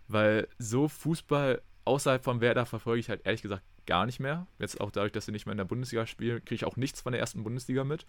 Weil 0.07 0.47
so 0.57 0.87
Fußball 0.87 1.61
außerhalb 1.83 2.23
von 2.23 2.41
Werder 2.41 2.65
verfolge 2.65 2.99
ich 2.99 3.09
halt 3.09 3.25
ehrlich 3.25 3.43
gesagt 3.43 3.63
gar 3.85 4.07
nicht 4.07 4.19
mehr. 4.19 4.47
Jetzt 4.57 4.81
auch 4.81 4.89
dadurch, 4.89 5.11
dass 5.11 5.25
sie 5.25 5.31
nicht 5.31 5.45
mehr 5.45 5.53
in 5.53 5.59
der 5.59 5.65
Bundesliga 5.65 6.07
spielen, 6.07 6.43
kriege 6.43 6.55
ich 6.55 6.65
auch 6.65 6.75
nichts 6.75 7.01
von 7.01 7.11
der 7.11 7.21
ersten 7.21 7.43
Bundesliga 7.43 7.83
mit 7.83 8.05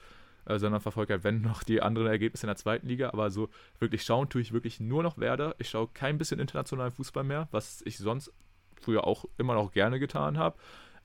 äh, 0.46 0.58
sondern 0.58 0.80
verfolge 0.80 1.14
halt, 1.14 1.24
wenn 1.24 1.40
noch, 1.40 1.62
die 1.62 1.82
anderen 1.82 2.08
Ergebnisse 2.08 2.46
in 2.46 2.48
der 2.48 2.56
zweiten 2.56 2.86
Liga. 2.86 3.10
Aber 3.10 3.30
so 3.30 3.48
wirklich 3.78 4.02
schauen 4.04 4.28
tue 4.28 4.40
ich 4.40 4.52
wirklich 4.52 4.80
nur 4.80 5.02
noch 5.02 5.18
Werder. 5.18 5.54
Ich 5.58 5.70
schaue 5.70 5.88
kein 5.92 6.18
bisschen 6.18 6.38
internationalen 6.38 6.92
Fußball 6.92 7.24
mehr, 7.24 7.48
was 7.50 7.82
ich 7.84 7.98
sonst 7.98 8.32
früher 8.80 9.06
auch 9.06 9.24
immer 9.38 9.54
noch 9.54 9.72
gerne 9.72 9.98
getan 9.98 10.38
habe. 10.38 10.56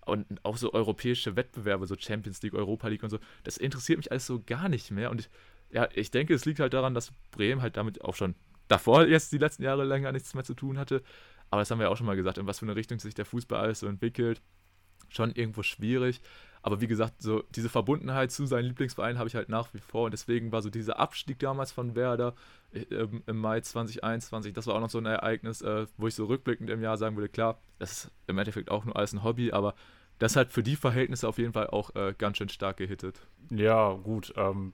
Und 0.06 0.26
auch 0.44 0.58
so 0.58 0.74
europäische 0.74 1.36
Wettbewerbe, 1.36 1.86
so 1.86 1.96
Champions 1.98 2.42
League, 2.42 2.56
Europa 2.56 2.88
League 2.88 3.04
und 3.04 3.10
so, 3.10 3.20
das 3.44 3.58
interessiert 3.58 3.98
mich 3.98 4.12
alles 4.12 4.26
so 4.26 4.42
gar 4.46 4.68
nicht 4.68 4.90
mehr. 4.92 5.12
Und 5.12 5.22
ich, 5.22 5.30
ja, 5.72 5.88
ich 5.94 6.12
denke, 6.12 6.34
es 6.34 6.46
liegt 6.46 6.60
halt 6.60 6.74
daran, 6.74 6.94
dass 6.94 7.12
Bremen 7.32 7.62
halt 7.62 7.78
damit 7.78 8.02
auch 8.04 8.16
schon 8.16 8.36
davor 8.68 9.06
jetzt 9.06 9.32
die 9.32 9.38
letzten 9.38 9.64
Jahre 9.64 9.84
länger 9.84 10.12
nichts 10.12 10.34
mehr 10.34 10.44
zu 10.44 10.54
tun 10.54 10.78
hatte. 10.78 11.04
Aber 11.50 11.62
das 11.62 11.70
haben 11.70 11.80
wir 11.80 11.86
ja 11.86 11.90
auch 11.90 11.98
schon 11.98 12.08
mal 12.08 12.16
gesagt, 12.16 12.38
in 12.38 12.48
was 12.48 12.60
für 12.60 12.66
eine 12.66 12.76
Richtung 12.76 13.00
sich 13.00 13.14
der 13.14 13.26
Fußball 13.26 13.60
alles 13.60 13.82
so 13.82 13.88
entwickelt. 13.88 14.42
Schon 15.10 15.32
irgendwo 15.34 15.62
schwierig. 15.62 16.22
Aber 16.64 16.80
wie 16.80 16.88
gesagt, 16.88 17.22
so 17.22 17.44
diese 17.56 17.70
Verbundenheit 17.70 18.32
zu 18.32 18.46
seinem 18.46 18.68
Lieblingsverein 18.68 19.18
habe 19.18 19.28
ich 19.28 19.36
halt 19.36 19.50
nach 19.50 19.74
wie 19.74 19.80
vor. 19.80 20.06
Und 20.06 20.12
deswegen 20.12 20.52
war 20.52 20.62
so 20.62 20.70
dieser 20.70 21.00
Abstieg 21.00 21.40
damals 21.40 21.72
von 21.72 21.96
Werder 21.96 22.36
äh, 22.72 22.86
im 23.26 23.38
Mai 23.38 23.62
2021, 23.62 24.54
das 24.54 24.68
war 24.68 24.76
auch 24.76 24.80
noch 24.80 24.90
so 24.90 25.00
ein 25.00 25.06
Ereignis, 25.06 25.62
äh, 25.62 25.88
wo 25.98 26.08
ich 26.08 26.16
so 26.16 26.26
rückblickend 26.26 26.70
im 26.70 26.82
Jahr 26.82 26.98
sagen 26.98 27.16
würde, 27.16 27.30
klar, 27.30 27.60
das 27.80 27.92
ist 27.92 28.12
im 28.28 28.38
Endeffekt 28.38 28.70
auch 28.70 28.86
nur 28.86 28.96
alles 28.96 29.14
ein 29.14 29.24
Hobby, 29.24 29.52
aber 29.52 29.74
das 30.20 30.36
hat 30.36 30.52
für 30.52 30.62
die 30.62 30.76
Verhältnisse 30.76 31.28
auf 31.28 31.40
jeden 31.40 31.54
Fall 31.54 31.68
auch 31.68 31.96
äh, 31.96 32.14
ganz 32.16 32.38
schön 32.38 32.50
stark 32.50 32.78
gehittet. 32.78 33.22
Ja, 33.50 33.94
gut. 33.94 34.34
Ähm, 34.38 34.74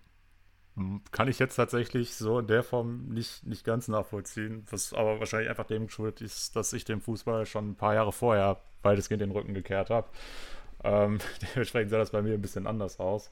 kann 1.11 1.27
ich 1.27 1.39
jetzt 1.39 1.55
tatsächlich 1.55 2.15
so 2.15 2.37
in 2.37 2.47
der 2.47 2.63
Form 2.63 3.07
nicht, 3.07 3.45
nicht 3.47 3.63
ganz 3.63 3.87
nachvollziehen, 3.87 4.65
was 4.69 4.93
aber 4.93 5.19
wahrscheinlich 5.19 5.49
einfach 5.49 5.65
dem 5.65 5.87
geschuldet 5.87 6.21
ist, 6.21 6.55
dass 6.55 6.73
ich 6.73 6.85
dem 6.85 7.01
Fußball 7.01 7.45
schon 7.45 7.69
ein 7.69 7.75
paar 7.75 7.95
Jahre 7.95 8.11
vorher 8.11 8.61
weitestgehend 8.83 9.21
den 9.21 9.31
Rücken 9.31 9.53
gekehrt 9.53 9.89
habe. 9.89 10.07
Ähm, 10.83 11.19
dementsprechend 11.55 11.91
sah 11.91 11.97
das 11.97 12.11
bei 12.11 12.21
mir 12.21 12.33
ein 12.33 12.41
bisschen 12.41 12.67
anders 12.67 12.99
aus. 12.99 13.29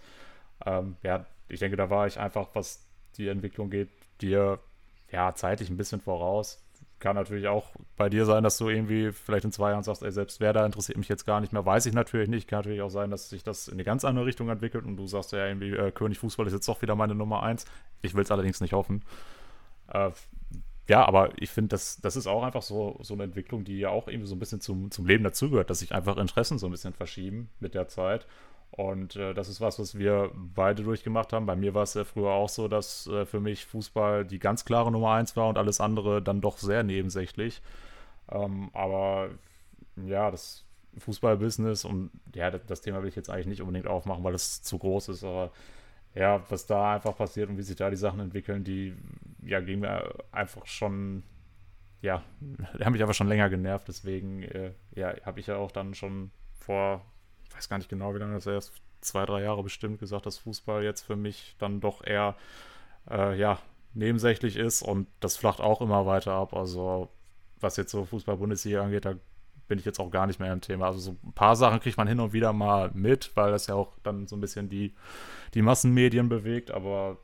Ähm, 0.65 0.97
ja, 1.03 1.25
ich 1.47 1.59
denke, 1.59 1.77
da 1.77 1.89
war 1.89 2.07
ich 2.07 2.19
einfach, 2.19 2.49
was 2.53 2.85
die 3.17 3.27
Entwicklung 3.27 3.69
geht, 3.69 3.89
dir 4.21 4.59
ja 5.11 5.33
zeitlich 5.35 5.69
ein 5.69 5.77
bisschen 5.77 6.01
voraus. 6.01 6.61
Kann 6.99 7.15
natürlich 7.15 7.47
auch 7.47 7.71
bei 7.97 8.09
dir 8.09 8.25
sein, 8.25 8.43
dass 8.43 8.57
du 8.57 8.69
irgendwie 8.69 9.11
vielleicht 9.11 9.45
in 9.45 9.51
zwei 9.51 9.71
Jahren 9.71 9.83
sagst, 9.83 10.01
ey, 10.01 10.11
selbst 10.11 10.39
wer 10.39 10.53
da 10.53 10.65
interessiert 10.65 10.97
mich 10.97 11.09
jetzt 11.09 11.25
gar 11.25 11.41
nicht 11.41 11.51
mehr, 11.51 11.65
weiß 11.65 11.85
ich 11.85 11.93
natürlich 11.93 12.29
nicht. 12.29 12.47
Kann 12.47 12.59
natürlich 12.59 12.81
auch 12.81 12.89
sein, 12.89 13.11
dass 13.11 13.29
sich 13.29 13.43
das 13.43 13.67
in 13.67 13.75
eine 13.75 13.83
ganz 13.83 14.05
andere 14.05 14.25
Richtung 14.25 14.49
entwickelt 14.49 14.85
und 14.85 14.95
du 14.95 15.05
sagst 15.05 15.33
ja 15.33 15.45
irgendwie, 15.45 15.71
äh, 15.71 15.91
König 15.91 16.19
Fußball 16.19 16.47
ist 16.47 16.53
jetzt 16.53 16.67
doch 16.67 16.81
wieder 16.81 16.95
meine 16.95 17.13
Nummer 17.13 17.43
eins. 17.43 17.65
Ich 18.01 18.15
will 18.15 18.23
es 18.23 18.31
allerdings 18.31 18.61
nicht 18.61 18.73
hoffen. 18.73 19.03
Äh, 19.89 20.11
ja, 20.87 21.05
aber 21.05 21.31
ich 21.37 21.49
finde, 21.49 21.69
das, 21.69 21.99
das 22.01 22.15
ist 22.15 22.27
auch 22.27 22.43
einfach 22.43 22.61
so, 22.61 22.99
so 23.01 23.15
eine 23.15 23.23
Entwicklung, 23.23 23.63
die 23.63 23.79
ja 23.79 23.89
auch 23.89 24.07
irgendwie 24.07 24.27
so 24.27 24.35
ein 24.35 24.39
bisschen 24.39 24.61
zum, 24.61 24.91
zum 24.91 25.07
Leben 25.07 25.23
dazugehört, 25.23 25.69
dass 25.69 25.79
sich 25.79 25.93
einfach 25.93 26.17
Interessen 26.17 26.59
so 26.59 26.67
ein 26.67 26.71
bisschen 26.71 26.93
verschieben 26.93 27.49
mit 27.59 27.73
der 27.73 27.87
Zeit. 27.87 28.27
Und 28.71 29.15
äh, 29.15 29.33
das 29.33 29.47
ist 29.47 29.61
was, 29.61 29.79
was 29.79 29.97
wir 29.97 30.31
beide 30.35 30.83
durchgemacht 30.83 31.33
haben. 31.33 31.45
Bei 31.45 31.55
mir 31.55 31.73
war 31.73 31.83
es 31.83 31.93
ja 31.93 32.03
früher 32.03 32.31
auch 32.31 32.49
so, 32.49 32.67
dass 32.67 33.07
äh, 33.07 33.25
für 33.25 33.39
mich 33.39 33.65
Fußball 33.65 34.25
die 34.25 34.37
ganz 34.39 34.65
klare 34.65 34.91
Nummer 34.91 35.11
eins 35.13 35.35
war 35.35 35.47
und 35.47 35.57
alles 35.57 35.79
andere 35.79 36.21
dann 36.21 36.41
doch 36.41 36.57
sehr 36.57 36.83
nebensächlich. 36.83 37.61
Ähm, 38.29 38.69
aber 38.73 39.29
ja, 39.95 40.29
das 40.29 40.65
Fußballbusiness 40.97 41.85
und 41.85 42.11
ja, 42.33 42.51
das, 42.51 42.61
das, 42.67 42.81
Thema 42.81 43.01
will 43.01 43.09
ich 43.09 43.15
jetzt 43.15 43.29
eigentlich 43.29 43.47
nicht 43.47 43.61
unbedingt 43.61 43.87
aufmachen, 43.87 44.23
weil 44.23 44.35
es 44.35 44.61
zu 44.61 44.77
groß 44.77 45.09
ist. 45.09 45.23
Aber 45.23 45.51
ja, 46.15 46.41
was 46.49 46.65
da 46.65 46.95
einfach 46.95 47.15
passiert 47.15 47.49
und 47.49 47.57
wie 47.57 47.61
sich 47.61 47.75
da 47.75 47.89
die 47.89 47.97
Sachen 47.97 48.21
entwickeln, 48.21 48.63
die 48.63 48.95
ja 49.45 49.59
gehen 49.59 49.81
mir 49.81 50.13
einfach 50.31 50.65
schon, 50.65 51.23
ja, 52.01 52.23
haben 52.83 52.93
mich 52.93 53.03
aber 53.03 53.13
schon 53.13 53.27
länger 53.27 53.49
genervt. 53.49 53.87
Deswegen, 53.87 54.43
äh, 54.43 54.71
ja, 54.95 55.13
habe 55.25 55.39
ich 55.39 55.47
ja 55.47 55.57
auch 55.57 55.71
dann 55.71 55.93
schon 55.93 56.31
vor, 56.57 57.05
weiß 57.53 57.69
gar 57.69 57.77
nicht 57.77 57.89
genau, 57.89 58.15
wie 58.15 58.19
lange 58.19 58.33
das 58.33 58.47
erst, 58.47 58.71
zwei, 59.01 59.25
drei 59.25 59.43
Jahre 59.43 59.61
bestimmt 59.61 59.99
gesagt, 59.99 60.25
dass 60.25 60.37
Fußball 60.39 60.83
jetzt 60.83 61.01
für 61.01 61.15
mich 61.15 61.55
dann 61.59 61.79
doch 61.79 62.03
eher, 62.03 62.35
äh, 63.09 63.37
ja, 63.37 63.59
nebensächlich 63.93 64.57
ist 64.57 64.81
und 64.81 65.07
das 65.19 65.37
flacht 65.37 65.61
auch 65.61 65.81
immer 65.81 66.05
weiter 66.05 66.33
ab. 66.33 66.53
Also, 66.53 67.09
was 67.59 67.77
jetzt 67.77 67.91
so 67.91 68.05
Fußball-Bundesliga 68.05 68.81
angeht, 68.81 69.05
da 69.05 69.15
bin 69.67 69.79
ich 69.79 69.85
jetzt 69.85 69.99
auch 69.99 70.11
gar 70.11 70.27
nicht 70.27 70.39
mehr 70.39 70.53
im 70.53 70.61
Thema. 70.61 70.87
Also 70.87 70.99
so 70.99 71.17
ein 71.23 71.33
paar 71.33 71.55
Sachen 71.55 71.79
kriegt 71.79 71.97
man 71.97 72.07
hin 72.07 72.19
und 72.19 72.33
wieder 72.33 72.53
mal 72.53 72.91
mit, 72.93 73.31
weil 73.35 73.51
das 73.51 73.67
ja 73.67 73.75
auch 73.75 73.93
dann 74.03 74.27
so 74.27 74.35
ein 74.35 74.41
bisschen 74.41 74.69
die, 74.69 74.93
die 75.53 75.61
Massenmedien 75.61 76.29
bewegt, 76.29 76.71
aber 76.71 77.17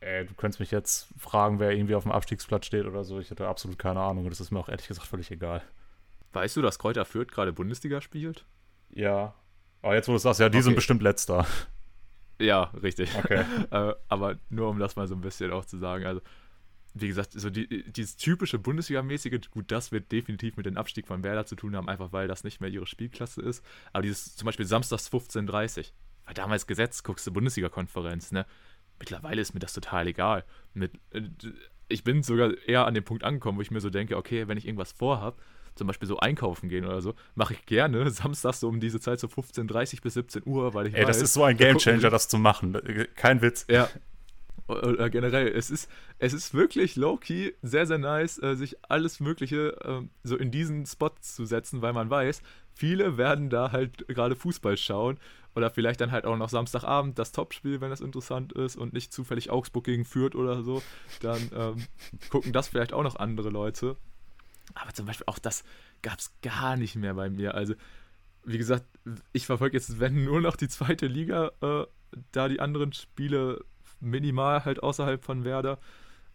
ey, 0.00 0.26
du 0.26 0.34
könntest 0.34 0.60
mich 0.60 0.70
jetzt 0.70 1.08
fragen, 1.18 1.58
wer 1.58 1.72
irgendwie 1.72 1.94
auf 1.94 2.04
dem 2.04 2.12
Abstiegsplatz 2.12 2.66
steht 2.66 2.84
oder 2.84 3.04
so. 3.04 3.18
Ich 3.18 3.30
hätte 3.30 3.48
absolut 3.48 3.78
keine 3.78 4.00
Ahnung 4.00 4.24
und 4.24 4.30
das 4.30 4.40
ist 4.40 4.50
mir 4.50 4.60
auch 4.60 4.68
ehrlich 4.68 4.86
gesagt 4.86 5.08
völlig 5.08 5.30
egal. 5.30 5.62
Weißt 6.32 6.56
du, 6.56 6.62
dass 6.62 6.78
Kräuter 6.78 7.04
Fürth 7.04 7.30
gerade 7.30 7.52
Bundesliga 7.52 8.00
spielt? 8.00 8.44
Ja. 8.90 9.34
Aber 9.82 9.94
jetzt, 9.94 10.08
wo 10.08 10.12
du 10.12 10.18
sagst, 10.18 10.40
ja, 10.40 10.48
die 10.48 10.58
okay. 10.58 10.64
sind 10.64 10.74
bestimmt 10.74 11.02
letzter. 11.02 11.46
Ja, 12.40 12.64
richtig. 12.82 13.16
Okay. 13.16 13.44
äh, 13.70 13.94
aber 14.08 14.36
nur 14.50 14.68
um 14.68 14.78
das 14.78 14.96
mal 14.96 15.06
so 15.06 15.14
ein 15.14 15.20
bisschen 15.20 15.52
auch 15.52 15.64
zu 15.64 15.78
sagen, 15.78 16.04
also 16.06 16.20
wie 16.94 17.08
gesagt, 17.08 17.32
so 17.32 17.50
die, 17.50 17.84
dieses 17.90 18.16
typische 18.16 18.58
Bundesliga-mäßige, 18.58 19.50
gut, 19.50 19.70
das 19.72 19.90
wird 19.90 20.12
definitiv 20.12 20.56
mit 20.56 20.64
dem 20.64 20.76
Abstieg 20.76 21.08
von 21.08 21.24
Werder 21.24 21.44
zu 21.44 21.56
tun 21.56 21.74
haben, 21.74 21.88
einfach 21.88 22.12
weil 22.12 22.28
das 22.28 22.44
nicht 22.44 22.60
mehr 22.60 22.70
ihre 22.70 22.86
Spielklasse 22.86 23.42
ist. 23.42 23.64
Aber 23.92 24.02
dieses 24.02 24.36
zum 24.36 24.46
Beispiel 24.46 24.64
samstags 24.64 25.10
15.30 25.10 25.90
war 26.24 26.34
damals 26.34 26.66
Gesetz, 26.66 27.02
guckst 27.02 27.26
du 27.26 27.32
Bundesliga-Konferenz, 27.32 28.30
ne? 28.32 28.46
Mittlerweile 29.00 29.42
ist 29.42 29.54
mir 29.54 29.60
das 29.60 29.72
total 29.72 30.06
egal. 30.06 30.44
Mit, 30.72 30.92
äh, 31.10 31.22
ich 31.88 32.04
bin 32.04 32.22
sogar 32.22 32.52
eher 32.66 32.86
an 32.86 32.94
dem 32.94 33.04
Punkt 33.04 33.24
angekommen, 33.24 33.58
wo 33.58 33.62
ich 33.62 33.72
mir 33.72 33.80
so 33.80 33.90
denke, 33.90 34.16
okay, 34.16 34.46
wenn 34.46 34.56
ich 34.56 34.66
irgendwas 34.66 34.92
vorhabe, 34.92 35.36
zum 35.74 35.88
Beispiel 35.88 36.06
so 36.06 36.18
einkaufen 36.18 36.68
gehen 36.68 36.84
oder 36.84 37.02
so, 37.02 37.14
mache 37.34 37.54
ich 37.54 37.66
gerne 37.66 38.08
samstags 38.12 38.60
so 38.60 38.68
um 38.68 38.78
diese 38.78 39.00
Zeit 39.00 39.18
so 39.18 39.26
15.30 39.26 40.00
bis 40.00 40.14
17 40.14 40.42
Uhr, 40.46 40.74
weil 40.74 40.86
ich 40.86 40.94
Ey, 40.94 41.00
weiß, 41.00 41.08
das 41.08 41.22
ist 41.22 41.32
so 41.32 41.42
ein 41.42 41.56
Gamechanger, 41.56 42.08
das 42.10 42.28
zu 42.28 42.38
machen. 42.38 42.78
Kein 43.16 43.42
Witz. 43.42 43.66
Ja, 43.68 43.88
oder 44.66 45.10
generell, 45.10 45.48
es 45.48 45.70
ist, 45.70 45.90
es 46.18 46.32
ist 46.32 46.54
wirklich 46.54 46.96
low-key 46.96 47.52
sehr, 47.62 47.86
sehr 47.86 47.98
nice, 47.98 48.38
äh, 48.42 48.56
sich 48.56 48.76
alles 48.88 49.20
Mögliche 49.20 49.76
äh, 49.82 50.06
so 50.22 50.36
in 50.36 50.50
diesen 50.50 50.86
Spot 50.86 51.10
zu 51.20 51.44
setzen, 51.44 51.82
weil 51.82 51.92
man 51.92 52.08
weiß, 52.08 52.42
viele 52.72 53.18
werden 53.18 53.50
da 53.50 53.72
halt 53.72 54.08
gerade 54.08 54.36
Fußball 54.36 54.76
schauen 54.76 55.18
oder 55.54 55.70
vielleicht 55.70 56.00
dann 56.00 56.12
halt 56.12 56.24
auch 56.24 56.36
noch 56.36 56.48
Samstagabend 56.48 57.18
das 57.18 57.32
Topspiel, 57.32 57.80
wenn 57.80 57.90
das 57.90 58.00
interessant 58.00 58.52
ist 58.52 58.76
und 58.76 58.92
nicht 58.92 59.12
zufällig 59.12 59.50
Augsburg 59.50 59.84
gegen 59.84 60.04
Fürth 60.04 60.34
oder 60.34 60.62
so, 60.62 60.82
dann 61.20 61.50
ähm, 61.54 61.86
gucken 62.30 62.52
das 62.52 62.68
vielleicht 62.68 62.92
auch 62.92 63.02
noch 63.02 63.16
andere 63.16 63.50
Leute. 63.50 63.96
Aber 64.74 64.92
zum 64.92 65.06
Beispiel 65.06 65.26
auch 65.26 65.38
das 65.38 65.62
gab 66.02 66.18
es 66.18 66.32
gar 66.42 66.76
nicht 66.76 66.96
mehr 66.96 67.14
bei 67.14 67.30
mir. 67.30 67.54
Also, 67.54 67.74
wie 68.44 68.58
gesagt, 68.58 68.84
ich 69.32 69.46
verfolge 69.46 69.76
jetzt, 69.76 70.00
wenn 70.00 70.24
nur 70.24 70.40
noch 70.40 70.56
die 70.56 70.68
zweite 70.68 71.06
Liga, 71.06 71.52
äh, 71.60 71.86
da 72.32 72.48
die 72.48 72.60
anderen 72.60 72.92
Spiele 72.92 73.64
minimal 74.04 74.64
halt 74.64 74.82
außerhalb 74.82 75.24
von 75.24 75.44
Werder. 75.44 75.78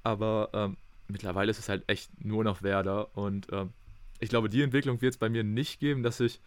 Aber 0.04 0.50
ähm, 0.54 0.78
mittlerweile 1.08 1.52
ist 1.52 1.60
es 1.60 1.70
halt 1.70 1.84
echt 1.88 2.24
nur 2.24 2.44
noch 2.44 2.64
Werder. 2.64 3.16
Und 3.16 3.48
ähm, 3.52 3.72
ich 4.20 4.30
glaube, 4.30 4.50
die 4.50 4.62
Entwicklung 4.62 5.02
wird 5.02 5.14
es 5.14 5.18
bei 5.18 5.30
mir 5.30 5.44
nicht 5.44 5.80
geben, 5.80 6.04
dass 6.04 6.20
ich 6.20 6.40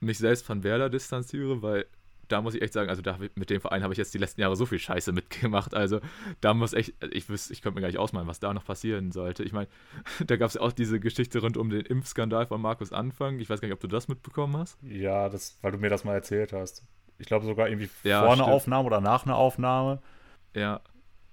mich 0.00 0.18
selbst 0.18 0.46
von 0.46 0.62
Werder 0.62 0.90
distanziere, 0.90 1.62
weil 1.62 1.86
da 2.28 2.42
muss 2.42 2.54
ich 2.54 2.62
echt 2.62 2.74
sagen, 2.74 2.90
also 2.90 3.02
da, 3.02 3.18
mit 3.34 3.50
dem 3.50 3.60
Verein 3.60 3.82
habe 3.82 3.94
ich 3.94 3.98
jetzt 3.98 4.12
die 4.12 4.18
letzten 4.18 4.40
Jahre 4.40 4.54
so 4.54 4.66
viel 4.66 4.78
Scheiße 4.78 5.12
mitgemacht. 5.14 5.74
Also 5.74 6.00
da 6.40 6.54
muss 6.54 6.72
echt, 6.72 6.94
ich 7.10 7.28
wüsste, 7.28 7.52
ich 7.52 7.62
könnte 7.62 7.76
mir 7.76 7.80
gar 7.80 7.88
nicht 7.88 7.98
ausmalen, 7.98 8.28
was 8.28 8.40
da 8.40 8.52
noch 8.52 8.64
passieren 8.64 9.12
sollte. 9.12 9.42
Ich 9.42 9.52
meine, 9.52 9.68
da 10.26 10.36
gab 10.36 10.48
es 10.48 10.54
ja 10.54 10.60
auch 10.60 10.72
diese 10.72 11.00
Geschichte 11.00 11.40
rund 11.40 11.56
um 11.56 11.70
den 11.70 11.80
Impfskandal 11.80 12.46
von 12.46 12.60
Markus 12.60 12.92
Anfang. 12.92 13.40
Ich 13.40 13.48
weiß 13.48 13.60
gar 13.60 13.68
nicht, 13.68 13.74
ob 13.74 13.80
du 13.80 13.88
das 13.88 14.08
mitbekommen 14.08 14.56
hast. 14.56 14.78
Ja, 14.82 15.28
das, 15.28 15.58
weil 15.62 15.72
du 15.72 15.78
mir 15.78 15.90
das 15.90 16.04
mal 16.04 16.14
erzählt 16.14 16.52
hast. 16.52 16.82
Ich 17.18 17.26
glaube 17.26 17.46
sogar 17.46 17.68
irgendwie 17.68 17.90
ja, 18.04 18.22
vor 18.22 18.32
einer 18.34 18.46
Aufnahme 18.46 18.86
oder 18.86 19.00
nach 19.00 19.24
einer 19.24 19.36
Aufnahme. 19.36 20.00
Ja, 20.54 20.80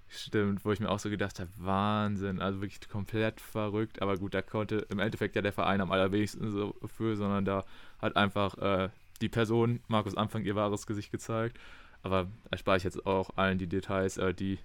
stimmt, 0.08 0.64
wo 0.64 0.72
ich 0.72 0.80
mir 0.80 0.88
auch 0.88 0.98
so 0.98 1.10
gedacht 1.10 1.40
habe, 1.40 1.50
Wahnsinn, 1.56 2.40
also 2.40 2.60
wirklich 2.60 2.88
komplett 2.88 3.40
verrückt. 3.40 4.02
Aber 4.02 4.16
gut, 4.16 4.34
da 4.34 4.42
konnte 4.42 4.86
im 4.90 4.98
Endeffekt 4.98 5.36
ja 5.36 5.42
der 5.42 5.52
Verein 5.52 5.80
am 5.80 5.90
allerwenigsten 5.90 6.50
so 6.52 6.74
für, 6.86 7.16
sondern 7.16 7.44
da 7.44 7.64
hat 8.00 8.16
einfach 8.16 8.56
äh, 8.58 8.88
die 9.20 9.28
Person, 9.28 9.80
Markus 9.88 10.16
Anfang, 10.16 10.44
ihr 10.44 10.54
wahres 10.54 10.86
Gesicht 10.86 11.10
gezeigt. 11.10 11.58
Aber 12.02 12.28
erspare 12.50 12.76
ich 12.76 12.84
jetzt 12.84 13.04
auch 13.06 13.30
allen 13.36 13.58
die 13.58 13.66
Details, 13.66 14.16
äh, 14.16 14.32
die, 14.32 14.58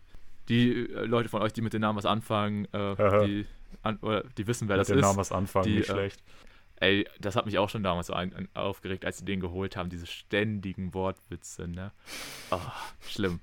die 0.47 0.91
äh, 0.91 1.05
Leute 1.05 1.29
von 1.29 1.41
euch, 1.41 1.53
die 1.53 1.61
mit 1.61 1.73
den 1.73 1.81
Namen 1.81 1.97
was 1.97 2.05
anfangen, 2.05 2.65
äh, 2.73 3.25
die, 3.25 3.45
an, 3.81 3.97
oder 4.01 4.23
die 4.37 4.45
wissen, 4.45 4.67
wer 4.67 4.77
mit 4.77 4.81
das 4.81 4.89
ist. 4.89 4.95
Mit 4.95 5.03
den 5.03 5.07
Namen 5.07 5.17
was 5.17 5.31
anfangen, 5.31 5.65
die, 5.65 5.77
nicht 5.77 5.89
äh, 5.89 5.93
schlecht. 5.93 6.23
Ey, 6.75 7.07
das 7.19 7.35
hat 7.35 7.45
mich 7.45 7.57
auch 7.57 7.69
schon 7.69 7.83
damals 7.83 8.07
so 8.07 8.13
ein, 8.13 8.47
aufgeregt, 8.53 9.05
als 9.05 9.19
sie 9.19 9.25
den 9.25 9.39
geholt 9.39 9.75
haben, 9.75 9.89
diese 9.89 10.07
ständigen 10.07 10.93
Wortwitze, 10.93 11.67
ne? 11.67 11.91
Oh, 12.49 12.59
schlimm. 13.01 13.39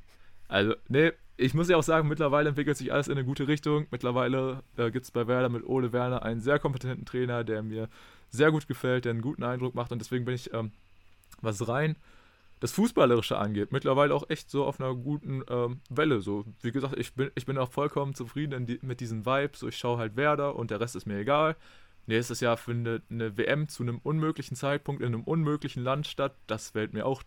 Also, 0.49 0.75
nee, 0.89 1.13
ich 1.37 1.55
muss 1.55 1.69
ja 1.69 1.77
auch 1.77 1.83
sagen, 1.83 2.09
mittlerweile 2.09 2.49
entwickelt 2.49 2.77
sich 2.77 2.93
alles 2.93 3.09
in 3.09 3.13
eine 3.13 3.25
gute 3.25 3.47
Richtung. 3.47 3.87
Mittlerweile 3.91 4.63
äh, 4.77 4.91
gibt 4.91 5.05
es 5.05 5.11
bei 5.11 5.27
Werder 5.29 5.49
mit 5.49 5.65
Ole 5.65 5.93
Werner 5.93 6.23
einen 6.23 6.41
sehr 6.41 6.59
kompetenten 6.59 7.05
Trainer, 7.05 7.45
der 7.45 7.63
mir 7.63 7.89
sehr 8.31 8.51
gut 8.51 8.67
gefällt, 8.67 9.05
der 9.05 9.11
einen 9.11 9.23
guten 9.23 9.45
Eindruck 9.45 9.75
macht. 9.75 9.93
Und 9.93 10.01
deswegen 10.01 10.25
bin 10.25 10.35
ich, 10.35 10.53
ähm, 10.53 10.73
was 11.41 11.69
rein 11.69 11.97
das 12.61 12.73
Fußballerische 12.73 13.39
angeht, 13.39 13.73
mittlerweile 13.73 14.15
auch 14.15 14.29
echt 14.31 14.51
so 14.51 14.65
auf 14.65 14.81
einer 14.81 14.95
guten 14.95 15.43
ähm, 15.49 15.81
Welle. 15.91 16.21
So, 16.21 16.45
wie 16.61 16.73
gesagt, 16.73 16.99
ich 16.99 17.15
bin, 17.15 17.31
ich 17.35 17.47
bin 17.47 17.59
auch 17.59 17.71
vollkommen 17.71 18.15
zufrieden 18.15 18.67
die, 18.67 18.81
mit 18.83 19.01
diesen 19.01 19.25
Vibes. 19.25 19.61
So, 19.61 19.69
ich 19.69 19.77
schaue 19.77 19.99
halt 19.99 20.17
Werder 20.17 20.57
und 20.57 20.71
der 20.71 20.81
Rest 20.81 20.97
ist 20.97 21.07
mir 21.07 21.19
egal. 21.19 21.57
Nächstes 22.07 22.41
Jahr 22.41 22.57
findet 22.57 23.05
eine 23.11 23.37
WM 23.37 23.69
zu 23.69 23.83
einem 23.83 23.99
unmöglichen 23.99 24.57
Zeitpunkt 24.57 25.03
in 25.03 25.09
einem 25.09 25.25
unmöglichen 25.25 25.85
Land 25.85 26.07
statt. 26.07 26.35
Das 26.47 26.71
fällt 26.71 26.95
mir 26.95 27.07
auch 27.07 27.23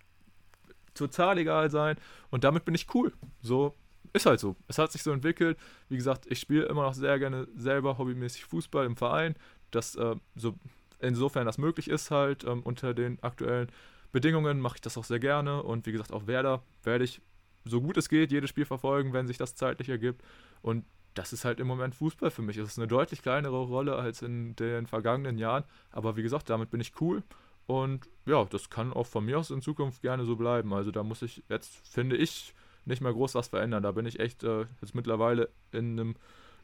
total 0.94 1.38
egal 1.38 1.70
sein. 1.70 1.98
Und 2.30 2.44
damit 2.44 2.66
bin 2.66 2.76
ich 2.76 2.94
cool. 2.94 3.14
So 3.42 3.76
ist 4.14 4.26
halt 4.26 4.40
so. 4.40 4.56
Es 4.68 4.78
hat 4.78 4.92
sich 4.92 5.04
so 5.04 5.12
entwickelt. 5.12 5.58
Wie 5.90 5.98
gesagt, 5.98 6.26
ich 6.30 6.40
spiele 6.40 6.66
immer 6.66 6.84
noch 6.84 6.94
sehr 6.94 7.18
gerne 7.20 7.48
selber 7.56 7.98
hobbymäßig 7.98 8.46
Fußball 8.46 8.86
im 8.86 8.96
Verein. 8.96 9.36
Das 9.72 9.96
äh, 9.96 10.16
so 10.36 10.56
insofern 11.00 11.46
das 11.46 11.58
möglich 11.58 11.90
ist 11.90 12.12
halt 12.12 12.44
ähm, 12.44 12.62
unter 12.64 12.94
den 12.94 13.22
aktuellen 13.24 13.70
Bedingungen 14.12 14.60
mache 14.60 14.76
ich 14.76 14.82
das 14.82 14.98
auch 14.98 15.06
sehr 15.06 15.20
gerne. 15.20 15.64
Und 15.64 15.86
wie 15.86 15.92
gesagt, 15.92 16.12
auch 16.12 16.28
Werder 16.28 16.62
werde 16.84 17.06
ich 17.06 17.22
so 17.64 17.80
gut 17.80 17.98
es 17.98 18.10
geht 18.10 18.32
jedes 18.32 18.50
Spiel 18.50 18.66
verfolgen, 18.66 19.14
wenn 19.14 19.28
sich 19.28 19.38
das 19.38 19.56
zeitlich 19.56 19.90
ergibt. 19.90 20.24
Und 20.62 20.86
das 21.14 21.34
ist 21.34 21.46
halt 21.46 21.60
im 21.60 21.68
Moment 21.68 21.96
Fußball 21.96 22.32
für 22.32 22.42
mich. 22.42 22.58
Es 22.58 22.70
ist 22.70 22.80
eine 22.80 22.88
deutlich 22.88 23.22
kleinere 23.22 23.64
Rolle 23.64 23.96
als 23.96 24.22
in 24.22 24.56
den 24.56 24.88
vergangenen 24.88 25.38
Jahren. 25.38 25.64
Aber 25.92 26.16
wie 26.16 26.24
gesagt, 26.24 26.50
damit 26.50 26.70
bin 26.72 26.82
ich 26.82 26.94
cool 27.02 27.24
und 27.72 28.10
ja, 28.26 28.44
das 28.44 28.70
kann 28.70 28.92
auch 28.92 29.08
von 29.08 29.24
mir 29.24 29.40
aus 29.40 29.50
in 29.50 29.62
Zukunft 29.62 30.02
gerne 30.02 30.26
so 30.26 30.36
bleiben. 30.36 30.74
Also 30.74 30.92
da 30.92 31.04
muss 31.04 31.22
ich 31.22 31.42
jetzt, 31.48 31.88
finde 31.88 32.18
ich, 32.18 32.54
nicht 32.84 33.02
mehr 33.02 33.14
groß 33.14 33.36
was 33.36 33.48
verändern. 33.48 33.82
Da 33.82 33.94
bin 33.94 34.06
ich 34.06 34.20
echt 34.20 34.44
äh, 34.44 34.66
jetzt 34.82 34.94
mittlerweile 34.94 35.48
in 35.72 35.98
einem 35.98 36.16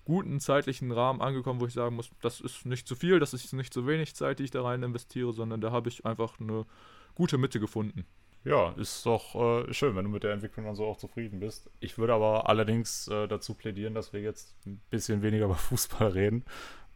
guten 0.03 0.41
zeitlichen 0.41 0.91
Rahmen 0.91 1.21
angekommen, 1.21 1.61
wo 1.61 1.65
ich 1.65 1.71
sagen 1.71 1.95
muss, 1.95 2.09
das 2.21 2.41
ist 2.41 2.65
nicht 2.65 2.89
zu 2.89 2.95
viel, 2.95 3.19
das 3.19 3.33
ist 3.33 3.53
nicht 3.53 3.73
zu 3.73 3.87
wenig 3.87 4.15
Zeit, 4.15 4.39
die 4.39 4.43
ich 4.43 4.51
da 4.51 4.63
rein 4.63 4.83
investiere, 4.83 5.31
sondern 5.31 5.61
da 5.61 5.71
habe 5.71 5.87
ich 5.87 6.05
einfach 6.05 6.41
eine 6.41 6.65
gute 7.15 7.37
Mitte 7.37 7.61
gefunden. 7.61 8.05
Ja, 8.43 8.71
ist 8.73 9.05
doch 9.05 9.35
äh, 9.35 9.73
schön, 9.73 9.95
wenn 9.95 10.03
du 10.03 10.11
mit 10.11 10.23
der 10.23 10.33
Entwicklung 10.33 10.65
dann 10.65 10.75
so 10.75 10.85
auch 10.85 10.97
zufrieden 10.97 11.39
bist. 11.39 11.69
Ich 11.79 11.97
würde 11.97 12.13
aber 12.13 12.49
allerdings 12.49 13.07
äh, 13.07 13.29
dazu 13.29 13.53
plädieren, 13.53 13.93
dass 13.93 14.11
wir 14.11 14.19
jetzt 14.19 14.57
ein 14.65 14.81
bisschen 14.89 15.21
weniger 15.21 15.45
über 15.45 15.55
Fußball 15.55 16.09
reden 16.09 16.43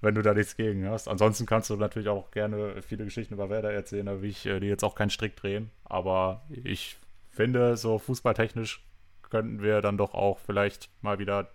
wenn 0.01 0.15
du 0.15 0.21
da 0.21 0.33
nichts 0.33 0.55
gegen 0.57 0.87
hast. 0.89 1.07
Ansonsten 1.07 1.45
kannst 1.45 1.69
du 1.69 1.75
natürlich 1.75 2.09
auch 2.09 2.31
gerne 2.31 2.81
viele 2.81 3.05
Geschichten 3.05 3.35
über 3.35 3.49
Werder 3.49 3.71
erzählen, 3.71 4.07
da 4.07 4.21
will 4.21 4.29
ich 4.29 4.45
äh, 4.45 4.59
die 4.59 4.67
jetzt 4.67 4.83
auch 4.83 4.95
keinen 4.95 5.11
Strick 5.11 5.35
drehen. 5.35 5.69
Aber 5.85 6.41
ich 6.49 6.97
finde, 7.29 7.77
so 7.77 7.99
fußballtechnisch 7.99 8.83
könnten 9.29 9.61
wir 9.61 9.81
dann 9.81 9.97
doch 9.97 10.13
auch 10.13 10.39
vielleicht 10.39 10.89
mal 11.01 11.19
wieder 11.19 11.49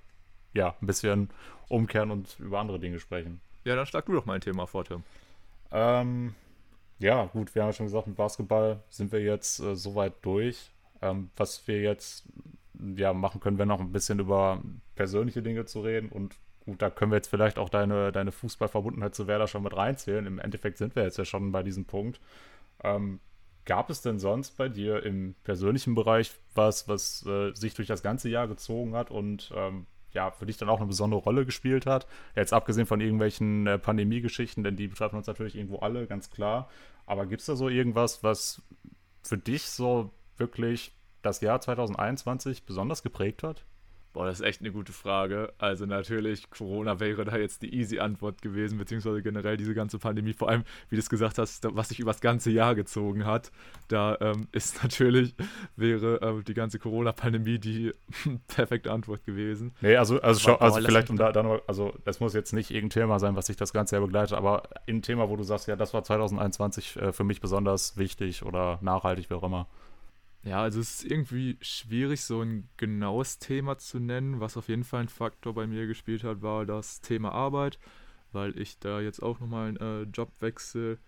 ja, 0.55 0.75
ein 0.81 0.87
bisschen 0.87 1.29
umkehren 1.69 2.11
und 2.11 2.39
über 2.39 2.61
andere 2.61 2.79
Dinge 2.79 2.99
sprechen. 2.99 3.41
Ja, 3.65 3.77
dann 3.77 3.87
schlag 3.87 4.07
du 4.07 4.13
doch 4.13 4.25
mal 4.25 4.35
ein 4.35 4.41
Thema 4.41 4.67
vor, 4.67 4.85
Tim. 4.85 5.03
Ähm, 5.73 6.35
ja, 6.99 7.25
gut, 7.27 7.55
wir 7.55 7.63
haben 7.63 7.71
ja 7.71 7.73
schon 7.75 7.87
gesagt, 7.87 8.07
mit 8.07 8.17
Basketball 8.17 8.81
sind 8.89 9.13
wir 9.13 9.21
jetzt 9.21 9.61
äh, 9.61 9.75
soweit 9.75 10.15
durch. 10.23 10.71
Ähm, 11.03 11.31
was 11.37 11.67
wir 11.69 11.83
jetzt 11.83 12.25
ja, 12.97 13.13
machen 13.13 13.41
können, 13.41 13.59
wäre 13.59 13.67
noch 13.67 13.81
ein 13.81 13.93
bisschen 13.93 14.19
über 14.19 14.63
persönliche 14.95 15.43
Dinge 15.43 15.67
zu 15.67 15.81
reden 15.81 16.09
und 16.09 16.37
gut, 16.67 16.83
da 16.83 16.91
können 16.91 17.13
wir 17.13 17.17
jetzt 17.17 17.29
vielleicht 17.29 17.59
auch 17.59 17.69
deine, 17.69 18.13
deine 18.13 18.33
Fußballverbundenheit 18.33 19.15
zu 19.15 19.27
Werder 19.27 19.47
schon 19.47 19.63
mit 19.63 19.75
reinzählen. 19.75 20.27
Im 20.27 20.39
Endeffekt 20.39 20.79
sind 20.79 20.95
wir 20.97 21.05
jetzt 21.05 21.17
ja 21.17 21.25
schon 21.25 21.53
bei 21.53 21.63
diesem 21.63 21.87
Punkt. 21.87 22.21
Ähm, 22.83 23.21
gab 23.65 23.89
es 23.89 24.03
denn 24.03 24.19
sonst 24.19 24.57
bei 24.57 24.69
dir 24.69 25.03
im 25.05 25.35
persönlichen 25.45 25.95
Bereich 25.95 26.33
was, 26.55 26.89
was 26.89 27.25
äh, 27.27 27.53
sich 27.55 27.75
durch 27.75 27.89
das 27.89 28.03
ganze 28.03 28.29
Jahr 28.29 28.49
gezogen 28.49 28.95
hat 28.95 29.11
und 29.11 29.53
ähm, 29.55 29.87
ja, 30.13 30.31
für 30.31 30.47
dich 30.47 30.57
dann 30.57 30.69
auch 30.69 30.79
eine 30.79 30.87
besondere 30.87 31.21
Rolle 31.21 31.47
gespielt 31.47 31.87
hat? 31.87 32.07
Jetzt 32.35 32.53
abgesehen 32.53 32.87
von 32.87 33.01
irgendwelchen 33.01 33.67
äh, 33.67 33.79
Pandemie-Geschichten, 33.79 34.65
denn 34.65 34.77
die 34.77 34.89
betreffen 34.89 35.17
uns 35.17 35.27
natürlich 35.27 35.57
irgendwo 35.57 35.79
alle, 35.79 36.07
ganz 36.07 36.31
klar. 36.31 36.69
Aber 37.07 37.27
gibt 37.27 37.41
es 37.41 37.47
da 37.47 37.55
so 37.55 37.69
irgendwas, 37.69 38.23
was 38.23 38.63
für 39.23 39.39
dich 39.39 39.69
so 39.69 40.11
wirklich 40.37 40.93
das 41.23 41.41
Jahr 41.41 41.61
2021 41.61 42.65
besonders 42.65 43.03
geprägt 43.03 43.43
hat? 43.43 43.65
Boah, 44.17 44.25
das 44.25 44.41
ist 44.41 44.47
echt 44.47 44.63
eine 44.63 44.73
gute 44.73 44.95
Frage. 44.95 45.53
Also 45.59 45.85
natürlich, 45.85 46.49
Corona 46.49 47.01
wäre 47.01 47.27
da 47.27 47.37
jetzt 47.37 47.61
die 47.61 47.75
easy 47.75 47.99
Antwort 47.99 48.41
gewesen, 48.41 48.79
beziehungsweise 48.79 49.21
generell 49.21 49.59
diese 49.59 49.75
ganze 49.75 49.99
Pandemie, 49.99 50.33
vor 50.33 50.49
allem, 50.49 50.65
wie 50.89 50.97
du 50.97 51.01
es 51.01 51.11
gesagt 51.11 51.37
hast, 51.37 51.67
was 51.77 51.91
sich 51.91 52.01
über 52.01 52.13
das 52.13 52.23
ganze 52.23 52.51
Jahr 52.51 52.75
gezogen 52.75 53.27
hat. 53.27 53.53
Da 53.89 54.17
ähm, 54.23 54.49
ist 54.53 54.83
natürlich, 54.83 55.35
wäre 55.77 56.23
äh, 56.23 56.43
die 56.45 56.55
ganze 56.55 56.79
Corona-Pandemie 56.79 57.59
die 57.59 57.93
perfekte 58.49 58.91
Antwort 58.91 59.23
gewesen. 59.27 59.75
Nee, 59.83 59.97
also, 59.97 60.19
also, 60.23 60.41
schau, 60.41 60.57
also 60.57 60.81
vielleicht 60.81 61.11
um 61.11 61.19
da, 61.19 61.31
da 61.31 61.43
noch, 61.43 61.61
also 61.67 61.93
das 62.07 62.19
muss 62.19 62.33
jetzt 62.33 62.55
nicht 62.55 62.71
irgendein 62.71 63.03
Thema 63.03 63.19
sein, 63.19 63.37
was 63.37 63.45
sich 63.45 63.57
das 63.57 63.75
ganze 63.75 63.97
Jahr 63.97 64.07
begleitet, 64.07 64.33
aber 64.33 64.63
ein 64.89 65.03
Thema, 65.03 65.29
wo 65.29 65.37
du 65.37 65.43
sagst, 65.43 65.69
ja, 65.69 65.77
das 65.77 65.93
war 65.93 66.03
2021 66.03 66.97
äh, 66.97 67.13
für 67.13 67.25
mich 67.25 67.43
besonders 67.43 67.99
wichtig 67.99 68.47
oder 68.47 68.79
nachhaltig, 68.81 69.29
wie 69.29 69.35
auch 69.35 69.43
immer. 69.43 69.67
Ja, 70.47 70.63
also 70.63 70.79
es 70.79 71.03
ist 71.03 71.11
irgendwie 71.11 71.59
schwierig, 71.61 72.23
so 72.23 72.41
ein 72.41 72.69
genaues 72.77 73.41
Thema 73.41 73.79
zu 73.79 73.99
nennen. 73.99 74.39
Was 74.39 74.57
auf 74.57 74.69
jeden 74.69 74.85
Fall 74.85 75.01
ein 75.01 75.09
Faktor 75.09 75.55
bei 75.55 75.67
mir 75.67 75.89
gespielt 75.89 76.23
hat, 76.23 76.41
war 76.41 76.65
das 76.65 77.01
Thema 77.01 77.33
Arbeit, 77.33 77.81
weil 78.31 78.57
ich 78.57 78.79
da 78.79 79.01
jetzt 79.01 79.21
auch 79.25 79.41
nochmal 79.41 79.71
einen 79.71 79.77
äh, 79.79 80.03
Jobwechsel 80.03 81.01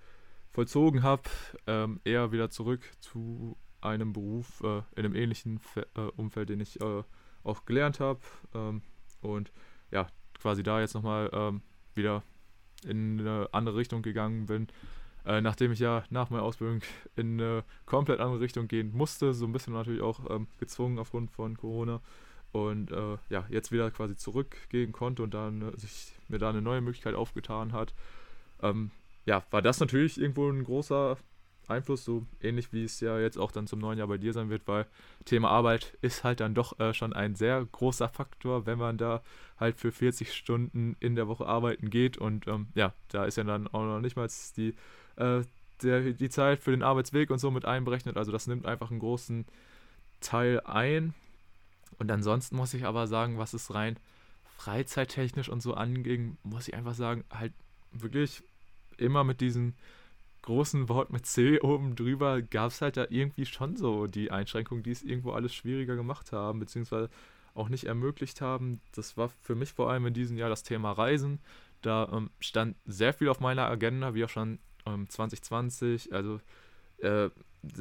vollzogen 0.51 1.05
habe. 1.05 1.23
Ähm, 1.69 2.01
eher 2.03 2.33
wieder 2.33 2.51
zurück 2.51 2.91
zu 2.99 3.57
einem 3.81 4.13
Beruf 4.13 4.61
äh, 4.65 4.79
in 4.97 5.05
einem 5.05 5.15
ähnlichen 5.15 5.61
Fe 5.61 5.87
äh, 5.95 6.11
Umfeld, 6.17 6.49
den 6.49 6.59
ich 6.59 6.81
äh, 6.81 7.05
auch 7.45 7.65
gelernt 7.65 8.01
habe. 8.01 8.19
Ähm, 8.55 8.83
und 9.21 9.53
ja, 9.93 10.09
quasi 10.41 10.65
da 10.65 10.81
jetzt 10.81 10.95
nochmal 10.95 11.31
ähm, 11.33 11.63
wieder 11.95 12.25
in 12.85 13.21
eine 13.21 13.49
andere 13.53 13.77
Richtung 13.77 14.03
gegangen 14.03 14.47
bin 14.47 14.67
äh, 15.25 15.41
nachdem 15.41 15.73
ich 15.73 15.79
ja 15.79 16.05
nach 16.11 16.31
meiner 16.31 16.43
Ausbildung 16.43 16.81
in 17.17 17.41
eine 17.41 17.65
komplett 17.87 18.21
andere 18.21 18.41
Richtung 18.41 18.69
gehen 18.69 18.93
musste, 18.93 19.35
so 19.35 19.47
ein 19.47 19.53
bisschen 19.53 19.75
natürlich 19.75 20.03
auch 20.03 20.21
ähm, 20.31 20.47
gezwungen 20.59 20.99
aufgrund 20.99 21.31
von 21.31 21.57
Corona 21.57 22.01
und 22.53 22.91
äh, 22.91 23.19
ja, 23.29 23.45
jetzt 23.51 23.73
wieder 23.73 23.91
quasi 23.91 24.17
zurückgehen 24.17 24.93
konnte 24.93 25.23
und 25.23 25.35
dann 25.35 25.63
äh, 25.63 25.77
sich 25.79 26.15
mir 26.29 26.39
da 26.39 26.51
eine 26.51 26.63
neue 26.63 26.81
Möglichkeit 26.81 27.15
aufgetan 27.15 27.73
hat, 27.73 27.95
ähm, 28.63 28.91
ja, 29.27 29.45
war 29.51 29.63
das 29.63 29.81
natürlich 29.81 30.19
irgendwo 30.21 30.49
ein 30.49 30.65
großer 30.65 31.19
Einfluss, 31.69 32.05
so 32.05 32.27
ähnlich 32.41 32.73
wie 32.73 32.85
es 32.85 33.01
ja 33.01 33.19
jetzt 33.19 33.39
auch 33.39 33.53
dann 33.53 33.67
zum 33.67 33.79
neuen 33.79 33.99
Jahr 33.99 34.09
bei 34.09 34.17
dir 34.17 34.33
sein 34.33 34.49
wird, 34.49 34.67
weil 34.67 34.87
Thema 35.25 35.51
Arbeit 35.51 35.97
ist 36.01 36.25
halt 36.25 36.41
dann 36.41 36.55
doch 36.55 36.79
äh, 36.81 36.95
schon 36.95 37.13
ein 37.13 37.35
sehr 37.35 37.65
großer 37.65 38.09
Faktor, 38.09 38.67
wenn 38.67 38.79
man 38.79 38.97
da 38.97 39.23
halt 39.59 39.77
für 39.77 39.93
40 39.93 40.33
Stunden 40.33 40.97
in 41.01 41.15
der 41.15 41.29
Woche 41.29 41.47
arbeiten 41.47 41.91
geht 41.91 42.17
und 42.17 42.47
ähm, 42.49 42.69
ja, 42.75 42.95
da 43.09 43.25
ist 43.25 43.37
ja 43.37 43.45
dann 43.45 43.67
auch 43.69 43.85
noch 43.85 44.01
nicht 44.01 44.17
mal 44.17 44.29
die 44.57 44.75
äh, 45.19 45.43
der, 45.83 46.13
die 46.13 46.29
Zeit 46.31 46.61
für 46.61 46.71
den 46.71 46.83
Arbeitsweg 46.83 47.31
und 47.31 47.39
so 47.39 47.51
mit 47.51 47.65
einberechnet. 47.65 48.17
Also 48.17 48.33
das 48.33 48.47
nimmt 48.47 48.67
einfach 48.67 48.91
einen 48.91 49.01
großen 49.01 49.47
Teil 50.21 50.61
ein. 50.61 51.15
Und 51.99 52.11
ansonsten 52.11 52.57
muss 52.57 52.75
ich 52.75 52.85
aber 52.85 53.07
sagen, 53.07 53.39
was 53.39 53.55
es 53.55 53.75
rein 53.75 53.99
freizeittechnisch 54.59 55.49
und 55.49 55.63
so 55.63 55.75
anging, 55.75 56.37
muss 56.43 56.67
ich 56.67 56.75
einfach 56.75 56.95
sagen, 56.95 57.25
halt 57.31 57.53
wirklich 57.93 58.43
immer 58.97 59.23
mit 59.23 59.41
diesem 59.41 59.75
großen 60.43 60.89
Wort 60.89 61.11
mit 61.11 61.27
C 61.27 61.61
oben 61.61 61.95
drüber 61.95 62.43
gab 62.43 62.73
es 62.73 62.81
halt 62.81 62.97
da 62.97 63.07
irgendwie 63.09 63.47
schon 63.47 63.77
so 63.77 64.07
die 64.07 64.33
Einschränkungen, 64.33 64.83
die 64.83 64.91
es 64.91 65.05
irgendwo 65.05 65.31
alles 65.31 65.55
schwieriger 65.55 65.95
gemacht 65.95 66.33
haben, 66.33 66.59
beziehungsweise 66.59 67.09
auch 67.55 67.69
nicht 67.69 67.85
ermöglicht 67.85 68.41
haben. 68.41 68.81
Das 68.93 69.17
war 69.17 69.29
für 69.29 69.55
mich 69.55 69.73
vor 69.73 69.91
allem 69.91 70.07
in 70.07 70.15
diesem 70.15 70.37
Jahr 70.37 70.49
das 70.49 70.65
Thema 70.65 70.93
Reisen. 70.93 71.39
Da 71.83 72.09
ähm, 72.13 72.31
stand 72.41 72.77
sehr 72.85 73.13
viel 73.13 73.29
auf 73.29 73.41
meiner 73.41 73.67
Agenda, 73.67 74.15
wie 74.15 74.25
auch 74.25 74.29
schon 74.29 74.59
ähm, 74.95 75.09
2020. 75.09 76.13
Also 76.13 76.41
äh, 76.99 77.31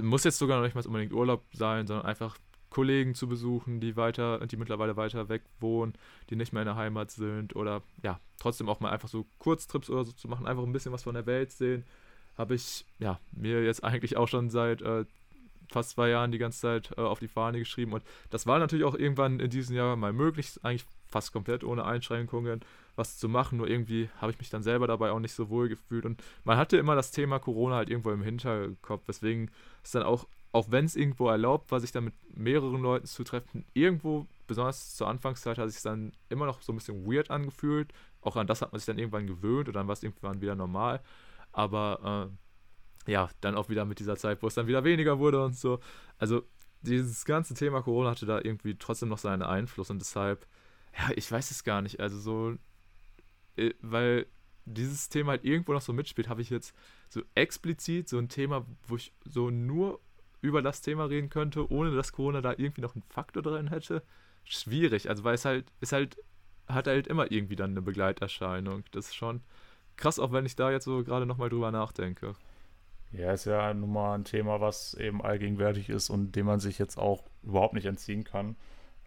muss 0.01 0.23
jetzt 0.23 0.39
sogar 0.39 0.57
noch 0.57 0.65
nicht 0.65 0.75
mal 0.75 0.85
unbedingt 0.85 1.13
Urlaub 1.13 1.43
sein, 1.53 1.87
sondern 1.87 2.05
einfach 2.05 2.37
Kollegen 2.69 3.15
zu 3.15 3.27
besuchen, 3.27 3.79
die 3.79 3.95
weiter, 3.95 4.45
die 4.45 4.57
mittlerweile 4.57 4.97
weiter 4.97 5.29
weg 5.29 5.43
wohnen, 5.59 5.93
die 6.29 6.35
nicht 6.35 6.53
mehr 6.53 6.63
in 6.63 6.67
der 6.67 6.75
Heimat 6.75 7.11
sind 7.11 7.55
oder 7.55 7.81
ja, 8.03 8.19
trotzdem 8.39 8.69
auch 8.69 8.79
mal 8.79 8.91
einfach 8.91 9.09
so 9.09 9.25
Kurztrips 9.39 9.89
oder 9.89 10.03
so 10.03 10.11
zu 10.11 10.27
machen, 10.27 10.45
einfach 10.45 10.63
ein 10.63 10.73
bisschen 10.73 10.91
was 10.91 11.03
von 11.03 11.15
der 11.15 11.25
Welt 11.25 11.51
sehen, 11.51 11.85
habe 12.37 12.55
ich 12.55 12.85
ja 12.99 13.19
mir 13.31 13.63
jetzt 13.63 13.83
eigentlich 13.83 14.17
auch 14.17 14.27
schon 14.27 14.49
seit 14.49 14.81
äh, 14.81 15.05
fast 15.71 15.91
zwei 15.91 16.09
Jahren 16.09 16.31
die 16.31 16.37
ganze 16.37 16.59
Zeit 16.59 16.91
äh, 16.97 17.01
auf 17.01 17.19
die 17.19 17.27
Fahne 17.27 17.59
geschrieben 17.59 17.93
und 17.93 18.03
das 18.29 18.45
war 18.45 18.59
natürlich 18.59 18.85
auch 18.85 18.95
irgendwann 18.95 19.39
in 19.39 19.49
diesem 19.49 19.75
Jahr 19.75 19.95
mal 19.95 20.13
möglich, 20.13 20.51
eigentlich 20.61 20.85
fast 21.07 21.31
komplett 21.31 21.63
ohne 21.63 21.85
Einschränkungen 21.85 22.61
was 22.97 23.17
zu 23.17 23.29
machen, 23.29 23.57
nur 23.57 23.67
irgendwie 23.67 24.09
habe 24.19 24.31
ich 24.31 24.39
mich 24.39 24.49
dann 24.49 24.63
selber 24.63 24.87
dabei 24.87 25.11
auch 25.11 25.19
nicht 25.19 25.33
so 25.33 25.49
wohl 25.49 25.69
gefühlt. 25.69 26.05
Und 26.05 26.21
man 26.43 26.57
hatte 26.57 26.77
immer 26.77 26.95
das 26.95 27.11
Thema 27.11 27.39
Corona 27.39 27.75
halt 27.75 27.89
irgendwo 27.89 28.11
im 28.11 28.23
Hinterkopf, 28.23 29.07
weswegen 29.07 29.51
es 29.83 29.91
dann 29.91 30.03
auch, 30.03 30.27
auch 30.51 30.71
wenn 30.71 30.85
es 30.85 30.95
irgendwo 30.95 31.29
erlaubt 31.29 31.71
war, 31.71 31.79
sich 31.79 31.91
dann 31.91 32.05
mit 32.05 32.13
mehreren 32.35 32.81
Leuten 32.81 33.05
zu 33.05 33.23
treffen, 33.23 33.65
irgendwo, 33.73 34.25
besonders 34.47 34.95
zur 34.95 35.07
Anfangszeit, 35.07 35.57
hat 35.57 35.69
sich 35.69 35.81
dann 35.81 36.11
immer 36.29 36.45
noch 36.45 36.61
so 36.61 36.73
ein 36.73 36.77
bisschen 36.77 37.05
weird 37.05 37.29
angefühlt, 37.29 37.93
auch 38.21 38.35
an 38.35 38.47
das 38.47 38.61
hat 38.61 38.71
man 38.71 38.79
sich 38.79 38.85
dann 38.85 38.97
irgendwann 38.97 39.27
gewöhnt 39.27 39.67
und 39.67 39.75
dann 39.75 39.87
war 39.87 39.93
es 39.93 40.03
irgendwann 40.03 40.41
wieder 40.41 40.55
normal, 40.55 41.01
aber 41.51 42.29
äh, 43.07 43.11
ja, 43.11 43.29
dann 43.41 43.55
auch 43.55 43.69
wieder 43.69 43.85
mit 43.85 43.99
dieser 43.99 44.17
Zeit, 44.17 44.41
wo 44.41 44.47
es 44.47 44.55
dann 44.55 44.67
wieder 44.67 44.83
weniger 44.83 45.19
wurde 45.19 45.43
und 45.43 45.55
so, 45.55 45.79
also 46.17 46.43
dieses 46.81 47.25
ganze 47.25 47.53
Thema 47.53 47.81
Corona 47.81 48.11
hatte 48.11 48.25
da 48.25 48.39
irgendwie 48.41 48.75
trotzdem 48.75 49.09
noch 49.09 49.17
seinen 49.17 49.43
Einfluss 49.43 49.89
und 49.89 49.99
deshalb 49.99 50.47
ja, 50.97 51.09
ich 51.15 51.31
weiß 51.31 51.51
es 51.51 51.63
gar 51.63 51.81
nicht. 51.81 51.99
Also 51.99 52.17
so 52.19 52.55
weil 53.81 54.27
dieses 54.65 55.09
Thema 55.09 55.31
halt 55.31 55.45
irgendwo 55.45 55.73
noch 55.73 55.81
so 55.81 55.93
mitspielt, 55.93 56.29
habe 56.29 56.41
ich 56.41 56.49
jetzt 56.49 56.75
so 57.09 57.21
explizit 57.35 58.09
so 58.09 58.17
ein 58.17 58.29
Thema, 58.29 58.65
wo 58.87 58.97
ich 58.97 59.13
so 59.25 59.49
nur 59.49 59.99
über 60.41 60.61
das 60.61 60.81
Thema 60.81 61.05
reden 61.05 61.29
könnte, 61.29 61.71
ohne 61.71 61.95
dass 61.95 62.11
Corona 62.11 62.41
da 62.41 62.51
irgendwie 62.51 62.81
noch 62.81 62.95
einen 62.95 63.03
Faktor 63.09 63.41
drin 63.41 63.67
hätte. 63.67 64.03
Schwierig, 64.43 65.09
also 65.09 65.23
weil 65.23 65.35
es 65.35 65.45
halt, 65.45 65.71
ist 65.81 65.93
halt, 65.93 66.17
hat 66.67 66.87
halt 66.87 67.07
immer 67.07 67.31
irgendwie 67.31 67.55
dann 67.55 67.71
eine 67.71 67.81
Begleiterscheinung. 67.81 68.83
Das 68.91 69.07
ist 69.07 69.15
schon 69.15 69.41
krass, 69.95 70.19
auch 70.19 70.31
wenn 70.31 70.45
ich 70.45 70.55
da 70.55 70.71
jetzt 70.71 70.85
so 70.85 71.03
gerade 71.03 71.25
nochmal 71.25 71.49
drüber 71.49 71.71
nachdenke. 71.71 72.35
Ja, 73.11 73.31
ist 73.31 73.45
ja 73.45 73.73
nun 73.73 73.93
mal 73.93 74.15
ein 74.15 74.25
Thema, 74.25 74.59
was 74.61 74.93
eben 74.93 75.21
allgegenwärtig 75.21 75.89
ist 75.89 76.09
und 76.09 76.33
dem 76.35 76.45
man 76.45 76.59
sich 76.59 76.77
jetzt 76.77 76.97
auch 76.97 77.23
überhaupt 77.41 77.73
nicht 77.73 77.85
entziehen 77.85 78.23
kann. 78.23 78.57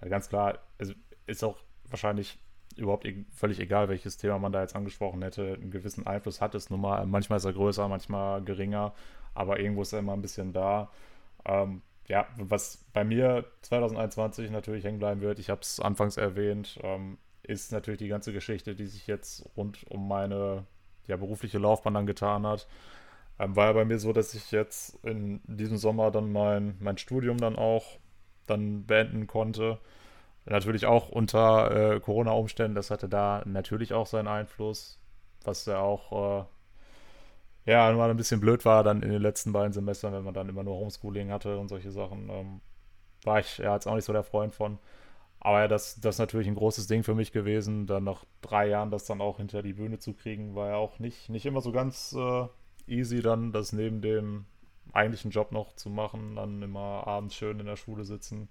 Ganz 0.01 0.28
klar, 0.28 0.59
also 0.78 0.94
ist 1.27 1.44
auch 1.44 1.59
wahrscheinlich 1.89 2.39
überhaupt 2.76 3.05
e 3.05 3.24
völlig 3.32 3.60
egal, 3.60 3.88
welches 3.88 4.16
Thema 4.16 4.38
man 4.38 4.52
da 4.52 4.60
jetzt 4.62 4.76
angesprochen 4.76 5.22
hätte, 5.22 5.55
einen 5.55 5.70
gewissen 5.70 6.06
Einfluss 6.06 6.40
hat 6.40 6.55
es 6.55 6.70
nun 6.70 6.80
mal. 6.80 7.05
Manchmal 7.06 7.38
ist 7.38 7.44
er 7.44 7.52
größer, 7.52 7.88
manchmal 7.88 8.42
geringer, 8.42 8.94
aber 9.34 9.60
irgendwo 9.60 9.82
ist 9.82 9.92
er 9.92 10.01
immer 10.01 10.12
ein 10.14 10.22
bisschen 10.22 10.52
da. 10.52 10.90
Ähm, 11.44 11.82
ja, 12.06 12.26
was 12.36 12.84
bei 12.92 13.05
mir 13.05 13.44
2021 13.62 14.51
natürlich 14.51 14.84
hängen 14.84 14.98
bleiben 14.98 15.20
wird, 15.20 15.38
ich 15.38 15.51
habe 15.51 15.60
es 15.60 15.80
anfangs 15.80 16.16
erwähnt, 16.16 16.78
ähm, 16.82 17.18
ist 17.42 17.72
natürlich 17.72 17.98
die 17.98 18.09
ganze 18.09 18.32
Geschichte, 18.32 18.74
die 18.74 18.86
sich 18.86 19.06
jetzt 19.06 19.48
rund 19.56 19.84
um 19.88 20.09
meine 20.09 20.66
ja, 21.06 21.16
berufliche 21.16 21.59
Laufbahn 21.59 21.94
dann 21.94 22.06
getan 22.06 22.47
hat. 22.47 22.66
Ähm, 23.38 23.56
war 23.56 23.66
ja 23.66 23.72
bei 23.72 23.84
mir 23.84 23.98
so, 23.98 24.12
dass 24.12 24.34
ich 24.34 24.51
jetzt 24.51 25.02
in 25.05 25.40
diesem 25.44 25.76
Sommer 25.76 26.10
dann 26.10 26.32
mein, 26.32 26.76
mein 26.80 26.98
Studium 26.98 27.38
dann 27.38 27.56
auch 27.56 27.98
dann 28.47 28.86
beenden 28.86 29.26
konnte. 29.26 29.78
Natürlich 30.46 30.86
auch 30.86 31.08
unter 31.10 31.94
äh, 31.94 32.00
Corona-Umständen, 32.00 32.74
das 32.74 32.90
hatte 32.90 33.08
da 33.08 33.42
natürlich 33.44 33.92
auch 33.92 34.06
seinen 34.06 34.28
Einfluss, 34.28 34.98
was 35.44 35.66
ja 35.66 35.78
auch 35.80 36.44
äh, 37.66 37.70
ja 37.70 37.92
mal 37.92 38.10
ein 38.10 38.16
bisschen 38.16 38.40
blöd 38.40 38.64
war 38.64 38.82
dann 38.82 39.02
in 39.02 39.10
den 39.10 39.22
letzten 39.22 39.52
beiden 39.52 39.72
Semestern, 39.72 40.12
wenn 40.12 40.24
man 40.24 40.34
dann 40.34 40.48
immer 40.48 40.62
nur 40.64 40.76
Homeschooling 40.76 41.30
hatte 41.30 41.58
und 41.58 41.68
solche 41.68 41.90
Sachen. 41.90 42.28
Ähm, 42.30 42.60
war 43.24 43.40
ich 43.40 43.58
ja 43.58 43.74
jetzt 43.74 43.86
auch 43.86 43.94
nicht 43.94 44.04
so 44.04 44.12
der 44.12 44.22
Freund 44.24 44.54
von. 44.54 44.78
Aber 45.40 45.60
ja, 45.60 45.68
das, 45.68 46.00
das 46.00 46.16
ist 46.16 46.18
natürlich 46.18 46.48
ein 46.48 46.54
großes 46.54 46.86
Ding 46.86 47.02
für 47.02 47.14
mich 47.14 47.32
gewesen, 47.32 47.86
dann 47.86 48.04
nach 48.04 48.24
drei 48.42 48.68
Jahren 48.68 48.90
das 48.90 49.06
dann 49.06 49.20
auch 49.22 49.38
hinter 49.38 49.62
die 49.62 49.72
Bühne 49.72 49.98
zu 49.98 50.12
kriegen, 50.12 50.54
war 50.54 50.68
ja 50.68 50.76
auch 50.76 50.98
nicht, 50.98 51.30
nicht 51.30 51.46
immer 51.46 51.62
so 51.62 51.72
ganz 51.72 52.14
äh, 52.18 52.46
easy, 52.86 53.22
dann 53.22 53.52
das 53.52 53.72
neben 53.72 54.02
dem 54.02 54.44
eigentlichen 54.92 55.30
Job 55.30 55.52
noch 55.52 55.74
zu 55.74 55.88
machen, 55.88 56.36
dann 56.36 56.62
immer 56.62 57.06
abends 57.06 57.34
schön 57.36 57.58
in 57.58 57.66
der 57.66 57.76
Schule 57.76 58.04
sitzen. 58.04 58.48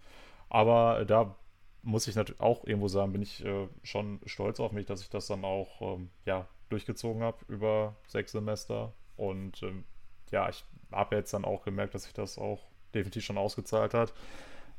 Aber 0.50 1.06
da 1.06 1.36
muss 1.82 2.08
ich 2.08 2.16
natürlich 2.16 2.42
auch 2.42 2.66
irgendwo 2.66 2.88
sagen, 2.88 3.14
bin 3.14 3.22
ich 3.22 3.44
äh, 3.44 3.68
schon 3.84 4.20
stolz 4.26 4.60
auf 4.60 4.72
mich, 4.72 4.86
dass 4.86 5.02
ich 5.02 5.10
das 5.10 5.28
dann 5.28 5.46
auch 5.46 5.82
ähm, 5.82 6.10
ja, 6.26 6.48
durchgezogen 6.70 7.24
habe 7.24 7.38
über 7.48 7.96
sechs 8.08 8.32
Semester. 8.32 8.94
Und 9.16 9.62
ähm, 9.64 9.84
ja, 10.32 10.50
ich 10.50 10.64
habe 10.92 11.16
jetzt 11.16 11.34
dann 11.34 11.46
auch 11.46 11.64
gemerkt, 11.64 11.94
dass 11.94 12.04
sich 12.04 12.14
das 12.14 12.38
auch 12.38 12.68
definitiv 12.94 13.24
schon 13.24 13.38
ausgezahlt 13.38 13.94
hat. 13.94 14.14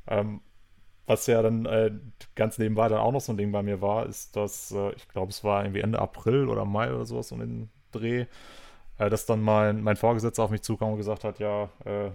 Ähm, 0.07 0.41
was 1.05 1.27
ja 1.27 1.41
dann 1.41 1.65
äh, 1.65 1.91
ganz 2.35 2.57
nebenbei 2.57 2.87
dann 2.87 2.99
auch 2.99 3.11
noch 3.11 3.21
so 3.21 3.33
ein 3.33 3.37
Ding 3.37 3.51
bei 3.51 3.63
mir 3.63 3.81
war, 3.81 4.05
ist, 4.05 4.35
dass 4.35 4.71
äh, 4.71 4.93
ich 4.93 5.07
glaube, 5.09 5.31
es 5.31 5.43
war 5.43 5.63
irgendwie 5.63 5.81
Ende 5.81 5.99
April 5.99 6.47
oder 6.47 6.65
Mai 6.65 6.93
oder 6.93 7.05
sowas 7.05 7.31
um 7.31 7.39
den 7.39 7.69
Dreh, 7.91 8.25
äh, 8.97 9.09
dass 9.09 9.25
dann 9.25 9.41
mein, 9.41 9.81
mein 9.81 9.97
Vorgesetzter 9.97 10.43
auf 10.43 10.51
mich 10.51 10.61
zukam 10.61 10.91
und 10.91 10.97
gesagt 10.97 11.23
hat, 11.23 11.39
ja, 11.39 11.69
äh, 11.85 12.11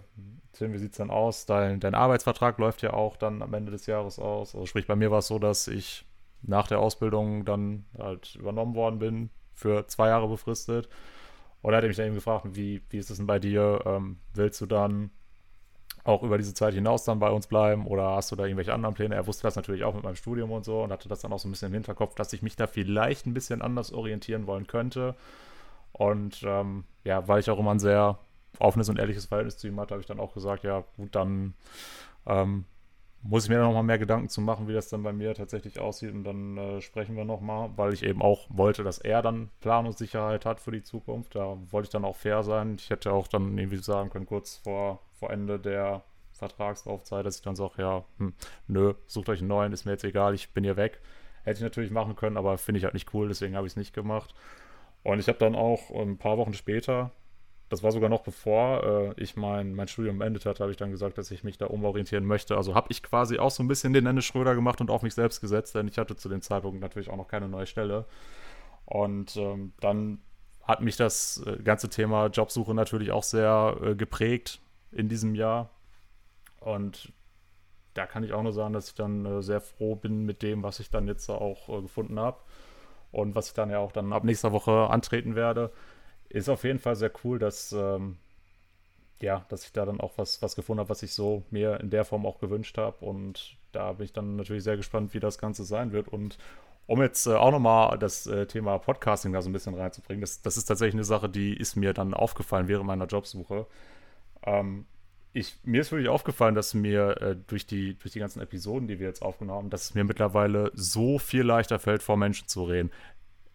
Tim, 0.59 0.73
wie 0.73 0.79
sieht 0.79 0.93
es 0.93 0.97
denn 0.97 1.11
aus? 1.11 1.47
Dein, 1.47 1.81
dein 1.81 1.95
Arbeitsvertrag 1.95 2.59
läuft 2.59 2.83
ja 2.83 2.93
auch 2.93 3.17
dann 3.17 3.43
am 3.43 3.53
Ende 3.55 3.73
des 3.73 3.87
Jahres 3.87 4.19
aus. 4.19 4.55
Also 4.55 4.67
sprich, 4.67 4.87
bei 4.87 4.97
mir 4.97 5.11
war 5.11 5.19
es 5.19 5.27
so, 5.27 5.39
dass 5.39 5.69
ich 5.69 6.07
nach 6.43 6.69
der 6.69 6.81
Ausbildung 6.81 7.45
dann 7.45 7.85
halt 7.99 8.35
übernommen 8.37 8.75
worden 8.75 8.99
bin, 8.99 9.31
für 9.53 9.87
zwei 9.87 10.09
Jahre 10.09 10.29
befristet. 10.29 10.89
Und 11.63 11.73
er 11.73 11.79
hat 11.79 11.85
mich 11.85 11.97
dann 11.97 12.07
eben 12.07 12.15
gefragt, 12.15 12.45
wie, 12.53 12.83
wie 12.91 12.99
ist 12.99 13.11
es 13.11 13.17
denn 13.17 13.27
bei 13.27 13.39
dir? 13.39 13.83
Ähm, 13.85 14.19
willst 14.35 14.61
du 14.61 14.67
dann 14.67 15.11
auch 16.05 16.23
über 16.23 16.39
diese 16.39 16.55
Zeit 16.55 16.75
hinaus 16.75 17.05
dann 17.05 17.19
bei 17.19 17.31
uns 17.31 17.49
bleiben 17.49 17.87
oder 17.87 18.11
hast 18.11 18.31
du 18.31 18.37
da 18.37 18.45
irgendwelche 18.45 18.73
anderen 18.73 18.95
Pläne? 18.95 19.17
Er 19.17 19.27
wusste 19.27 19.43
das 19.43 19.57
natürlich 19.57 19.83
auch 19.83 19.95
mit 19.95 20.05
meinem 20.05 20.15
Studium 20.15 20.53
und 20.53 20.65
so 20.65 20.83
und 20.83 20.93
hatte 20.93 21.09
das 21.09 21.21
dann 21.21 21.33
auch 21.33 21.39
so 21.39 21.49
ein 21.49 21.51
bisschen 21.51 21.69
im 21.69 21.75
Hinterkopf, 21.75 22.15
dass 22.15 22.33
ich 22.33 22.43
mich 22.43 22.55
da 22.55 22.67
vielleicht 22.67 23.27
ein 23.27 23.35
bisschen 23.35 23.61
anders 23.61 23.93
orientieren 23.93 24.47
wollen 24.47 24.67
könnte. 24.67 25.17
Und 25.93 26.43
ähm, 26.45 26.85
ja, 27.05 27.27
weil 27.27 27.41
ich 27.41 27.51
auch 27.51 27.59
immer 27.59 27.73
ein 27.73 27.81
sehr 27.81 28.19
offenes 28.59 28.89
und 28.89 28.99
ehrliches 28.99 29.27
Verhältnis 29.27 29.59
zu 29.59 29.69
ihm 29.69 29.79
hatte, 29.81 29.95
habe 29.95 30.01
ich 30.01 30.07
dann 30.07 30.21
auch 30.21 30.35
gesagt, 30.35 30.65
ja 30.65 30.85
gut, 30.97 31.15
dann 31.15 31.55
ähm, 32.27 32.65
muss 33.23 33.45
ich 33.45 33.51
mir 33.51 33.59
noch 33.59 33.73
mal 33.73 33.83
mehr 33.83 33.99
Gedanken 33.99 34.29
zu 34.29 34.41
machen, 34.41 34.69
wie 34.69 34.73
das 34.73 34.89
dann 34.89 35.03
bei 35.03 35.13
mir 35.13 35.35
tatsächlich 35.35 35.81
aussieht 35.81 36.13
und 36.13 36.25
dann 36.25 36.57
äh, 36.57 36.81
sprechen 36.81 37.17
wir 37.17 37.25
noch 37.25 37.41
mal, 37.41 37.71
weil 37.77 37.93
ich 37.93 38.03
eben 38.03 38.23
auch 38.23 38.47
wollte, 38.51 38.85
dass 38.85 38.99
er 38.99 39.23
dann 39.23 39.51
Planungssicherheit 39.61 40.45
hat 40.45 40.61
für 40.61 40.71
die 40.71 40.83
Zukunft. 40.83 41.35
Da 41.35 41.57
wollte 41.71 41.87
ich 41.87 41.93
dann 41.93 42.05
auch 42.05 42.17
fair 42.17 42.43
sein. 42.43 42.77
Ich 42.79 42.91
hätte 42.91 43.13
auch 43.13 43.29
dann 43.29 43.57
irgendwie 43.59 43.79
sagen 43.79 44.11
können, 44.11 44.27
kurz 44.27 44.57
vor, 44.57 45.01
vor 45.19 45.31
Ende 45.31 45.59
der 45.59 46.05
Vertragslaufzeit, 46.33 47.25
dass 47.25 47.37
ich 47.37 47.43
dann 47.43 47.57
sage, 47.57 47.83
ja, 47.83 48.05
hm, 48.19 48.35
nö, 48.69 48.95
sucht 49.07 49.29
euch 49.29 49.41
einen 49.41 49.49
neuen, 49.49 49.73
ist 49.73 49.87
mir 49.87 49.93
jetzt 49.93 50.05
egal, 50.05 50.35
ich 50.35 50.53
bin 50.53 50.65
hier 50.65 50.77
weg. 50.77 51.01
Hätte 51.45 51.59
ich 51.59 51.65
natürlich 51.65 51.91
machen 51.91 52.17
können, 52.17 52.37
aber 52.37 52.59
finde 52.59 52.79
ich 52.79 52.85
halt 52.85 52.95
nicht 52.95 53.15
cool, 53.15 53.29
deswegen 53.29 53.57
habe 53.57 53.67
ich 53.67 53.73
es 53.73 53.77
nicht 53.77 53.95
gemacht. 53.95 54.35
Und 55.03 55.19
ich 55.19 55.29
habe 55.29 55.39
dann 55.39 55.55
auch 55.55 55.91
ein 55.91 56.19
paar 56.19 56.37
Wochen 56.37 56.53
später 56.53 57.13
das 57.69 57.83
war 57.83 57.91
sogar 57.91 58.09
noch 58.09 58.23
bevor 58.23 59.15
äh, 59.17 59.23
ich 59.23 59.37
mein, 59.37 59.75
mein 59.75 59.89
Studium 59.89 60.19
beendet 60.19 60.47
hatte, 60.47 60.63
habe 60.63 60.71
ich 60.71 60.77
dann 60.77 60.93
gesagt, 60.93 61.19
dass 61.19 61.31
ich 61.31 61.43
mich 61.43 61.59
da 61.59 61.67
umorientieren 61.67 62.25
möchte. 62.25 62.57
Also 62.57 62.75
habe 62.75 62.89
ich 62.91 63.03
quasi 63.03 63.39
auch 63.39 63.51
so 63.51 63.63
ein 63.63 63.69
bisschen 63.69 63.93
den 63.93 64.05
Dennis 64.05 64.25
Schröder 64.25 64.55
gemacht 64.55 64.81
und 64.81 64.91
auf 64.91 65.03
mich 65.03 65.15
selbst 65.15 65.41
gesetzt, 65.41 65.75
denn 65.75 65.89
ich 65.89 65.99
hatte 65.99 66.15
zu 66.17 66.29
dem 66.29 66.43
Zeitpunkt 66.43 66.81
natürlich 66.81 67.11
auch 67.11 67.17
noch 67.17 67.29
keine 67.29 67.49
neue 67.49 67.67
Stelle. 67.67 68.07
Und 68.85 69.37
ähm, 69.37 69.73
dann 69.81 70.19
hat 70.63 70.81
mich 70.81 70.97
das 70.97 71.43
äh, 71.45 71.57
ganze 71.63 71.89
Thema 71.89 72.27
Jobsuche 72.27 72.73
natürlich 72.73 73.11
auch 73.11 73.25
sehr 73.25 73.77
äh, 73.83 73.95
geprägt 73.97 74.61
in 74.93 75.09
diesem 75.09 75.35
Jahr. 75.35 75.71
Und 76.61 77.13
da 77.95 78.07
kann 78.07 78.23
ich 78.23 78.33
auch 78.33 78.43
nur 78.43 78.53
sagen, 78.53 78.75
dass 78.75 78.89
ich 78.89 78.95
dann 78.95 79.25
äh, 79.27 79.43
sehr 79.43 79.61
froh 79.61 79.97
bin 79.97 80.25
mit 80.25 80.43
dem, 80.43 80.63
was 80.63 80.79
ich 80.79 80.91
dann 80.91 81.09
jetzt 81.09 81.29
auch 81.31 81.69
äh, 81.69 81.83
gefunden 81.83 82.21
habe. 82.21 82.39
Und 83.11 83.35
was 83.35 83.49
ich 83.49 83.55
dann 83.55 83.71
ja 83.71 83.79
auch 83.79 83.93
dann 83.93 84.13
ab 84.13 84.23
nächster 84.23 84.53
Woche 84.53 84.89
antreten 84.91 85.35
werde 85.35 85.73
ist 86.29 86.49
auf 86.49 86.65
jeden 86.65 86.79
Fall 86.79 86.97
sehr 86.97 87.11
cool, 87.25 87.39
dass, 87.39 87.73
ähm, 87.73 88.17
ja, 89.21 89.45
dass 89.49 89.65
ich 89.65 89.73
da 89.73 89.85
dann 89.85 90.01
auch 90.01 90.13
was, 90.17 90.43
was 90.43 90.57
gefunden 90.57 90.81
habe, 90.81 90.91
was 90.91 91.03
ich 91.03 91.13
so 91.13 91.43
mir 91.51 91.81
in 91.81 91.91
der 91.91 92.05
Form 92.05 92.27
auch 92.27 92.39
gewünscht 92.39 92.79
habe. 92.79 93.05
Und 93.05 93.57
da 93.73 93.93
bin 93.93 94.05
ich 94.05 94.13
dann 94.13 94.37
natürlich 94.37 94.65
sehr 94.65 94.77
gespannt, 94.77 95.15
wie 95.15 95.21
das 95.21 95.39
Ganze 95.39 95.65
sein 95.65 95.93
wird. 95.93 96.09
Und 96.09 96.39
um 96.87 97.03
jetzt 97.03 97.27
äh, 97.27 97.35
auch 97.35 97.51
nochmal 97.51 97.99
das 97.99 98.27
äh, 98.27 98.47
Thema 98.47 98.79
Podcasting 98.79 99.33
da 99.33 99.43
so 99.43 99.51
ein 99.51 99.53
bisschen 99.53 99.75
reinzubringen, 99.75 100.21
das, 100.21 100.43
das 100.43 100.57
ist 100.57 100.67
tatsächlich 100.67 100.95
eine 100.95 101.05
Sache, 101.05 101.29
die 101.29 101.57
ist 101.57 101.77
mir 101.77 101.93
dann 101.93 102.15
aufgefallen 102.15 102.69
während 102.69 102.87
meiner 102.87 103.07
Jobsuche. 103.07 103.67
Ähm, 104.45 104.87
ich, 105.33 105.59
mir 105.65 105.83
ist 105.83 105.93
wirklich 105.93 106.09
aufgefallen, 106.09 106.55
dass 106.55 106.73
mir 106.73 107.21
äh, 107.21 107.37
durch, 107.47 107.67
die, 107.67 107.99
durch 107.99 108.13
die 108.13 108.21
ganzen 108.21 108.41
Episoden, 108.41 108.89
die 108.89 108.99
wir 108.99 109.07
jetzt 109.07 109.21
aufgenommen 109.21 109.59
haben, 109.59 109.71
dass 109.71 109.85
es 109.85 109.95
mir 109.95 110.05
mittlerweile 110.05 110.71
so 110.75 111.19
viel 111.19 111.43
leichter 111.43 111.79
fällt, 111.79 112.03
vor 112.03 112.17
Menschen 112.17 112.49
zu 112.49 112.65
reden 112.65 112.91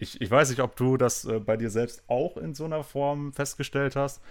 ich, 0.02 0.20
ich 0.20 0.32
weiß 0.32 0.50
nicht, 0.50 0.62
ob 0.62 0.76
du 0.76 0.98
das 0.98 1.26
äh, 1.26 1.40
bei 1.40 1.58
dir 1.58 1.70
selbst 1.70 2.04
auch 2.08 2.36
in 2.36 2.56
so 2.56 2.66
einer 2.66 2.84
Form 2.84 3.34
festgestellt 3.34 3.96
hast, 3.96 4.22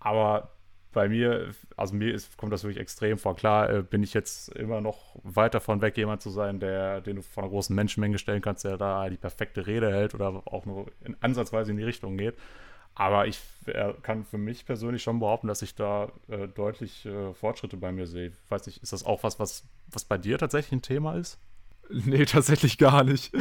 aber 0.00 0.50
bei 0.92 1.08
mir, 1.08 1.54
also 1.76 1.94
mir 1.94 2.12
ist, 2.12 2.36
kommt 2.36 2.52
das 2.52 2.64
wirklich 2.64 2.80
extrem 2.80 3.16
vor. 3.16 3.36
Klar 3.36 3.70
äh, 3.70 3.82
bin 3.82 4.02
ich 4.02 4.12
jetzt 4.12 4.48
immer 4.56 4.80
noch 4.80 5.14
weit 5.22 5.54
davon 5.54 5.82
weg, 5.82 5.96
jemand 5.96 6.20
zu 6.20 6.30
sein, 6.30 6.58
der, 6.58 7.00
den 7.00 7.16
du 7.16 7.22
vor 7.22 7.44
einer 7.44 7.50
großen 7.50 7.76
Menschenmenge 7.76 8.18
stellen 8.18 8.42
kannst, 8.42 8.64
der 8.64 8.76
da 8.76 9.08
die 9.08 9.16
perfekte 9.16 9.68
Rede 9.68 9.92
hält 9.92 10.14
oder 10.14 10.42
auch 10.46 10.66
nur 10.66 10.86
in, 11.04 11.16
ansatzweise 11.20 11.70
in 11.70 11.76
die 11.76 11.84
Richtung 11.84 12.16
geht. 12.16 12.34
Aber 12.96 13.28
ich 13.28 13.40
äh, 13.66 13.92
kann 14.02 14.24
für 14.24 14.36
mich 14.36 14.66
persönlich 14.66 15.04
schon 15.04 15.20
behaupten, 15.20 15.46
dass 15.46 15.62
ich 15.62 15.76
da 15.76 16.10
deutlich 16.56 17.08
Fortschritte 17.34 17.76
bei 17.76 17.92
mir 17.92 18.08
sehe. 18.08 18.32
Ich 18.44 18.50
weiß 18.50 18.66
nicht, 18.66 18.82
ist 18.82 18.92
das 18.92 19.06
auch 19.06 19.22
was, 19.22 19.38
was, 19.38 19.64
was 19.92 20.04
bei 20.04 20.18
dir 20.18 20.38
tatsächlich 20.38 20.72
ein 20.72 20.82
Thema 20.82 21.14
ist? 21.14 21.38
Nee, 21.92 22.24
tatsächlich 22.24 22.78
gar 22.78 23.02
nicht. 23.04 23.32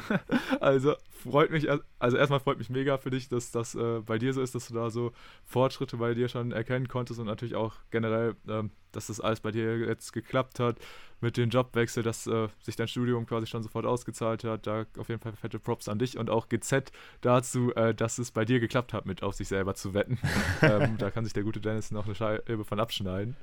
also 0.60 0.94
freut 1.10 1.50
mich, 1.50 1.68
also 1.98 2.16
erstmal 2.16 2.40
freut 2.40 2.58
mich 2.58 2.68
mega 2.68 2.98
für 2.98 3.10
dich, 3.10 3.28
dass 3.28 3.52
das 3.52 3.74
äh, 3.74 4.00
bei 4.00 4.18
dir 4.18 4.32
so 4.32 4.42
ist, 4.42 4.54
dass 4.54 4.68
du 4.68 4.74
da 4.74 4.90
so 4.90 5.12
Fortschritte 5.44 5.96
bei 5.96 6.14
dir 6.14 6.28
schon 6.28 6.50
erkennen 6.50 6.88
konntest 6.88 7.20
und 7.20 7.26
natürlich 7.26 7.54
auch 7.54 7.74
generell, 7.90 8.34
ähm, 8.48 8.70
dass 8.90 9.06
das 9.06 9.20
alles 9.20 9.40
bei 9.40 9.52
dir 9.52 9.78
jetzt 9.78 10.12
geklappt 10.12 10.58
hat 10.58 10.78
mit 11.20 11.36
dem 11.36 11.50
Jobwechsel, 11.50 12.02
dass 12.02 12.26
äh, 12.26 12.48
sich 12.60 12.74
dein 12.74 12.88
Studium 12.88 13.24
quasi 13.26 13.46
schon 13.46 13.62
sofort 13.62 13.86
ausgezahlt 13.86 14.42
hat. 14.42 14.66
Da 14.66 14.84
auf 14.98 15.08
jeden 15.08 15.20
Fall 15.20 15.34
fette 15.34 15.60
Props 15.60 15.88
an 15.88 16.00
dich 16.00 16.18
und 16.18 16.28
auch 16.28 16.48
GZ 16.48 16.90
dazu, 17.20 17.72
äh, 17.74 17.94
dass 17.94 18.18
es 18.18 18.32
bei 18.32 18.44
dir 18.44 18.58
geklappt 18.58 18.92
hat, 18.92 19.06
mit 19.06 19.22
auf 19.22 19.34
sich 19.34 19.46
selber 19.46 19.74
zu 19.74 19.94
wetten. 19.94 20.18
ähm, 20.62 20.98
da 20.98 21.10
kann 21.10 21.24
sich 21.24 21.34
der 21.34 21.44
gute 21.44 21.60
Dennis 21.60 21.92
noch 21.92 22.06
eine 22.06 22.16
Scheibe 22.16 22.64
von 22.64 22.80
abschneiden. 22.80 23.36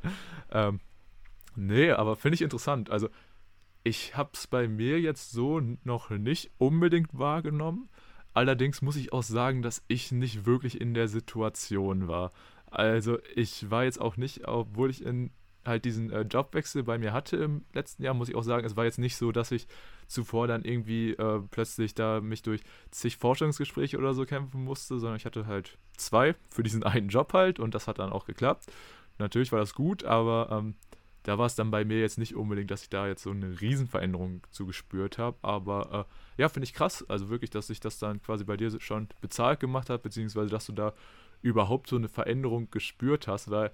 Ähm, 0.52 0.82
nee, 1.56 1.92
aber 1.92 2.18
finde 2.18 2.36
ich 2.36 2.42
interessant. 2.42 2.90
Also 2.90 3.10
ich 3.90 4.16
habe 4.16 4.30
es 4.34 4.46
bei 4.46 4.68
mir 4.68 5.02
jetzt 5.02 5.32
so 5.32 5.60
noch 5.84 6.12
nicht 6.12 6.52
unbedingt 6.60 7.18
wahrgenommen. 7.18 7.90
Allerdings 8.36 8.84
muss 8.84 8.96
ich 8.96 9.12
auch 9.12 9.24
sagen, 9.24 9.64
dass 9.64 9.84
ich 9.88 10.12
nicht 10.12 10.46
wirklich 10.46 10.80
in 10.80 10.94
der 10.94 11.08
Situation 11.08 12.08
war. 12.08 12.32
Also 12.70 13.18
ich 13.36 13.72
war 13.72 13.86
jetzt 13.86 14.00
auch 14.00 14.16
nicht, 14.16 14.48
obwohl 14.48 14.92
ich 14.92 15.04
in 15.04 15.32
halt 15.66 15.86
diesen 15.86 16.12
äh, 16.12 16.22
Jobwechsel 16.22 16.84
bei 16.84 17.00
mir 17.00 17.14
hatte 17.14 17.38
im 17.38 17.66
letzten 17.74 18.04
Jahr, 18.04 18.14
muss 18.14 18.30
ich 18.30 18.36
auch 18.36 18.44
sagen, 18.44 18.66
es 18.66 18.78
war 18.78 18.86
jetzt 18.86 19.00
nicht 19.00 19.18
so, 19.18 19.32
dass 19.32 19.52
ich 19.52 19.68
zuvor 20.08 20.48
dann 20.48 20.64
irgendwie 20.64 21.14
äh, 21.14 21.42
plötzlich 21.50 21.96
da 21.96 22.22
mich 22.22 22.44
durch 22.44 22.62
zig 22.92 23.18
Forschungsgespräche 23.18 23.98
oder 23.98 24.14
so 24.14 24.26
kämpfen 24.26 24.64
musste, 24.64 25.00
sondern 25.00 25.18
ich 25.18 25.26
hatte 25.26 25.48
halt 25.48 25.78
zwei 25.98 26.36
für 26.50 26.64
diesen 26.64 26.84
einen 26.84 27.10
Job 27.10 27.34
halt 27.34 27.60
und 27.60 27.74
das 27.74 27.88
hat 27.88 27.98
dann 27.98 28.12
auch 28.12 28.26
geklappt. 28.26 28.72
Natürlich 29.18 29.52
war 29.52 29.60
das 29.60 29.74
gut, 29.74 30.04
aber 30.06 30.50
ähm, 30.52 30.76
da 31.24 31.38
war 31.38 31.46
es 31.46 31.56
dann 31.56 31.72
bei 31.72 31.84
mir 31.84 32.00
jetzt 32.00 32.18
nicht 32.18 32.36
unbedingt, 32.36 32.72
dass 32.72 32.84
ich 32.84 32.90
da 32.90 33.08
jetzt 33.08 33.24
so 33.24 33.32
eine 33.32 33.60
Riesenveränderung 33.60 34.42
zu 34.52 34.66
gespürt 34.66 35.18
habe. 35.18 35.38
Aber 35.42 36.08
äh, 36.38 36.42
ja, 36.42 36.50
finde 36.50 36.66
ich 36.66 36.74
krass. 36.74 37.06
Also 37.10 37.30
wirklich, 37.30 37.50
dass 37.50 37.68
sich 37.68 37.80
das 37.80 38.00
dann 38.00 38.22
quasi 38.22 38.46
bei 38.46 38.58
dir 38.58 38.80
schon 38.80 39.10
bezahlt 39.22 39.60
gemacht 39.60 39.90
hat, 39.90 40.02
beziehungsweise 40.02 40.50
dass 40.50 40.66
du 40.66 40.72
da 40.72 40.94
überhaupt 41.42 41.88
so 41.88 41.96
eine 41.96 42.10
Veränderung 42.10 42.70
gespürt 42.72 43.28
hast, 43.28 43.50
weil, 43.50 43.72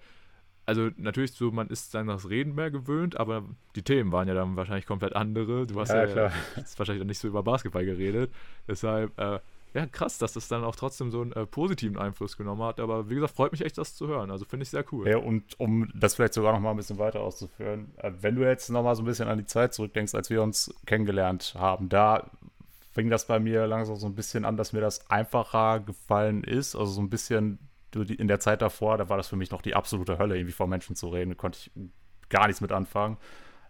also 0.65 0.89
natürlich 0.97 1.33
so, 1.33 1.51
man 1.51 1.67
ist 1.67 1.93
dann 1.93 2.07
das 2.07 2.29
Reden 2.29 2.55
mehr 2.55 2.71
gewöhnt, 2.71 3.17
aber 3.17 3.43
die 3.75 3.83
Themen 3.83 4.11
waren 4.11 4.27
ja 4.27 4.33
dann 4.33 4.55
wahrscheinlich 4.55 4.85
komplett 4.85 5.15
andere. 5.15 5.67
Du 5.67 5.79
hast 5.79 5.89
ja, 5.89 6.05
ja 6.05 6.31
wahrscheinlich 6.77 7.01
dann 7.01 7.07
nicht 7.07 7.19
so 7.19 7.27
über 7.27 7.43
Basketball 7.43 7.85
geredet. 7.85 8.31
Deshalb, 8.67 9.17
äh, 9.19 9.39
ja, 9.75 9.85
krass, 9.87 10.17
dass 10.17 10.31
das 10.31 10.47
dann 10.47 10.63
auch 10.63 10.77
trotzdem 10.77 11.11
so 11.11 11.21
einen 11.21 11.33
äh, 11.33 11.45
positiven 11.45 11.97
Einfluss 11.97 12.37
genommen 12.37 12.63
hat. 12.63 12.79
Aber 12.79 13.09
wie 13.09 13.15
gesagt, 13.15 13.35
freut 13.35 13.51
mich 13.51 13.59
echt, 13.59 13.77
das 13.77 13.93
zu 13.93 14.07
hören. 14.07 14.31
Also 14.31 14.45
finde 14.45 14.63
ich 14.63 14.69
sehr 14.69 14.85
cool. 14.93 15.05
Ja, 15.05 15.17
und 15.17 15.59
um 15.59 15.91
das 15.93 16.15
vielleicht 16.15 16.33
sogar 16.33 16.53
noch 16.53 16.61
mal 16.61 16.71
ein 16.71 16.77
bisschen 16.77 16.97
weiter 16.97 17.19
auszuführen, 17.19 17.93
äh, 17.97 18.09
wenn 18.21 18.35
du 18.35 18.43
jetzt 18.43 18.69
noch 18.69 18.83
mal 18.83 18.95
so 18.95 19.03
ein 19.03 19.05
bisschen 19.05 19.27
an 19.27 19.37
die 19.37 19.45
Zeit 19.45 19.73
zurückdenkst, 19.73 20.15
als 20.15 20.29
wir 20.29 20.41
uns 20.41 20.73
kennengelernt 20.85 21.55
haben, 21.57 21.89
da 21.89 22.31
fing 22.93 23.09
das 23.09 23.27
bei 23.27 23.37
mir 23.37 23.67
langsam 23.67 23.97
so 23.97 24.07
ein 24.07 24.15
bisschen 24.15 24.45
an, 24.45 24.55
dass 24.55 24.71
mir 24.71 24.79
das 24.79 25.09
einfacher 25.09 25.81
gefallen 25.81 26.45
ist. 26.45 26.77
Also 26.77 26.93
so 26.93 27.01
ein 27.01 27.09
bisschen 27.09 27.59
in 27.93 28.29
der 28.29 28.39
Zeit 28.39 28.61
davor, 28.61 28.97
da 28.97 29.09
war 29.09 29.17
das 29.17 29.27
für 29.27 29.35
mich 29.35 29.51
noch 29.51 29.61
die 29.61 29.75
absolute 29.75 30.17
Hölle, 30.17 30.37
irgendwie 30.37 30.53
vor 30.53 30.67
Menschen 30.67 30.95
zu 30.95 31.09
reden. 31.09 31.31
Da 31.31 31.35
konnte 31.35 31.59
ich 31.59 31.71
gar 32.29 32.47
nichts 32.47 32.61
mit 32.61 32.71
anfangen. 32.71 33.17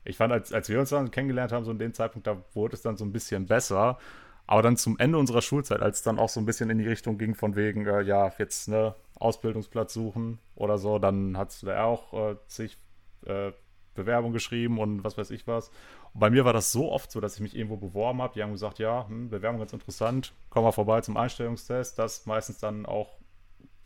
Ich 0.04 0.18
fand, 0.18 0.32
als, 0.32 0.54
als 0.54 0.70
wir 0.70 0.80
uns 0.80 0.92
dann 0.92 1.10
kennengelernt 1.10 1.52
haben, 1.52 1.66
so 1.66 1.72
in 1.72 1.80
dem 1.80 1.94
Zeitpunkt, 1.94 2.28
da 2.28 2.44
wurde 2.54 2.76
es 2.76 2.84
dann 2.84 2.96
so 2.96 3.04
ein 3.06 3.12
bisschen 3.12 3.48
besser. 3.48 3.98
Aber 4.48 4.62
dann 4.62 4.78
zum 4.78 4.98
Ende 5.00 5.18
unserer 5.18 5.42
Schulzeit, 5.42 5.82
als 5.82 5.98
es 5.98 6.04
dann 6.04 6.20
auch 6.20 6.30
so 6.30 6.40
ein 6.40 6.46
bisschen 6.46 6.70
in 6.70 6.78
die 6.78 6.88
Richtung 6.88 7.18
ging, 7.18 7.36
von 7.36 7.56
wegen, 7.56 7.86
äh, 7.88 8.02
ja, 8.02 8.32
jetzt 8.38 8.68
ne, 8.68 8.96
Ausbildungsplatz 9.16 9.94
suchen 9.94 10.40
oder 10.56 10.78
so, 10.78 11.00
dann 11.00 11.38
hat 11.38 11.56
da 11.64 11.84
auch 11.84 12.14
äh, 12.14 12.36
zig 12.48 12.78
äh, 13.26 13.52
Bewerbung 13.96 14.34
geschrieben 14.34 14.78
und 14.78 15.04
was 15.04 15.18
weiß 15.18 15.32
ich 15.32 15.48
was. 15.48 15.70
Und 16.14 16.20
bei 16.20 16.30
mir 16.30 16.46
war 16.46 16.54
das 16.54 16.72
so 16.72 16.92
oft 16.92 17.12
so, 17.12 17.20
dass 17.22 17.36
ich 17.36 17.42
mich 17.42 17.56
irgendwo 17.56 17.78
beworben 17.78 18.22
habe. 18.22 18.34
Die 18.36 18.44
haben 18.44 18.52
gesagt, 18.52 18.78
ja, 18.78 19.08
hm, 19.08 19.30
Bewerbung 19.30 19.60
ganz 19.60 19.74
interessant, 19.74 20.34
komm 20.50 20.64
mal 20.64 20.72
vorbei 20.72 21.02
zum 21.02 21.18
Einstellungstest. 21.18 21.98
Das 21.98 22.26
meistens 22.26 22.60
dann 22.60 22.86
auch 22.86 23.18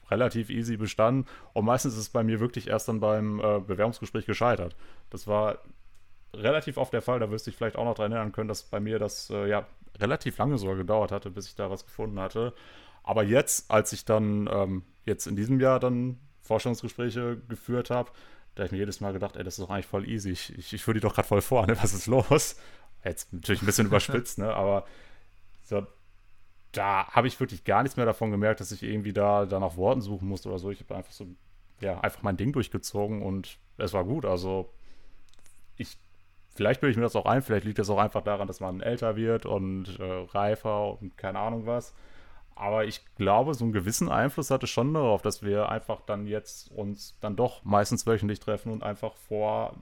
relativ 0.10 0.50
easy 0.50 0.76
bestanden. 0.76 1.26
Und 1.54 1.66
meistens 1.66 1.94
ist 1.94 2.00
es 2.00 2.10
bei 2.10 2.24
mir 2.24 2.40
wirklich 2.40 2.68
erst 2.68 2.88
dann 2.88 3.00
beim 3.00 3.40
äh, 3.40 3.60
Bewerbungsgespräch 3.60 4.26
gescheitert. 4.26 4.76
Das 5.10 5.28
war 5.28 5.60
relativ 6.34 6.78
oft 6.78 6.94
der 6.94 7.02
Fall. 7.02 7.20
Da 7.20 7.32
wirst 7.32 7.48
du 7.48 7.52
dich 7.52 7.58
vielleicht 7.58 7.76
auch 7.76 7.86
noch 7.86 7.96
daran 7.96 8.12
erinnern 8.12 8.32
können, 8.32 8.48
dass 8.48 8.64
bei 8.64 8.80
mir 8.80 9.00
das 9.00 9.30
ja 9.30 9.68
relativ 10.00 10.38
lange 10.38 10.58
sogar 10.58 10.76
gedauert 10.76 11.12
hatte, 11.12 11.30
bis 11.30 11.48
ich 11.48 11.56
da 11.56 11.70
was 11.70 11.86
gefunden 11.86 12.20
hatte. 12.20 12.54
Aber 13.04 13.24
jetzt, 13.24 13.72
als 13.72 13.92
ich 13.94 14.06
dann 14.06 14.50
ähm, 14.52 14.84
jetzt 15.06 15.28
in 15.28 15.36
diesem 15.36 15.60
Jahr 15.60 15.80
dann 15.80 16.20
Forschungsgespräche 16.42 17.42
geführt 17.48 17.90
habe, 17.90 18.12
da 18.56 18.66
ich 18.66 18.72
mir 18.72 18.78
jedes 18.78 19.02
Mal 19.02 19.14
gedacht, 19.14 19.36
ey, 19.36 19.44
das 19.44 19.58
ist 19.58 19.64
doch 19.64 19.70
eigentlich 19.70 19.86
voll 19.86 20.08
easy. 20.08 20.32
Ich, 20.32 20.58
ich, 20.58 20.74
ich 20.74 20.84
führe 20.84 20.96
die 20.96 21.00
doch 21.02 21.14
gerade 21.14 21.28
voll 21.28 21.42
vor, 21.42 21.66
ne? 21.68 21.78
Was 21.82 21.94
ist 21.94 22.08
los? 22.08 22.58
Jetzt 23.04 23.32
natürlich 23.32 23.62
ein 23.62 23.66
bisschen 23.66 23.88
überspitzt, 23.88 24.38
ne? 24.38 24.54
Aber 24.54 24.86
so, 25.64 25.86
da 26.72 27.08
habe 27.08 27.28
ich 27.28 27.40
wirklich 27.40 27.64
gar 27.64 27.84
nichts 27.84 27.98
mehr 27.98 28.06
davon 28.06 28.32
gemerkt, 28.32 28.60
dass 28.60 28.72
ich 28.72 28.84
irgendwie 28.84 29.14
da, 29.14 29.46
da 29.46 29.60
nach 29.60 29.78
Worten 29.78 30.02
suchen 30.02 30.28
musste 30.28 30.50
oder 30.50 30.60
so. 30.60 30.72
Ich 30.72 30.82
habe 30.82 30.96
einfach 30.96 31.12
so, 31.12 31.28
ja, 31.82 32.00
einfach 32.02 32.22
mein 32.24 32.38
Ding 32.38 32.52
durchgezogen 32.52 33.22
und 33.22 33.58
es 33.78 33.94
war 33.94 34.04
gut. 34.04 34.26
Also 34.26 34.74
ich 35.78 35.98
Vielleicht 36.60 36.82
bilde 36.82 36.92
ich 36.92 36.98
mir 36.98 37.04
das 37.04 37.16
auch 37.16 37.26
ein, 37.26 37.42
vielleicht 37.42 37.64
liegt 37.64 37.80
das 37.80 37.90
auch 37.90 38.00
einfach 38.00 38.22
daran, 38.22 38.46
dass 38.46 38.60
man 38.60 38.82
älter 38.82 39.16
wird 39.16 39.46
und 39.46 39.98
äh, 39.98 40.04
reifer 40.04 41.00
und 41.00 41.16
keine 41.16 41.40
Ahnung 41.40 41.66
was. 41.66 41.94
aber 42.60 42.84
ich 42.84 43.06
glaube, 43.16 43.54
so 43.54 43.64
einen 43.64 43.72
gewissen 43.72 44.10
Einfluss 44.10 44.52
hatte 44.52 44.68
schon 44.68 44.94
darauf, 44.94 45.22
dass 45.22 45.42
wir 45.42 45.70
einfach 45.70 46.02
dann 46.02 46.28
jetzt 46.28 46.70
uns 46.72 47.18
dann 47.22 47.38
doch 47.38 47.64
meistens 47.64 48.06
wöchentlich 48.06 48.42
treffen 48.42 48.74
und 48.74 48.84
einfach 48.84 49.16
vor, 49.16 49.78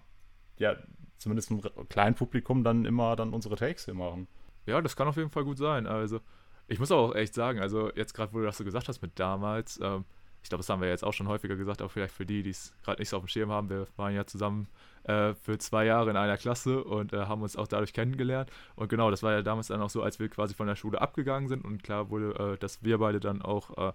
ja, 0.59 0.75
zumindest 1.17 1.49
einem 1.49 1.63
kleinen 1.89 2.13
Publikum 2.13 2.63
dann 2.63 2.85
immer 2.85 3.15
dann 3.15 3.33
unsere 3.33 3.55
Takes 3.55 3.85
hier 3.85 3.95
machen. 3.95 4.27
Ja, 4.67 4.79
das 4.79 4.95
kann 4.95 5.07
auf 5.07 5.17
jeden 5.17 5.31
Fall 5.31 5.43
gut 5.43 5.57
sein. 5.57 5.87
Also, 5.87 6.19
ich 6.67 6.77
muss 6.77 6.91
auch 6.91 7.15
echt 7.15 7.33
sagen, 7.33 7.59
also 7.59 7.91
jetzt 7.95 8.13
gerade, 8.13 8.31
wo 8.31 8.37
du 8.37 8.45
das 8.45 8.57
so 8.57 8.63
gesagt 8.63 8.87
hast 8.89 9.01
mit 9.01 9.17
damals, 9.17 9.79
ähm, 9.81 10.05
ich 10.47 10.49
glaube, 10.49 10.61
das 10.61 10.69
haben 10.69 10.81
wir 10.81 10.87
jetzt 10.87 11.03
auch 11.03 11.11
schon 11.11 11.27
häufiger 11.27 11.57
gesagt, 11.57 11.81
auch 11.81 11.91
vielleicht 11.91 12.13
für 12.13 12.25
die, 12.25 12.41
die 12.41 12.51
es 12.51 12.73
gerade 12.81 13.01
nicht 13.01 13.09
so 13.09 13.17
auf 13.17 13.23
dem 13.25 13.27
Schirm 13.27 13.51
haben. 13.51 13.69
Wir 13.69 13.85
waren 13.97 14.15
ja 14.15 14.25
zusammen 14.25 14.69
äh, 15.03 15.33
für 15.33 15.57
zwei 15.57 15.83
Jahre 15.83 16.09
in 16.09 16.15
einer 16.15 16.37
Klasse 16.37 16.85
und 16.85 17.11
äh, 17.11 17.25
haben 17.25 17.41
uns 17.41 17.57
auch 17.57 17.67
dadurch 17.67 17.91
kennengelernt. 17.91 18.49
Und 18.77 18.87
genau, 18.87 19.11
das 19.11 19.23
war 19.23 19.33
ja 19.33 19.41
damals 19.41 19.67
dann 19.67 19.81
auch 19.81 19.89
so, 19.89 20.01
als 20.01 20.19
wir 20.19 20.29
quasi 20.29 20.53
von 20.53 20.65
der 20.65 20.77
Schule 20.77 21.01
abgegangen 21.01 21.49
sind 21.49 21.65
und 21.65 21.83
klar 21.83 22.09
wurde, 22.09 22.53
äh, 22.53 22.57
dass 22.59 22.81
wir 22.81 22.97
beide 22.97 23.19
dann 23.19 23.41
auch 23.41 23.77
äh, 23.77 23.91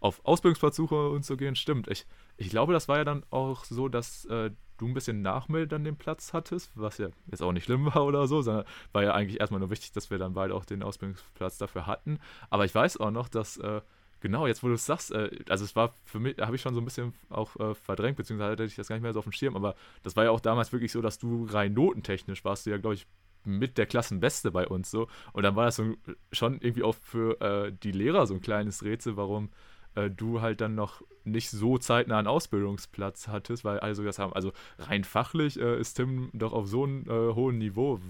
auf 0.00 0.22
Ausbildungsplatzsuche 0.26 1.08
und 1.08 1.24
so 1.24 1.38
gehen. 1.38 1.56
Stimmt, 1.56 1.88
ich, 1.88 2.04
ich 2.36 2.50
glaube, 2.50 2.74
das 2.74 2.86
war 2.86 2.98
ja 2.98 3.04
dann 3.04 3.24
auch 3.30 3.64
so, 3.64 3.88
dass 3.88 4.26
äh, 4.26 4.50
du 4.76 4.86
ein 4.86 4.92
bisschen 4.92 5.22
nach 5.22 5.48
mir 5.48 5.66
dann 5.66 5.84
den 5.84 5.96
Platz 5.96 6.34
hattest, 6.34 6.70
was 6.74 6.98
ja 6.98 7.08
jetzt 7.30 7.42
auch 7.42 7.52
nicht 7.52 7.64
schlimm 7.64 7.86
war 7.94 8.04
oder 8.04 8.26
so, 8.26 8.42
sondern 8.42 8.66
war 8.92 9.02
ja 9.02 9.14
eigentlich 9.14 9.40
erstmal 9.40 9.60
nur 9.60 9.70
wichtig, 9.70 9.92
dass 9.92 10.10
wir 10.10 10.18
dann 10.18 10.34
beide 10.34 10.54
auch 10.54 10.66
den 10.66 10.82
Ausbildungsplatz 10.82 11.56
dafür 11.56 11.86
hatten. 11.86 12.18
Aber 12.50 12.66
ich 12.66 12.74
weiß 12.74 12.98
auch 12.98 13.10
noch, 13.10 13.30
dass 13.30 13.56
äh, 13.56 13.80
Genau, 14.24 14.46
jetzt 14.46 14.62
wo 14.62 14.68
du 14.68 14.72
es 14.72 14.86
sagst, 14.86 15.12
äh, 15.12 15.28
also 15.50 15.66
es 15.66 15.76
war 15.76 15.92
für 16.06 16.18
mich, 16.18 16.38
habe 16.38 16.56
ich 16.56 16.62
schon 16.62 16.72
so 16.72 16.80
ein 16.80 16.84
bisschen 16.86 17.12
auch 17.28 17.56
äh, 17.56 17.74
verdrängt, 17.74 18.16
beziehungsweise 18.16 18.52
hatte 18.52 18.64
ich 18.64 18.74
das 18.74 18.88
gar 18.88 18.96
nicht 18.96 19.02
mehr 19.02 19.12
so 19.12 19.18
auf 19.18 19.26
dem 19.26 19.32
Schirm, 19.32 19.54
aber 19.54 19.74
das 20.02 20.16
war 20.16 20.24
ja 20.24 20.30
auch 20.30 20.40
damals 20.40 20.72
wirklich 20.72 20.92
so, 20.92 21.02
dass 21.02 21.18
du 21.18 21.44
rein 21.44 21.74
notentechnisch 21.74 22.42
warst 22.42 22.64
du 22.64 22.70
ja, 22.70 22.78
glaube 22.78 22.94
ich, 22.94 23.06
mit 23.44 23.76
der 23.76 23.84
Klassenbeste 23.84 24.50
bei 24.50 24.66
uns 24.66 24.90
so. 24.90 25.08
Und 25.34 25.42
dann 25.42 25.56
war 25.56 25.66
das 25.66 25.76
so 25.76 25.92
schon 26.32 26.58
irgendwie 26.62 26.84
auch 26.84 26.94
für 26.94 27.38
äh, 27.42 27.72
die 27.82 27.92
Lehrer 27.92 28.26
so 28.26 28.32
ein 28.32 28.40
kleines 28.40 28.82
Rätsel, 28.82 29.18
warum 29.18 29.50
äh, 29.94 30.10
du 30.10 30.40
halt 30.40 30.60
dann 30.60 30.74
noch 30.74 31.02
nicht 31.24 31.50
so 31.50 31.78
zeitnah 31.78 32.18
einen 32.18 32.26
Ausbildungsplatz 32.26 33.28
hattest, 33.28 33.64
weil 33.64 33.80
alle 33.80 33.94
so 33.94 34.04
das 34.04 34.18
haben. 34.18 34.32
Also 34.32 34.52
rein 34.78 35.04
fachlich 35.04 35.58
äh, 35.58 35.78
ist 35.78 35.94
Tim 35.94 36.30
doch 36.32 36.52
auf 36.52 36.66
so 36.66 36.84
einem 36.84 37.04
äh, 37.08 37.34
hohen 37.34 37.58
Niveau. 37.58 38.00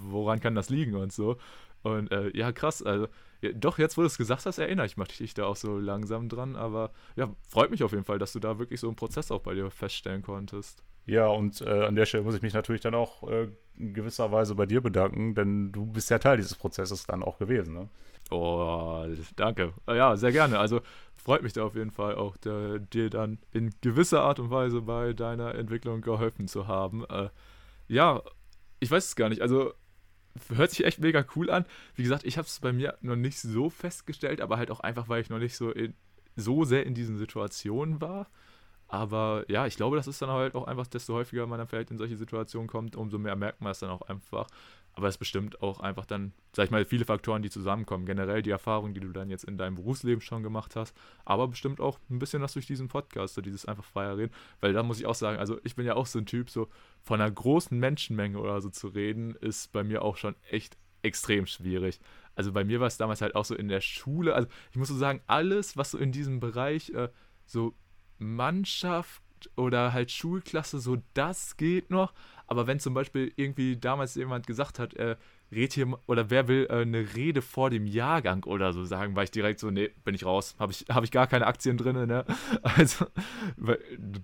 Woran 0.00 0.40
kann 0.40 0.54
das 0.54 0.70
liegen 0.70 0.94
und 0.94 1.12
so? 1.12 1.36
Und 1.82 2.12
äh, 2.12 2.30
ja, 2.36 2.52
krass, 2.52 2.82
also 2.82 3.08
ja, 3.40 3.50
doch, 3.52 3.78
jetzt, 3.78 3.96
wo 3.96 4.02
du 4.02 4.06
es 4.06 4.18
gesagt 4.18 4.46
hast, 4.46 4.58
erinnere 4.58 4.86
ich 4.86 4.96
mich 4.96 5.34
da 5.34 5.46
auch 5.46 5.56
so 5.56 5.78
langsam 5.78 6.28
dran. 6.28 6.54
Aber 6.54 6.92
ja, 7.16 7.28
freut 7.48 7.70
mich 7.70 7.82
auf 7.82 7.92
jeden 7.92 8.04
Fall, 8.04 8.18
dass 8.18 8.32
du 8.32 8.38
da 8.38 8.58
wirklich 8.58 8.80
so 8.80 8.86
einen 8.86 8.96
Prozess 8.96 9.30
auch 9.32 9.40
bei 9.40 9.54
dir 9.54 9.70
feststellen 9.70 10.22
konntest. 10.22 10.82
Ja, 11.06 11.26
und 11.26 11.60
äh, 11.62 11.84
an 11.86 11.96
der 11.96 12.06
Stelle 12.06 12.22
muss 12.22 12.36
ich 12.36 12.42
mich 12.42 12.54
natürlich 12.54 12.80
dann 12.80 12.94
auch 12.94 13.28
äh, 13.28 13.48
in 13.76 13.92
gewisser 13.92 14.30
Weise 14.30 14.54
bei 14.54 14.66
dir 14.66 14.80
bedanken, 14.80 15.34
denn 15.34 15.72
du 15.72 15.86
bist 15.86 16.10
ja 16.10 16.20
Teil 16.20 16.36
dieses 16.36 16.54
Prozesses 16.54 17.04
dann 17.06 17.24
auch 17.24 17.38
gewesen. 17.38 17.74
Ne? 17.74 17.88
Oh, 18.30 19.04
danke. 19.34 19.72
Ja, 19.88 20.16
sehr 20.16 20.30
gerne. 20.30 20.60
Also 20.60 20.80
freut 21.22 21.42
mich 21.42 21.52
da 21.52 21.64
auf 21.64 21.74
jeden 21.74 21.90
Fall 21.90 22.16
auch, 22.16 22.36
der, 22.36 22.80
dir 22.80 23.08
dann 23.08 23.38
in 23.52 23.70
gewisser 23.80 24.22
Art 24.22 24.38
und 24.38 24.50
Weise 24.50 24.82
bei 24.82 25.12
deiner 25.12 25.54
Entwicklung 25.54 26.00
geholfen 26.00 26.48
zu 26.48 26.66
haben. 26.66 27.04
Äh, 27.08 27.30
ja, 27.88 28.22
ich 28.80 28.90
weiß 28.90 29.06
es 29.06 29.16
gar 29.16 29.28
nicht. 29.28 29.40
Also 29.40 29.72
hört 30.48 30.70
sich 30.70 30.84
echt 30.84 30.98
mega 30.98 31.24
cool 31.36 31.50
an. 31.50 31.64
Wie 31.94 32.02
gesagt, 32.02 32.24
ich 32.24 32.38
habe 32.38 32.46
es 32.46 32.60
bei 32.60 32.72
mir 32.72 32.96
noch 33.02 33.16
nicht 33.16 33.38
so 33.38 33.70
festgestellt, 33.70 34.40
aber 34.40 34.58
halt 34.58 34.70
auch 34.70 34.80
einfach, 34.80 35.08
weil 35.08 35.22
ich 35.22 35.30
noch 35.30 35.38
nicht 35.38 35.56
so, 35.56 35.70
in, 35.70 35.94
so 36.34 36.64
sehr 36.64 36.86
in 36.86 36.94
diesen 36.94 37.16
Situationen 37.16 38.00
war. 38.00 38.28
Aber 38.88 39.44
ja, 39.48 39.66
ich 39.66 39.76
glaube, 39.76 39.96
das 39.96 40.06
ist 40.06 40.20
dann 40.20 40.30
halt 40.30 40.54
auch 40.54 40.66
einfach, 40.66 40.86
desto 40.86 41.14
häufiger 41.14 41.46
man 41.46 41.58
dann 41.58 41.68
vielleicht 41.68 41.90
in 41.90 41.98
solche 41.98 42.16
Situationen 42.16 42.68
kommt, 42.68 42.96
umso 42.96 43.18
mehr 43.18 43.36
merkt 43.36 43.60
man 43.60 43.72
es 43.72 43.78
dann 43.78 43.90
auch 43.90 44.02
einfach. 44.02 44.48
Aber 44.94 45.08
es 45.08 45.14
ist 45.14 45.18
bestimmt 45.18 45.62
auch 45.62 45.80
einfach 45.80 46.04
dann, 46.04 46.32
sag 46.54 46.66
ich 46.66 46.70
mal, 46.70 46.84
viele 46.84 47.04
Faktoren, 47.04 47.42
die 47.42 47.50
zusammenkommen. 47.50 48.04
Generell 48.04 48.42
die 48.42 48.50
Erfahrung, 48.50 48.92
die 48.92 49.00
du 49.00 49.08
dann 49.08 49.30
jetzt 49.30 49.44
in 49.44 49.56
deinem 49.56 49.76
Berufsleben 49.76 50.20
schon 50.20 50.42
gemacht 50.42 50.76
hast, 50.76 50.94
aber 51.24 51.48
bestimmt 51.48 51.80
auch 51.80 51.98
ein 52.10 52.18
bisschen 52.18 52.42
was 52.42 52.52
durch 52.52 52.66
diesen 52.66 52.88
Podcast, 52.88 53.34
so 53.34 53.40
dieses 53.40 53.64
einfach 53.64 53.84
freier 53.84 54.18
reden. 54.18 54.32
Weil 54.60 54.74
da 54.74 54.82
muss 54.82 55.00
ich 55.00 55.06
auch 55.06 55.14
sagen, 55.14 55.38
also 55.38 55.58
ich 55.64 55.76
bin 55.76 55.86
ja 55.86 55.94
auch 55.94 56.06
so 56.06 56.18
ein 56.18 56.26
Typ, 56.26 56.50
so 56.50 56.68
von 57.02 57.20
einer 57.20 57.30
großen 57.30 57.78
Menschenmenge 57.78 58.38
oder 58.38 58.60
so 58.60 58.68
zu 58.68 58.88
reden, 58.88 59.34
ist 59.36 59.72
bei 59.72 59.82
mir 59.82 60.02
auch 60.02 60.16
schon 60.18 60.34
echt 60.50 60.76
extrem 61.02 61.46
schwierig. 61.46 61.98
Also 62.34 62.52
bei 62.52 62.64
mir 62.64 62.80
war 62.80 62.86
es 62.86 62.96
damals 62.96 63.20
halt 63.20 63.34
auch 63.34 63.44
so 63.44 63.54
in 63.54 63.68
der 63.68 63.80
Schule, 63.80 64.34
also 64.34 64.48
ich 64.70 64.76
muss 64.76 64.88
so 64.88 64.96
sagen, 64.96 65.20
alles, 65.26 65.76
was 65.76 65.90
so 65.90 65.98
in 65.98 66.12
diesem 66.12 66.40
Bereich 66.40 66.90
äh, 66.90 67.08
so 67.44 67.74
Mannschaft 68.18 69.22
oder 69.56 69.92
halt 69.92 70.10
Schulklasse, 70.10 70.78
so 70.78 70.98
das 71.14 71.56
geht 71.56 71.90
noch. 71.90 72.12
Aber 72.46 72.66
wenn 72.66 72.80
zum 72.80 72.94
Beispiel 72.94 73.32
irgendwie 73.36 73.76
damals 73.76 74.14
jemand 74.14 74.46
gesagt 74.46 74.78
hat, 74.78 74.94
äh, 74.94 75.16
red 75.50 75.72
hier 75.72 75.98
oder 76.06 76.30
wer 76.30 76.48
will 76.48 76.66
äh, 76.70 76.82
eine 76.82 77.14
Rede 77.14 77.42
vor 77.42 77.70
dem 77.70 77.86
Jahrgang 77.86 78.44
oder 78.44 78.72
so 78.72 78.84
sagen, 78.84 79.14
war 79.16 79.22
ich 79.22 79.30
direkt 79.30 79.60
so, 79.60 79.70
nee, 79.70 79.90
bin 80.04 80.14
ich 80.14 80.24
raus, 80.24 80.56
habe 80.58 80.72
ich, 80.72 80.86
hab 80.88 81.04
ich 81.04 81.10
gar 81.10 81.26
keine 81.26 81.46
Aktien 81.46 81.76
drin, 81.76 82.06
ne? 82.06 82.24
Also, 82.62 83.06
weil, 83.56 83.78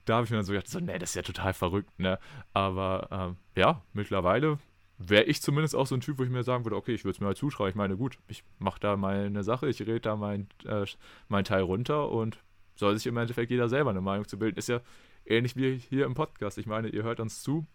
da 0.05 0.17
habe 0.17 0.25
ich 0.25 0.31
mir 0.31 0.37
dann 0.37 0.47
so 0.47 0.53
gedacht, 0.53 0.69
so, 0.69 0.81
nee, 0.81 0.99
das 0.99 1.11
ist 1.11 1.17
ja 1.17 1.23
total 1.23 1.53
verrückt, 1.53 1.99
ne? 1.99 2.19
Aber 2.55 3.09
ähm, 3.11 3.37
ja, 3.57 3.83
mittlerweile 3.93 4.59
wäre 4.99 5.25
ich 5.25 5.41
zumindest 5.41 5.77
auch 5.77 5.87
so 5.87 5.95
ein 5.95 6.01
Typ, 6.01 6.19
wo 6.19 6.25
ich 6.25 6.31
mir 6.31 6.43
sagen 6.43 6.65
würde, 6.65 6.77
okay, 6.77 6.93
ich 6.93 7.05
würde 7.05 7.15
es 7.15 7.21
mir 7.21 7.27
halt 7.27 7.37
zuschreiben. 7.37 7.71
Ich 7.71 7.77
meine, 7.77 7.97
gut, 7.97 8.19
ich 8.27 8.43
mache 8.59 8.81
da 8.81 8.97
meine 8.97 9.45
Sache, 9.45 9.69
ich 9.69 9.81
rede 9.81 10.01
da 10.01 10.17
mein, 10.17 10.49
äh, 10.65 10.85
mein 11.29 11.45
Teil 11.45 11.63
runter 11.63 12.11
und 12.11 12.39
soll 12.75 12.97
sich 12.97 13.07
im 13.07 13.17
Endeffekt 13.17 13.51
jeder 13.51 13.69
selber 13.69 13.91
eine 13.91 14.01
Meinung 14.01 14.27
zu 14.27 14.39
bilden. 14.39 14.59
Ist 14.59 14.69
ja 14.69 14.81
ähnlich 15.25 15.57
wie 15.57 15.77
hier 15.77 16.05
im 16.05 16.15
Podcast. 16.15 16.59
Ich 16.59 16.67
meine, 16.67 16.89
ihr 16.89 17.03
hört 17.03 17.21
uns 17.21 17.43
zu, 17.43 17.67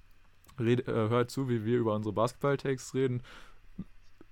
red, 0.59 0.87
äh, 0.87 0.91
hört 0.91 1.31
zu, 1.31 1.49
wie 1.49 1.65
wir 1.65 1.77
über 1.77 1.95
unsere 1.95 2.13
Basketball-Takes 2.13 2.93
reden. 2.93 3.21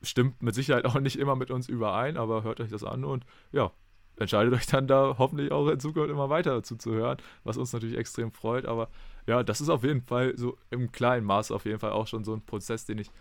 Stimmt 0.02 0.42
mit 0.42 0.56
Sicherheit 0.56 0.86
auch 0.86 1.00
nicht 1.00 1.18
immer 1.18 1.36
mit 1.36 1.52
uns 1.52 1.70
überein, 1.70 2.18
aber 2.18 2.44
hört 2.44 2.60
euch 2.60 2.70
das 2.70 2.84
an 2.84 3.04
und 3.04 3.26
ja, 3.52 3.72
entscheidet 4.18 4.54
euch 4.54 4.66
dann 4.66 4.88
da 4.88 5.16
hoffentlich 5.18 5.52
auch 5.52 5.68
in 5.68 5.80
Zukunft 5.80 6.10
immer 6.10 6.30
weiter 6.30 6.64
zuzuhören, 6.64 7.18
was 7.44 7.58
uns 7.58 7.74
natürlich 7.74 7.98
extrem 7.98 8.32
freut. 8.32 8.66
Aber 8.66 8.90
ja, 9.28 9.44
das 9.44 9.62
ist 9.62 9.70
auf 9.70 9.84
jeden 9.84 10.02
Fall 10.02 10.38
so 10.38 10.58
im 10.70 10.92
kleinen 10.92 11.26
Maß 11.26 11.52
auf 11.52 11.66
jeden 11.66 11.80
Fall 11.80 11.92
auch 11.92 12.08
schon 12.08 12.24
so 12.24 12.34
ein 12.34 12.42
Prozess, 12.42 12.86
den 12.86 12.98
ich 12.98 13.12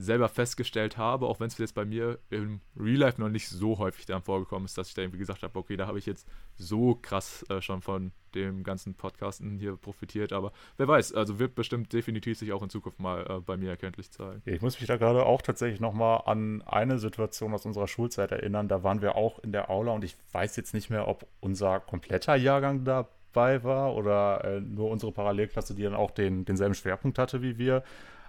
selber 0.00 0.28
festgestellt 0.28 0.96
habe, 0.96 1.26
auch 1.26 1.40
wenn 1.40 1.48
es 1.48 1.58
jetzt 1.58 1.74
bei 1.74 1.84
mir 1.84 2.18
im 2.30 2.60
Real 2.76 2.98
Life 2.98 3.20
noch 3.20 3.28
nicht 3.28 3.48
so 3.48 3.78
häufig 3.78 4.06
dann 4.06 4.22
vorgekommen 4.22 4.64
ist, 4.64 4.76
dass 4.78 4.88
ich 4.88 4.94
da 4.94 5.02
irgendwie 5.02 5.18
gesagt 5.18 5.42
habe, 5.42 5.58
okay, 5.58 5.76
da 5.76 5.86
habe 5.86 5.98
ich 5.98 6.06
jetzt 6.06 6.26
so 6.56 6.94
krass 6.94 7.44
äh, 7.48 7.60
schon 7.60 7.82
von 7.82 8.12
dem 8.34 8.62
ganzen 8.62 8.94
Podcasten 8.94 9.58
hier 9.58 9.76
profitiert, 9.76 10.32
aber 10.32 10.52
wer 10.76 10.88
weiß, 10.88 11.14
also 11.14 11.38
wird 11.38 11.54
bestimmt 11.54 11.92
definitiv 11.92 12.38
sich 12.38 12.52
auch 12.52 12.62
in 12.62 12.70
Zukunft 12.70 13.00
mal 13.00 13.26
äh, 13.28 13.40
bei 13.40 13.56
mir 13.56 13.70
erkenntlich 13.70 14.10
zeigen. 14.10 14.40
Ich 14.44 14.62
muss 14.62 14.78
mich 14.80 14.86
da 14.86 14.96
gerade 14.96 15.26
auch 15.26 15.42
tatsächlich 15.42 15.80
nochmal 15.80 16.22
an 16.26 16.62
eine 16.62 16.98
Situation 16.98 17.52
aus 17.52 17.66
unserer 17.66 17.88
Schulzeit 17.88 18.32
erinnern, 18.32 18.68
da 18.68 18.82
waren 18.82 19.02
wir 19.02 19.16
auch 19.16 19.38
in 19.40 19.52
der 19.52 19.70
Aula 19.70 19.92
und 19.92 20.04
ich 20.04 20.16
weiß 20.32 20.56
jetzt 20.56 20.74
nicht 20.74 20.90
mehr, 20.90 21.08
ob 21.08 21.26
unser 21.40 21.80
kompletter 21.80 22.36
Jahrgang 22.36 22.84
dabei 22.84 23.64
war 23.64 23.94
oder 23.96 24.44
äh, 24.44 24.60
nur 24.60 24.90
unsere 24.90 25.12
Parallelklasse, 25.12 25.74
die 25.74 25.82
dann 25.82 25.94
auch 25.94 26.10
den, 26.10 26.44
denselben 26.44 26.74
Schwerpunkt 26.74 27.18
hatte 27.18 27.42
wie 27.42 27.58
wir. 27.58 27.82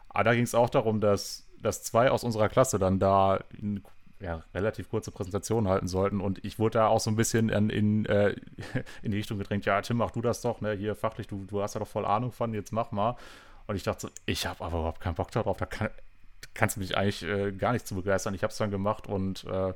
Aber 0.10 0.26
da 0.26 0.34
ging 0.34 0.44
es 0.44 0.56
auch 0.56 0.70
darum, 0.70 1.00
dass 1.00 1.48
dass 1.62 1.84
zwei 1.84 2.12
aus 2.12 2.24
unserer 2.24 2.50
Klasse 2.50 2.80
dann 2.80 3.00
da 3.00 3.40
eine 3.62 3.82
ja, 4.22 4.44
relativ 4.54 4.90
kurze 4.90 5.12
Präsentation 5.12 5.68
halten 5.68 5.88
sollten. 5.88 6.22
Und 6.22 6.44
ich 6.46 6.60
wurde 6.60 6.80
da 6.80 6.88
auch 6.88 7.00
so 7.00 7.10
ein 7.10 7.16
bisschen 7.16 7.50
in, 7.50 7.70
in, 7.70 8.06
äh, 8.06 8.36
in 9.02 9.12
die 9.12 9.18
Richtung 9.18 9.38
gedrängt, 9.38 9.66
ja, 9.66 9.82
Tim, 9.82 9.98
mach 9.98 10.12
du 10.12 10.22
das 10.22 10.42
doch, 10.42 10.62
ne? 10.62 10.74
Hier 10.74 10.96
fachlich, 10.96 11.28
du, 11.28 11.46
du 11.46 11.62
hast 11.62 11.74
ja 11.74 11.80
doch 11.80 11.88
voll 11.88 12.06
Ahnung 12.06 12.32
von, 12.32 12.54
jetzt 12.54 12.72
mach 12.72 12.92
mal. 12.92 13.16
Und 13.68 13.76
ich 13.76 13.84
dachte 13.84 14.08
so, 14.08 14.10
ich 14.26 14.46
habe 14.46 14.64
aber 14.64 14.80
überhaupt 14.80 15.02
keinen 15.02 15.16
Bock 15.16 15.32
darauf, 15.32 15.58
da 15.58 15.66
kann, 15.66 15.90
kannst 16.54 16.76
du 16.76 16.82
mich 16.82 16.98
eigentlich 16.98 17.24
äh, 17.24 17.52
gar 17.52 17.74
nicht 17.74 17.88
zu 17.88 17.96
begeistern. 17.96 18.34
Ich 18.34 18.44
habe 18.44 18.52
es 18.52 18.58
dann 18.58 18.72
gemacht 18.72 19.08
und 19.08 19.44
äh, 19.46 19.74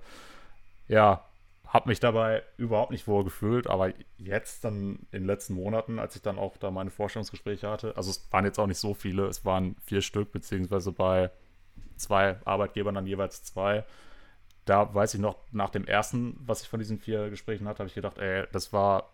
ja, 0.87 1.25
habe 1.67 1.89
mich 1.89 1.99
dabei 1.99 2.43
überhaupt 2.57 2.91
nicht 2.91 3.07
wohl 3.07 3.23
gefühlt, 3.23 3.67
aber 3.67 3.91
jetzt 4.17 4.63
dann 4.63 4.99
in 5.11 5.21
den 5.21 5.25
letzten 5.25 5.55
Monaten, 5.55 5.99
als 5.99 6.15
ich 6.15 6.21
dann 6.21 6.37
auch 6.37 6.57
da 6.57 6.71
meine 6.71 6.91
Vorstellungsgespräche 6.91 7.69
hatte, 7.69 7.97
also 7.97 8.11
es 8.11 8.27
waren 8.31 8.45
jetzt 8.45 8.59
auch 8.59 8.67
nicht 8.67 8.77
so 8.77 8.93
viele, 8.93 9.25
es 9.25 9.45
waren 9.45 9.75
vier 9.85 10.01
Stück, 10.01 10.31
beziehungsweise 10.31 10.91
bei 10.91 11.31
zwei 11.95 12.37
Arbeitgebern 12.45 12.95
dann 12.95 13.07
jeweils 13.07 13.43
zwei. 13.43 13.85
Da 14.65 14.93
weiß 14.93 15.13
ich 15.13 15.19
noch, 15.19 15.37
nach 15.51 15.69
dem 15.69 15.85
ersten, 15.85 16.37
was 16.39 16.61
ich 16.61 16.69
von 16.69 16.79
diesen 16.79 16.97
vier 16.97 17.29
Gesprächen 17.29 17.67
hatte, 17.67 17.79
habe 17.79 17.87
ich 17.87 17.95
gedacht, 17.95 18.17
ey, 18.17 18.45
das 18.51 18.73
war 18.73 19.11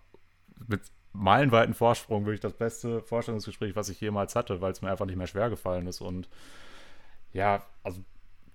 mit 0.67 0.81
meilenweiten 1.13 1.73
Vorsprung 1.73 2.25
wirklich 2.25 2.39
das 2.39 2.53
beste 2.53 3.01
Vorstellungsgespräch, 3.01 3.75
was 3.75 3.89
ich 3.89 3.99
jemals 3.99 4.35
hatte, 4.35 4.61
weil 4.61 4.71
es 4.71 4.81
mir 4.81 4.89
einfach 4.89 5.05
nicht 5.05 5.17
mehr 5.17 5.27
schwer 5.27 5.49
gefallen 5.49 5.87
ist. 5.87 6.01
Und 6.01 6.29
ja, 7.33 7.65
also 7.83 8.01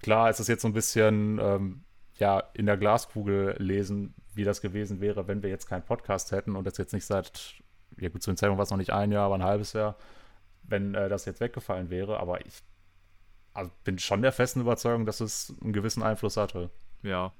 klar 0.00 0.30
ist 0.30 0.40
es 0.40 0.48
jetzt 0.48 0.62
so 0.62 0.68
ein 0.68 0.72
bisschen 0.72 1.38
ähm, 1.38 1.84
ja, 2.14 2.42
in 2.54 2.66
der 2.66 2.76
Glaskugel 2.76 3.56
lesen, 3.58 4.14
wie 4.34 4.44
das 4.44 4.60
gewesen 4.60 5.00
wäre, 5.00 5.28
wenn 5.28 5.42
wir 5.42 5.50
jetzt 5.50 5.68
keinen 5.68 5.84
Podcast 5.84 6.32
hätten 6.32 6.56
und 6.56 6.66
das 6.66 6.78
jetzt 6.78 6.92
nicht 6.92 7.04
seit, 7.04 7.54
ja 7.98 8.08
gut, 8.08 8.22
zu 8.22 8.30
dem 8.30 8.36
Zeitpunkt 8.36 8.58
war 8.58 8.64
es 8.64 8.70
noch 8.70 8.78
nicht 8.78 8.92
ein 8.92 9.12
Jahr, 9.12 9.26
aber 9.26 9.34
ein 9.34 9.44
halbes 9.44 9.72
Jahr, 9.74 9.96
wenn 10.62 10.94
äh, 10.94 11.08
das 11.08 11.26
jetzt 11.26 11.40
weggefallen 11.40 11.90
wäre. 11.90 12.20
Aber 12.20 12.44
ich 12.44 12.62
also 13.56 13.70
bin 13.84 13.98
schon 13.98 14.22
der 14.22 14.32
festen 14.32 14.60
Überzeugung, 14.60 15.06
dass 15.06 15.20
es 15.20 15.54
einen 15.62 15.72
gewissen 15.72 16.02
Einfluss 16.02 16.36
hatte. 16.36 16.70
Ja, 17.02 17.32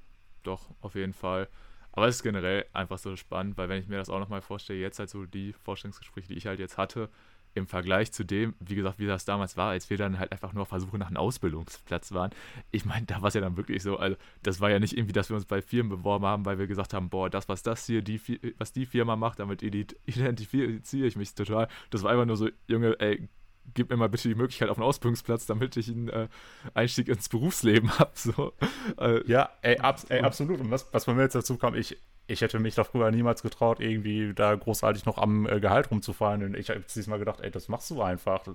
doch, 0.43 0.69
auf 0.81 0.95
jeden 0.95 1.13
Fall. 1.13 1.47
Aber 1.91 2.07
es 2.07 2.17
ist 2.17 2.23
generell 2.23 2.65
einfach 2.73 2.97
so 2.97 3.15
spannend, 3.15 3.57
weil 3.57 3.69
wenn 3.69 3.81
ich 3.81 3.87
mir 3.87 3.97
das 3.97 4.09
auch 4.09 4.19
nochmal 4.19 4.41
vorstelle, 4.41 4.79
jetzt 4.79 4.99
halt 4.99 5.09
so 5.09 5.25
die 5.25 5.53
Vorstellungsgespräche, 5.53 6.27
die 6.27 6.35
ich 6.35 6.47
halt 6.47 6.59
jetzt 6.59 6.77
hatte, 6.77 7.09
im 7.53 7.67
Vergleich 7.67 8.11
zu 8.11 8.23
dem, 8.23 8.53
wie 8.59 8.75
gesagt, 8.75 8.99
wie 8.99 9.07
das 9.07 9.25
damals 9.25 9.57
war, 9.57 9.71
als 9.71 9.89
wir 9.89 9.97
dann 9.97 10.19
halt 10.19 10.31
einfach 10.31 10.53
nur 10.53 10.63
auf 10.63 10.69
Versuche 10.69 10.97
nach 10.97 11.07
einem 11.07 11.17
Ausbildungsplatz 11.17 12.11
waren. 12.11 12.31
Ich 12.71 12.85
meine, 12.85 13.05
da 13.07 13.21
war 13.21 13.29
es 13.29 13.33
ja 13.33 13.41
dann 13.41 13.57
wirklich 13.57 13.81
so, 13.81 13.97
also 13.97 14.15
das 14.43 14.61
war 14.61 14.69
ja 14.69 14.79
nicht 14.79 14.95
irgendwie, 14.95 15.13
dass 15.13 15.29
wir 15.29 15.35
uns 15.35 15.45
bei 15.45 15.61
Firmen 15.61 15.89
beworben 15.89 16.25
haben, 16.25 16.45
weil 16.45 16.59
wir 16.59 16.67
gesagt 16.67 16.93
haben, 16.93 17.09
boah, 17.09 17.29
das, 17.29 17.49
was 17.49 17.63
das 17.63 17.85
hier, 17.85 18.01
die, 18.01 18.21
was 18.57 18.73
die 18.73 18.85
Firma 18.85 19.15
macht, 19.15 19.39
damit 19.39 19.63
identifiziere 19.63 21.07
ich 21.07 21.15
mich 21.15 21.33
total. 21.33 21.67
Das 21.89 22.03
war 22.03 22.11
einfach 22.11 22.25
nur 22.25 22.37
so, 22.37 22.49
Junge, 22.67 22.99
ey, 22.99 23.27
gib 23.73 23.89
mir 23.89 23.97
mal 23.97 24.09
bitte 24.09 24.27
die 24.27 24.35
Möglichkeit 24.35 24.69
auf 24.69 24.77
einen 24.77 24.85
Ausbildungsplatz, 24.85 25.45
damit 25.45 25.77
ich 25.77 25.89
einen 25.89 26.09
äh, 26.09 26.27
Einstieg 26.73 27.07
ins 27.07 27.29
Berufsleben 27.29 27.97
habe. 27.99 28.11
So. 28.15 28.53
Äh, 28.99 29.25
ja, 29.29 29.49
ey, 29.61 29.77
ab, 29.77 29.99
ey, 30.09 30.21
absolut. 30.21 30.59
Und 30.59 30.71
was, 30.71 30.87
was 30.91 31.05
bei 31.05 31.13
mir 31.13 31.23
jetzt 31.23 31.35
dazu 31.35 31.57
kam, 31.57 31.75
ich, 31.75 31.97
ich 32.27 32.41
hätte 32.41 32.59
mich 32.59 32.75
da 32.75 32.83
früher 32.83 33.09
niemals 33.11 33.41
getraut, 33.41 33.79
irgendwie 33.79 34.33
da 34.33 34.55
großartig 34.55 35.05
noch 35.05 35.17
am 35.17 35.47
äh, 35.47 35.59
Gehalt 35.59 35.91
rumzufallen. 35.91 36.43
Und 36.43 36.55
ich 36.55 36.69
habe 36.69 36.83
diesmal 36.93 37.19
gedacht, 37.19 37.39
ey, 37.41 37.51
das 37.51 37.67
machst 37.67 37.89
du 37.89 38.01
einfach. 38.01 38.45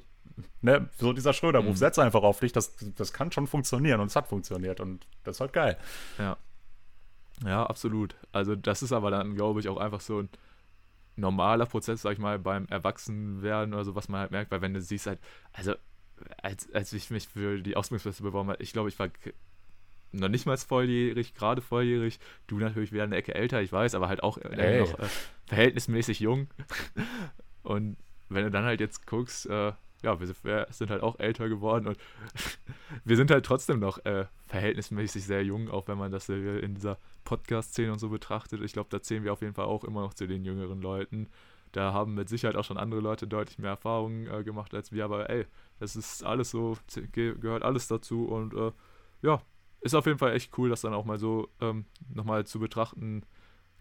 Ne? 0.60 0.88
So 0.96 1.12
dieser 1.12 1.32
Schröder-Ruf, 1.32 1.70
mhm. 1.70 1.76
setz 1.76 1.98
einfach 1.98 2.22
auf 2.22 2.40
dich, 2.40 2.52
das, 2.52 2.74
das 2.96 3.12
kann 3.12 3.32
schon 3.32 3.46
funktionieren 3.46 4.00
und 4.00 4.06
es 4.06 4.16
hat 4.16 4.28
funktioniert 4.28 4.80
und 4.80 5.06
das 5.24 5.36
ist 5.36 5.40
halt 5.40 5.52
geil. 5.52 5.76
Ja. 6.18 6.36
Ja, 7.44 7.64
absolut. 7.66 8.14
Also 8.30 8.54
das 8.54 8.82
ist 8.82 8.92
aber 8.92 9.10
dann, 9.10 9.34
glaube 9.34 9.60
ich, 9.60 9.68
auch 9.68 9.76
einfach 9.76 10.00
so 10.00 10.20
ein 10.20 10.28
normaler 11.16 11.66
Prozess, 11.66 12.02
sag 12.02 12.12
ich 12.12 12.18
mal, 12.18 12.38
beim 12.38 12.66
Erwachsenwerden 12.66 13.74
oder 13.74 13.84
so, 13.84 13.94
was 13.94 14.08
man 14.08 14.20
halt 14.20 14.30
merkt, 14.30 14.50
weil 14.50 14.62
wenn 14.62 14.74
du 14.74 14.80
siehst 14.80 15.06
halt, 15.06 15.20
also 15.52 15.74
als, 16.42 16.72
als 16.72 16.92
ich 16.92 17.10
mich 17.10 17.28
für 17.28 17.60
die 17.60 17.76
Ausbildungsplätze 17.76 18.22
beworben 18.22 18.50
habe, 18.50 18.62
ich 18.62 18.72
glaube, 18.72 18.88
ich 18.88 18.98
war 18.98 19.08
noch 20.12 20.28
nicht 20.28 20.46
mal 20.46 20.56
volljährig, 20.56 21.34
gerade 21.34 21.62
volljährig, 21.62 22.20
du 22.46 22.58
natürlich 22.58 22.92
wieder 22.92 23.04
eine 23.04 23.16
Ecke 23.16 23.34
älter, 23.34 23.62
ich 23.62 23.72
weiß, 23.72 23.94
aber 23.94 24.08
halt 24.08 24.22
auch 24.22 24.38
äh, 24.38 24.80
noch 24.80 24.98
äh, 24.98 25.08
verhältnismäßig 25.46 26.20
jung. 26.20 26.48
Und 27.62 27.96
wenn 28.28 28.44
du 28.44 28.50
dann 28.50 28.64
halt 28.64 28.80
jetzt 28.80 29.06
guckst, 29.06 29.46
äh, 29.46 29.72
ja, 30.02 30.18
wir 30.18 30.26
sind, 30.26 30.44
wir 30.44 30.66
sind, 30.70 30.90
halt 30.90 31.02
auch 31.02 31.18
älter 31.18 31.48
geworden 31.48 31.86
und 31.86 31.96
wir 33.04 33.16
sind 33.16 33.30
halt 33.30 33.46
trotzdem 33.46 33.78
noch 33.78 34.04
äh, 34.04 34.26
verhältnismäßig 34.46 35.24
sehr 35.24 35.44
jung, 35.44 35.68
auch 35.68 35.88
wenn 35.88 35.98
man 35.98 36.10
das 36.10 36.28
in 36.28 36.74
dieser 36.74 36.98
Podcast-Szene 37.24 37.92
und 37.92 37.98
so 37.98 38.08
betrachtet. 38.08 38.60
Ich 38.62 38.72
glaube, 38.72 38.88
da 38.90 39.00
zählen 39.00 39.24
wir 39.24 39.32
auf 39.32 39.42
jeden 39.42 39.54
Fall 39.54 39.66
auch 39.66 39.84
immer 39.84 40.00
noch 40.02 40.14
zu 40.14 40.26
den 40.26 40.44
jüngeren 40.44 40.80
Leuten. 40.80 41.28
Da 41.72 41.92
haben 41.92 42.14
mit 42.14 42.28
Sicherheit 42.28 42.56
auch 42.56 42.64
schon 42.64 42.76
andere 42.76 43.00
Leute 43.00 43.26
deutlich 43.26 43.58
mehr 43.58 43.70
Erfahrungen 43.70 44.26
äh, 44.26 44.44
gemacht 44.44 44.74
als 44.74 44.92
wir, 44.92 45.04
aber 45.04 45.30
ey, 45.30 45.46
das 45.78 45.96
ist 45.96 46.22
alles 46.22 46.50
so, 46.50 46.76
gehört 47.12 47.62
alles 47.62 47.88
dazu 47.88 48.26
und 48.26 48.54
äh, 48.54 48.72
ja, 49.22 49.40
ist 49.80 49.94
auf 49.94 50.06
jeden 50.06 50.18
Fall 50.18 50.34
echt 50.34 50.56
cool, 50.58 50.68
das 50.68 50.82
dann 50.82 50.94
auch 50.94 51.04
mal 51.04 51.18
so 51.18 51.48
ähm, 51.60 51.86
nochmal 52.12 52.44
zu 52.44 52.58
betrachten, 52.58 53.24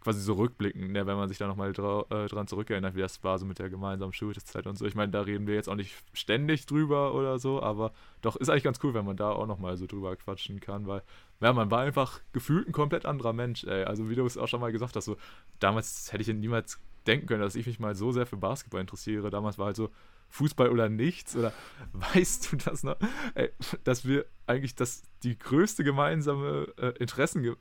quasi 0.01 0.19
so 0.19 0.33
rückblicken, 0.33 0.91
ne, 0.91 1.05
wenn 1.05 1.15
man 1.15 1.29
sich 1.29 1.37
da 1.37 1.47
nochmal 1.47 1.73
dra 1.73 2.05
äh, 2.09 2.27
dran 2.27 2.47
zurückerinnert, 2.47 2.95
wie 2.95 3.01
das 3.01 3.23
war 3.23 3.37
so 3.37 3.45
mit 3.45 3.59
der 3.59 3.69
gemeinsamen 3.69 4.13
Schulzeit 4.13 4.65
und 4.67 4.77
so. 4.77 4.85
Ich 4.85 4.95
meine, 4.95 5.11
da 5.11 5.21
reden 5.21 5.47
wir 5.47 5.55
jetzt 5.55 5.69
auch 5.69 5.75
nicht 5.75 5.95
ständig 6.13 6.65
drüber 6.65 7.13
oder 7.13 7.39
so, 7.39 7.61
aber 7.61 7.91
doch 8.21 8.35
ist 8.35 8.49
eigentlich 8.49 8.63
ganz 8.63 8.79
cool, 8.83 8.93
wenn 8.93 9.05
man 9.05 9.15
da 9.15 9.31
auch 9.31 9.47
nochmal 9.47 9.77
so 9.77 9.85
drüber 9.85 10.15
quatschen 10.15 10.59
kann, 10.59 10.87
weil 10.87 11.03
ja, 11.39 11.53
man 11.53 11.71
war 11.71 11.81
einfach 11.81 12.19
gefühlt 12.33 12.67
ein 12.67 12.71
komplett 12.71 13.05
anderer 13.05 13.33
Mensch, 13.33 13.63
ey. 13.63 13.83
Also 13.83 14.09
wie 14.09 14.15
du 14.15 14.25
es 14.25 14.37
auch 14.37 14.47
schon 14.47 14.61
mal 14.61 14.71
gesagt 14.71 14.95
hast, 14.95 15.05
so 15.05 15.17
damals 15.59 16.11
hätte 16.11 16.21
ich 16.21 16.35
niemals 16.35 16.79
denken 17.07 17.27
können, 17.27 17.41
dass 17.41 17.55
ich 17.55 17.67
mich 17.67 17.79
mal 17.79 17.95
so 17.95 18.11
sehr 18.11 18.25
für 18.25 18.37
Basketball 18.37 18.81
interessiere. 18.81 19.29
Damals 19.29 19.57
war 19.57 19.67
halt 19.67 19.75
so, 19.75 19.89
Fußball 20.31 20.69
oder 20.69 20.89
nichts? 20.89 21.35
Oder 21.35 21.53
weißt 21.93 22.51
du 22.51 22.57
das 22.57 22.83
noch? 22.83 22.97
Ey, 23.35 23.51
dass 23.83 24.05
wir 24.05 24.25
eigentlich 24.47 24.75
das, 24.75 25.03
die 25.23 25.37
größte 25.37 25.83
gemeinsame 25.83 26.67
äh, 26.77 26.93
Interessen 26.99 27.43
äh, 27.45 27.55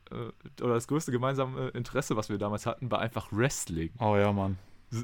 oder 0.62 0.74
das 0.74 0.88
größte 0.88 1.12
gemeinsame 1.12 1.68
Interesse, 1.68 2.16
was 2.16 2.28
wir 2.28 2.38
damals 2.38 2.66
hatten, 2.66 2.90
war 2.90 3.00
einfach 3.00 3.28
Wrestling. 3.30 3.90
Oh 3.98 4.16
ja, 4.16 4.32
Mann. 4.32 4.58
So, 4.90 5.02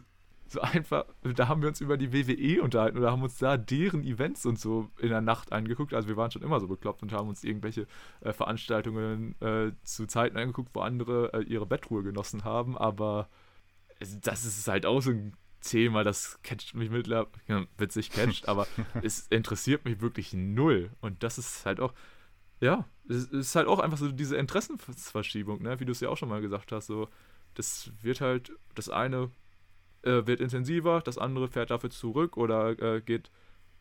so 0.49 0.61
einfach, 0.61 1.07
da 1.23 1.49
haben 1.49 1.61
wir 1.61 1.69
uns 1.69 1.81
über 1.81 1.97
die 1.97 2.13
WWE 2.13 2.63
unterhalten 2.63 2.99
oder 2.99 3.11
haben 3.11 3.23
uns 3.23 3.39
da 3.39 3.57
deren 3.57 4.05
Events 4.05 4.47
und 4.47 4.59
so 4.59 4.89
in 4.99 5.09
der 5.09 5.21
Nacht 5.21 5.53
angeguckt. 5.53 5.93
Also 5.93 6.09
wir 6.09 6.17
waren 6.17 6.31
schon 6.31 6.43
immer 6.43 6.61
so 6.61 6.69
bekloppt 6.69 7.03
und 7.03 7.13
haben 7.13 7.29
uns 7.29 7.43
irgendwelche 7.43 7.87
äh, 8.21 8.33
Veranstaltungen 8.33 9.35
äh, 9.41 9.73
zu 9.83 10.07
Zeiten 10.07 10.37
angeguckt, 10.37 10.71
wo 10.73 10.81
andere 10.81 11.33
äh, 11.33 11.43
ihre 11.43 11.67
Bettruhe 11.67 12.05
genossen 12.05 12.45
haben. 12.45 12.79
Aber 12.79 13.29
das 13.99 14.45
ist 14.45 14.69
halt 14.69 14.87
auch 14.87 15.01
so 15.01 15.11
ein 15.11 15.33
Thema, 15.67 16.05
das 16.05 16.39
catcht 16.43 16.75
mich 16.75 16.91
mittlerweile, 16.91 17.29
ja, 17.49 17.65
witzig 17.79 18.11
catcht, 18.11 18.49
aber 18.49 18.67
es 19.03 19.27
interessiert 19.29 19.85
mich 19.85 20.01
wirklich 20.01 20.33
null. 20.33 20.91
Und 21.01 21.23
das 21.23 21.39
ist 21.39 21.67
halt 21.67 21.81
auch, 21.81 21.93
ja, 22.61 22.85
es 23.09 23.25
ist 23.25 23.55
halt 23.55 23.69
auch 23.69 23.79
einfach 23.79 23.99
so 23.99 24.11
diese 24.11 24.37
Interessenverschiebung, 24.37 25.63
ne? 25.63 25.79
wie 25.81 25.85
du 25.85 25.93
es 25.93 26.01
ja 26.01 26.09
auch 26.09 26.17
schon 26.17 26.29
mal 26.29 26.41
gesagt 26.41 26.73
hast. 26.73 26.87
So, 26.87 27.09
das 27.55 27.91
wird 28.03 28.21
halt, 28.21 28.53
das 28.75 28.89
eine 28.89 29.31
äh, 30.03 30.27
wird 30.27 30.41
intensiver, 30.41 31.01
das 31.01 31.19
andere 31.19 31.49
fährt 31.49 31.71
dafür 31.71 31.91
zurück 31.91 32.37
oder 32.37 32.79
äh, 32.81 33.01
geht 33.01 33.31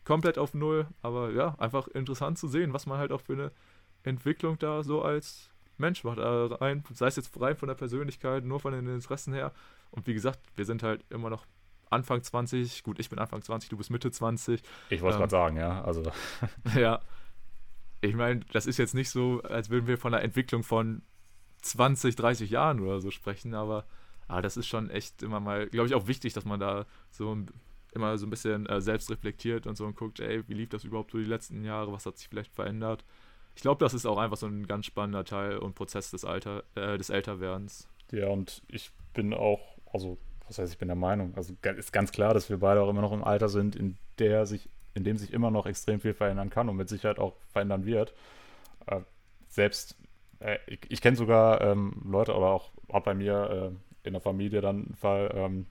komplett 0.04 0.38
auf 0.38 0.54
Null. 0.54 0.86
Aber 1.02 1.30
ja, 1.32 1.54
einfach 1.58 1.88
interessant 1.88 2.38
zu 2.38 2.48
sehen, 2.48 2.72
was 2.72 2.86
man 2.86 2.98
halt 2.98 3.12
auch 3.12 3.20
für 3.20 3.34
eine 3.34 3.52
Entwicklung 4.02 4.58
da 4.58 4.82
so 4.82 5.02
als 5.02 5.50
Mensch 5.78 6.04
macht. 6.04 6.18
Äh, 6.18 6.22
rein, 6.22 6.84
sei 6.92 7.06
es 7.06 7.16
jetzt 7.16 7.38
rein 7.40 7.56
von 7.56 7.68
der 7.68 7.74
Persönlichkeit, 7.74 8.44
nur 8.44 8.60
von 8.60 8.72
den 8.72 8.86
Interessen 8.86 9.34
her. 9.34 9.52
Und 9.90 10.06
wie 10.06 10.14
gesagt, 10.14 10.40
wir 10.56 10.64
sind 10.64 10.82
halt 10.82 11.04
immer 11.10 11.30
noch 11.30 11.46
Anfang 11.90 12.22
20, 12.22 12.82
gut, 12.82 12.98
ich 12.98 13.08
bin 13.08 13.18
Anfang 13.18 13.42
20, 13.42 13.70
du 13.70 13.76
bist 13.76 13.90
Mitte 13.90 14.10
20. 14.10 14.62
Ich 14.90 15.02
wollte 15.02 15.16
ähm, 15.16 15.20
gerade 15.20 15.30
sagen, 15.30 15.56
ja, 15.56 15.82
also. 15.82 16.02
ja. 16.76 17.00
Ich 18.00 18.14
meine, 18.14 18.40
das 18.52 18.66
ist 18.66 18.78
jetzt 18.78 18.94
nicht 18.94 19.10
so, 19.10 19.42
als 19.42 19.70
würden 19.70 19.86
wir 19.86 19.98
von 19.98 20.12
einer 20.12 20.22
Entwicklung 20.22 20.62
von 20.62 21.02
20, 21.62 22.16
30 22.16 22.50
Jahren 22.50 22.80
oder 22.80 23.00
so 23.00 23.10
sprechen, 23.10 23.54
aber, 23.54 23.84
aber 24.28 24.42
das 24.42 24.56
ist 24.56 24.66
schon 24.66 24.90
echt 24.90 25.22
immer 25.22 25.40
mal, 25.40 25.68
glaube 25.68 25.88
ich, 25.88 25.94
auch 25.94 26.06
wichtig, 26.06 26.32
dass 26.32 26.44
man 26.44 26.60
da 26.60 26.86
so 27.10 27.36
immer 27.92 28.18
so 28.18 28.26
ein 28.26 28.30
bisschen 28.30 28.66
äh, 28.66 28.80
selbst 28.80 29.10
reflektiert 29.10 29.66
und 29.66 29.76
so 29.76 29.86
und 29.86 29.96
guckt, 29.96 30.20
ey, 30.20 30.46
wie 30.48 30.54
lief 30.54 30.68
das 30.68 30.84
überhaupt 30.84 31.12
so 31.12 31.18
die 31.18 31.24
letzten 31.24 31.64
Jahre, 31.64 31.92
was 31.92 32.06
hat 32.06 32.18
sich 32.18 32.28
vielleicht 32.28 32.54
verändert. 32.54 33.04
Ich 33.54 33.62
glaube, 33.62 33.82
das 33.82 33.94
ist 33.94 34.06
auch 34.06 34.18
einfach 34.18 34.36
so 34.36 34.46
ein 34.46 34.66
ganz 34.66 34.86
spannender 34.86 35.24
Teil 35.24 35.56
und 35.56 35.74
Prozess 35.74 36.10
des 36.10 36.24
Alter, 36.24 36.62
äh, 36.74 36.98
des 36.98 37.08
Älterwerdens. 37.08 37.88
Ja, 38.12 38.28
und 38.28 38.62
ich 38.68 38.90
bin 39.14 39.32
auch, 39.32 39.78
also 39.92 40.18
was 40.48 40.58
heißt, 40.58 40.72
ich 40.72 40.78
bin 40.78 40.88
der 40.88 40.96
Meinung, 40.96 41.34
also 41.36 41.54
ist 41.76 41.92
ganz 41.92 42.12
klar, 42.12 42.34
dass 42.34 42.48
wir 42.48 42.58
beide 42.58 42.82
auch 42.82 42.88
immer 42.88 43.02
noch 43.02 43.12
im 43.12 43.24
Alter 43.24 43.48
sind, 43.48 43.76
in 43.76 43.96
der 44.18 44.46
sich, 44.46 44.68
in 44.94 45.04
dem 45.04 45.16
sich 45.16 45.32
immer 45.32 45.50
noch 45.50 45.66
extrem 45.66 46.00
viel 46.00 46.14
verändern 46.14 46.50
kann 46.50 46.68
und 46.68 46.76
mit 46.76 46.88
Sicherheit 46.88 47.18
auch 47.18 47.34
verändern 47.52 47.84
wird. 47.84 48.14
Äh, 48.86 49.00
selbst, 49.48 49.96
äh, 50.40 50.58
ich, 50.66 50.80
ich 50.88 51.00
kenne 51.00 51.16
sogar 51.16 51.60
ähm, 51.60 52.02
Leute, 52.04 52.34
aber 52.34 52.50
auch, 52.52 52.70
auch 52.88 53.02
bei 53.02 53.14
mir 53.14 53.72
äh, 54.04 54.06
in 54.06 54.12
der 54.12 54.22
Familie 54.22 54.60
dann 54.60 54.86
einen 54.86 54.96
Fall, 54.96 55.32
ähm, 55.34 55.66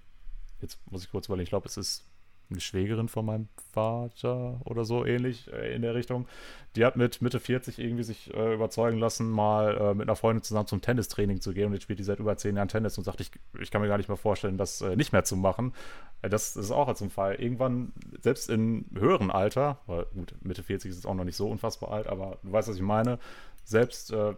jetzt 0.61 0.79
muss 0.91 1.03
ich 1.03 1.11
kurz 1.11 1.27
überlegen, 1.27 1.43
ich 1.43 1.49
glaube, 1.49 1.67
es 1.67 1.77
ist 1.77 2.05
eine 2.49 2.59
Schwägerin 2.59 3.07
von 3.07 3.25
meinem 3.25 3.47
Vater 3.73 4.61
oder 4.65 4.85
so 4.85 5.05
ähnlich 5.05 5.51
äh, 5.51 5.75
in 5.75 5.81
der 5.81 5.95
Richtung. 5.95 6.27
Die 6.75 6.85
hat 6.85 6.95
mit 6.95 7.21
Mitte 7.21 7.39
40 7.39 7.79
irgendwie 7.79 8.03
sich 8.03 8.33
äh, 8.33 8.53
überzeugen 8.53 8.97
lassen, 8.97 9.29
mal 9.29 9.77
äh, 9.77 9.93
mit 9.93 10.07
einer 10.07 10.15
Freundin 10.15 10.43
zusammen 10.43 10.67
zum 10.67 10.81
Tennistraining 10.81 11.41
zu 11.41 11.53
gehen. 11.53 11.67
Und 11.67 11.73
jetzt 11.73 11.83
spielt 11.83 11.99
die 11.99 12.03
seit 12.03 12.19
über 12.19 12.35
zehn 12.37 12.55
Jahren 12.55 12.67
Tennis 12.67 12.97
und 12.97 13.03
sagt, 13.03 13.21
ich, 13.21 13.31
ich 13.59 13.71
kann 13.71 13.81
mir 13.81 13.87
gar 13.87 13.97
nicht 13.97 14.09
mehr 14.09 14.17
vorstellen, 14.17 14.57
das 14.57 14.81
äh, 14.81 14.95
nicht 14.95 15.13
mehr 15.13 15.23
zu 15.23 15.35
machen. 15.35 15.73
Äh, 16.21 16.29
das, 16.29 16.55
ist 16.55 16.71
auch 16.71 16.87
ein 16.87 17.09
Fall. 17.09 17.35
Irgendwann, 17.35 17.93
selbst 18.21 18.49
in 18.49 18.85
höherem 18.93 19.31
Alter, 19.31 19.79
weil 19.87 20.05
gut, 20.13 20.35
Mitte 20.41 20.63
40 20.63 20.91
ist 20.91 20.97
es 20.97 21.05
auch 21.05 21.15
noch 21.15 21.25
nicht 21.25 21.37
so 21.37 21.49
unfassbar 21.49 21.91
alt, 21.91 22.07
aber 22.07 22.37
du 22.43 22.51
weißt, 22.51 22.67
was 22.67 22.75
ich 22.75 22.81
meine, 22.81 23.19
selbst 23.63 24.11
äh, 24.11 24.33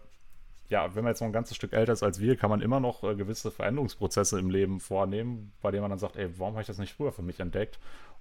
ja, 0.70 0.94
wenn 0.96 1.04
man 1.04 1.12
jetzt 1.12 1.22
noch 1.22 1.28
ein 1.28 1.34
ganzes 1.34 1.56
Stück 1.56 1.74
älter 1.74 1.94
ist 1.94 2.04
als 2.04 2.20
wir, 2.20 2.36
kann 2.36 2.50
man 2.50 2.62
immer 2.62 2.80
noch 2.80 3.04
äh, 3.04 3.16
gewisse 3.16 3.52
Veränderungsprozesse 3.52 4.40
im 4.40 4.50
Leben 4.50 4.80
vornehmen, 4.80 5.54
bei 5.62 5.72
denen 5.72 5.82
man 5.82 5.92
dann 5.92 6.00
sagt, 6.00 6.18
ey, 6.18 6.30
warum 6.38 6.54
habe 6.54 6.62
ich 6.62 6.68
das 6.68 6.78
nicht 6.78 6.94
früher 6.94 7.12
für 7.12 7.22
mich 7.22 7.40
entdeckt? 7.40 7.80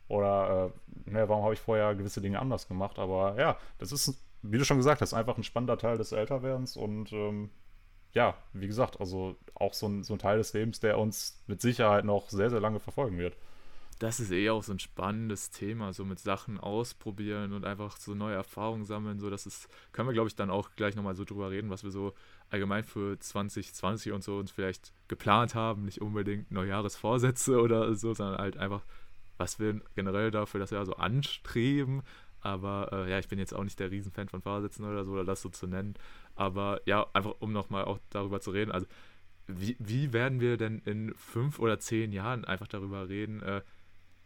Oder, 0.09 0.73
äh, 1.07 1.11
ne, 1.11 1.29
warum 1.29 1.43
habe 1.43 1.55
ich 1.55 1.61
vorher 1.61 1.95
gewisse 1.97 2.21
Dinge 2.21 2.39
anders 2.39 2.69
gemacht? 2.69 2.99
Aber 2.99 3.37
ja, 3.39 3.57
das 3.79 3.91
ist, 3.91 4.17
wie 4.43 4.59
du 4.59 4.65
schon 4.65 4.77
gesagt 4.77 5.01
hast, 5.01 5.15
einfach 5.15 5.37
ein 5.37 5.43
spannender 5.43 5.79
Teil 5.79 5.99
des 5.99 6.13
Älterwerdens 6.13 6.77
und 6.77 7.13
ähm, 7.13 7.51
ja, 8.13 8.35
wie 8.53 8.69
gesagt, 8.69 9.01
also 9.01 9.37
auch 9.55 9.75
so 9.75 9.89
ein, 9.89 10.05
so 10.05 10.15
ein 10.15 10.19
Teil 10.19 10.39
des 10.39 10.53
Lebens, 10.53 10.79
der 10.81 10.99
uns 10.99 11.43
mit 11.49 11.61
Sicherheit 11.61 12.05
noch 12.05 12.31
sehr, 12.31 12.51
sehr 12.51 12.61
lange 12.61 12.79
verfolgen 12.81 13.19
wird 13.19 13.37
das 13.99 14.21
ist 14.21 14.31
eh 14.31 14.51
auch 14.51 14.63
so 14.63 14.73
ein 14.73 14.79
spannendes 14.79 15.51
Thema, 15.51 15.93
so 15.93 16.05
mit 16.05 16.19
Sachen 16.19 16.61
ausprobieren 16.61 17.53
und 17.53 17.65
einfach 17.65 17.97
so 17.97 18.15
neue 18.15 18.35
Erfahrungen 18.35 18.85
sammeln. 18.85 19.19
So, 19.19 19.31
das 19.31 19.47
ist, 19.47 19.69
können 19.93 20.09
wir, 20.09 20.13
glaube 20.13 20.29
ich, 20.29 20.37
dann 20.37 20.51
auch 20.51 20.71
gleich 20.77 20.97
nochmal 20.97 21.15
so 21.15 21.25
drüber 21.25 21.51
reden, 21.51 21.71
was 21.71 21.83
wir 21.83 21.91
so 21.91 22.13
allgemein 22.51 22.85
für 22.85 23.19
2020 23.19 24.13
und 24.13 24.23
so 24.23 24.39
uns 24.39 24.51
vielleicht 24.51 24.93
geplant 25.09 25.55
haben. 25.55 25.85
Nicht 25.85 26.01
unbedingt 26.01 26.51
Neujahresvorsätze 26.51 27.61
oder 27.63 27.95
so, 27.95 28.15
sondern 28.15 28.39
halt 28.39 28.57
einfach, 28.57 28.85
was 29.37 29.59
wir 29.59 29.81
generell 29.95 30.31
dafür 30.31 30.61
das 30.61 30.71
Jahr 30.71 30.87
so 30.87 30.97
anstreben. 30.97 32.03
Aber 32.41 32.91
äh, 32.93 33.11
ja, 33.11 33.19
ich 33.19 33.29
bin 33.29 33.39
jetzt 33.39 33.55
auch 33.55 33.65
nicht 33.65 33.81
der 33.81 33.91
Riesenfan 33.91 34.29
von 34.29 34.43
Vorsätzen 34.43 34.85
oder 34.85 35.05
so, 35.05 35.13
oder 35.13 35.25
das 35.25 35.43
so 35.43 35.49
zu 35.49 35.67
nennen. 35.67 35.95
Aber 36.35 36.81
ja, 36.87 37.07
einfach 37.13 37.35
um 37.41 37.53
nochmal 37.53 37.85
auch 37.85 37.99
darüber 38.11 38.41
zu 38.41 38.51
reden. 38.51 38.71
Also, 38.71 38.87
wie, 39.49 39.77
wie 39.79 40.13
werden 40.13 40.41
wir 40.41 40.57
denn 40.57 40.81
in 40.85 41.15
fünf 41.15 41.59
oder 41.59 41.79
zehn 41.79 42.13
Jahren 42.13 42.45
einfach 42.45 42.67
darüber 42.67 43.09
reden, 43.09 43.43
äh, 43.43 43.63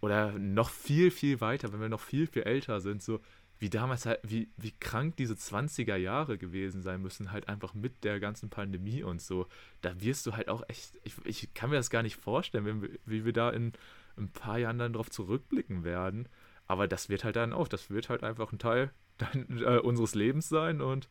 oder 0.01 0.33
noch 0.33 0.71
viel, 0.71 1.11
viel 1.11 1.41
weiter, 1.41 1.73
wenn 1.73 1.81
wir 1.81 1.89
noch 1.89 2.01
viel, 2.01 2.27
viel 2.27 2.43
älter 2.43 2.81
sind, 2.81 3.03
so 3.03 3.21
wie 3.61 3.69
damals 3.69 4.07
halt, 4.07 4.21
wie, 4.23 4.49
wie 4.57 4.73
krank 4.73 5.17
diese 5.17 5.37
20er 5.37 5.97
Jahre 5.97 6.39
gewesen 6.39 6.83
sein 6.83 7.03
müssen, 7.03 7.31
halt 7.31 7.49
einfach 7.49 7.75
mit 7.75 8.05
der 8.05 8.19
ganzen 8.19 8.49
Pandemie 8.49 9.03
und 9.03 9.21
so. 9.21 9.47
Da 9.83 10.01
wirst 10.01 10.27
du 10.27 10.33
halt 10.33 10.49
auch 10.49 10.63
echt, 10.69 10.99
ich, 11.05 11.15
ich 11.25 11.55
kann 11.55 11.69
mir 11.69 11.77
das 11.77 11.91
gar 11.91 12.03
nicht 12.03 12.17
vorstellen, 12.17 12.65
wenn 12.65 12.99
wie 13.05 13.25
wir 13.27 13.35
da 13.35 13.51
in 13.51 13.75
ein 14.17 14.31
paar 14.31 14.59
Jahren 14.59 14.79
dann 14.79 14.95
darauf 14.95 15.11
zurückblicken 15.11 15.85
werden. 15.85 16.27
Aber 16.67 16.89
das 16.89 17.11
wird 17.11 17.23
halt 17.23 17.37
dann 17.37 17.53
auch, 17.53 17.69
das 17.69 17.91
wird 17.91 18.09
halt 18.09 18.25
einfach 18.25 18.51
ein 18.51 18.59
Teil 18.59 18.91
dann, 19.19 19.63
äh, 19.63 19.79
unseres 19.79 20.15
Lebens 20.15 20.49
sein 20.49 20.81
und 20.81 21.11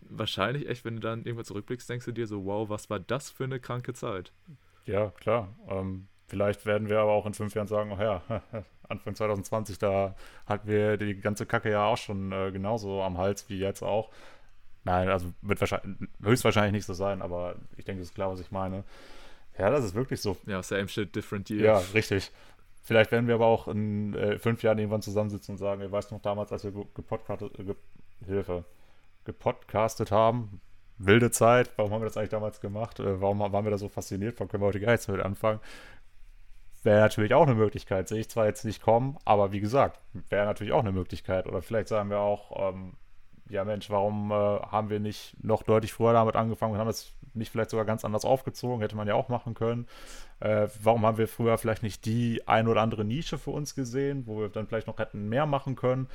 wahrscheinlich 0.00 0.68
echt, 0.68 0.84
wenn 0.84 0.96
du 0.96 1.00
dann 1.00 1.24
irgendwann 1.24 1.44
zurückblickst, 1.44 1.90
denkst 1.90 2.06
du 2.06 2.12
dir 2.12 2.28
so, 2.28 2.44
wow, 2.44 2.68
was 2.68 2.90
war 2.90 3.00
das 3.00 3.30
für 3.30 3.44
eine 3.44 3.58
kranke 3.58 3.92
Zeit? 3.92 4.32
Ja, 4.84 5.10
klar. 5.10 5.48
Ähm, 5.68 6.06
vielleicht 6.32 6.64
werden 6.64 6.88
wir 6.88 6.98
aber 6.98 7.12
auch 7.12 7.26
in 7.26 7.34
fünf 7.34 7.54
Jahren 7.54 7.66
sagen, 7.66 7.92
oh 7.92 8.02
ja, 8.02 8.22
Anfang 8.88 9.14
2020, 9.14 9.78
da 9.78 10.14
hatten 10.46 10.66
wir 10.66 10.96
die 10.96 11.14
ganze 11.20 11.44
Kacke 11.44 11.70
ja 11.70 11.84
auch 11.84 11.98
schon 11.98 12.32
äh, 12.32 12.50
genauso 12.50 13.02
am 13.02 13.18
Hals 13.18 13.50
wie 13.50 13.58
jetzt 13.58 13.82
auch. 13.82 14.08
Nein, 14.84 15.10
also 15.10 15.26
wird 15.42 15.60
wahrscheinlich, 15.60 16.08
höchstwahrscheinlich 16.22 16.72
nicht 16.72 16.86
so 16.86 16.94
sein, 16.94 17.20
aber 17.20 17.56
ich 17.76 17.84
denke, 17.84 18.00
es 18.00 18.08
ist 18.08 18.14
klar, 18.14 18.30
was 18.30 18.40
ich 18.40 18.50
meine. 18.50 18.84
Ja, 19.58 19.68
das 19.68 19.84
ist 19.84 19.94
wirklich 19.94 20.22
so. 20.22 20.38
Ja, 20.46 20.62
same 20.62 20.88
shit, 20.88 21.14
different 21.14 21.50
year. 21.50 21.64
Ja, 21.64 21.82
richtig. 21.92 22.30
Vielleicht 22.80 23.12
werden 23.12 23.26
wir 23.28 23.34
aber 23.34 23.46
auch 23.46 23.68
in 23.68 24.14
äh, 24.14 24.38
fünf 24.38 24.62
Jahren 24.62 24.78
irgendwann 24.78 25.02
zusammensitzen 25.02 25.52
und 25.52 25.58
sagen, 25.58 25.82
ihr 25.82 25.92
weißt 25.92 26.12
noch 26.12 26.22
damals, 26.22 26.50
als 26.50 26.64
wir 26.64 26.72
gepodcastet, 26.94 27.52
ge 27.58 27.76
Hilfe, 28.24 28.64
gepodcastet 29.26 30.10
haben, 30.10 30.62
wilde 30.96 31.30
Zeit, 31.30 31.70
warum 31.76 31.92
haben 31.92 32.00
wir 32.00 32.06
das 32.06 32.16
eigentlich 32.16 32.30
damals 32.30 32.62
gemacht? 32.62 33.00
Äh, 33.00 33.20
warum 33.20 33.40
waren 33.40 33.64
wir 33.64 33.70
da 33.70 33.76
so 33.76 33.90
fasziniert? 33.90 34.40
Warum 34.40 34.48
können 34.48 34.62
wir 34.62 34.68
heute 34.68 34.80
gar 34.80 34.92
nichts 34.92 35.04
damit 35.04 35.22
anfangen? 35.22 35.60
Wäre 36.82 37.00
natürlich 37.00 37.34
auch 37.34 37.46
eine 37.46 37.54
Möglichkeit. 37.54 38.08
Sehe 38.08 38.20
ich 38.20 38.28
zwar 38.28 38.46
jetzt 38.46 38.64
nicht 38.64 38.82
kommen, 38.82 39.16
aber 39.24 39.52
wie 39.52 39.60
gesagt, 39.60 40.00
wäre 40.28 40.46
natürlich 40.46 40.72
auch 40.72 40.80
eine 40.80 40.92
Möglichkeit. 40.92 41.46
Oder 41.46 41.62
vielleicht 41.62 41.88
sagen 41.88 42.10
wir 42.10 42.18
auch, 42.18 42.70
ähm, 42.70 42.94
ja 43.48 43.64
Mensch, 43.64 43.88
warum 43.90 44.30
äh, 44.30 44.34
haben 44.34 44.90
wir 44.90 44.98
nicht 44.98 45.36
noch 45.42 45.62
deutlich 45.62 45.92
früher 45.92 46.12
damit 46.12 46.34
angefangen 46.34 46.72
und 46.72 46.78
haben 46.78 46.88
das 46.88 47.12
nicht 47.34 47.50
vielleicht 47.50 47.70
sogar 47.70 47.84
ganz 47.84 48.04
anders 48.04 48.24
aufgezogen? 48.24 48.80
Hätte 48.80 48.96
man 48.96 49.06
ja 49.06 49.14
auch 49.14 49.28
machen 49.28 49.54
können. 49.54 49.86
Äh, 50.40 50.68
warum 50.82 51.06
haben 51.06 51.18
wir 51.18 51.28
früher 51.28 51.56
vielleicht 51.58 51.84
nicht 51.84 52.04
die 52.04 52.46
ein 52.48 52.66
oder 52.66 52.80
andere 52.80 53.04
Nische 53.04 53.38
für 53.38 53.50
uns 53.50 53.74
gesehen, 53.74 54.26
wo 54.26 54.40
wir 54.40 54.48
dann 54.48 54.66
vielleicht 54.66 54.88
noch 54.88 54.98
hätten 54.98 55.28
mehr 55.28 55.46
machen 55.46 55.76
können? 55.76 56.08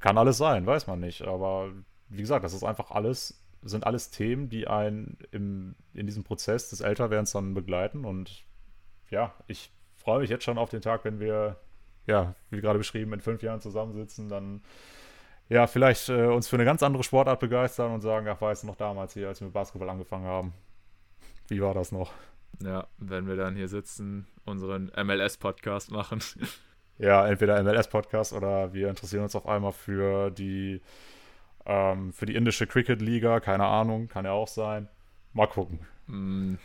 Kann 0.00 0.18
alles 0.18 0.36
sein, 0.36 0.66
weiß 0.66 0.88
man 0.88 0.98
nicht. 0.98 1.22
Aber 1.22 1.70
wie 2.08 2.22
gesagt, 2.22 2.44
das 2.44 2.54
ist 2.54 2.64
einfach 2.64 2.90
alles, 2.90 3.40
sind 3.62 3.86
alles 3.86 4.10
Themen, 4.10 4.48
die 4.48 4.66
einen 4.66 5.16
im, 5.30 5.76
in 5.94 6.06
diesem 6.06 6.24
Prozess 6.24 6.70
des 6.70 6.80
Älterwerdens 6.80 7.32
dann 7.32 7.54
begleiten. 7.54 8.04
Und 8.04 8.44
ja, 9.10 9.32
ich 9.46 9.70
freue 10.02 10.20
mich 10.20 10.30
jetzt 10.30 10.44
schon 10.44 10.58
auf 10.58 10.70
den 10.70 10.82
Tag, 10.82 11.04
wenn 11.04 11.20
wir, 11.20 11.56
ja, 12.06 12.34
wie 12.50 12.60
gerade 12.60 12.78
beschrieben, 12.78 13.12
in 13.12 13.20
fünf 13.20 13.42
Jahren 13.42 13.60
zusammensitzen, 13.60 14.28
dann 14.28 14.62
ja, 15.48 15.66
vielleicht 15.66 16.08
äh, 16.08 16.26
uns 16.26 16.48
für 16.48 16.56
eine 16.56 16.64
ganz 16.64 16.82
andere 16.82 17.02
Sportart 17.02 17.40
begeistern 17.40 17.92
und 17.92 18.00
sagen, 18.00 18.26
ach, 18.28 18.40
weißt 18.40 18.62
du 18.62 18.68
noch 18.68 18.76
damals 18.76 19.14
hier, 19.14 19.28
als 19.28 19.40
wir 19.40 19.46
mit 19.46 19.54
Basketball 19.54 19.90
angefangen 19.90 20.24
haben. 20.24 20.54
Wie 21.48 21.60
war 21.60 21.74
das 21.74 21.92
noch? 21.92 22.12
Ja, 22.62 22.86
wenn 22.98 23.26
wir 23.26 23.36
dann 23.36 23.56
hier 23.56 23.68
sitzen, 23.68 24.26
unseren 24.44 24.90
MLS-Podcast 24.96 25.90
machen. 25.90 26.20
Ja, 26.98 27.26
entweder 27.26 27.60
MLS-Podcast 27.64 28.32
oder 28.32 28.74
wir 28.74 28.88
interessieren 28.88 29.24
uns 29.24 29.34
auf 29.34 29.48
einmal 29.48 29.72
für 29.72 30.30
die, 30.30 30.80
ähm, 31.66 32.12
für 32.12 32.26
die 32.26 32.36
indische 32.36 32.66
Cricket-Liga, 32.66 33.40
keine 33.40 33.64
Ahnung, 33.64 34.06
kann 34.06 34.24
ja 34.24 34.32
auch 34.32 34.46
sein. 34.46 34.88
Mal 35.32 35.48
gucken. 35.48 35.80
Mm, 36.06 36.56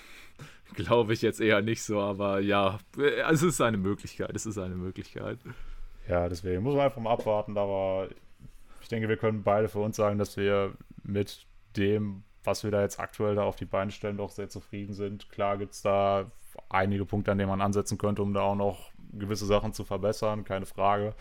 Glaube 0.76 1.14
ich 1.14 1.22
jetzt 1.22 1.40
eher 1.42 1.62
nicht 1.62 1.84
so, 1.84 2.00
aber 2.00 2.40
ja, 2.40 2.80
es 3.30 3.42
ist 3.42 3.62
eine 3.62 3.78
Möglichkeit, 3.78 4.36
es 4.36 4.46
ist 4.46 4.58
eine 4.58 4.76
Möglichkeit. 4.76 5.40
Ja, 6.08 6.30
deswegen 6.30 6.64
muss 6.64 6.76
man 6.76 6.86
einfach 6.86 7.02
mal 7.02 7.14
abwarten, 7.14 7.58
aber 7.58 8.10
ich 8.82 8.88
denke, 8.88 9.10
wir 9.10 9.18
können 9.18 9.44
beide 9.44 9.68
für 9.68 9.80
uns 9.80 9.96
sagen, 9.96 10.18
dass 10.18 10.38
wir 10.38 10.74
mit 11.04 11.46
dem, 11.76 12.24
was 12.44 12.64
wir 12.64 12.72
da 12.72 12.82
jetzt 12.82 13.00
aktuell 13.00 13.36
da 13.36 13.44
auf 13.44 13.56
die 13.56 13.66
Beine 13.66 13.92
stellen, 13.92 14.18
doch 14.18 14.32
sehr 14.32 14.50
zufrieden 14.50 14.94
sind. 14.94 15.30
Klar 15.30 15.58
gibt 15.58 15.74
es 15.74 15.82
da 15.82 16.32
einige 16.70 17.06
Punkte, 17.06 17.32
an 17.32 17.38
denen 17.38 17.50
man 17.50 17.62
ansetzen 17.62 17.98
könnte, 17.98 18.22
um 18.22 18.34
da 18.34 18.42
auch 18.42 18.56
noch 18.56 18.92
gewisse 19.14 19.46
Sachen 19.46 19.74
zu 19.74 19.84
verbessern, 19.84 20.44
keine 20.44 20.66
Frage. 20.66 21.14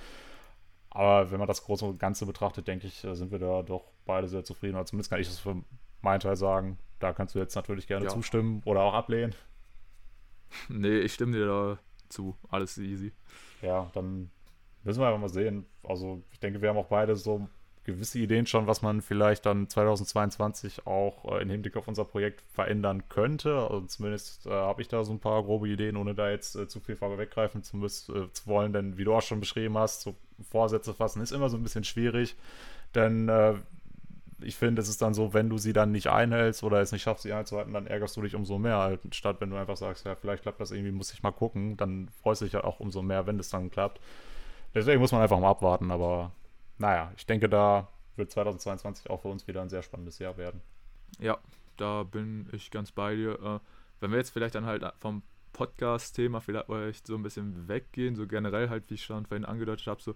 Aber 0.90 1.31
wenn 1.31 1.39
man 1.39 1.48
das 1.48 1.62
große 1.64 1.85
und 1.85 1.98
Ganze 1.98 2.24
betrachtet, 2.24 2.68
denke 2.68 2.86
ich, 2.86 3.01
sind 3.01 3.31
wir 3.31 3.39
da 3.39 3.62
doch 3.62 3.85
beide 4.06 4.28
sehr 4.28 4.44
zufrieden. 4.44 4.77
Oder 4.77 4.86
zumindest 4.86 5.10
kann 5.10 5.20
ich 5.20 5.28
das 5.28 5.39
für 5.39 5.56
meinen 6.01 6.20
Teil 6.20 6.36
sagen. 6.36 6.78
Da 6.98 7.12
kannst 7.12 7.35
du 7.35 7.39
jetzt 7.39 7.55
natürlich 7.55 7.86
gerne 7.86 8.06
ja. 8.06 8.10
zustimmen 8.10 8.62
oder 8.64 8.82
auch 8.82 8.94
ablehnen. 8.94 9.35
Nee, 10.68 10.98
ich 10.98 11.12
stimme 11.12 11.32
dir 11.32 11.47
da 11.47 11.78
zu. 12.09 12.36
Alles 12.48 12.78
easy. 12.78 13.12
Ja, 13.62 13.90
dann 13.94 14.31
müssen 14.85 15.01
wir 15.01 15.09
einfach 15.09 15.20
mal 15.20 15.28
sehen. 15.28 15.66
Also, 15.82 16.23
ich 16.31 16.39
denke, 16.39 16.62
wir 16.62 16.68
haben 16.68 16.77
auch 16.77 16.86
beide 16.86 17.16
so 17.16 17.48
gewisse 17.86 18.18
Ideen 18.18 18.47
schon, 18.47 18.66
was 18.66 18.82
man 18.82 19.01
vielleicht 19.01 19.47
dann 19.47 19.68
2022 19.68 20.86
auch 20.86 21.24
äh, 21.32 21.43
im 21.43 21.48
Hinblick 21.48 21.77
auf 21.77 21.89
unser 21.89 22.05
Projekt 22.05 22.43
verändern 22.52 23.09
könnte. 23.09 23.56
Also 23.56 23.86
zumindest 23.86 24.47
äh, 24.47 24.51
habe 24.51 24.82
ich 24.82 24.89
da 24.89 25.05
so 25.05 25.12
ein 25.12 25.20
paar 25.20 25.43
grobe 25.44 25.68
Ideen, 25.68 25.97
ohne 25.97 26.14
da 26.14 26.28
jetzt 26.28 26.56
äh, 26.56 26.66
zu 26.66 26.81
viel 26.81 26.97
vorweggreifen 26.97 27.62
zu, 27.62 27.77
müssen, 27.77 28.24
äh, 28.24 28.32
zu 28.32 28.47
wollen. 28.47 28.73
Denn 28.73 28.98
wie 28.98 29.05
du 29.05 29.14
auch 29.14 29.23
schon 29.23 29.40
beschrieben 29.40 29.78
hast, 29.78 30.02
so 30.02 30.16
Vorsätze 30.51 30.93
fassen 30.94 31.23
ist 31.23 31.31
immer 31.31 31.48
so 31.48 31.56
ein 31.56 31.62
bisschen 31.62 31.85
schwierig. 31.85 32.36
Denn 32.94 33.28
äh, 33.28 33.55
ich 34.41 34.57
finde, 34.57 34.83
es 34.83 34.89
ist 34.89 35.01
dann 35.01 35.15
so, 35.15 35.33
wenn 35.33 35.49
du 35.49 35.59
sie 35.59 35.73
dann 35.73 35.93
nicht 35.93 36.09
einhältst 36.09 36.63
oder 36.63 36.81
es 36.81 36.93
nicht 36.93 37.03
schaffst, 37.03 37.23
sie 37.23 37.33
einzuhalten, 37.33 37.73
dann 37.73 37.87
ärgerst 37.87 38.17
du 38.17 38.23
dich 38.23 38.35
umso 38.35 38.59
mehr, 38.59 38.77
halt, 38.77 39.15
statt 39.15 39.37
wenn 39.41 39.51
du 39.51 39.57
einfach 39.57 39.77
sagst, 39.77 40.05
ja, 40.05 40.15
vielleicht 40.15 40.43
klappt 40.43 40.61
das 40.61 40.73
irgendwie, 40.73 40.93
muss 40.93 41.13
ich 41.13 41.23
mal 41.23 41.33
gucken, 41.33 41.77
dann 41.77 42.09
freust 42.23 42.41
du 42.41 42.45
dich 42.45 42.55
ja 42.55 42.65
auch 42.65 42.81
umso 42.81 43.03
mehr, 43.03 43.27
wenn 43.27 43.39
es 43.39 43.49
dann 43.49 43.71
klappt. 43.71 44.01
Deswegen 44.75 45.01
muss 45.01 45.13
man 45.13 45.23
einfach 45.23 45.41
mal 45.41 45.51
abwarten, 45.51 45.91
aber 45.91 46.33
naja, 46.79 47.13
ich 47.17 47.25
denke, 47.25 47.49
da 47.49 47.89
wird 48.17 48.31
2022 48.31 49.09
auch 49.11 49.23
für 49.23 49.29
uns 49.29 49.47
wieder 49.47 49.63
ein 49.63 49.69
sehr 49.69 49.83
spannendes 49.83 50.19
Jahr 50.19 50.37
werden. 50.37 50.61
Ja, 51.19 51.39
da 51.77 52.03
bin 52.03 52.49
ich 52.53 52.71
ganz 52.71 52.93
bei 52.93 53.15
dir. 53.15 53.41
Äh, 53.43 53.61
wenn 54.01 54.11
wir 54.11 54.19
jetzt 54.19 54.31
vielleicht 54.31 54.55
dann 54.55 54.67
halt 54.67 54.85
vom 54.99 55.23
Podcast-Thema 55.53 56.41
vielleicht 56.41 57.07
so 57.07 57.15
ein 57.15 57.23
bisschen 57.23 57.69
weggehen, 57.69 58.15
so 58.15 58.27
generell 58.27 58.69
halt, 58.69 58.91
wie 58.91 58.95
ich 58.95 59.05
schon 59.05 59.25
vorhin 59.25 59.47
angedeutet 59.47 59.87
habe, 59.87 60.03
so 60.03 60.15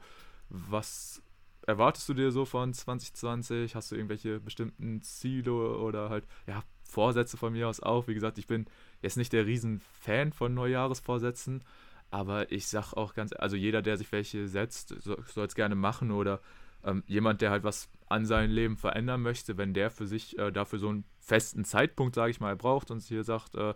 was 0.50 1.22
erwartest 1.66 2.08
du 2.08 2.14
dir 2.14 2.30
so 2.30 2.44
von 2.44 2.72
2020? 2.72 3.74
Hast 3.74 3.90
du 3.90 3.96
irgendwelche 3.96 4.40
bestimmten 4.40 5.02
Ziele 5.02 5.52
oder 5.52 6.10
halt, 6.10 6.26
ja, 6.46 6.62
Vorsätze 6.82 7.36
von 7.36 7.52
mir 7.52 7.68
aus 7.68 7.80
auch? 7.80 8.08
Wie 8.08 8.14
gesagt, 8.14 8.38
ich 8.38 8.46
bin 8.46 8.66
jetzt 9.02 9.16
nicht 9.16 9.32
der 9.32 9.46
Riesenfan 9.46 10.32
von 10.32 10.54
Neujahresvorsätzen, 10.54 11.62
aber 12.10 12.50
ich 12.50 12.66
sag 12.66 12.92
auch 12.94 13.14
ganz, 13.14 13.32
also 13.32 13.56
jeder, 13.56 13.82
der 13.82 13.96
sich 13.96 14.10
welche 14.12 14.48
setzt, 14.48 14.94
soll 15.00 15.46
es 15.46 15.54
gerne 15.54 15.76
machen 15.76 16.10
oder 16.10 16.40
ähm, 16.84 17.04
jemand, 17.06 17.40
der 17.40 17.50
halt 17.50 17.62
was 17.62 17.88
an 18.08 18.26
seinem 18.26 18.50
Leben 18.50 18.76
verändern 18.76 19.22
möchte, 19.22 19.56
wenn 19.56 19.74
der 19.74 19.90
für 19.90 20.06
sich 20.06 20.38
äh, 20.38 20.50
dafür 20.50 20.78
so 20.78 20.88
einen 20.88 21.04
festen 21.20 21.64
Zeitpunkt, 21.64 22.14
sage 22.14 22.30
ich 22.30 22.40
mal, 22.40 22.56
braucht 22.56 22.90
und 22.90 23.02
hier 23.02 23.22
sagt, 23.22 23.54
äh, 23.54 23.74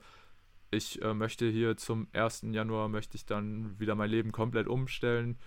ich 0.71 1.01
äh, 1.03 1.15
möchte 1.15 1.49
hier 1.49 1.77
zum 1.77 2.09
1. 2.13 2.47
Januar, 2.51 2.89
möchte 2.89 3.17
ich 3.17 3.27
dann 3.27 3.79
wieder 3.79 3.95
mein 3.95 4.11
Leben 4.11 4.33
komplett 4.33 4.67
umstellen, 4.67 5.39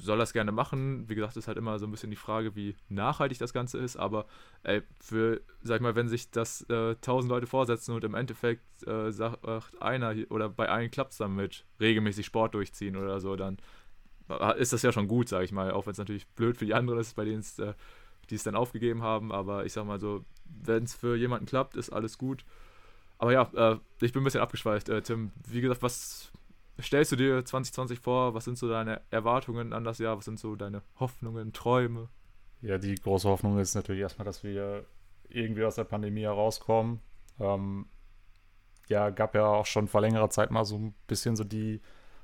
soll 0.00 0.18
das 0.18 0.32
gerne 0.32 0.52
machen. 0.52 1.08
Wie 1.08 1.14
gesagt, 1.14 1.36
ist 1.36 1.48
halt 1.48 1.58
immer 1.58 1.78
so 1.78 1.86
ein 1.86 1.90
bisschen 1.90 2.10
die 2.10 2.16
Frage, 2.16 2.56
wie 2.56 2.76
nachhaltig 2.88 3.38
das 3.38 3.52
Ganze 3.52 3.78
ist. 3.78 3.96
Aber 3.96 4.26
ey, 4.62 4.82
für, 4.98 5.40
sag 5.62 5.76
ich 5.76 5.82
mal, 5.82 5.94
wenn 5.94 6.08
sich 6.08 6.30
das 6.30 6.62
äh, 6.70 6.96
tausend 6.96 7.30
Leute 7.30 7.46
vorsetzen 7.46 7.94
und 7.94 8.04
im 8.04 8.14
Endeffekt 8.14 8.86
äh, 8.86 9.12
sagt 9.12 9.46
einer 9.80 10.14
oder 10.30 10.48
bei 10.48 10.68
allen 10.68 10.90
klappt 10.90 11.12
es 11.12 11.18
dann 11.18 11.34
mit 11.34 11.64
regelmäßig 11.80 12.26
Sport 12.26 12.54
durchziehen 12.54 12.96
oder 12.96 13.20
so, 13.20 13.36
dann 13.36 13.58
äh, 14.28 14.60
ist 14.60 14.72
das 14.72 14.82
ja 14.82 14.92
schon 14.92 15.08
gut, 15.08 15.28
sag 15.28 15.44
ich 15.44 15.52
mal. 15.52 15.72
Auch 15.72 15.86
wenn 15.86 15.92
es 15.92 15.98
natürlich 15.98 16.26
blöd 16.28 16.56
für 16.56 16.66
die 16.66 16.74
anderen 16.74 16.98
ist, 16.98 17.16
bei 17.16 17.24
denen 17.24 17.40
es, 17.40 17.58
äh, 17.58 17.74
die 18.30 18.36
es 18.36 18.42
dann 18.42 18.56
aufgegeben 18.56 19.02
haben. 19.02 19.32
Aber 19.32 19.66
ich 19.66 19.72
sag 19.72 19.84
mal 19.84 20.00
so, 20.00 20.24
wenn 20.62 20.84
es 20.84 20.94
für 20.94 21.16
jemanden 21.16 21.46
klappt, 21.46 21.76
ist 21.76 21.90
alles 21.90 22.18
gut. 22.18 22.44
Aber 23.18 23.32
ja, 23.32 23.50
äh, 23.54 23.76
ich 24.00 24.12
bin 24.12 24.22
ein 24.22 24.24
bisschen 24.24 24.40
abgeschweift. 24.40 24.88
Äh, 24.88 25.02
Tim, 25.02 25.32
wie 25.46 25.60
gesagt, 25.60 25.82
was 25.82 26.32
stellst 26.82 27.12
du 27.12 27.16
dir 27.16 27.44
2020 27.44 27.98
vor? 27.98 28.34
Was 28.34 28.44
sind 28.44 28.58
so 28.58 28.68
deine 28.68 29.00
Erwartungen 29.10 29.72
an 29.72 29.84
das 29.84 29.98
Jahr? 29.98 30.16
Was 30.16 30.24
sind 30.24 30.38
so 30.38 30.56
deine 30.56 30.82
Hoffnungen, 30.98 31.52
Träume? 31.52 32.08
Ja, 32.62 32.78
die 32.78 32.94
große 32.94 33.28
Hoffnung 33.28 33.58
ist 33.58 33.74
natürlich 33.74 34.02
erstmal, 34.02 34.26
dass 34.26 34.42
wir 34.44 34.84
irgendwie 35.28 35.64
aus 35.64 35.76
der 35.76 35.84
Pandemie 35.84 36.22
herauskommen. 36.22 37.00
Ähm, 37.38 37.86
ja, 38.88 39.10
gab 39.10 39.34
ja 39.34 39.46
auch 39.46 39.66
schon 39.66 39.88
vor 39.88 40.00
längerer 40.00 40.30
Zeit 40.30 40.50
mal 40.50 40.64
so 40.64 40.76
ein 40.76 40.94
bisschen 41.06 41.36
so 41.36 41.44
die 41.44 41.80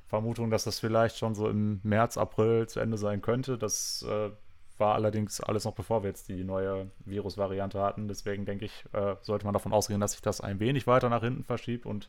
Vermutung, 0.06 0.50
dass 0.50 0.64
das 0.64 0.78
vielleicht 0.78 1.16
schon 1.16 1.34
so 1.34 1.48
im 1.48 1.80
März, 1.82 2.16
April 2.16 2.68
zu 2.68 2.80
Ende 2.80 2.98
sein 2.98 3.22
könnte. 3.22 3.56
Das 3.56 4.04
äh, 4.08 4.30
war 4.78 4.94
allerdings 4.94 5.40
alles 5.40 5.64
noch 5.64 5.74
bevor 5.74 6.02
wir 6.02 6.10
jetzt 6.10 6.28
die 6.28 6.44
neue 6.44 6.90
Virusvariante 7.04 7.80
hatten. 7.80 8.08
Deswegen 8.08 8.44
denke 8.44 8.66
ich, 8.66 8.84
äh, 8.92 9.16
sollte 9.22 9.44
man 9.44 9.52
davon 9.52 9.72
ausgehen, 9.72 10.00
dass 10.00 10.12
sich 10.12 10.22
das 10.22 10.40
ein 10.40 10.60
wenig 10.60 10.86
weiter 10.86 11.08
nach 11.08 11.22
hinten 11.22 11.44
verschiebt 11.44 11.86
und 11.86 12.08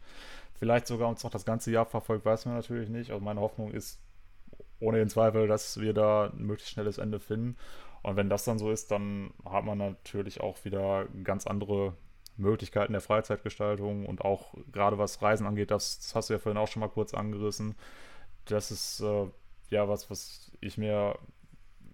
vielleicht 0.56 0.88
sogar 0.88 1.07
uns 1.10 1.23
noch 1.23 1.31
das 1.31 1.45
ganze 1.45 1.72
Jahr 1.72 1.85
verfolgt, 1.85 2.26
weiß 2.26 2.45
man 2.45 2.56
natürlich 2.56 2.89
nicht. 2.89 3.11
Also 3.11 3.23
meine 3.23 3.41
Hoffnung 3.41 3.72
ist 3.72 3.99
ohne 4.80 4.98
den 4.98 5.10
Zweifel, 5.10 5.48
dass 5.48 5.80
wir 5.80 5.94
da 5.94 6.26
ein 6.26 6.45
möglichst 6.45 6.72
schnelles 6.72 6.98
Ende 6.98 7.19
finden. 7.19 7.57
Und 8.03 8.15
wenn 8.15 8.30
das 8.30 8.45
dann 8.45 8.60
so 8.60 8.72
ist, 8.72 8.91
dann 8.91 9.31
hat 9.45 9.65
man 9.65 9.77
natürlich 9.77 10.41
auch 10.41 10.64
wieder 10.65 11.06
ganz 11.23 11.48
andere 11.48 11.94
Möglichkeiten 12.38 12.94
der 12.94 13.02
Freizeitgestaltung 13.02 14.06
und 14.06 14.22
auch 14.23 14.53
gerade 14.72 14.98
was 14.98 15.22
Reisen 15.22 15.48
angeht, 15.48 15.72
das, 15.72 15.99
das 15.99 16.15
hast 16.15 16.30
du 16.30 16.34
ja 16.34 16.39
vorhin 16.39 16.57
auch 16.61 16.68
schon 16.68 16.81
mal 16.81 16.89
kurz 16.89 17.14
angerissen. 17.14 17.76
Das 18.45 18.72
ist 18.72 19.02
äh, 19.02 19.27
ja 19.69 19.89
was, 19.89 20.10
was 20.10 20.52
ich 20.61 20.77
mir 20.77 21.18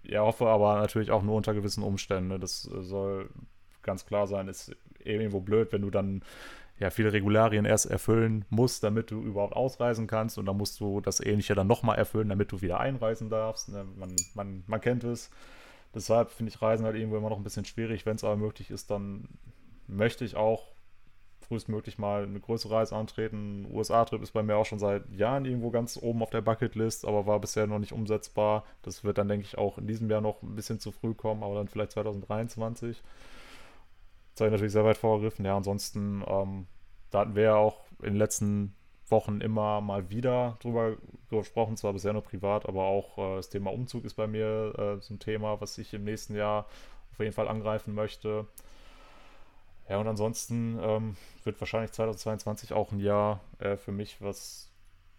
ja 0.04 0.22
hoffe, 0.22 0.46
aber 0.46 0.76
natürlich 0.76 1.10
auch 1.10 1.22
nur 1.22 1.34
unter 1.34 1.54
gewissen 1.54 1.82
Umständen. 1.82 2.28
Ne? 2.28 2.38
Das 2.38 2.70
äh, 2.72 2.82
soll 2.82 3.28
ganz 3.82 4.06
klar 4.06 4.26
sein, 4.26 4.48
ist 4.48 4.74
irgendwo 5.02 5.40
blöd, 5.40 5.72
wenn 5.72 5.82
du 5.82 5.90
dann 5.90 6.22
ja, 6.78 6.90
viele 6.90 7.12
Regularien 7.12 7.64
erst 7.64 7.86
erfüllen 7.86 8.44
musst, 8.50 8.82
damit 8.82 9.10
du 9.10 9.22
überhaupt 9.22 9.54
ausreisen 9.54 10.06
kannst. 10.06 10.38
Und 10.38 10.46
dann 10.46 10.56
musst 10.56 10.80
du 10.80 11.00
das 11.00 11.20
Ähnliche 11.20 11.54
dann 11.54 11.66
nochmal 11.66 11.98
erfüllen, 11.98 12.28
damit 12.28 12.50
du 12.50 12.62
wieder 12.62 12.80
einreisen 12.80 13.30
darfst. 13.30 13.68
Ne? 13.68 13.84
Man, 13.96 14.16
man, 14.34 14.64
man 14.66 14.80
kennt 14.80 15.04
es. 15.04 15.30
Deshalb 15.94 16.30
finde 16.30 16.50
ich 16.50 16.60
Reisen 16.60 16.84
halt 16.84 16.96
irgendwo 16.96 17.16
immer 17.16 17.30
noch 17.30 17.36
ein 17.36 17.44
bisschen 17.44 17.64
schwierig. 17.64 18.04
Wenn 18.06 18.16
es 18.16 18.24
aber 18.24 18.36
möglich 18.36 18.70
ist, 18.70 18.90
dann 18.90 19.28
möchte 19.86 20.24
ich 20.24 20.34
auch 20.34 20.73
frühestmöglich 21.44 21.98
mal 21.98 22.24
eine 22.24 22.40
größere 22.40 22.74
Reise 22.74 22.96
antreten. 22.96 23.66
USA-Trip 23.70 24.22
ist 24.22 24.32
bei 24.32 24.42
mir 24.42 24.56
auch 24.56 24.66
schon 24.66 24.78
seit 24.78 25.08
Jahren 25.10 25.44
irgendwo 25.44 25.70
ganz 25.70 25.98
oben 26.00 26.22
auf 26.22 26.30
der 26.30 26.40
Bucketlist, 26.40 27.04
aber 27.04 27.26
war 27.26 27.40
bisher 27.40 27.66
noch 27.66 27.78
nicht 27.78 27.92
umsetzbar. 27.92 28.64
Das 28.82 29.04
wird 29.04 29.18
dann, 29.18 29.28
denke 29.28 29.46
ich, 29.46 29.58
auch 29.58 29.78
in 29.78 29.86
diesem 29.86 30.10
Jahr 30.10 30.20
noch 30.20 30.42
ein 30.42 30.54
bisschen 30.54 30.80
zu 30.80 30.92
früh 30.92 31.14
kommen, 31.14 31.42
aber 31.42 31.54
dann 31.54 31.68
vielleicht 31.68 31.92
2023. 31.92 33.02
Das 34.34 34.40
habe 34.40 34.48
ich 34.48 34.52
natürlich 34.52 34.72
sehr 34.72 34.84
weit 34.84 34.96
vorgegriffen. 34.96 35.44
Ja, 35.44 35.56
ansonsten, 35.56 36.24
ähm, 36.26 36.66
da 37.10 37.20
hatten 37.20 37.36
wir 37.36 37.42
ja 37.44 37.56
auch 37.56 37.80
in 38.00 38.14
den 38.14 38.16
letzten 38.16 38.74
Wochen 39.08 39.40
immer 39.40 39.80
mal 39.80 40.10
wieder 40.10 40.56
drüber 40.60 40.96
gesprochen, 41.30 41.76
zwar 41.76 41.92
bisher 41.92 42.12
nur 42.12 42.22
privat, 42.22 42.66
aber 42.66 42.84
auch 42.84 43.18
äh, 43.18 43.36
das 43.36 43.50
Thema 43.50 43.72
Umzug 43.72 44.04
ist 44.04 44.14
bei 44.14 44.26
mir 44.26 44.74
äh, 44.76 45.00
so 45.00 45.14
ein 45.14 45.18
Thema, 45.18 45.60
was 45.60 45.78
ich 45.78 45.94
im 45.94 46.04
nächsten 46.04 46.34
Jahr 46.34 46.66
auf 47.12 47.20
jeden 47.20 47.32
Fall 47.32 47.48
angreifen 47.48 47.94
möchte. 47.94 48.46
Ja, 49.88 49.98
und 49.98 50.08
ansonsten 50.08 50.78
ähm, 50.80 51.16
wird 51.44 51.60
wahrscheinlich 51.60 51.92
2022 51.92 52.72
auch 52.72 52.92
ein 52.92 53.00
Jahr 53.00 53.40
äh, 53.58 53.76
für 53.76 53.92
mich, 53.92 54.20
was 54.20 54.70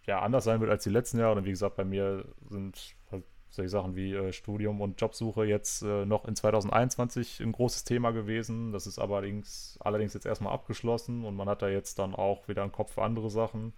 ja 0.06 0.20
anders 0.20 0.44
sein 0.44 0.60
wird 0.60 0.70
als 0.70 0.84
die 0.84 0.90
letzten 0.90 1.18
Jahre. 1.18 1.36
Und 1.36 1.44
wie 1.44 1.50
gesagt, 1.50 1.76
bei 1.76 1.84
mir 1.84 2.24
sind 2.48 2.94
halt 3.10 3.24
solche 3.50 3.68
Sachen 3.68 3.94
wie 3.94 4.12
äh, 4.12 4.32
Studium 4.32 4.80
und 4.80 5.00
Jobsuche 5.00 5.44
jetzt 5.44 5.82
äh, 5.82 6.04
noch 6.04 6.24
in 6.26 6.34
2021 6.34 7.40
ein 7.40 7.52
großes 7.52 7.84
Thema 7.84 8.10
gewesen. 8.10 8.72
Das 8.72 8.86
ist 8.86 8.98
allerdings, 8.98 9.78
allerdings 9.80 10.14
jetzt 10.14 10.26
erstmal 10.26 10.52
abgeschlossen 10.52 11.24
und 11.24 11.36
man 11.36 11.48
hat 11.48 11.62
da 11.62 11.68
jetzt 11.68 11.98
dann 11.98 12.14
auch 12.14 12.48
wieder 12.48 12.62
einen 12.62 12.72
Kopf 12.72 12.94
für 12.94 13.02
andere 13.02 13.30
Sachen. 13.30 13.72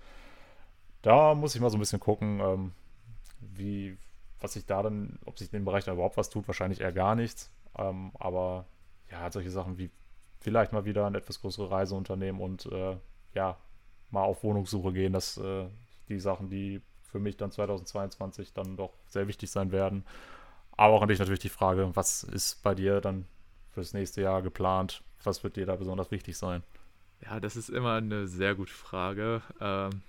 Da 1.03 1.35
muss 1.35 1.55
ich 1.55 1.61
mal 1.61 1.71
so 1.71 1.77
ein 1.77 1.81
bisschen 1.81 2.01
gucken, 2.01 2.41
ähm, 2.41 2.73
wie, 3.41 3.97
was 4.41 4.55
sich 4.55 4.67
da 4.67 4.83
dann, 4.83 5.19
ob 5.27 5.39
sich 5.39 5.53
in 5.53 5.61
dem 5.61 5.65
Bereich 5.65 5.85
da 5.85 5.93
überhaupt 5.93 6.17
was 6.17 6.31
tut, 6.31 6.49
wahrscheinlich 6.49 6.81
eher 6.81 6.93
gar 6.93 7.15
nichts. 7.15 7.53
Ähm, 7.77 8.11
aber 8.19 8.67
ja, 9.11 9.31
solche 9.31 9.51
Sachen 9.51 9.79
wie 9.79 9.91
vielleicht 10.49 10.73
mal 10.73 10.87
wieder 10.87 11.07
eine 11.07 11.19
etwas 11.19 11.41
größere 11.41 11.71
Reise 11.71 11.95
unternehmen 11.95 12.41
und 12.41 12.67
äh, 12.67 12.97
ja, 13.35 13.59
mal 14.11 14.23
auf 14.23 14.43
Wohnungssuche 14.43 14.93
gehen. 14.93 15.13
Das 15.13 15.37
äh, 15.37 15.67
die 16.09 16.19
Sachen, 16.19 16.49
die 16.49 16.81
für 17.03 17.19
mich 17.19 17.37
dann 17.37 17.51
2022 17.51 18.55
dann 18.55 18.77
doch 18.77 18.95
sehr 19.07 19.29
wichtig 19.29 19.51
sein 19.51 19.73
werden. 19.73 20.05
Aber 20.73 20.95
auch 20.95 21.03
an 21.03 21.09
dich 21.09 21.19
natürlich 21.19 21.41
die 21.41 21.49
Frage, 21.51 21.91
was 21.95 22.23
ist 22.23 22.63
bei 22.63 22.75
dir 22.75 23.01
dann 23.01 23.27
fürs 23.73 23.93
nächste 23.93 24.23
Jahr 24.23 24.43
geplant? 24.43 25.03
Was 25.23 25.45
wird 25.45 25.57
dir 25.57 25.67
da 25.67 25.77
besonders 25.77 26.11
wichtig 26.11 26.39
sein? 26.39 26.63
Ja, 27.25 27.41
das 27.41 27.57
ist 27.57 27.69
immer 27.69 27.95
eine 27.95 28.27
sehr 28.27 28.55
gute 28.55 28.73
Frage. 28.73 29.43
Ähm, 29.61 30.03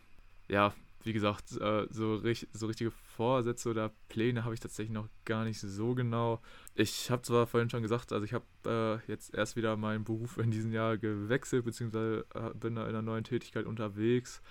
ja, 0.48 0.74
wie 1.04 1.14
gesagt, 1.14 1.52
äh, 1.60 1.88
so, 1.90 2.18
so 2.18 2.68
richtige 2.68 2.92
Vorsätze 2.92 3.70
oder 3.70 3.92
Pläne 4.10 4.44
habe 4.44 4.54
ich 4.54 4.60
tatsächlich 4.60 4.94
noch 4.94 5.08
gar 5.26 5.46
nicht 5.46 5.60
so 5.60 5.96
genau. 5.96 6.42
Ich 6.76 7.10
habe 7.10 7.22
zwar 7.22 7.48
vorhin 7.48 7.70
schon 7.70 7.82
gesagt, 7.82 8.12
also 8.12 8.26
ich 8.26 8.34
habe 8.34 8.46
äh, 8.66 9.12
jetzt 9.12 9.34
erst 9.34 9.56
wieder 9.56 9.78
meinen 9.78 10.04
Beruf 10.04 10.38
in 10.38 10.52
diesem 10.52 10.72
Jahr 10.74 10.98
gewechselt, 10.98 11.66
beziehungsweise 11.66 12.26
äh, 12.34 12.54
bin 12.54 12.76
da 12.76 12.84
in 12.84 12.90
einer 12.90 13.02
neuen 13.02 13.24
Tätigkeit 13.24 13.66
unterwegs. 13.66 14.42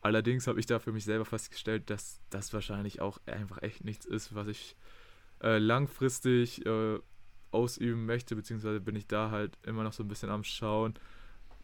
Allerdings 0.00 0.46
habe 0.46 0.60
ich 0.60 0.66
da 0.66 0.78
für 0.78 0.92
mich 0.92 1.04
selber 1.04 1.24
festgestellt, 1.24 1.90
dass 1.90 2.20
das 2.30 2.52
wahrscheinlich 2.52 3.00
auch 3.00 3.18
einfach 3.26 3.62
echt 3.62 3.84
nichts 3.84 4.06
ist, 4.06 4.34
was 4.34 4.46
ich 4.46 4.76
äh, 5.42 5.58
langfristig 5.58 6.64
äh, 6.64 7.00
ausüben 7.50 8.06
möchte, 8.06 8.36
beziehungsweise 8.36 8.80
bin 8.80 8.94
ich 8.94 9.06
da 9.08 9.30
halt 9.30 9.58
immer 9.64 9.82
noch 9.82 9.92
so 9.92 10.04
ein 10.04 10.08
bisschen 10.08 10.30
am 10.30 10.44
Schauen, 10.44 10.94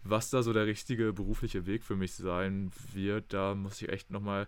was 0.05 0.31
da 0.31 0.43
so 0.43 0.52
der 0.52 0.66
richtige 0.66 1.12
berufliche 1.12 1.66
Weg 1.66 1.82
für 1.82 1.97
mich 1.97 2.14
sein 2.14 2.70
wird. 2.93 3.32
Da 3.32 3.55
muss 3.55 3.81
ich 3.81 3.89
echt 3.89 4.10
nochmal 4.10 4.47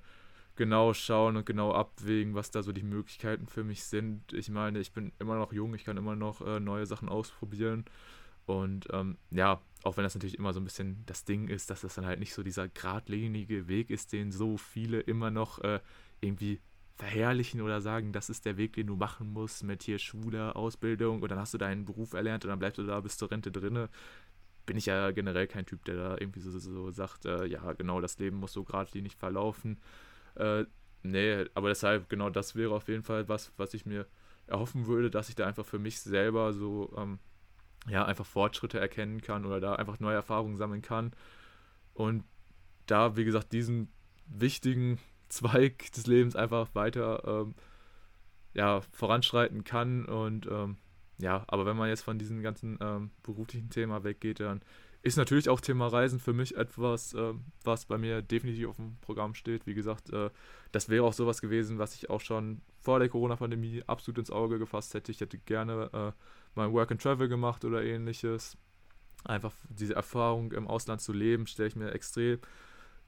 genau 0.55 0.95
schauen 0.95 1.37
und 1.37 1.47
genau 1.47 1.73
abwägen, 1.73 2.35
was 2.35 2.51
da 2.51 2.62
so 2.62 2.73
die 2.73 2.83
Möglichkeiten 2.83 3.47
für 3.47 3.65
mich 3.65 3.85
sind. 3.85 4.33
Ich 4.33 4.49
meine, 4.51 4.78
ich 4.78 4.93
bin 4.93 5.12
immer 5.19 5.37
noch 5.37 5.53
jung, 5.53 5.74
ich 5.74 5.85
kann 5.85 5.97
immer 5.97 6.16
noch 6.16 6.41
äh, 6.41 6.61
neue 6.61 6.87
Sachen 6.87 7.09
ausprobieren. 7.09 7.85
Und 8.47 8.87
ähm, 8.93 9.19
ja, 9.31 9.61
auch 9.83 9.97
wenn 9.97 10.05
das 10.05 10.15
natürlich 10.15 10.39
immer 10.39 10.53
so 10.53 10.61
ein 10.61 10.65
bisschen 10.65 11.03
das 11.07 11.24
Ding 11.24 11.49
ist, 11.49 11.69
dass 11.69 11.81
das 11.81 11.95
dann 11.95 12.07
halt 12.07 12.20
nicht 12.20 12.33
so 12.33 12.43
dieser 12.43 12.69
geradlinige 12.69 13.69
Weg 13.69 13.91
ist, 13.91 14.12
den 14.12 14.33
so 14.33 14.57
viele 14.57 15.01
immer 15.01 15.31
noch 15.31 15.59
äh, 15.61 15.81
irgendwie 16.20 16.61
verherrlichen 16.97 17.61
oder 17.61 17.81
sagen, 17.81 18.12
das 18.12 18.31
ist 18.31 18.47
der 18.47 18.57
Weg, 18.57 18.73
den 18.74 18.87
du 18.87 18.97
machen 18.97 19.33
musst 19.33 19.65
mit 19.65 19.83
hier 19.83 19.99
Schule, 19.99 20.57
Ausbildung 20.57 21.20
und 21.23 21.31
dann 21.31 21.39
hast 21.39 21.53
du 21.53 21.59
deinen 21.59 21.85
Beruf 21.85 22.15
erlernt 22.15 22.45
und 22.45 22.49
dann 22.49 22.59
bleibst 22.59 22.78
du 22.78 22.85
da 22.85 23.01
bis 23.01 23.19
zur 23.19 23.31
Rente 23.31 23.53
drinne. 23.53 23.91
Bin 24.67 24.77
ich 24.77 24.87
ja 24.87 25.13
generell 25.13 25.47
kein 25.47 25.67
Typ, 25.67 25.85
der 25.85 25.97
da 25.97 26.17
irgendwie 26.19 26.41
so, 26.41 26.51
so 26.59 26.91
sagt, 26.91 27.25
äh, 27.25 27.47
ja, 27.47 27.73
genau, 27.73 28.01
das 28.01 28.19
Leben 28.19 28.39
muss 28.39 28.53
so 28.53 28.65
geradlinig 28.65 29.17
verlaufen. 29.17 29.81
Äh, 30.35 30.65
nee, 31.03 31.47
aber 31.55 31.69
deshalb, 31.69 32.09
genau 32.09 32.31
das 32.31 32.57
wäre 32.57 32.75
auf 32.75 32.89
jeden 32.89 33.03
Fall 33.03 33.29
was, 33.29 33.53
was 33.57 33.75
ich 33.75 33.87
mir 33.87 34.07
erhoffen 34.47 34.87
würde, 34.87 35.11
dass 35.11 35.29
ich 35.29 35.35
da 35.35 35.47
einfach 35.47 35.65
für 35.65 35.79
mich 35.79 36.01
selber 36.01 36.53
so, 36.53 36.93
ähm, 36.97 37.19
ja, 37.89 38.05
einfach 38.05 38.27
Fortschritte 38.27 38.81
erkennen 38.81 39.21
kann 39.21 39.47
oder 39.47 39.61
da 39.61 39.75
einfach 39.77 40.01
neue 40.01 40.17
Erfahrungen 40.17 40.57
sammeln 40.57 40.83
kann. 40.83 41.13
Und 41.95 42.25
da, 42.87 43.17
wie 43.17 43.25
gesagt, 43.25 43.53
diesen 43.53 43.89
wichtigen 44.27 44.99
Zweig 45.29 45.91
des 45.93 46.07
Lebens 46.07 46.37
einfach 46.37 46.75
weiter 46.75 47.23
ähm, 47.27 47.55
ja, 48.55 48.81
voranschreiten 48.93 49.65
kann. 49.65 50.05
Und 50.05 50.47
ähm, 50.47 50.77
ja, 51.19 51.45
aber 51.49 51.67
wenn 51.67 51.77
man 51.77 51.89
jetzt 51.89 52.03
von 52.03 52.19
diesem 52.19 52.43
ganzen 52.43 52.79
ähm, 52.81 53.11
beruflichen 53.23 53.71
Thema 53.71 54.05
weggeht, 54.05 54.41
dann 54.41 54.61
ist 55.03 55.17
natürlich 55.17 55.49
auch 55.49 55.61
Thema 55.61 55.87
Reisen 55.87 56.19
für 56.19 56.33
mich 56.33 56.57
etwas, 56.57 57.15
äh, 57.15 57.33
was 57.63 57.87
bei 57.87 57.97
mir 57.97 58.23
definitiv 58.23 58.69
auf 58.69 58.77
dem 58.77 58.97
Programm 59.01 59.35
steht. 59.35 59.67
Wie 59.67 59.75
gesagt, 59.75 60.11
äh, 60.13 60.31
das 60.73 60.89
wäre 60.89 61.05
auch 61.05 61.13
sowas 61.13 61.41
gewesen, 61.41 61.79
was 61.79 61.95
ich 61.95 62.11
auch 62.11 62.21
schon 62.21 62.61
vor 62.81 62.99
der 62.99 63.09
Corona-Pandemie 63.09 63.85
absolut 63.87 64.19
ins 64.19 64.31
Auge 64.31 64.59
gefasst 64.59 64.95
hätte. 64.95 65.13
Ich 65.13 65.21
hätte 65.21 65.39
gerne 65.39 65.91
äh, 65.93 66.13
mein 66.57 66.73
Work 66.73 66.91
and 66.91 67.01
Travel 67.01 67.29
gemacht 67.29 67.65
oder 67.65 67.85
ähnliches. 67.85 68.59
Einfach 69.25 69.55
diese 69.69 69.95
Erfahrung 69.95 70.53
im 70.53 70.67
Ausland 70.67 71.01
zu 71.01 71.13
leben, 71.13 71.47
stelle 71.47 71.69
ich 71.69 71.77
mir 71.77 71.93
extrem 71.93 72.39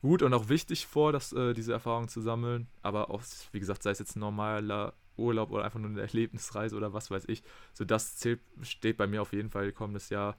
gut 0.00 0.22
und 0.22 0.32
auch 0.34 0.48
wichtig 0.48 0.86
vor, 0.86 1.12
dass, 1.12 1.32
äh, 1.32 1.52
diese 1.52 1.72
Erfahrung 1.72 2.08
zu 2.08 2.20
sammeln. 2.20 2.68
Aber 2.82 3.10
auch, 3.10 3.22
wie 3.52 3.60
gesagt, 3.60 3.82
sei 3.82 3.90
es 3.90 3.98
jetzt 3.98 4.16
normaler 4.16 4.94
Urlaub 5.18 5.50
oder 5.50 5.64
einfach 5.64 5.80
nur 5.80 5.90
eine 5.90 6.00
Erlebnisreise 6.00 6.76
oder 6.76 6.92
was 6.92 7.10
weiß 7.10 7.24
ich, 7.28 7.42
so 7.72 7.84
das 7.84 8.16
zählt, 8.16 8.40
steht 8.62 8.96
bei 8.96 9.06
mir 9.06 9.22
auf 9.22 9.32
jeden 9.32 9.50
Fall 9.50 9.72
kommendes 9.72 10.10
Jahr 10.10 10.36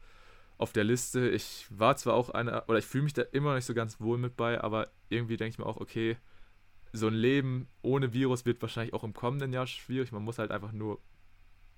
auf 0.57 0.73
der 0.73 0.84
Liste. 0.84 1.30
Ich 1.30 1.68
war 1.69 1.95
zwar 1.95 2.14
auch 2.15 2.30
einer, 2.30 2.65
oder 2.68 2.80
ich 2.80 2.85
fühle 2.85 3.06
mich 3.06 3.14
da 3.14 3.22
immer 3.22 3.49
noch 3.49 3.56
nicht 3.56 3.65
so 3.65 3.73
ganz 3.73 3.99
wohl 3.99 4.18
mit 4.18 4.35
bei, 4.35 4.61
aber 4.61 4.89
irgendwie 5.10 5.38
denke 5.38 5.51
ich 5.51 5.60
mir 5.60 5.65
auch, 5.65 5.77
okay, 5.77 6.18
so 6.91 7.07
ein 7.07 7.14
Leben 7.14 7.68
ohne 7.81 8.14
Virus 8.14 8.45
wird 8.45 8.61
wahrscheinlich 8.61 8.93
auch 8.93 9.03
im 9.03 9.14
kommenden 9.14 9.53
Jahr 9.53 9.68
schwierig. 9.68 10.11
Man 10.11 10.23
muss 10.23 10.39
halt 10.39 10.51
einfach 10.51 10.72
nur 10.72 10.99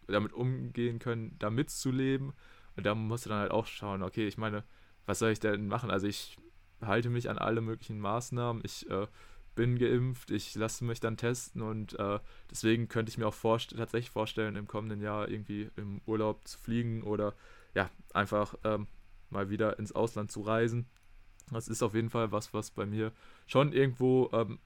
damit 0.07 0.33
umgehen 0.33 0.99
können, 0.99 1.35
damit 1.39 1.69
zu 1.69 1.91
leben. 1.91 2.33
Und 2.75 2.85
da 2.85 2.95
musst 2.95 3.25
du 3.25 3.29
dann 3.29 3.39
halt 3.39 3.51
auch 3.51 3.67
schauen, 3.67 4.03
okay, 4.03 4.27
ich 4.27 4.37
meine, 4.37 4.63
was 5.05 5.19
soll 5.19 5.31
ich 5.31 5.39
denn 5.39 5.67
machen? 5.67 5.91
Also 5.91 6.07
ich 6.07 6.37
halte 6.81 7.09
mich 7.09 7.29
an 7.29 7.37
alle 7.37 7.61
möglichen 7.61 7.99
Maßnahmen. 7.99 8.61
Ich 8.65 8.89
äh, 8.89 9.07
bin 9.55 9.77
geimpft, 9.77 10.31
ich 10.31 10.55
lasse 10.55 10.83
mich 10.85 10.99
dann 10.99 11.17
testen 11.17 11.61
und 11.61 11.97
äh, 11.99 12.19
deswegen 12.49 12.87
könnte 12.87 13.09
ich 13.09 13.17
mir 13.17 13.27
auch 13.27 13.33
vorst 13.33 13.75
tatsächlich 13.75 14.11
vorstellen, 14.11 14.55
im 14.55 14.67
kommenden 14.67 15.01
Jahr 15.01 15.29
irgendwie 15.29 15.69
im 15.75 16.01
Urlaub 16.05 16.47
zu 16.47 16.57
fliegen 16.57 17.03
oder 17.03 17.33
ja, 17.75 17.89
einfach 18.13 18.55
ähm, 18.63 18.87
mal 19.29 19.49
wieder 19.49 19.77
ins 19.79 19.91
Ausland 19.91 20.31
zu 20.31 20.41
reisen. 20.41 20.87
Das 21.51 21.67
ist 21.67 21.83
auf 21.83 21.93
jeden 21.93 22.09
Fall 22.09 22.31
was, 22.31 22.53
was 22.53 22.71
bei 22.71 22.85
mir 22.85 23.11
schon 23.45 23.73
irgendwo 23.73 24.29
ähm, 24.31 24.59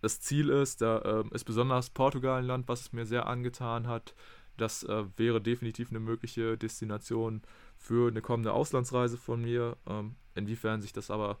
das 0.00 0.20
Ziel 0.20 0.48
ist. 0.48 0.80
Da 0.80 1.02
ähm, 1.04 1.30
ist 1.32 1.44
besonders 1.44 1.90
Portugal 1.90 2.38
ein 2.38 2.46
Land, 2.46 2.68
was 2.68 2.80
es 2.80 2.92
mir 2.92 3.04
sehr 3.04 3.26
angetan 3.26 3.86
hat. 3.86 4.14
Das 4.56 4.82
äh, 4.82 5.04
wäre 5.16 5.40
definitiv 5.40 5.90
eine 5.90 6.00
mögliche 6.00 6.56
Destination 6.56 7.42
für 7.76 8.08
eine 8.08 8.22
kommende 8.22 8.52
Auslandsreise 8.52 9.18
von 9.18 9.42
mir. 9.42 9.76
Ähm, 9.86 10.16
inwiefern 10.34 10.80
sich 10.80 10.92
das 10.92 11.10
aber 11.10 11.38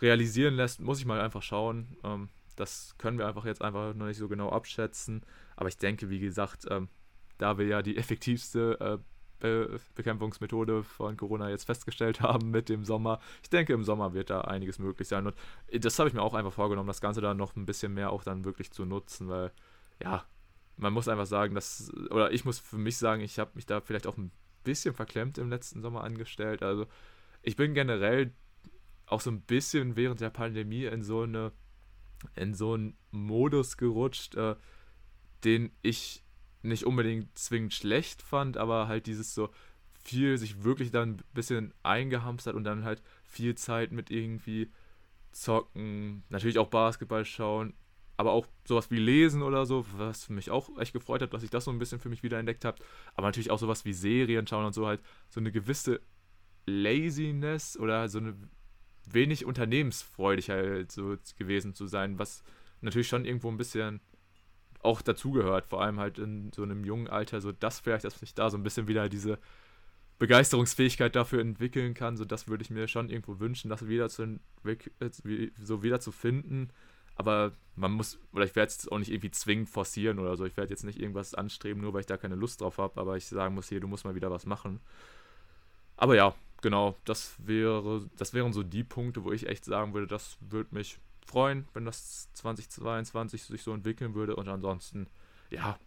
realisieren 0.00 0.54
lässt, 0.54 0.80
muss 0.80 1.00
ich 1.00 1.06
mal 1.06 1.20
einfach 1.20 1.42
schauen. 1.42 1.96
Ähm, 2.04 2.28
das 2.56 2.94
können 2.98 3.18
wir 3.18 3.26
einfach 3.26 3.44
jetzt 3.44 3.62
einfach 3.62 3.94
noch 3.94 4.06
nicht 4.06 4.18
so 4.18 4.28
genau 4.28 4.50
abschätzen. 4.50 5.22
Aber 5.56 5.68
ich 5.68 5.76
denke, 5.76 6.10
wie 6.10 6.18
gesagt, 6.18 6.66
ähm, 6.70 6.88
da 7.38 7.58
wir 7.58 7.66
ja 7.66 7.82
die 7.82 7.96
effektivste 7.98 8.78
äh, 8.80 8.98
Be 9.40 9.78
Bekämpfungsmethode 9.94 10.82
von 10.82 11.16
Corona 11.16 11.48
jetzt 11.48 11.64
festgestellt 11.64 12.20
haben 12.22 12.50
mit 12.50 12.68
dem 12.68 12.84
Sommer. 12.84 13.20
Ich 13.42 13.50
denke, 13.50 13.72
im 13.72 13.84
Sommer 13.84 14.12
wird 14.12 14.30
da 14.30 14.40
einiges 14.40 14.80
möglich 14.80 15.06
sein. 15.06 15.26
Und 15.26 15.36
das 15.72 15.98
habe 15.98 16.08
ich 16.08 16.14
mir 16.14 16.22
auch 16.22 16.34
einfach 16.34 16.52
vorgenommen, 16.52 16.88
das 16.88 17.00
Ganze 17.00 17.20
dann 17.20 17.36
noch 17.36 17.54
ein 17.54 17.66
bisschen 17.66 17.94
mehr 17.94 18.10
auch 18.10 18.24
dann 18.24 18.44
wirklich 18.44 18.72
zu 18.72 18.84
nutzen, 18.84 19.28
weil 19.28 19.52
ja, 20.02 20.24
man 20.76 20.92
muss 20.92 21.08
einfach 21.08 21.26
sagen, 21.26 21.54
dass, 21.54 21.92
oder 22.10 22.32
ich 22.32 22.44
muss 22.44 22.58
für 22.58 22.78
mich 22.78 22.96
sagen, 22.96 23.22
ich 23.22 23.38
habe 23.38 23.52
mich 23.54 23.66
da 23.66 23.80
vielleicht 23.80 24.06
auch 24.06 24.16
ein 24.16 24.32
bisschen 24.64 24.94
verklemmt 24.94 25.38
im 25.38 25.50
letzten 25.50 25.82
Sommer 25.82 26.04
angestellt. 26.04 26.62
Also 26.62 26.86
ich 27.42 27.56
bin 27.56 27.74
generell 27.74 28.32
auch 29.08 29.20
so 29.20 29.30
ein 29.30 29.40
bisschen 29.40 29.96
während 29.96 30.20
der 30.20 30.30
Pandemie 30.30 30.84
in 30.84 31.02
so 31.02 31.22
eine, 31.22 31.52
in 32.34 32.54
so 32.54 32.74
einen 32.74 32.96
Modus 33.10 33.76
gerutscht, 33.76 34.34
äh, 34.36 34.56
den 35.44 35.70
ich 35.82 36.24
nicht 36.62 36.84
unbedingt 36.84 37.36
zwingend 37.38 37.74
schlecht 37.74 38.22
fand, 38.22 38.56
aber 38.56 38.88
halt 38.88 39.06
dieses 39.06 39.34
so 39.34 39.50
viel 40.02 40.38
sich 40.38 40.64
wirklich 40.64 40.90
dann 40.90 41.10
ein 41.10 41.22
bisschen 41.34 41.74
eingehamstert 41.82 42.54
und 42.54 42.64
dann 42.64 42.84
halt 42.84 43.02
viel 43.24 43.54
Zeit 43.54 43.92
mit 43.92 44.10
irgendwie 44.10 44.70
zocken, 45.32 46.24
natürlich 46.28 46.58
auch 46.58 46.68
Basketball 46.68 47.24
schauen, 47.24 47.74
aber 48.16 48.32
auch 48.32 48.46
sowas 48.66 48.90
wie 48.90 48.98
Lesen 48.98 49.42
oder 49.42 49.64
so, 49.64 49.86
was 49.96 50.28
mich 50.28 50.50
auch 50.50 50.76
echt 50.78 50.92
gefreut 50.92 51.22
hat, 51.22 51.32
dass 51.32 51.44
ich 51.44 51.50
das 51.50 51.64
so 51.64 51.70
ein 51.70 51.78
bisschen 51.78 52.00
für 52.00 52.08
mich 52.08 52.24
wieder 52.24 52.38
entdeckt 52.38 52.64
habe. 52.64 52.82
Aber 53.14 53.28
natürlich 53.28 53.50
auch 53.50 53.60
sowas 53.60 53.84
wie 53.84 53.92
Serien 53.92 54.46
schauen 54.46 54.64
und 54.64 54.72
so 54.72 54.86
halt 54.86 55.00
so 55.28 55.38
eine 55.38 55.52
gewisse 55.52 56.00
Laziness 56.66 57.78
oder 57.78 58.08
so 58.08 58.18
eine 58.18 58.34
wenig 59.12 59.44
unternehmensfreudig 59.44 60.50
halt 60.50 60.92
so 60.92 61.16
gewesen 61.36 61.74
zu 61.74 61.86
sein, 61.86 62.18
was 62.18 62.42
natürlich 62.80 63.08
schon 63.08 63.24
irgendwo 63.24 63.48
ein 63.48 63.56
bisschen 63.56 64.00
auch 64.82 65.02
dazugehört, 65.02 65.66
vor 65.66 65.82
allem 65.82 65.98
halt 65.98 66.18
in 66.18 66.52
so 66.52 66.62
einem 66.62 66.84
jungen 66.84 67.08
Alter, 67.08 67.40
so 67.40 67.52
das 67.52 67.80
vielleicht, 67.80 68.04
dass 68.04 68.22
ich 68.22 68.34
da 68.34 68.50
so 68.50 68.56
ein 68.56 68.62
bisschen 68.62 68.88
wieder 68.88 69.08
diese 69.08 69.38
Begeisterungsfähigkeit 70.18 71.14
dafür 71.14 71.40
entwickeln 71.40 71.94
kann, 71.94 72.16
so 72.16 72.24
das 72.24 72.48
würde 72.48 72.62
ich 72.62 72.70
mir 72.70 72.88
schon 72.88 73.08
irgendwo 73.08 73.40
wünschen, 73.40 73.70
das 73.70 73.86
wieder 73.86 74.08
zu 74.08 74.38
so 75.62 75.82
wieder 75.82 76.00
zu 76.00 76.12
finden. 76.12 76.70
Aber 77.14 77.52
man 77.74 77.90
muss, 77.92 78.20
oder 78.32 78.44
ich 78.44 78.54
werde 78.54 78.70
es 78.70 78.86
auch 78.88 78.98
nicht 78.98 79.10
irgendwie 79.10 79.32
zwingend 79.32 79.68
forcieren 79.68 80.20
oder 80.20 80.36
so. 80.36 80.44
Ich 80.44 80.56
werde 80.56 80.70
jetzt 80.70 80.84
nicht 80.84 81.00
irgendwas 81.00 81.34
anstreben, 81.34 81.82
nur 81.82 81.92
weil 81.92 82.00
ich 82.00 82.06
da 82.06 82.16
keine 82.16 82.36
Lust 82.36 82.60
drauf 82.60 82.78
habe, 82.78 83.00
aber 83.00 83.16
ich 83.16 83.26
sagen 83.26 83.56
muss, 83.56 83.68
hier, 83.68 83.80
du 83.80 83.88
musst 83.88 84.04
mal 84.04 84.14
wieder 84.14 84.30
was 84.30 84.46
machen. 84.46 84.80
Aber 85.96 86.14
ja, 86.14 86.34
genau, 86.62 86.96
das 87.04 87.34
wäre, 87.38 88.08
das 88.16 88.34
wären 88.34 88.52
so 88.52 88.62
die 88.62 88.84
Punkte, 88.84 89.24
wo 89.24 89.32
ich 89.32 89.48
echt 89.48 89.64
sagen 89.64 89.94
würde, 89.94 90.06
das 90.06 90.38
würde 90.40 90.74
mich 90.74 90.98
freuen, 91.26 91.68
wenn 91.74 91.84
das 91.84 92.32
2022 92.34 93.42
sich 93.44 93.62
so 93.62 93.72
entwickeln 93.72 94.14
würde. 94.14 94.36
Und 94.36 94.48
ansonsten, 94.48 95.08
ja, 95.50 95.78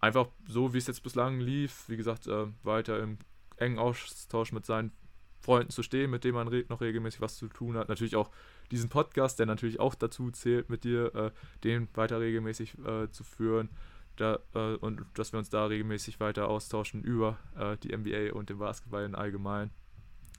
einfach 0.00 0.28
so, 0.46 0.74
wie 0.74 0.78
es 0.78 0.86
jetzt 0.86 1.02
bislang 1.02 1.40
lief, 1.40 1.84
wie 1.88 1.96
gesagt, 1.96 2.26
äh, 2.26 2.46
weiter 2.62 3.00
im 3.00 3.18
engen 3.56 3.78
Austausch 3.78 4.52
mit 4.52 4.66
seinen 4.66 4.92
Freunden 5.40 5.70
zu 5.70 5.82
stehen, 5.82 6.10
mit 6.10 6.24
denen 6.24 6.34
man 6.34 6.48
re 6.48 6.64
noch 6.68 6.80
regelmäßig 6.80 7.20
was 7.20 7.36
zu 7.36 7.48
tun 7.48 7.76
hat. 7.76 7.88
Natürlich 7.88 8.16
auch 8.16 8.30
diesen 8.70 8.88
Podcast, 8.88 9.38
der 9.38 9.46
natürlich 9.46 9.80
auch 9.80 9.94
dazu 9.94 10.30
zählt, 10.30 10.68
mit 10.68 10.84
dir, 10.84 11.14
äh, 11.14 11.30
den 11.64 11.88
weiter 11.94 12.20
regelmäßig 12.20 12.76
äh, 12.84 13.10
zu 13.10 13.24
führen. 13.24 13.70
Da, 14.16 14.40
äh, 14.54 14.74
und 14.74 15.04
dass 15.14 15.32
wir 15.32 15.38
uns 15.38 15.48
da 15.48 15.66
regelmäßig 15.66 16.18
weiter 16.18 16.48
austauschen 16.48 17.02
über 17.02 17.38
äh, 17.56 17.76
die 17.78 17.96
NBA 17.96 18.36
und 18.36 18.50
den 18.50 18.58
Basketball 18.58 19.04
in 19.04 19.14
allgemein. 19.14 19.70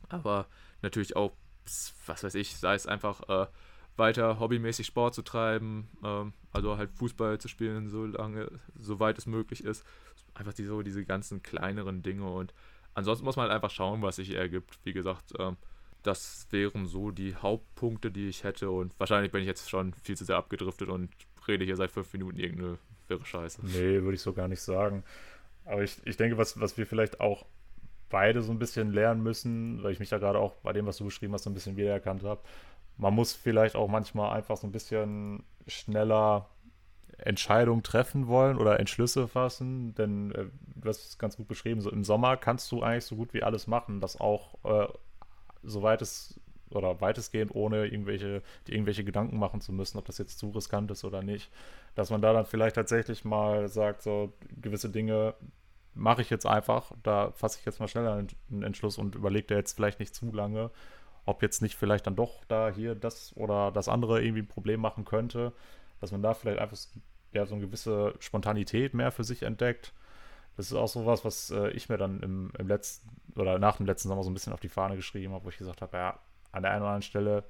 Aber 0.09 0.47
natürlich 0.81 1.15
auch, 1.15 1.33
was 2.05 2.23
weiß 2.23 2.35
ich, 2.35 2.55
sei 2.57 2.73
es 2.73 2.87
einfach 2.87 3.21
äh, 3.29 3.47
weiter 3.97 4.39
hobbymäßig 4.39 4.87
Sport 4.87 5.13
zu 5.13 5.21
treiben, 5.21 5.89
ähm, 6.03 6.33
also 6.51 6.77
halt 6.77 6.89
Fußball 6.95 7.37
zu 7.39 7.47
spielen, 7.47 7.89
solange, 7.89 8.49
soweit 8.79 9.17
es 9.17 9.27
möglich 9.27 9.63
ist. 9.63 9.85
Einfach 10.33 10.53
die, 10.53 10.63
so 10.63 10.81
diese 10.81 11.05
ganzen 11.05 11.43
kleineren 11.43 12.01
Dinge 12.01 12.27
und 12.27 12.53
ansonsten 12.93 13.25
muss 13.25 13.35
man 13.35 13.43
halt 13.43 13.53
einfach 13.53 13.69
schauen, 13.69 14.01
was 14.01 14.15
sich 14.15 14.31
ergibt. 14.31 14.79
Wie 14.83 14.93
gesagt, 14.93 15.33
ähm, 15.37 15.57
das 16.01 16.47
wären 16.49 16.87
so 16.87 17.11
die 17.11 17.35
Hauptpunkte, 17.35 18.09
die 18.09 18.29
ich 18.29 18.43
hätte 18.43 18.71
und 18.71 18.97
wahrscheinlich 18.99 19.31
bin 19.31 19.41
ich 19.41 19.47
jetzt 19.47 19.69
schon 19.69 19.93
viel 19.93 20.17
zu 20.17 20.25
sehr 20.25 20.37
abgedriftet 20.37 20.89
und 20.89 21.09
rede 21.47 21.65
hier 21.65 21.75
seit 21.75 21.91
fünf 21.91 22.11
Minuten 22.13 22.39
irgendeine 22.39 22.77
wirre 23.09 23.25
Scheiße. 23.25 23.65
Nee, 23.65 24.01
würde 24.01 24.15
ich 24.15 24.21
so 24.21 24.33
gar 24.33 24.47
nicht 24.47 24.61
sagen. 24.61 25.03
Aber 25.65 25.83
ich, 25.83 25.97
ich 26.05 26.17
denke, 26.17 26.37
was, 26.37 26.59
was 26.59 26.77
wir 26.77 26.85
vielleicht 26.85 27.19
auch 27.19 27.45
beide 28.09 28.41
so 28.41 28.51
ein 28.51 28.59
bisschen 28.59 28.91
lernen 28.93 29.21
müssen, 29.23 29.83
weil 29.83 29.91
ich 29.91 29.99
mich 29.99 30.09
da 30.09 30.17
gerade 30.17 30.39
auch 30.39 30.55
bei 30.55 30.73
dem, 30.73 30.85
was 30.85 30.97
du 30.97 31.05
beschrieben 31.05 31.33
hast, 31.33 31.43
so 31.43 31.49
ein 31.49 31.53
bisschen 31.53 31.77
wiedererkannt 31.77 32.23
habe, 32.23 32.41
man 32.97 33.13
muss 33.13 33.33
vielleicht 33.33 33.75
auch 33.75 33.87
manchmal 33.87 34.35
einfach 34.35 34.57
so 34.57 34.67
ein 34.67 34.71
bisschen 34.71 35.43
schneller 35.67 36.49
Entscheidungen 37.17 37.83
treffen 37.83 38.27
wollen 38.27 38.57
oder 38.57 38.79
Entschlüsse 38.79 39.27
fassen, 39.27 39.93
denn 39.95 40.31
äh, 40.31 40.45
du 40.75 40.89
hast 40.89 41.07
es 41.07 41.17
ganz 41.17 41.37
gut 41.37 41.47
beschrieben, 41.47 41.81
so 41.81 41.89
im 41.89 42.03
Sommer 42.03 42.37
kannst 42.37 42.71
du 42.71 42.81
eigentlich 42.81 43.05
so 43.05 43.15
gut 43.15 43.33
wie 43.33 43.43
alles 43.43 43.67
machen, 43.67 43.99
das 43.99 44.19
auch 44.19 44.55
äh, 44.63 44.87
soweit 45.63 46.01
es 46.01 46.39
oder 46.71 47.01
weitestgehend 47.01 47.53
ohne 47.55 47.87
irgendwelche, 47.87 48.43
irgendwelche 48.67 49.03
Gedanken 49.03 49.39
machen 49.39 49.61
zu 49.61 49.73
müssen, 49.73 49.97
ob 49.97 50.05
das 50.05 50.17
jetzt 50.17 50.37
zu 50.37 50.49
riskant 50.49 50.91
ist 50.91 51.03
oder 51.03 51.23
nicht. 51.23 51.49
Dass 51.95 52.11
man 52.11 52.21
da 52.21 52.31
dann 52.31 52.45
vielleicht 52.45 52.75
tatsächlich 52.75 53.25
mal 53.25 53.67
sagt, 53.69 54.03
so 54.03 54.33
gewisse 54.61 54.89
Dinge 54.89 55.33
mache 55.93 56.21
ich 56.21 56.29
jetzt 56.29 56.45
einfach, 56.45 56.91
da 57.03 57.31
fasse 57.31 57.59
ich 57.59 57.65
jetzt 57.65 57.79
mal 57.79 57.87
schneller 57.87 58.13
einen 58.13 58.63
Entschluss 58.63 58.97
und 58.97 59.15
überlege 59.15 59.47
da 59.47 59.55
jetzt 59.55 59.73
vielleicht 59.73 59.99
nicht 59.99 60.15
zu 60.15 60.31
lange 60.31 60.71
ob 61.29 61.43
jetzt 61.43 61.61
nicht 61.61 61.75
vielleicht 61.75 62.07
dann 62.07 62.15
doch 62.15 62.43
da 62.47 62.69
hier 62.69 62.95
das 62.95 63.35
oder 63.37 63.71
das 63.71 63.87
andere 63.87 64.21
irgendwie 64.21 64.41
ein 64.41 64.47
Problem 64.47 64.79
machen 64.79 65.05
könnte, 65.05 65.53
dass 66.01 66.11
man 66.11 66.23
da 66.23 66.33
vielleicht 66.33 66.59
einfach 66.59 66.77
ja, 67.33 67.45
so 67.45 67.53
eine 67.53 67.65
gewisse 67.65 68.15
Spontanität 68.19 68.95
mehr 68.95 69.11
für 69.11 69.23
sich 69.23 69.43
entdeckt. 69.43 69.93
Das 70.57 70.65
ist 70.65 70.73
auch 70.73 70.87
sowas, 70.87 71.23
was 71.23 71.51
äh, 71.51 71.69
ich 71.69 71.87
mir 71.87 71.97
dann 71.97 72.21
im, 72.21 72.51
im 72.57 72.67
letzten 72.67 73.09
oder 73.35 73.59
nach 73.59 73.77
dem 73.77 73.85
letzten 73.85 74.09
Sommer 74.09 74.23
so 74.23 74.31
ein 74.31 74.33
bisschen 74.33 74.53
auf 74.53 74.59
die 74.59 74.69
Fahne 74.69 74.95
geschrieben 74.95 75.33
habe, 75.33 75.45
wo 75.45 75.49
ich 75.49 75.57
gesagt 75.57 75.83
habe, 75.83 75.95
ja, 75.95 76.19
an 76.51 76.63
der 76.63 76.71
einen 76.71 76.81
oder 76.81 76.89
anderen 76.89 77.03
Stelle 77.03 77.43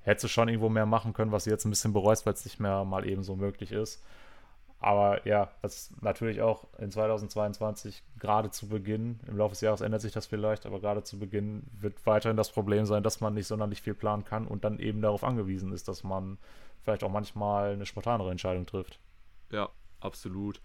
hättest 0.00 0.24
du 0.24 0.28
schon 0.28 0.48
irgendwo 0.48 0.68
mehr 0.68 0.84
machen 0.84 1.14
können, 1.14 1.32
was 1.32 1.44
du 1.44 1.50
jetzt 1.50 1.64
ein 1.64 1.70
bisschen 1.70 1.94
bereust, 1.94 2.26
weil 2.26 2.34
es 2.34 2.44
nicht 2.44 2.60
mehr 2.60 2.84
mal 2.84 3.08
eben 3.08 3.22
so 3.22 3.36
möglich 3.36 3.72
ist. 3.72 4.04
Aber 4.84 5.26
ja, 5.26 5.50
das 5.62 5.90
natürlich 6.02 6.42
auch 6.42 6.66
in 6.76 6.90
2022 6.90 8.02
gerade 8.18 8.50
zu 8.50 8.68
Beginn, 8.68 9.18
im 9.26 9.38
Laufe 9.38 9.54
des 9.54 9.62
Jahres 9.62 9.80
ändert 9.80 10.02
sich 10.02 10.12
das 10.12 10.26
vielleicht, 10.26 10.66
aber 10.66 10.78
gerade 10.78 11.02
zu 11.02 11.18
Beginn 11.18 11.62
wird 11.80 12.04
weiterhin 12.04 12.36
das 12.36 12.52
Problem 12.52 12.84
sein, 12.84 13.02
dass 13.02 13.22
man 13.22 13.32
nicht 13.32 13.46
sonderlich 13.46 13.80
viel 13.80 13.94
planen 13.94 14.26
kann 14.26 14.46
und 14.46 14.62
dann 14.62 14.78
eben 14.78 15.00
darauf 15.00 15.24
angewiesen 15.24 15.72
ist, 15.72 15.88
dass 15.88 16.04
man 16.04 16.36
vielleicht 16.82 17.02
auch 17.02 17.10
manchmal 17.10 17.72
eine 17.72 17.86
spontanere 17.86 18.30
Entscheidung 18.30 18.66
trifft. 18.66 19.00
Ja, 19.50 19.70
absolut. 20.00 20.60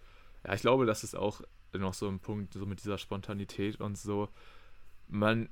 Ja, 0.46 0.52
ich 0.52 0.60
glaube, 0.60 0.84
das 0.84 1.02
ist 1.02 1.16
auch 1.16 1.40
noch 1.72 1.94
so 1.94 2.06
ein 2.06 2.18
Punkt, 2.18 2.52
so 2.52 2.66
mit 2.66 2.80
dieser 2.80 2.98
Spontanität 2.98 3.80
und 3.80 3.96
so. 3.96 4.28
Man 5.08 5.48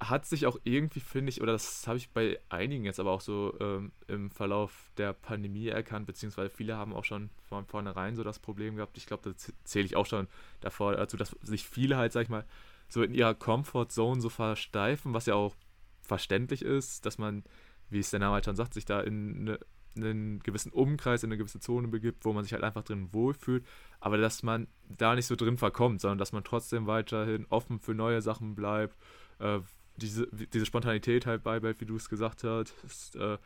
hat 0.00 0.26
sich 0.26 0.46
auch 0.46 0.58
irgendwie, 0.64 1.00
finde 1.00 1.30
ich, 1.30 1.40
oder 1.40 1.52
das 1.52 1.86
habe 1.86 1.96
ich 1.96 2.10
bei 2.10 2.38
einigen 2.48 2.84
jetzt 2.84 3.00
aber 3.00 3.12
auch 3.12 3.20
so 3.20 3.56
ähm, 3.60 3.92
im 4.08 4.30
Verlauf 4.30 4.90
der 4.96 5.12
Pandemie 5.12 5.68
erkannt, 5.68 6.06
beziehungsweise 6.06 6.50
viele 6.50 6.76
haben 6.76 6.92
auch 6.92 7.04
schon 7.04 7.30
von 7.48 7.64
vornherein 7.64 8.16
so 8.16 8.24
das 8.24 8.38
Problem 8.38 8.76
gehabt. 8.76 8.98
Ich 8.98 9.06
glaube, 9.06 9.30
da 9.30 9.52
zähle 9.64 9.86
ich 9.86 9.96
auch 9.96 10.06
schon 10.06 10.28
davor 10.60 10.96
dazu, 10.96 11.16
dass 11.16 11.36
sich 11.42 11.64
viele 11.64 11.96
halt, 11.96 12.12
sag 12.12 12.22
ich 12.22 12.28
mal, 12.28 12.44
so 12.88 13.02
in 13.02 13.14
ihrer 13.14 13.34
Comfortzone 13.34 14.20
so 14.20 14.28
versteifen, 14.28 15.14
was 15.14 15.26
ja 15.26 15.34
auch 15.34 15.54
verständlich 16.02 16.62
ist, 16.62 17.06
dass 17.06 17.18
man, 17.18 17.44
wie 17.88 18.00
es 18.00 18.10
der 18.10 18.20
Name 18.20 18.34
halt 18.34 18.44
schon 18.44 18.56
sagt, 18.56 18.74
sich 18.74 18.84
da 18.84 19.00
in 19.00 19.40
eine, 19.40 19.58
einen 19.96 20.40
gewissen 20.40 20.72
Umkreis, 20.72 21.22
in 21.22 21.28
eine 21.28 21.38
gewisse 21.38 21.60
Zone 21.60 21.88
begibt, 21.88 22.24
wo 22.24 22.32
man 22.32 22.44
sich 22.44 22.52
halt 22.52 22.64
einfach 22.64 22.82
drin 22.82 23.12
wohlfühlt, 23.12 23.64
aber 24.00 24.18
dass 24.18 24.42
man 24.42 24.66
da 24.88 25.14
nicht 25.14 25.26
so 25.26 25.36
drin 25.36 25.56
verkommt, 25.56 26.00
sondern 26.00 26.18
dass 26.18 26.32
man 26.32 26.44
trotzdem 26.44 26.86
weiterhin 26.86 27.46
offen 27.48 27.78
für 27.78 27.94
neue 27.94 28.20
Sachen 28.20 28.54
bleibt, 28.54 28.98
äh, 29.38 29.60
diese, 29.96 30.28
diese 30.32 30.66
Spontanität 30.66 31.26
halt 31.26 31.42
beibehält, 31.42 31.80
wie 31.80 31.86
du 31.86 31.96
es 31.96 32.08
gesagt 32.08 32.44
hast, 32.44 32.74
ist, 32.84 33.16
äh, 33.16 33.38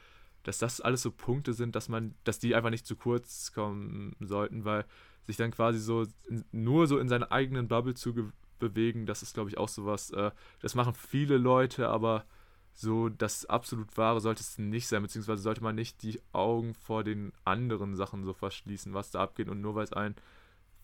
dass 0.44 0.58
das 0.58 0.80
alles 0.80 1.02
so 1.02 1.10
Punkte 1.10 1.52
sind, 1.52 1.76
dass 1.76 1.88
man, 1.88 2.14
dass 2.24 2.38
die 2.38 2.54
einfach 2.54 2.70
nicht 2.70 2.86
zu 2.86 2.96
kurz 2.96 3.52
kommen 3.52 4.16
sollten, 4.20 4.64
weil 4.64 4.84
sich 5.26 5.36
dann 5.36 5.50
quasi 5.50 5.78
so 5.78 6.06
nur 6.52 6.86
so 6.86 6.98
in 6.98 7.08
seiner 7.08 7.30
eigenen 7.32 7.68
Bubble 7.68 7.94
zu 7.94 8.32
bewegen, 8.58 9.06
das 9.06 9.22
ist, 9.22 9.34
glaube 9.34 9.50
ich, 9.50 9.58
auch 9.58 9.68
sowas, 9.68 10.10
äh, 10.10 10.30
das 10.60 10.74
machen 10.74 10.94
viele 10.94 11.36
Leute, 11.36 11.88
aber 11.88 12.24
so 12.72 13.08
das 13.08 13.44
absolut 13.46 13.96
Wahre 13.96 14.20
sollte 14.20 14.40
es 14.40 14.56
nicht 14.56 14.88
sein, 14.88 15.02
beziehungsweise 15.02 15.42
sollte 15.42 15.62
man 15.62 15.74
nicht 15.74 16.02
die 16.02 16.20
Augen 16.32 16.74
vor 16.74 17.04
den 17.04 17.32
anderen 17.44 17.96
Sachen 17.96 18.24
so 18.24 18.32
verschließen, 18.32 18.94
was 18.94 19.10
da 19.10 19.20
abgeht 19.20 19.48
und 19.48 19.60
nur 19.60 19.74
weil 19.74 19.84
es 19.84 19.92
ein 19.92 20.14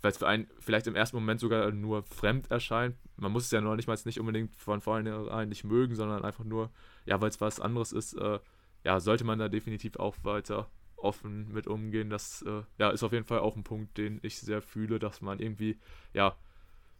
weil 0.04 0.10
es 0.10 0.18
für 0.18 0.28
einen 0.28 0.46
vielleicht 0.60 0.86
im 0.86 0.94
ersten 0.94 1.16
Moment 1.16 1.40
sogar 1.40 1.70
nur 1.72 2.02
fremd 2.02 2.50
erscheint. 2.50 2.94
Man 3.16 3.32
muss 3.32 3.46
es 3.46 3.50
ja 3.50 3.62
noch 3.62 3.74
nicht 3.74 3.86
mal 3.86 3.98
nicht 4.04 4.20
unbedingt 4.20 4.54
von 4.54 4.82
vornherein 4.82 5.48
nicht 5.48 5.64
mögen, 5.64 5.94
sondern 5.94 6.26
einfach 6.26 6.44
nur, 6.44 6.70
ja, 7.06 7.20
weil 7.22 7.30
es 7.30 7.40
was 7.40 7.58
anderes 7.58 7.92
ist, 7.92 8.12
äh, 8.12 8.38
ja, 8.84 9.00
sollte 9.00 9.24
man 9.24 9.38
da 9.38 9.48
definitiv 9.48 9.96
auch 9.96 10.16
weiter 10.22 10.68
offen 10.96 11.50
mit 11.50 11.66
umgehen. 11.66 12.10
Das 12.10 12.42
äh, 12.42 12.62
ja, 12.76 12.90
ist 12.90 13.02
auf 13.02 13.12
jeden 13.12 13.24
Fall 13.24 13.38
auch 13.38 13.56
ein 13.56 13.64
Punkt, 13.64 13.96
den 13.96 14.20
ich 14.22 14.38
sehr 14.38 14.60
fühle, 14.60 14.98
dass 14.98 15.22
man 15.22 15.38
irgendwie, 15.38 15.78
ja, 16.12 16.36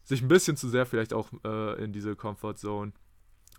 sich 0.03 0.23
ein 0.23 0.29
bisschen 0.29 0.57
zu 0.57 0.71
sehr 0.71 0.87
vielleicht 0.87 1.13
auch 1.13 1.31
äh, 1.45 1.85
in 1.85 1.93
diese 1.93 2.17
Comfortzone 2.17 2.93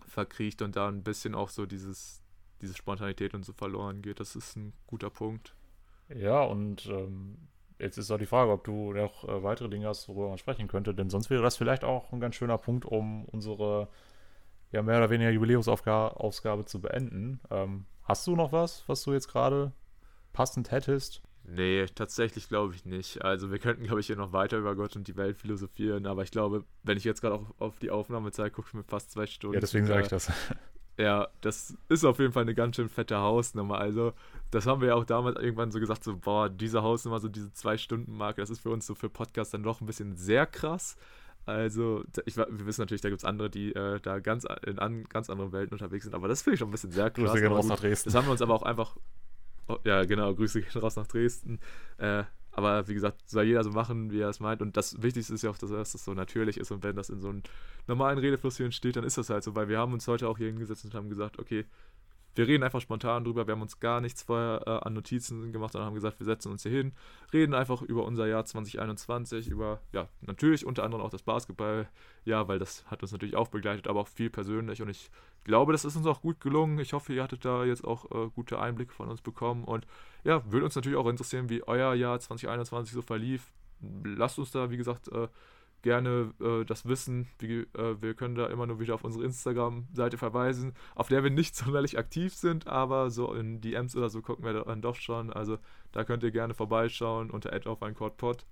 verkriecht 0.08 0.64
und 0.64 0.76
da 0.76 0.88
ein 0.88 1.04
bisschen 1.04 1.36
auch 1.36 1.50
so 1.50 1.68
dieses, 1.68 2.24
diese 2.62 2.74
Spontanität 2.74 3.36
und 3.36 3.46
so 3.46 3.54
verloren 3.54 4.02
geht. 4.02 4.20
Das 4.20 4.36
ist 4.36 4.56
ein 4.56 4.74
guter 4.88 5.12
Punkt. 5.12 5.56
Ja, 6.10 6.42
und 6.42 6.88
ähm, 6.88 7.38
Jetzt 7.80 7.98
ist 7.98 8.10
auch 8.12 8.18
die 8.18 8.26
Frage, 8.26 8.52
ob 8.52 8.64
du 8.64 8.94
noch 8.94 9.28
äh, 9.28 9.44
weitere 9.44 9.70
Dinge 9.70 9.88
hast, 9.88 10.08
worüber 10.08 10.30
man 10.30 10.38
sprechen 10.38 10.68
könnte, 10.68 10.94
denn 10.94 11.10
sonst 11.10 11.30
wäre 11.30 11.44
das 11.44 11.58
vielleicht 11.58 11.84
auch 11.84 12.12
ein 12.12 12.20
ganz 12.20 12.36
schöner 12.36 12.58
Punkt, 12.58 12.86
um 12.86 13.26
unsere 13.26 13.90
ja 14.72 14.82
mehr 14.82 14.98
oder 14.98 15.10
weniger 15.10 15.30
Jubiläumsausgabe 15.32 16.66
zu 16.66 16.82
beenden. 16.82 17.40
Ähm, 17.52 17.86
hast 18.04 18.26
du 18.28 18.36
noch 18.36 18.52
was, 18.52 18.84
was 18.88 19.04
du 19.04 19.14
jetzt 19.14 19.28
gerade 19.28 19.74
passend 20.34 20.72
hättest? 20.72 21.22
Nee, 21.48 21.86
tatsächlich 21.94 22.48
glaube 22.48 22.74
ich 22.74 22.86
nicht. 22.86 23.24
Also 23.24 23.52
wir 23.52 23.60
könnten, 23.60 23.84
glaube 23.84 24.00
ich, 24.00 24.08
hier 24.08 24.16
noch 24.16 24.34
weiter 24.34 24.58
über 24.58 24.76
Gott 24.76 24.96
und 24.96 25.08
die 25.08 25.16
Welt 25.16 25.38
philosophieren, 25.38 26.08
aber 26.08 26.24
ich 26.24 26.32
glaube, 26.32 26.66
wenn 26.84 26.98
ich 26.98 27.04
jetzt 27.04 27.22
gerade 27.22 27.36
auf, 27.36 27.54
auf 27.60 27.80
die 27.80 27.92
Aufnahmezeit 27.92 28.54
gucke, 28.54 28.70
ich 28.70 28.74
mir 28.74 28.84
fast 28.84 29.12
zwei 29.12 29.28
Stunden. 29.28 29.54
Ja, 29.54 29.60
deswegen 29.60 29.86
sage 29.86 30.04
ich 30.04 30.08
das. 30.08 30.32
Ja, 30.98 31.28
das 31.42 31.76
ist 31.90 32.06
auf 32.06 32.20
jeden 32.20 32.32
Fall 32.32 32.44
eine 32.44 32.56
ganz 32.56 32.78
schön 32.78 32.88
fette 32.88 33.18
Hausnummer. 33.18 33.78
Also, 33.80 34.14
das 34.52 34.66
haben 34.66 34.80
wir 34.82 34.90
ja 34.90 34.96
auch 34.96 35.04
damals 35.04 35.38
irgendwann 35.38 35.72
so 35.72 35.80
gesagt, 35.80 36.04
so, 36.04 36.16
boah, 36.16 36.50
diese 36.50 36.84
Hausnummer, 36.84 37.20
so 37.20 37.28
diese 37.28 37.52
Zwei-Stunden-Marke, 37.52 38.42
das 38.42 38.50
ist 38.50 38.62
für 38.62 38.70
uns 38.70 38.86
so 38.86 38.96
für 38.96 39.10
Podcasts 39.10 39.52
dann 39.52 39.64
doch 39.64 39.82
ein 39.82 39.88
bisschen 39.88 40.16
sehr 40.16 40.46
krass. 40.46 40.96
Also, 41.46 42.04
ich, 42.26 42.38
wir 42.38 42.66
wissen 42.66 42.82
natürlich, 42.82 43.02
da 43.02 43.10
gibt 43.10 43.20
es 43.20 43.26
andere, 43.26 43.50
die 43.50 43.74
äh, 43.76 44.00
da 44.00 44.20
ganz 44.20 44.46
in 44.66 44.80
an, 44.80 45.04
ganz 45.04 45.30
anderen 45.30 45.52
Welten 45.52 45.74
unterwegs 45.74 46.06
sind, 46.06 46.16
aber 46.16 46.28
das 46.28 46.42
finde 46.42 46.56
ich 46.56 46.60
schon 46.60 46.70
ein 46.70 46.72
bisschen 46.72 46.92
sehr 46.92 47.12
krass. 47.12 47.32
Grüße 47.32 47.42
gehen 47.42 47.52
raus 47.52 47.68
nach 47.68 47.80
Dresden. 47.80 48.10
Das 48.10 48.16
haben 48.16 48.28
wir 48.28 48.32
uns 48.32 48.42
aber 48.42 48.54
auch 48.54 48.64
einfach. 48.64 48.96
Oh, 49.68 49.78
ja, 49.84 50.06
genau, 50.06 50.34
Grüße 50.34 50.62
gehen 50.62 50.82
raus 50.82 50.96
nach 50.96 51.08
Dresden. 51.08 51.60
Äh, 51.98 52.24
aber 52.56 52.88
wie 52.88 52.94
gesagt, 52.94 53.30
soll 53.30 53.44
jeder 53.44 53.66
so 53.66 53.72
machen, 53.72 54.12
wie 54.12 54.22
er 54.22 54.30
es 54.30 54.40
meint. 54.40 54.62
Und 54.62 54.78
das 54.78 55.02
Wichtigste 55.02 55.34
ist 55.34 55.42
ja 55.42 55.50
auch, 55.50 55.58
dass 55.58 55.70
das 55.70 55.92
so 55.92 56.14
natürlich 56.14 56.58
ist. 56.58 56.72
Und 56.72 56.84
wenn 56.84 56.96
das 56.96 57.10
in 57.10 57.20
so 57.20 57.28
einem 57.28 57.44
normalen 57.86 58.18
Redefluss 58.18 58.56
hier 58.56 58.66
entsteht, 58.66 58.96
dann 58.96 59.04
ist 59.04 59.18
das 59.18 59.30
halt 59.30 59.44
so. 59.44 59.56
Weil 59.56 59.68
wir 59.68 59.78
haben 59.78 59.92
uns 59.92 60.08
heute 60.08 60.30
auch 60.30 60.38
hier 60.38 60.48
hingesetzt 60.48 60.86
und 60.86 60.94
haben 60.94 61.10
gesagt, 61.10 61.38
okay, 61.38 61.66
wir 62.36 62.48
reden 62.48 62.64
einfach 62.64 62.82
spontan 62.82 63.24
drüber. 63.24 63.48
Wir 63.48 63.54
haben 63.54 63.62
uns 63.62 63.80
gar 63.80 64.02
nichts 64.02 64.24
vorher 64.24 64.62
äh, 64.66 64.86
an 64.86 64.94
Notizen 64.94 65.52
gemacht, 65.54 65.72
sondern 65.74 65.88
haben 65.88 65.96
gesagt, 65.96 66.20
wir 66.20 66.26
setzen 66.26 66.52
uns 66.52 66.64
hier 66.64 66.72
hin, 66.72 66.94
reden 67.34 67.54
einfach 67.54 67.82
über 67.82 68.06
unser 68.06 68.28
Jahr 68.28 68.46
2021, 68.46 69.48
über, 69.48 69.80
ja, 69.94 70.10
natürlich 70.22 70.66
unter 70.66 70.84
anderem 70.84 71.04
auch 71.04 71.10
das 71.10 71.24
Basketball, 71.24 71.88
ja, 72.26 72.48
weil 72.48 72.60
das 72.60 72.86
hat 72.88 73.02
uns 73.02 73.12
natürlich 73.12 73.36
auch 73.36 73.48
begleitet, 73.48 73.88
aber 73.88 74.02
auch 74.02 74.08
viel 74.08 74.30
persönlich. 74.30 74.82
Und 74.82 74.90
ich 74.90 75.10
glaube, 75.46 75.72
das 75.72 75.86
ist 75.86 75.96
uns 75.96 76.08
auch 76.08 76.22
gut 76.22 76.42
gelungen. 76.42 76.78
Ich 76.80 76.94
hoffe, 76.94 77.14
ihr 77.14 77.24
hattet 77.24 77.46
da 77.46 77.64
jetzt 77.64 77.86
auch 77.86 78.12
äh, 78.12 78.30
gute 78.30 78.60
Einblicke 78.60 78.94
von 78.94 79.10
uns 79.10 79.22
bekommen. 79.22 79.64
Und 79.64 79.88
ja, 80.24 80.44
würde 80.52 80.66
uns 80.66 80.76
natürlich 80.76 80.98
auch 80.98 81.08
interessieren, 81.08 81.50
wie 81.50 81.64
euer 81.64 81.94
Jahr 81.94 82.20
2021 82.20 82.94
so 82.94 83.02
verlief. 83.02 83.54
Lasst 84.04 84.40
uns 84.40 84.52
da, 84.52 84.70
wie 84.72 84.78
gesagt, 84.78 85.08
äh, 85.10 85.28
gerne 85.82 86.34
äh, 86.42 86.66
das 86.66 86.88
wissen. 86.88 87.28
Wie, 87.40 87.62
äh, 87.62 88.02
wir 88.02 88.14
können 88.14 88.36
da 88.36 88.48
immer 88.48 88.66
nur 88.66 88.80
wieder 88.80 88.96
auf 88.96 89.04
unsere 89.04 89.24
Instagram-Seite 89.24 90.18
verweisen, 90.18 90.74
auf 90.96 91.08
der 91.08 91.24
wir 91.24 91.30
nicht 91.30 91.56
sonderlich 91.56 91.98
aktiv 91.98 92.34
sind, 92.34 92.68
aber 92.68 93.10
so 93.12 93.34
in 93.34 93.62
DMs 93.62 93.96
oder 93.96 94.10
so 94.10 94.22
gucken 94.22 94.46
wir 94.46 94.54
dann 94.54 94.82
doch 94.82 94.96
schon. 94.96 95.32
Also 95.32 95.58
da 95.92 96.04
könnt 96.04 96.24
ihr 96.24 96.32
gerne 96.32 96.54
vorbeischauen 96.54 97.32
unter 97.32 97.56
auf 97.68 97.84
ein 97.84 97.96
Pod. 97.96 98.46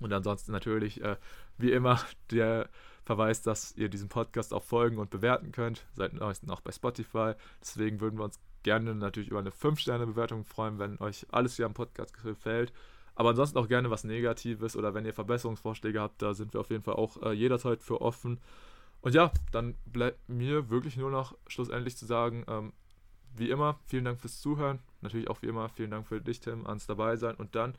Und 0.00 0.12
ansonsten 0.12 0.52
natürlich, 0.52 1.02
äh, 1.02 1.16
wie 1.58 1.72
immer, 1.72 2.00
der 2.30 2.68
Verweis, 3.04 3.42
dass 3.42 3.76
ihr 3.76 3.88
diesen 3.88 4.08
Podcast 4.08 4.54
auch 4.54 4.62
folgen 4.62 4.98
und 4.98 5.10
bewerten 5.10 5.52
könnt. 5.52 5.86
Seid 5.94 6.14
neuesten 6.14 6.50
auch 6.50 6.60
bei 6.60 6.72
Spotify. 6.72 7.32
Deswegen 7.60 8.00
würden 8.00 8.18
wir 8.18 8.24
uns 8.24 8.38
gerne 8.62 8.94
natürlich 8.94 9.30
über 9.30 9.40
eine 9.40 9.50
5-Sterne-Bewertung 9.50 10.44
freuen, 10.44 10.78
wenn 10.78 10.98
euch 11.00 11.26
alles 11.30 11.56
hier 11.56 11.66
am 11.66 11.74
Podcast 11.74 12.14
gefällt. 12.22 12.72
Aber 13.14 13.30
ansonsten 13.30 13.58
auch 13.58 13.68
gerne 13.68 13.90
was 13.90 14.04
Negatives 14.04 14.76
oder 14.76 14.94
wenn 14.94 15.04
ihr 15.04 15.12
Verbesserungsvorschläge 15.12 16.00
habt, 16.00 16.22
da 16.22 16.34
sind 16.34 16.54
wir 16.54 16.60
auf 16.60 16.70
jeden 16.70 16.82
Fall 16.82 16.94
auch 16.94 17.20
äh, 17.22 17.32
jederzeit 17.32 17.82
für 17.82 18.00
offen. 18.00 18.40
Und 19.02 19.14
ja, 19.14 19.32
dann 19.52 19.74
bleibt 19.86 20.28
mir 20.28 20.70
wirklich 20.70 20.96
nur 20.96 21.10
noch 21.10 21.36
schlussendlich 21.46 21.96
zu 21.96 22.06
sagen, 22.06 22.44
ähm, 22.48 22.72
wie 23.36 23.50
immer, 23.50 23.78
vielen 23.86 24.04
Dank 24.04 24.20
fürs 24.20 24.40
Zuhören. 24.40 24.80
Natürlich 25.00 25.28
auch 25.28 25.42
wie 25.42 25.46
immer, 25.46 25.68
vielen 25.68 25.90
Dank 25.90 26.06
für 26.06 26.20
dich, 26.20 26.40
Tim, 26.40 26.66
ans 26.66 26.86
dabei 26.86 27.16
sein. 27.16 27.36
Und 27.36 27.54
dann 27.54 27.74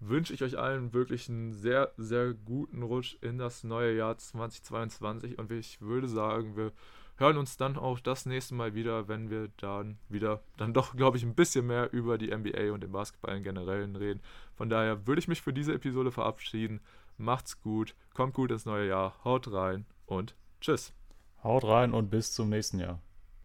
wünsche 0.00 0.34
ich 0.34 0.42
euch 0.42 0.58
allen 0.58 0.92
wirklich 0.92 1.28
einen 1.28 1.52
sehr, 1.52 1.92
sehr 1.96 2.34
guten 2.34 2.82
Rutsch 2.82 3.16
in 3.20 3.38
das 3.38 3.64
neue 3.64 3.96
Jahr 3.96 4.18
2022. 4.18 5.38
Und 5.38 5.50
ich 5.52 5.80
würde 5.80 6.08
sagen, 6.08 6.56
wir 6.56 6.72
hören 7.16 7.36
uns 7.36 7.56
dann 7.56 7.76
auch 7.76 8.00
das 8.00 8.26
nächste 8.26 8.54
Mal 8.54 8.74
wieder, 8.74 9.08
wenn 9.08 9.30
wir 9.30 9.48
dann 9.56 9.98
wieder, 10.08 10.42
dann 10.56 10.74
doch, 10.74 10.96
glaube 10.96 11.16
ich, 11.16 11.22
ein 11.22 11.34
bisschen 11.34 11.66
mehr 11.66 11.92
über 11.92 12.18
die 12.18 12.34
NBA 12.34 12.72
und 12.72 12.82
den 12.82 12.92
Basketball 12.92 13.36
im 13.36 13.42
Generellen 13.42 13.96
reden. 13.96 14.20
Von 14.56 14.68
daher 14.68 15.06
würde 15.06 15.20
ich 15.20 15.28
mich 15.28 15.42
für 15.42 15.52
diese 15.52 15.74
Episode 15.74 16.12
verabschieden. 16.12 16.80
Macht's 17.16 17.60
gut, 17.60 17.94
kommt 18.12 18.34
gut 18.34 18.50
ins 18.50 18.66
neue 18.66 18.88
Jahr, 18.88 19.14
haut 19.24 19.52
rein 19.52 19.86
und 20.06 20.34
tschüss. 20.60 20.92
Haut 21.42 21.64
rein 21.64 21.92
und 21.92 22.10
bis 22.10 22.32
zum 22.32 22.48
nächsten 22.48 22.80
Jahr. 22.80 23.00